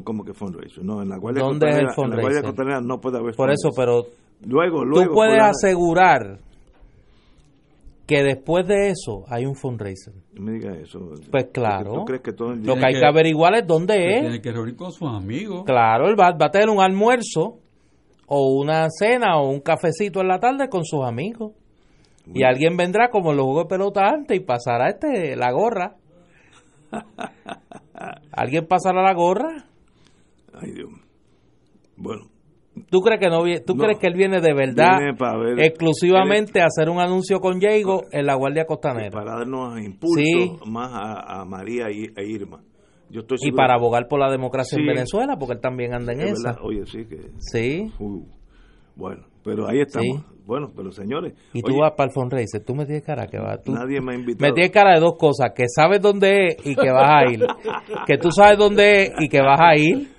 ¿Cómo 0.03 0.23
que 0.23 0.33
fundraiser? 0.33 0.83
No, 0.83 1.01
en 1.01 1.09
la 1.09 1.17
Guardia 1.17 1.43
¿Dónde 1.43 1.69
es 1.69 1.77
el 1.77 1.89
fundraiser? 1.91 2.43
no 2.83 2.99
puede 2.99 3.17
haber 3.17 3.35
Por 3.35 3.49
eso, 3.49 3.69
pero 3.75 4.03
luego, 4.45 4.83
luego, 4.83 5.07
tú 5.07 5.13
puedes 5.13 5.41
asegurar 5.41 6.39
que 8.05 8.23
después 8.23 8.67
de 8.67 8.89
eso 8.89 9.23
hay 9.27 9.45
un 9.45 9.55
fundraiser. 9.55 10.13
me 10.33 10.53
diga 10.53 10.73
eso. 10.77 10.99
Pues 11.31 11.47
claro. 11.51 11.93
¿Tú 11.93 12.05
crees 12.05 12.21
que 12.21 12.33
todo 12.33 12.53
Lo 12.53 12.75
que 12.75 12.85
hay 12.85 12.93
que, 12.99 13.05
averiguar 13.05 13.55
es 13.55 13.65
dónde 13.65 13.95
es. 13.95 14.21
Tiene 14.21 14.41
que 14.41 14.51
reunir 14.51 14.75
con 14.75 14.91
sus 14.91 15.09
amigos. 15.09 15.63
Claro, 15.65 16.07
él 16.07 16.15
va, 16.19 16.31
va 16.39 16.47
a 16.47 16.51
tener 16.51 16.69
un 16.69 16.81
almuerzo 16.81 17.59
o 18.27 18.59
una 18.59 18.87
cena 18.89 19.39
o 19.39 19.49
un 19.49 19.59
cafecito 19.59 20.21
en 20.21 20.27
la 20.27 20.39
tarde 20.39 20.69
con 20.69 20.83
sus 20.83 21.03
amigos. 21.03 21.53
Y 22.33 22.43
alguien 22.43 22.75
vendrá 22.75 23.09
como 23.09 23.31
en 23.31 23.37
los 23.37 23.45
juegos 23.45 23.65
de 23.65 23.69
pelota 23.69 24.01
antes 24.07 24.35
y 24.35 24.39
pasará 24.39 24.89
este 24.89 25.35
la 25.35 25.51
gorra. 25.51 25.95
¿Alguien 28.31 28.65
pasará 28.67 29.03
la 29.03 29.13
gorra? 29.13 29.65
Ay, 30.61 30.71
Dios. 30.71 30.89
Bueno. 31.97 32.29
¿Tú 32.89 32.99
crees 32.99 33.21
que 33.21 33.29
no 33.29 33.43
tú 33.65 33.75
crees 33.77 33.97
que 33.99 34.07
él 34.07 34.15
viene 34.15 34.41
de 34.41 34.53
verdad 34.53 34.99
exclusivamente 35.57 36.61
a 36.61 36.65
hacer 36.65 36.89
un 36.89 36.99
anuncio 36.99 37.39
con 37.39 37.57
Diego 37.57 38.03
en 38.11 38.25
la 38.25 38.35
Guardia 38.35 38.65
Costanera? 38.65 39.11
Para 39.11 39.37
darnos 39.37 39.79
impulso 39.79 40.59
más 40.65 40.91
a, 40.93 41.45
María 41.45 41.87
e 41.87 42.25
Irma 42.27 42.61
y 43.09 43.51
para 43.51 43.75
abogar 43.75 44.07
por 44.07 44.19
la 44.19 44.31
democracia 44.31 44.77
en 44.79 44.87
Venezuela, 44.87 45.37
porque 45.37 45.53
él 45.53 45.61
también 45.61 45.93
anda 45.93 46.13
en 46.13 46.21
eso. 46.21 46.49
Oye, 46.61 46.85
sí 46.85 47.05
que. 47.05 47.31
Sí. 47.37 47.91
bueno, 48.95 49.25
pero 49.43 49.67
ahí 49.67 49.79
estamos. 49.81 50.25
Bueno, 50.45 50.71
pero 50.75 50.91
señores. 50.91 51.33
Y 51.53 51.61
tú 51.61 51.77
vas 51.79 51.93
para 51.93 52.09
el 52.09 52.13
fundraiser, 52.13 52.63
tú 52.63 52.75
me 52.75 52.85
tienes 52.85 53.03
cara 53.03 53.25
que 53.27 53.39
va. 53.39 53.57
Tú, 53.57 53.71
nadie 53.71 53.99
me 53.99 54.13
ha 54.13 54.15
invitado. 54.15 54.47
Me 54.47 54.53
tienes 54.53 54.71
cara 54.71 54.93
de 54.93 54.99
dos 54.99 55.15
cosas: 55.17 55.51
que 55.55 55.65
sabes 55.67 56.01
dónde 56.01 56.47
es 56.47 56.65
y 56.65 56.75
que 56.75 56.91
vas 56.91 57.09
a 57.09 57.31
ir. 57.31 57.39
que 58.07 58.17
tú 58.17 58.31
sabes 58.31 58.57
dónde 58.57 59.03
es 59.03 59.11
y 59.19 59.29
que 59.29 59.41
vas 59.41 59.59
a 59.59 59.75
ir. 59.75 60.09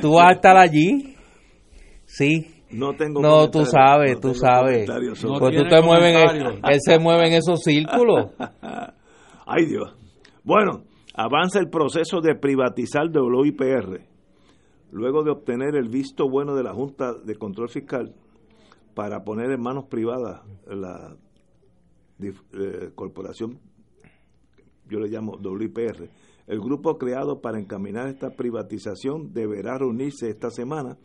Tú 0.00 0.12
vas 0.14 0.28
a 0.28 0.32
estar 0.32 0.56
allí. 0.56 1.14
Sí. 2.04 2.46
No 2.70 2.94
tengo 2.94 3.20
No, 3.20 3.50
tú 3.50 3.64
sabes, 3.66 4.14
no 4.14 4.20
tú 4.20 4.34
sabes. 4.34 4.88
No 4.88 5.38
Pues 5.38 5.56
tú 5.56 5.68
te 5.68 5.82
mueves, 5.82 6.24
comentario. 6.24 6.60
él 6.70 6.78
se 6.80 6.98
mueve 6.98 7.28
en 7.28 7.34
esos 7.34 7.62
círculos. 7.62 8.30
Ay 9.46 9.66
Dios. 9.66 9.94
Bueno, 10.42 10.84
avanza 11.14 11.58
el 11.58 11.68
proceso 11.68 12.20
de 12.20 12.34
privatizar 12.34 13.08
WIPR. 13.08 14.00
Luego 14.90 15.22
de 15.22 15.30
obtener 15.30 15.74
el 15.76 15.88
visto 15.88 16.28
bueno 16.28 16.54
de 16.54 16.62
la 16.62 16.72
Junta 16.72 17.12
de 17.14 17.34
Control 17.36 17.68
Fiscal 17.68 18.14
para 18.94 19.22
poner 19.24 19.50
en 19.50 19.60
manos 19.60 19.84
privadas 19.86 20.42
la 20.66 21.16
eh, 22.20 22.90
corporación, 22.94 23.58
yo 24.88 25.00
le 25.00 25.08
llamo 25.08 25.32
WIPR, 25.42 26.08
el 26.46 26.60
grupo 26.60 26.98
creado 26.98 27.40
para 27.40 27.58
encaminar 27.58 28.08
esta 28.08 28.30
privatización 28.30 29.32
deberá 29.32 29.78
reunirse 29.78 30.28
esta 30.28 30.50
semana 30.50 30.98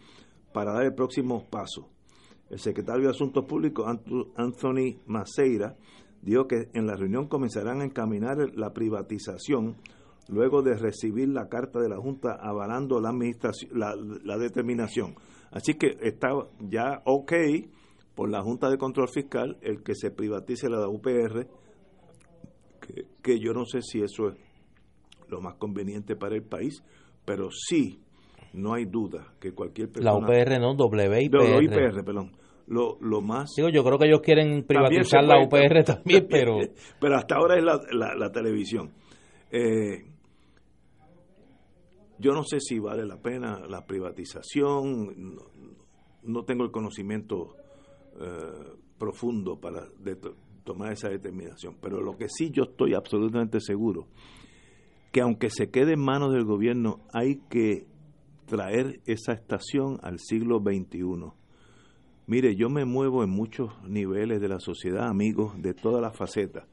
para 0.54 0.74
dar 0.74 0.86
el 0.86 0.94
próximo 0.94 1.46
paso. 1.50 1.90
El 2.50 2.60
secretario 2.60 3.04
de 3.04 3.12
Asuntos 3.12 3.46
Públicos, 3.46 3.86
Anthony 4.36 5.00
Maceira, 5.06 5.76
dijo 6.22 6.48
que 6.48 6.70
en 6.74 6.88
la 6.88 6.96
reunión 6.96 7.28
comenzarán 7.28 7.82
a 7.82 7.86
encaminar 7.86 8.38
la 8.56 8.74
privatización 8.74 9.76
luego 10.30 10.62
de 10.62 10.76
recibir 10.76 11.30
la 11.30 11.48
carta 11.48 11.80
de 11.80 11.90
la 11.90 11.98
Junta 11.98 12.38
avalando 12.42 13.00
la, 13.00 13.10
administración, 13.10 13.72
la 13.74 14.38
determinación. 14.38 15.16
Así 15.52 15.76
que 15.76 15.98
está 16.02 16.30
ya 16.60 17.02
ok 17.06 17.34
por 18.16 18.30
la 18.30 18.42
Junta 18.42 18.70
de 18.70 18.78
Control 18.78 19.08
Fiscal 19.08 19.58
el 19.62 19.84
que 19.84 19.96
se 19.96 20.12
privatice 20.12 20.70
la 20.70 20.88
UPR, 20.90 21.48
que, 22.82 23.06
que 23.22 23.40
yo 23.40 23.54
no 23.54 23.66
sé 23.66 23.82
si 23.82 24.02
eso 24.02 24.30
es 24.30 24.47
lo 25.30 25.42
más 25.42 25.56
conveniente 25.56 26.16
para 26.16 26.36
el 26.36 26.44
país, 26.44 26.84
pero 27.26 27.50
sí, 27.52 28.00
no 28.54 28.74
hay 28.74 28.86
duda 28.86 29.34
que 29.40 29.54
cualquier 29.54 29.90
La 30.00 30.14
persona... 30.14 30.28
UPR 30.28 30.60
no, 30.60 30.76
WIPR. 31.58 31.96
No, 31.98 32.04
perdón. 32.04 32.32
Lo, 32.68 32.98
lo 33.02 33.22
más... 33.22 33.52
Digo, 33.56 33.70
yo 33.70 33.84
creo 33.84 33.98
que 33.98 34.08
ellos 34.08 34.22
quieren 34.22 34.64
privatizar 34.64 35.24
la 35.24 35.42
UPR 35.44 35.84
también, 35.86 36.28
pero 36.30 36.58
pero 37.00 37.16
hasta 37.16 37.36
ahora 37.36 37.58
es 37.58 37.64
la, 37.64 37.80
la- 37.92 38.16
la 38.16 38.32
televisión. 38.32 38.92
Eh, 39.52 40.04
yo 42.20 42.34
no 42.34 42.44
sé 42.44 42.60
si 42.60 42.80
vale 42.80 43.06
la 43.06 43.18
pena 43.22 43.60
la 43.68 43.86
privatización, 43.86 45.36
no, 45.36 45.42
no 46.24 46.44
tengo 46.44 46.64
el 46.64 46.72
conocimiento 46.72 47.56
eh, 48.20 48.74
profundo 48.98 49.60
para 49.60 49.88
de- 50.00 50.18
tomar 50.64 50.92
esa 50.92 51.10
determinación, 51.10 51.78
pero 51.82 52.02
lo 52.02 52.18
que 52.18 52.28
sí 52.28 52.50
yo 52.52 52.64
estoy 52.64 52.94
absolutamente 52.94 53.60
seguro, 53.62 54.08
que 55.18 55.22
aunque 55.22 55.50
se 55.50 55.72
quede 55.72 55.94
en 55.94 56.00
manos 56.06 56.32
del 56.32 56.46
gobierno, 56.46 57.00
hay 57.12 57.38
que 57.50 57.88
traer 58.46 59.00
esa 59.08 59.34
estación 59.34 59.98
al 60.04 60.20
siglo 60.20 60.60
XXI. 60.60 61.32
Mire, 62.28 62.56
yo 62.56 62.70
me 62.70 62.86
muevo 62.86 63.24
en 63.24 63.32
muchos 63.32 63.72
niveles 63.90 64.40
de 64.42 64.48
la 64.48 64.60
sociedad, 64.60 65.08
amigos, 65.08 65.60
de 65.60 65.74
todas 65.74 66.04
las 66.04 66.16
facetas. 66.16 66.66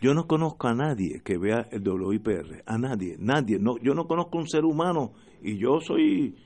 Yo 0.00 0.14
no 0.14 0.26
conozco 0.26 0.66
a 0.66 0.72
nadie 0.74 1.20
que 1.22 1.36
vea 1.36 1.68
el 1.72 1.86
WIPR, 1.86 2.62
a 2.64 2.78
nadie, 2.78 3.16
nadie. 3.18 3.58
No, 3.58 3.76
yo 3.82 3.92
no 3.92 4.06
conozco 4.06 4.38
un 4.38 4.48
ser 4.48 4.64
humano 4.64 5.12
y 5.42 5.58
yo 5.58 5.78
soy... 5.82 6.36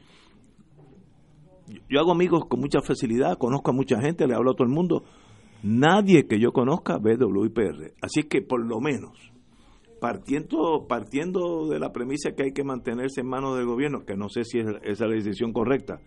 yo- 1.89 2.01
hago 2.01 2.11
amigos 2.11 2.47
con 2.49 2.59
mucha 2.59 2.81
facilidad, 2.81 3.39
conozco 3.39 3.71
a 3.71 3.75
mucha 3.75 4.01
gente, 4.01 4.27
le 4.27 4.35
hablo 4.35 4.51
a 4.51 4.55
todo 4.55 4.67
el 4.67 4.75
mundo. 4.75 5.05
Nadie 5.63 6.27
que 6.27 6.41
yo 6.41 6.51
conozca 6.51 6.99
ve 6.99 7.15
WIPR. 7.15 7.93
Así 8.03 8.25
que 8.25 8.43
por 8.43 8.61
lo 8.67 8.81
menos, 8.81 9.13
partiendo, 10.01 10.87
partiendo 10.89 11.69
de 11.69 11.79
la 11.79 11.93
premisa 11.93 12.33
que 12.33 12.45
hay 12.45 12.53
que 12.53 12.65
mantenerse 12.65 13.21
en 13.21 13.29
manos 13.29 13.57
del 13.57 13.67
gobierno, 13.67 14.05
que 14.05 14.17
no 14.17 14.29
sé 14.29 14.45
si 14.45 14.59
es, 14.59 14.67
esa 14.67 14.81
es 14.83 15.01
la 15.01 15.09
decisión 15.09 15.53
correcta, 15.53 16.01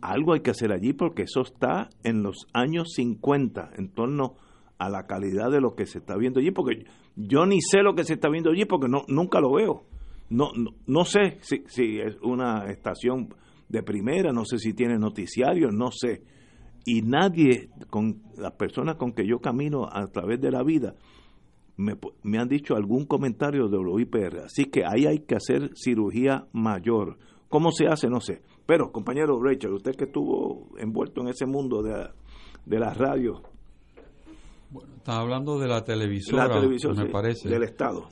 algo 0.00 0.32
hay 0.32 0.40
que 0.40 0.50
hacer 0.50 0.72
allí 0.72 0.92
porque 0.92 1.22
eso 1.22 1.42
está 1.42 1.90
en 2.04 2.22
los 2.22 2.46
años 2.52 2.92
50 2.94 3.70
en 3.76 3.90
torno 3.90 4.36
a 4.78 4.88
la 4.88 5.06
calidad 5.06 5.50
de 5.50 5.60
lo 5.60 5.74
que 5.74 5.86
se 5.86 5.98
está 5.98 6.16
viendo 6.16 6.40
allí, 6.40 6.50
porque 6.50 6.84
yo 7.16 7.44
ni 7.44 7.60
sé 7.60 7.82
lo 7.82 7.94
que 7.94 8.04
se 8.04 8.14
está 8.14 8.30
viendo 8.30 8.50
allí 8.50 8.64
porque 8.64 8.88
no 8.88 9.04
nunca 9.08 9.40
lo 9.40 9.52
veo. 9.52 9.84
No, 10.30 10.52
no, 10.54 10.70
no 10.86 11.04
sé 11.04 11.38
si, 11.42 11.64
si 11.66 11.98
es 11.98 12.16
una 12.22 12.70
estación 12.70 13.34
de 13.68 13.82
primera, 13.82 14.32
no 14.32 14.44
sé 14.44 14.58
si 14.58 14.72
tiene 14.72 14.98
noticiarios, 14.98 15.72
no 15.72 15.90
sé. 15.90 16.22
Y 16.86 17.02
nadie, 17.02 17.68
con 17.90 18.22
las 18.38 18.52
personas 18.52 18.96
con 18.96 19.12
que 19.12 19.26
yo 19.26 19.38
camino 19.38 19.86
a 19.90 20.06
través 20.06 20.40
de 20.40 20.50
la 20.50 20.62
vida, 20.62 20.94
me, 21.80 21.96
me 22.22 22.38
han 22.38 22.48
dicho 22.48 22.76
algún 22.76 23.06
comentario 23.06 23.68
de 23.68 23.78
WIPR. 23.78 24.40
Así 24.44 24.66
que 24.66 24.84
ahí 24.84 25.06
hay 25.06 25.20
que 25.20 25.36
hacer 25.36 25.70
cirugía 25.74 26.46
mayor. 26.52 27.18
¿Cómo 27.48 27.72
se 27.72 27.86
hace? 27.88 28.08
No 28.08 28.20
sé. 28.20 28.42
Pero, 28.66 28.92
compañero 28.92 29.42
Rachel, 29.42 29.72
usted 29.72 29.96
que 29.96 30.04
estuvo 30.04 30.68
envuelto 30.78 31.22
en 31.22 31.28
ese 31.28 31.46
mundo 31.46 31.82
de, 31.82 32.08
de 32.66 32.78
la 32.78 32.94
radio, 32.94 33.42
Estás 34.98 35.16
hablando 35.16 35.58
de 35.58 35.66
la 35.66 35.82
televisora, 35.82 36.46
la 36.46 36.54
televisión 36.54 36.96
me 36.96 37.06
sí, 37.06 37.08
parece. 37.10 37.48
del 37.48 37.64
Estado. 37.64 38.08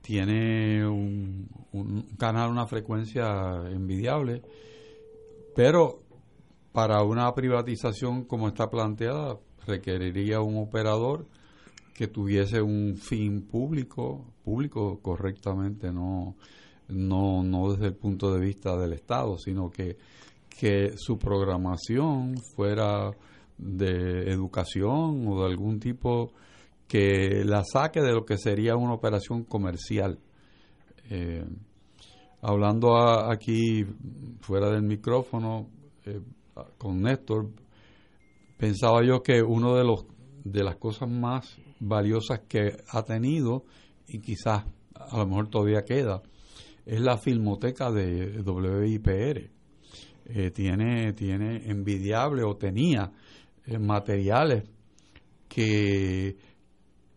Tiene 0.00 0.86
un, 0.88 1.48
un 1.72 2.02
canal, 2.16 2.50
una 2.50 2.66
frecuencia 2.66 3.68
envidiable, 3.70 4.42
pero 5.54 6.00
para 6.72 7.02
una 7.02 7.34
privatización 7.34 8.24
como 8.24 8.48
está 8.48 8.70
planteada 8.70 9.38
requeriría 9.66 10.40
un 10.40 10.56
operador 10.56 11.26
que 11.98 12.06
tuviese 12.06 12.62
un 12.62 12.94
fin 12.96 13.42
público, 13.42 14.24
público 14.44 15.00
correctamente, 15.02 15.90
no, 15.92 16.36
no, 16.90 17.42
no 17.42 17.72
desde 17.72 17.86
el 17.86 17.96
punto 17.96 18.32
de 18.32 18.38
vista 18.38 18.76
del 18.76 18.92
Estado, 18.92 19.36
sino 19.36 19.68
que, 19.68 19.96
que 20.48 20.92
su 20.96 21.18
programación 21.18 22.36
fuera 22.54 23.10
de 23.58 24.30
educación 24.30 25.26
o 25.26 25.40
de 25.40 25.46
algún 25.46 25.80
tipo 25.80 26.30
que 26.86 27.42
la 27.44 27.64
saque 27.64 28.00
de 28.00 28.12
lo 28.12 28.24
que 28.24 28.38
sería 28.38 28.76
una 28.76 28.94
operación 28.94 29.42
comercial. 29.42 30.20
Eh, 31.10 31.44
hablando 32.42 32.94
a- 32.96 33.32
aquí 33.32 33.84
fuera 34.42 34.70
del 34.70 34.84
micrófono 34.84 35.66
eh, 36.06 36.20
con 36.78 37.02
Néstor, 37.02 37.48
pensaba 38.56 39.02
yo 39.04 39.20
que 39.20 39.42
uno 39.42 39.74
de 39.74 39.82
los 39.82 40.06
de 40.44 40.62
las 40.62 40.76
cosas 40.76 41.10
más 41.10 41.58
valiosas 41.80 42.40
que 42.48 42.76
ha 42.88 43.02
tenido 43.04 43.64
y 44.06 44.20
quizás 44.20 44.64
a 44.94 45.16
lo 45.18 45.26
mejor 45.26 45.48
todavía 45.48 45.84
queda 45.84 46.22
es 46.84 47.00
la 47.00 47.18
filmoteca 47.18 47.90
de 47.92 48.40
WIPR. 48.40 49.50
Eh, 50.30 50.50
tiene 50.50 51.12
tiene 51.14 51.70
envidiable 51.70 52.42
o 52.42 52.56
tenía 52.56 53.12
eh, 53.66 53.78
materiales 53.78 54.64
que 55.48 56.36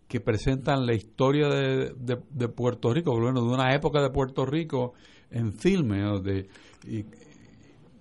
que 0.07 0.19
presentan 0.19 0.85
la 0.85 0.93
historia 0.93 1.47
de, 1.47 1.93
de- 1.97 2.49
Puerto 2.49 2.93
Rico, 2.93 3.17
menos 3.17 3.47
de 3.47 3.53
una 3.53 3.73
época 3.73 4.01
de 4.01 4.09
Puerto 4.09 4.45
Rico 4.45 4.91
en 5.29 5.53
filme, 5.53 6.01
de, 6.19 6.49
y, 6.85 7.05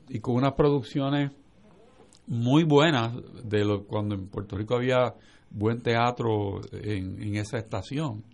y 0.08 0.18
con 0.18 0.34
unas 0.34 0.54
producciones 0.54 1.30
muy 2.26 2.64
buenas 2.64 3.12
de 3.44 3.64
lo, 3.64 3.84
cuando 3.84 4.16
en 4.16 4.26
Puerto 4.26 4.56
Rico 4.56 4.74
había 4.74 5.14
buen 5.50 5.82
teatro 5.82 6.60
en, 6.72 7.36
esa 7.36 7.58
estación. 7.58 8.24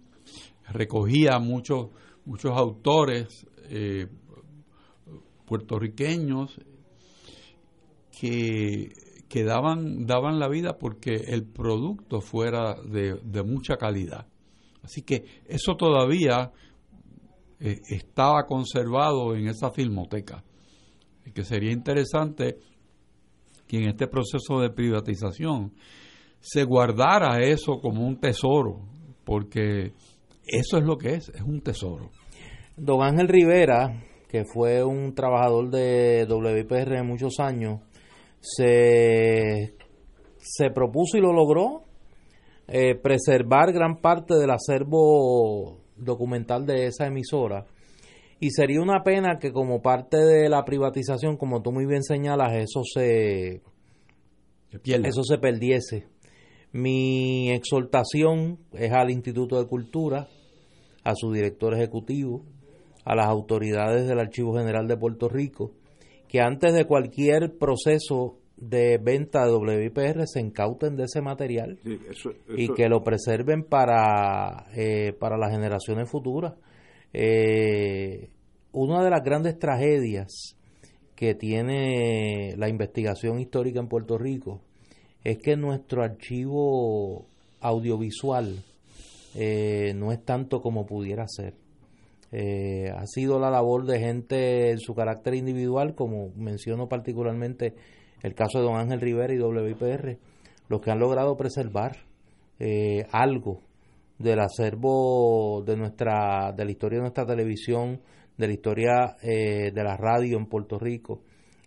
Recogía 0.69 1.39
muchos 1.39 1.89
muchos 2.25 2.53
autores 2.57 3.47
eh, 3.71 4.09
puertorriqueños 5.47 6.61
que, 8.21 8.89
que 9.29 9.45
daban, 9.45 10.07
daban 10.07 10.39
la 10.39 10.49
vida 10.49 10.77
porque 10.77 11.15
el 11.15 11.45
producto 11.45 12.21
fuera 12.21 12.75
de, 12.83 13.21
de 13.23 13.43
mucha 13.43 13.77
calidad. 13.77 14.27
Así 14.83 15.03
que 15.03 15.25
eso 15.47 15.77
todavía 15.77 16.53
eh, 17.59 17.81
estaba 17.89 18.47
conservado 18.47 19.35
en 19.35 19.49
esa 19.49 19.71
filmoteca. 19.71 20.45
Que 21.35 21.45
sería 21.45 21.73
interesante 21.73 22.59
que 23.67 23.79
en 23.79 23.89
este 23.89 24.07
proceso 24.07 24.61
de 24.61 24.71
privatización 24.71 25.73
se 26.41 26.65
guardara 26.65 27.43
eso 27.43 27.81
como 27.81 28.07
un 28.07 28.21
tesoro, 28.21 28.81
porque 29.25 29.93
eso 30.47 30.79
es 30.79 30.85
lo 30.85 30.97
que 30.97 31.15
es, 31.15 31.29
es 31.31 31.43
un 31.43 31.61
tesoro. 31.61 32.11
Don 32.77 33.03
Ángel 33.03 33.29
Rivera, 33.29 34.03
que 34.29 34.45
fue 34.45 34.85
un 34.85 35.15
trabajador 35.15 35.71
de 35.71 36.27
WIPR 36.29 37.03
muchos 37.05 37.41
años, 37.41 37.81
se, 38.41 39.75
se 40.37 40.71
propuso 40.71 41.17
y 41.17 41.21
lo 41.21 41.33
logró 41.33 41.85
eh, 42.69 42.97
preservar 42.97 43.73
gran 43.73 44.01
parte 44.01 44.35
del 44.35 44.51
acervo 44.51 45.79
documental 45.97 46.67
de 46.67 46.87
esa 46.87 47.07
emisora. 47.07 47.65
Y 48.39 48.51
sería 48.51 48.83
una 48.83 49.03
pena 49.03 49.39
que 49.39 49.53
como 49.53 49.81
parte 49.81 50.19
de 50.19 50.49
la 50.49 50.65
privatización, 50.65 51.37
como 51.37 51.63
tú 51.63 51.73
muy 51.73 51.87
bien 51.87 52.03
señalas, 52.03 52.53
eso 52.55 52.83
se, 52.85 53.63
pierda. 54.83 55.09
eso 55.09 55.23
se 55.23 55.39
perdiese. 55.39 56.07
Mi 56.73 57.51
exhortación 57.53 58.59
es 58.73 58.93
al 58.93 59.11
Instituto 59.11 59.59
de 59.59 59.69
Cultura, 59.69 60.29
a 61.05 61.15
su 61.15 61.33
director 61.33 61.75
ejecutivo, 61.75 62.45
a 63.05 63.15
las 63.15 63.27
autoridades 63.27 64.07
del 64.07 64.19
Archivo 64.19 64.57
General 64.57 64.87
de 64.89 64.97
Puerto 64.97 65.29
Rico, 65.29 65.73
que 66.29 66.41
antes 66.41 66.75
de 66.75 66.85
cualquier 66.85 67.57
proceso 67.57 68.39
de 68.57 68.99
venta 68.99 69.47
de 69.47 69.55
WIPR 69.55 70.27
se 70.27 70.41
incauten 70.41 70.97
de 70.97 71.05
ese 71.05 71.21
material 71.21 71.79
y 72.57 72.69
que 72.75 72.89
lo 72.89 73.05
preserven 73.05 73.65
para, 73.65 74.67
eh, 74.75 75.13
para 75.13 75.37
las 75.37 75.53
generaciones 75.53 76.11
futuras. 76.11 76.55
Eh, 77.13 78.31
una 78.73 79.05
de 79.05 79.11
las 79.11 79.23
grandes 79.23 79.59
tragedias 79.59 80.57
que 81.15 81.35
tiene 81.35 82.55
la 82.57 82.69
investigación 82.69 83.39
histórica 83.39 83.81
en 83.81 83.89
Puerto 83.89 84.19
Rico 84.19 84.61
es 85.27 85.39
que 85.39 85.57
nuestro 85.57 86.05
archivo 86.05 87.27
audiovisual 87.61 88.63
eh, 89.35 89.93
no 89.97 90.13
es 90.13 90.25
tanto 90.25 90.63
como 90.63 90.87
pudiera 90.87 91.27
ser. 91.27 91.55
Eh, 92.31 92.93
ha 92.97 93.05
sido 93.07 93.41
la 93.41 93.51
labor 93.51 93.87
de 93.87 93.99
gente 93.99 94.71
en 94.71 94.79
su 94.79 94.95
carácter 94.95 95.35
individual, 95.35 95.97
como 95.97 96.29
menciono 96.37 96.89
particularmente 96.89 97.75
el 98.23 98.37
caso 98.37 98.61
de 98.61 98.67
don 98.67 98.77
Ángel 98.77 99.01
Rivera 99.01 99.35
y 99.35 99.41
WIPR, 99.41 100.17
los 100.69 100.81
que 100.81 100.93
han 100.93 101.01
logrado 101.01 101.37
preservar 101.37 101.97
eh, 102.61 103.05
algo 103.11 103.63
del 104.21 104.39
acervo 104.39 105.65
de 105.67 105.77
nuestra 105.77 106.53
de 106.53 106.65
la 106.65 106.71
historia 106.71 106.99
de 106.99 107.03
nuestra 107.03 107.27
televisión, 107.27 108.01
de 108.39 108.47
la 108.47 108.53
historia 108.53 109.17
de 109.21 109.83
la 109.83 109.97
radio 109.97 110.39
en 110.39 110.47
Puerto 110.47 110.79
Rico. 110.79 111.23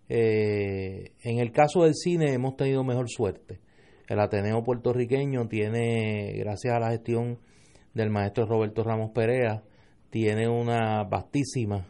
En 0.10 1.40
el 1.40 1.52
caso 1.52 1.84
del 1.84 1.94
cine 1.94 2.34
hemos 2.34 2.56
tenido 2.56 2.84
mejor 2.84 3.10
suerte. 3.10 3.60
El 4.08 4.20
Ateneo 4.20 4.64
puertorriqueño 4.64 5.48
tiene, 5.48 6.34
gracias 6.40 6.74
a 6.74 6.80
la 6.80 6.90
gestión 6.90 7.38
del 7.94 8.10
maestro 8.10 8.48
Roberto 8.48 8.84
Ramos 8.84 9.12
Perea, 9.12 9.64
tiene 10.10 10.48
una 10.48 11.04
vastísima 11.04 11.86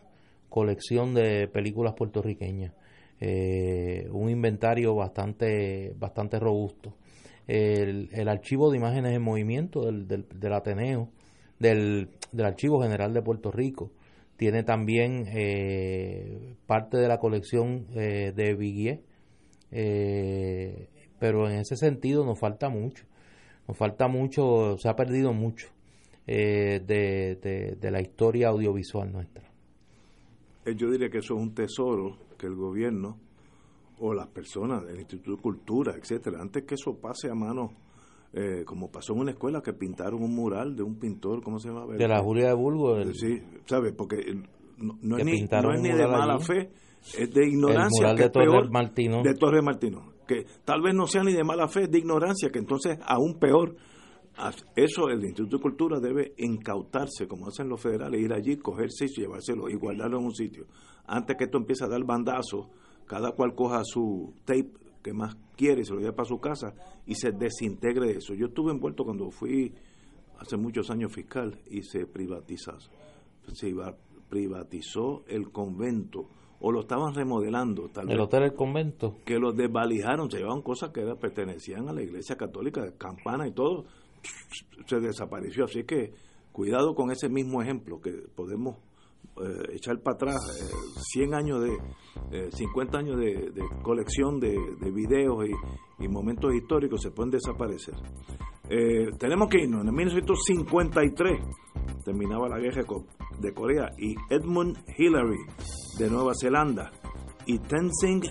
colección 0.50 1.14
de 1.14 1.48
películas 1.48 1.94
puertorriqueñas, 1.94 2.74
eh, 3.22 4.08
un 4.12 4.30
inventario 4.30 4.96
bastante, 4.96 5.94
bastante 5.98 6.40
robusto. 6.40 6.96
El, 7.48 8.28
archivo 8.28 8.70
de 8.70 8.78
imágenes 8.78 9.14
en 9.14 9.24
movimiento 9.24 9.86
del, 9.86 10.08
del, 10.08 10.54
Ateneo, 10.54 11.10
del, 11.58 12.10
del, 12.32 12.46
Archivo 12.46 12.82
General 12.82 13.12
de 13.12 13.24
Puerto 13.24 13.52
Rico, 13.52 13.92
tiene 14.40 14.64
también 14.64 15.26
eh, 15.28 16.56
parte 16.66 16.96
de 16.96 17.10
la 17.10 17.20
colección 17.20 17.88
eh, 17.94 18.32
de 18.34 18.56
Viguier, 18.56 19.02
pero 21.20 21.50
en 21.50 21.60
ese 21.60 21.76
sentido 21.76 22.26
nos 22.26 22.40
falta 22.40 22.70
mucho, 22.70 23.04
nos 23.68 23.76
falta 23.76 24.08
mucho, 24.08 24.78
se 24.78 24.88
ha 24.88 24.96
perdido 24.96 25.34
mucho 25.34 25.68
eh, 26.26 26.80
de, 26.88 27.92
la 27.92 28.00
historia 28.00 28.48
audiovisual 28.48 29.12
nuestra. 29.12 29.44
Eh, 30.64 30.74
yo 30.74 30.90
diría 30.90 31.10
que 31.10 31.18
eso 31.18 31.36
es 31.36 31.42
un 31.42 31.54
tesoro 31.54 32.18
que 32.38 32.48
el 32.48 32.56
gobierno 32.56 33.18
o 34.00 34.14
las 34.14 34.28
personas 34.28 34.86
del 34.86 35.00
Instituto 35.00 35.32
de 35.32 35.42
Cultura, 35.42 35.96
etcétera, 35.98 36.40
antes 36.40 36.64
que 36.64 36.76
eso 36.76 36.96
pase 36.96 37.30
a 37.30 37.36
mano, 37.36 37.74
eh, 38.34 38.64
como 38.66 38.92
pasó 38.92 39.14
en 39.14 39.20
una 39.20 39.32
escuela 39.32 39.62
que 39.62 39.74
pintaron 39.74 40.22
un 40.22 40.36
mural 40.36 40.76
de 40.76 40.84
un 40.84 41.00
pintor, 41.00 41.42
¿cómo 41.42 41.60
se 41.60 41.70
llama? 41.70 41.86
De 41.88 42.08
la 42.08 42.22
Julia 42.22 42.50
de 42.50 42.54
Burgos. 42.54 43.18
Sí, 43.18 43.42
¿sabes? 43.66 43.94
Porque 43.98 44.18
no, 44.78 45.18
es 45.18 45.26
ni, 45.26 45.42
de 45.42 46.08
mala 46.08 46.40
fe, 46.40 46.70
es 47.18 47.32
de 47.34 47.48
ignorancia. 47.48 48.14
de 48.14 48.30
Torres 48.30 48.70
Martino. 48.70 49.22
De 49.24 49.34
Torres 49.34 49.64
Martino. 49.64 50.14
Que 50.28 50.46
tal 50.64 50.82
vez 50.82 50.94
no 50.94 51.08
sea 51.08 51.24
ni 51.24 51.34
de 51.34 51.44
mala 51.44 51.68
fe, 51.68 51.84
es 51.84 51.92
de 51.92 51.98
ignorancia, 51.98 52.50
que 52.52 52.60
entonces 52.60 53.00
aún 53.04 53.40
peor 53.40 53.76
eso 54.76 55.10
el 55.10 55.24
Instituto 55.24 55.58
de 55.58 55.62
Cultura 55.62 56.00
debe 56.00 56.34
incautarse, 56.38 57.28
como 57.28 57.48
hacen 57.48 57.68
los 57.68 57.82
federales, 57.82 58.22
ir 58.22 58.32
allí, 58.32 58.58
cogerse 58.58 59.06
y 59.06 59.22
llevárselo 59.22 59.70
y 59.70 59.76
guardarlo 59.76 60.20
en 60.20 60.26
un 60.26 60.36
sitio. 60.36 60.66
Antes 61.06 61.36
que 61.36 61.46
esto 61.46 61.58
empiece 61.58 61.84
a 61.84 61.88
dar 61.88 62.04
bandazo, 62.06 62.70
cada 63.06 63.32
cual 63.32 63.54
coja 63.54 63.82
su 63.84 64.34
tape 64.46 64.72
que 65.10 65.14
más 65.14 65.36
quiere, 65.56 65.84
se 65.84 65.94
lo 65.94 66.00
lleva 66.00 66.16
para 66.16 66.28
su 66.28 66.40
casa 66.40 66.74
y 67.06 67.16
se 67.16 67.32
desintegre 67.32 68.12
eso. 68.12 68.34
Yo 68.34 68.48
estuve 68.48 68.72
envuelto 68.72 69.04
cuando 69.04 69.32
fui 69.32 69.74
hace 70.38 70.56
muchos 70.56 70.90
años 70.92 71.12
fiscal 71.12 71.60
y 71.70 71.82
se 71.82 72.06
privatizó, 72.06 72.78
se 73.52 73.74
privatizó 74.30 75.24
el 75.28 75.52
convento 75.52 76.30
o 76.62 76.72
lo 76.72 76.82
estaban 76.82 77.14
remodelando. 77.14 77.90
Tal 77.90 78.12
¿El 78.12 78.20
hotel 78.20 78.42
del 78.42 78.54
convento? 78.54 79.18
Que 79.26 79.40
lo 79.40 79.52
desvalijaron, 79.52 80.30
se 80.30 80.38
llevaban 80.38 80.62
cosas 80.62 80.92
que 80.92 81.02
pertenecían 81.16 81.90
a 81.90 81.94
la 81.94 82.04
iglesia 82.04 82.36
católica, 82.36 82.94
campana 82.98 83.48
y 83.48 83.52
todo, 83.52 83.86
se 84.86 85.00
desapareció. 85.00 85.66
Así 85.66 85.84
que 85.86 86.14
cuidado 86.52 86.94
con 86.94 87.12
ese 87.12 87.30
mismo 87.30 87.62
ejemplo 87.62 88.00
que 88.00 88.12
podemos 88.36 88.78
eh, 89.42 89.76
echar 89.76 90.00
para 90.02 90.16
atrás 90.16 90.36
100 91.14 91.34
eh, 91.34 91.36
años 91.36 91.62
de 91.62 92.52
50 92.52 92.98
eh, 92.98 93.00
años 93.00 93.18
de, 93.18 93.52
colección 93.82 94.40
de, 94.40 94.58
videos 94.92 95.46
y, 96.00 96.08
momentos 96.08 96.54
históricos 96.54 97.02
se 97.02 97.12
pueden 97.12 97.32
desaparecer. 97.32 97.96
Tenemos 99.18 99.50
que 99.50 99.64
irnos. 99.64 99.86
En 99.86 99.94
1953 99.94 101.40
terminaba 102.04 102.50
la 102.50 102.60
guerra 102.60 102.84
de 103.40 103.54
Corea 103.54 103.90
y 103.98 104.16
Edmund 104.30 104.78
Hillary 104.98 105.40
de 105.98 106.10
Nueva 106.10 106.34
Zelanda 106.40 106.92
y 107.46 107.60
Tenzing 107.60 108.24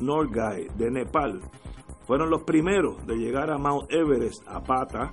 Norgay 0.00 0.66
de 0.76 0.90
Nepal 0.90 1.40
fueron 2.06 2.30
los 2.30 2.42
primeros 2.42 3.06
de 3.06 3.16
llegar 3.16 3.50
a 3.50 3.58
Mount 3.58 3.90
Everest 3.90 4.46
a 4.46 4.62
pata 4.62 5.12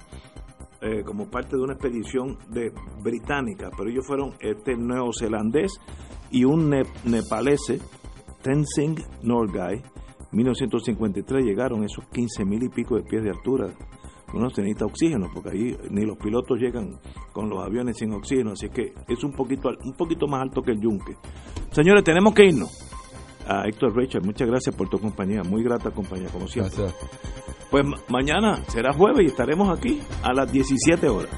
eh, 0.81 1.03
como 1.05 1.29
parte 1.29 1.55
de 1.55 1.61
una 1.61 1.73
expedición 1.73 2.37
de 2.49 2.71
británica, 3.01 3.69
pero 3.77 3.89
ellos 3.89 4.05
fueron 4.05 4.33
este 4.39 4.75
neozelandés 4.75 5.79
y 6.31 6.43
un 6.43 6.69
nepalese, 7.05 7.79
Tenzing 8.41 8.95
Norgay, 9.21 9.81
1953 10.31 11.43
llegaron 11.43 11.83
esos 11.83 12.05
15 12.07 12.45
mil 12.45 12.63
y 12.63 12.69
pico 12.69 12.95
de 12.95 13.03
pies 13.03 13.23
de 13.23 13.29
altura. 13.29 13.67
Uno 14.33 14.49
se 14.49 14.61
necesita 14.61 14.85
oxígeno 14.85 15.27
porque 15.33 15.49
ahí 15.49 15.77
ni 15.89 16.05
los 16.05 16.17
pilotos 16.17 16.57
llegan 16.57 16.97
con 17.33 17.49
los 17.49 17.63
aviones 17.63 17.97
sin 17.97 18.13
oxígeno, 18.13 18.53
así 18.53 18.69
que 18.69 18.93
es 19.07 19.23
un 19.23 19.33
poquito 19.33 19.69
un 19.83 19.93
poquito 19.93 20.27
más 20.27 20.41
alto 20.41 20.61
que 20.61 20.71
el 20.71 20.79
yunque. 20.79 21.17
Señores, 21.71 22.03
tenemos 22.03 22.33
que 22.33 22.45
irnos 22.45 22.69
a 23.47 23.67
Héctor 23.67 23.95
Richard, 23.95 24.23
muchas 24.23 24.47
gracias 24.47 24.75
por 24.75 24.89
tu 24.89 24.99
compañía, 24.99 25.43
muy 25.43 25.63
grata 25.63 25.91
compañía, 25.91 26.29
como 26.29 26.47
siempre. 26.47 26.85
Pues 27.69 27.85
mañana 28.09 28.63
será 28.67 28.93
jueves 28.93 29.21
y 29.23 29.25
estaremos 29.27 29.69
aquí 29.77 30.01
a 30.23 30.33
las 30.33 30.51
17 30.51 31.07
horas. 31.07 31.31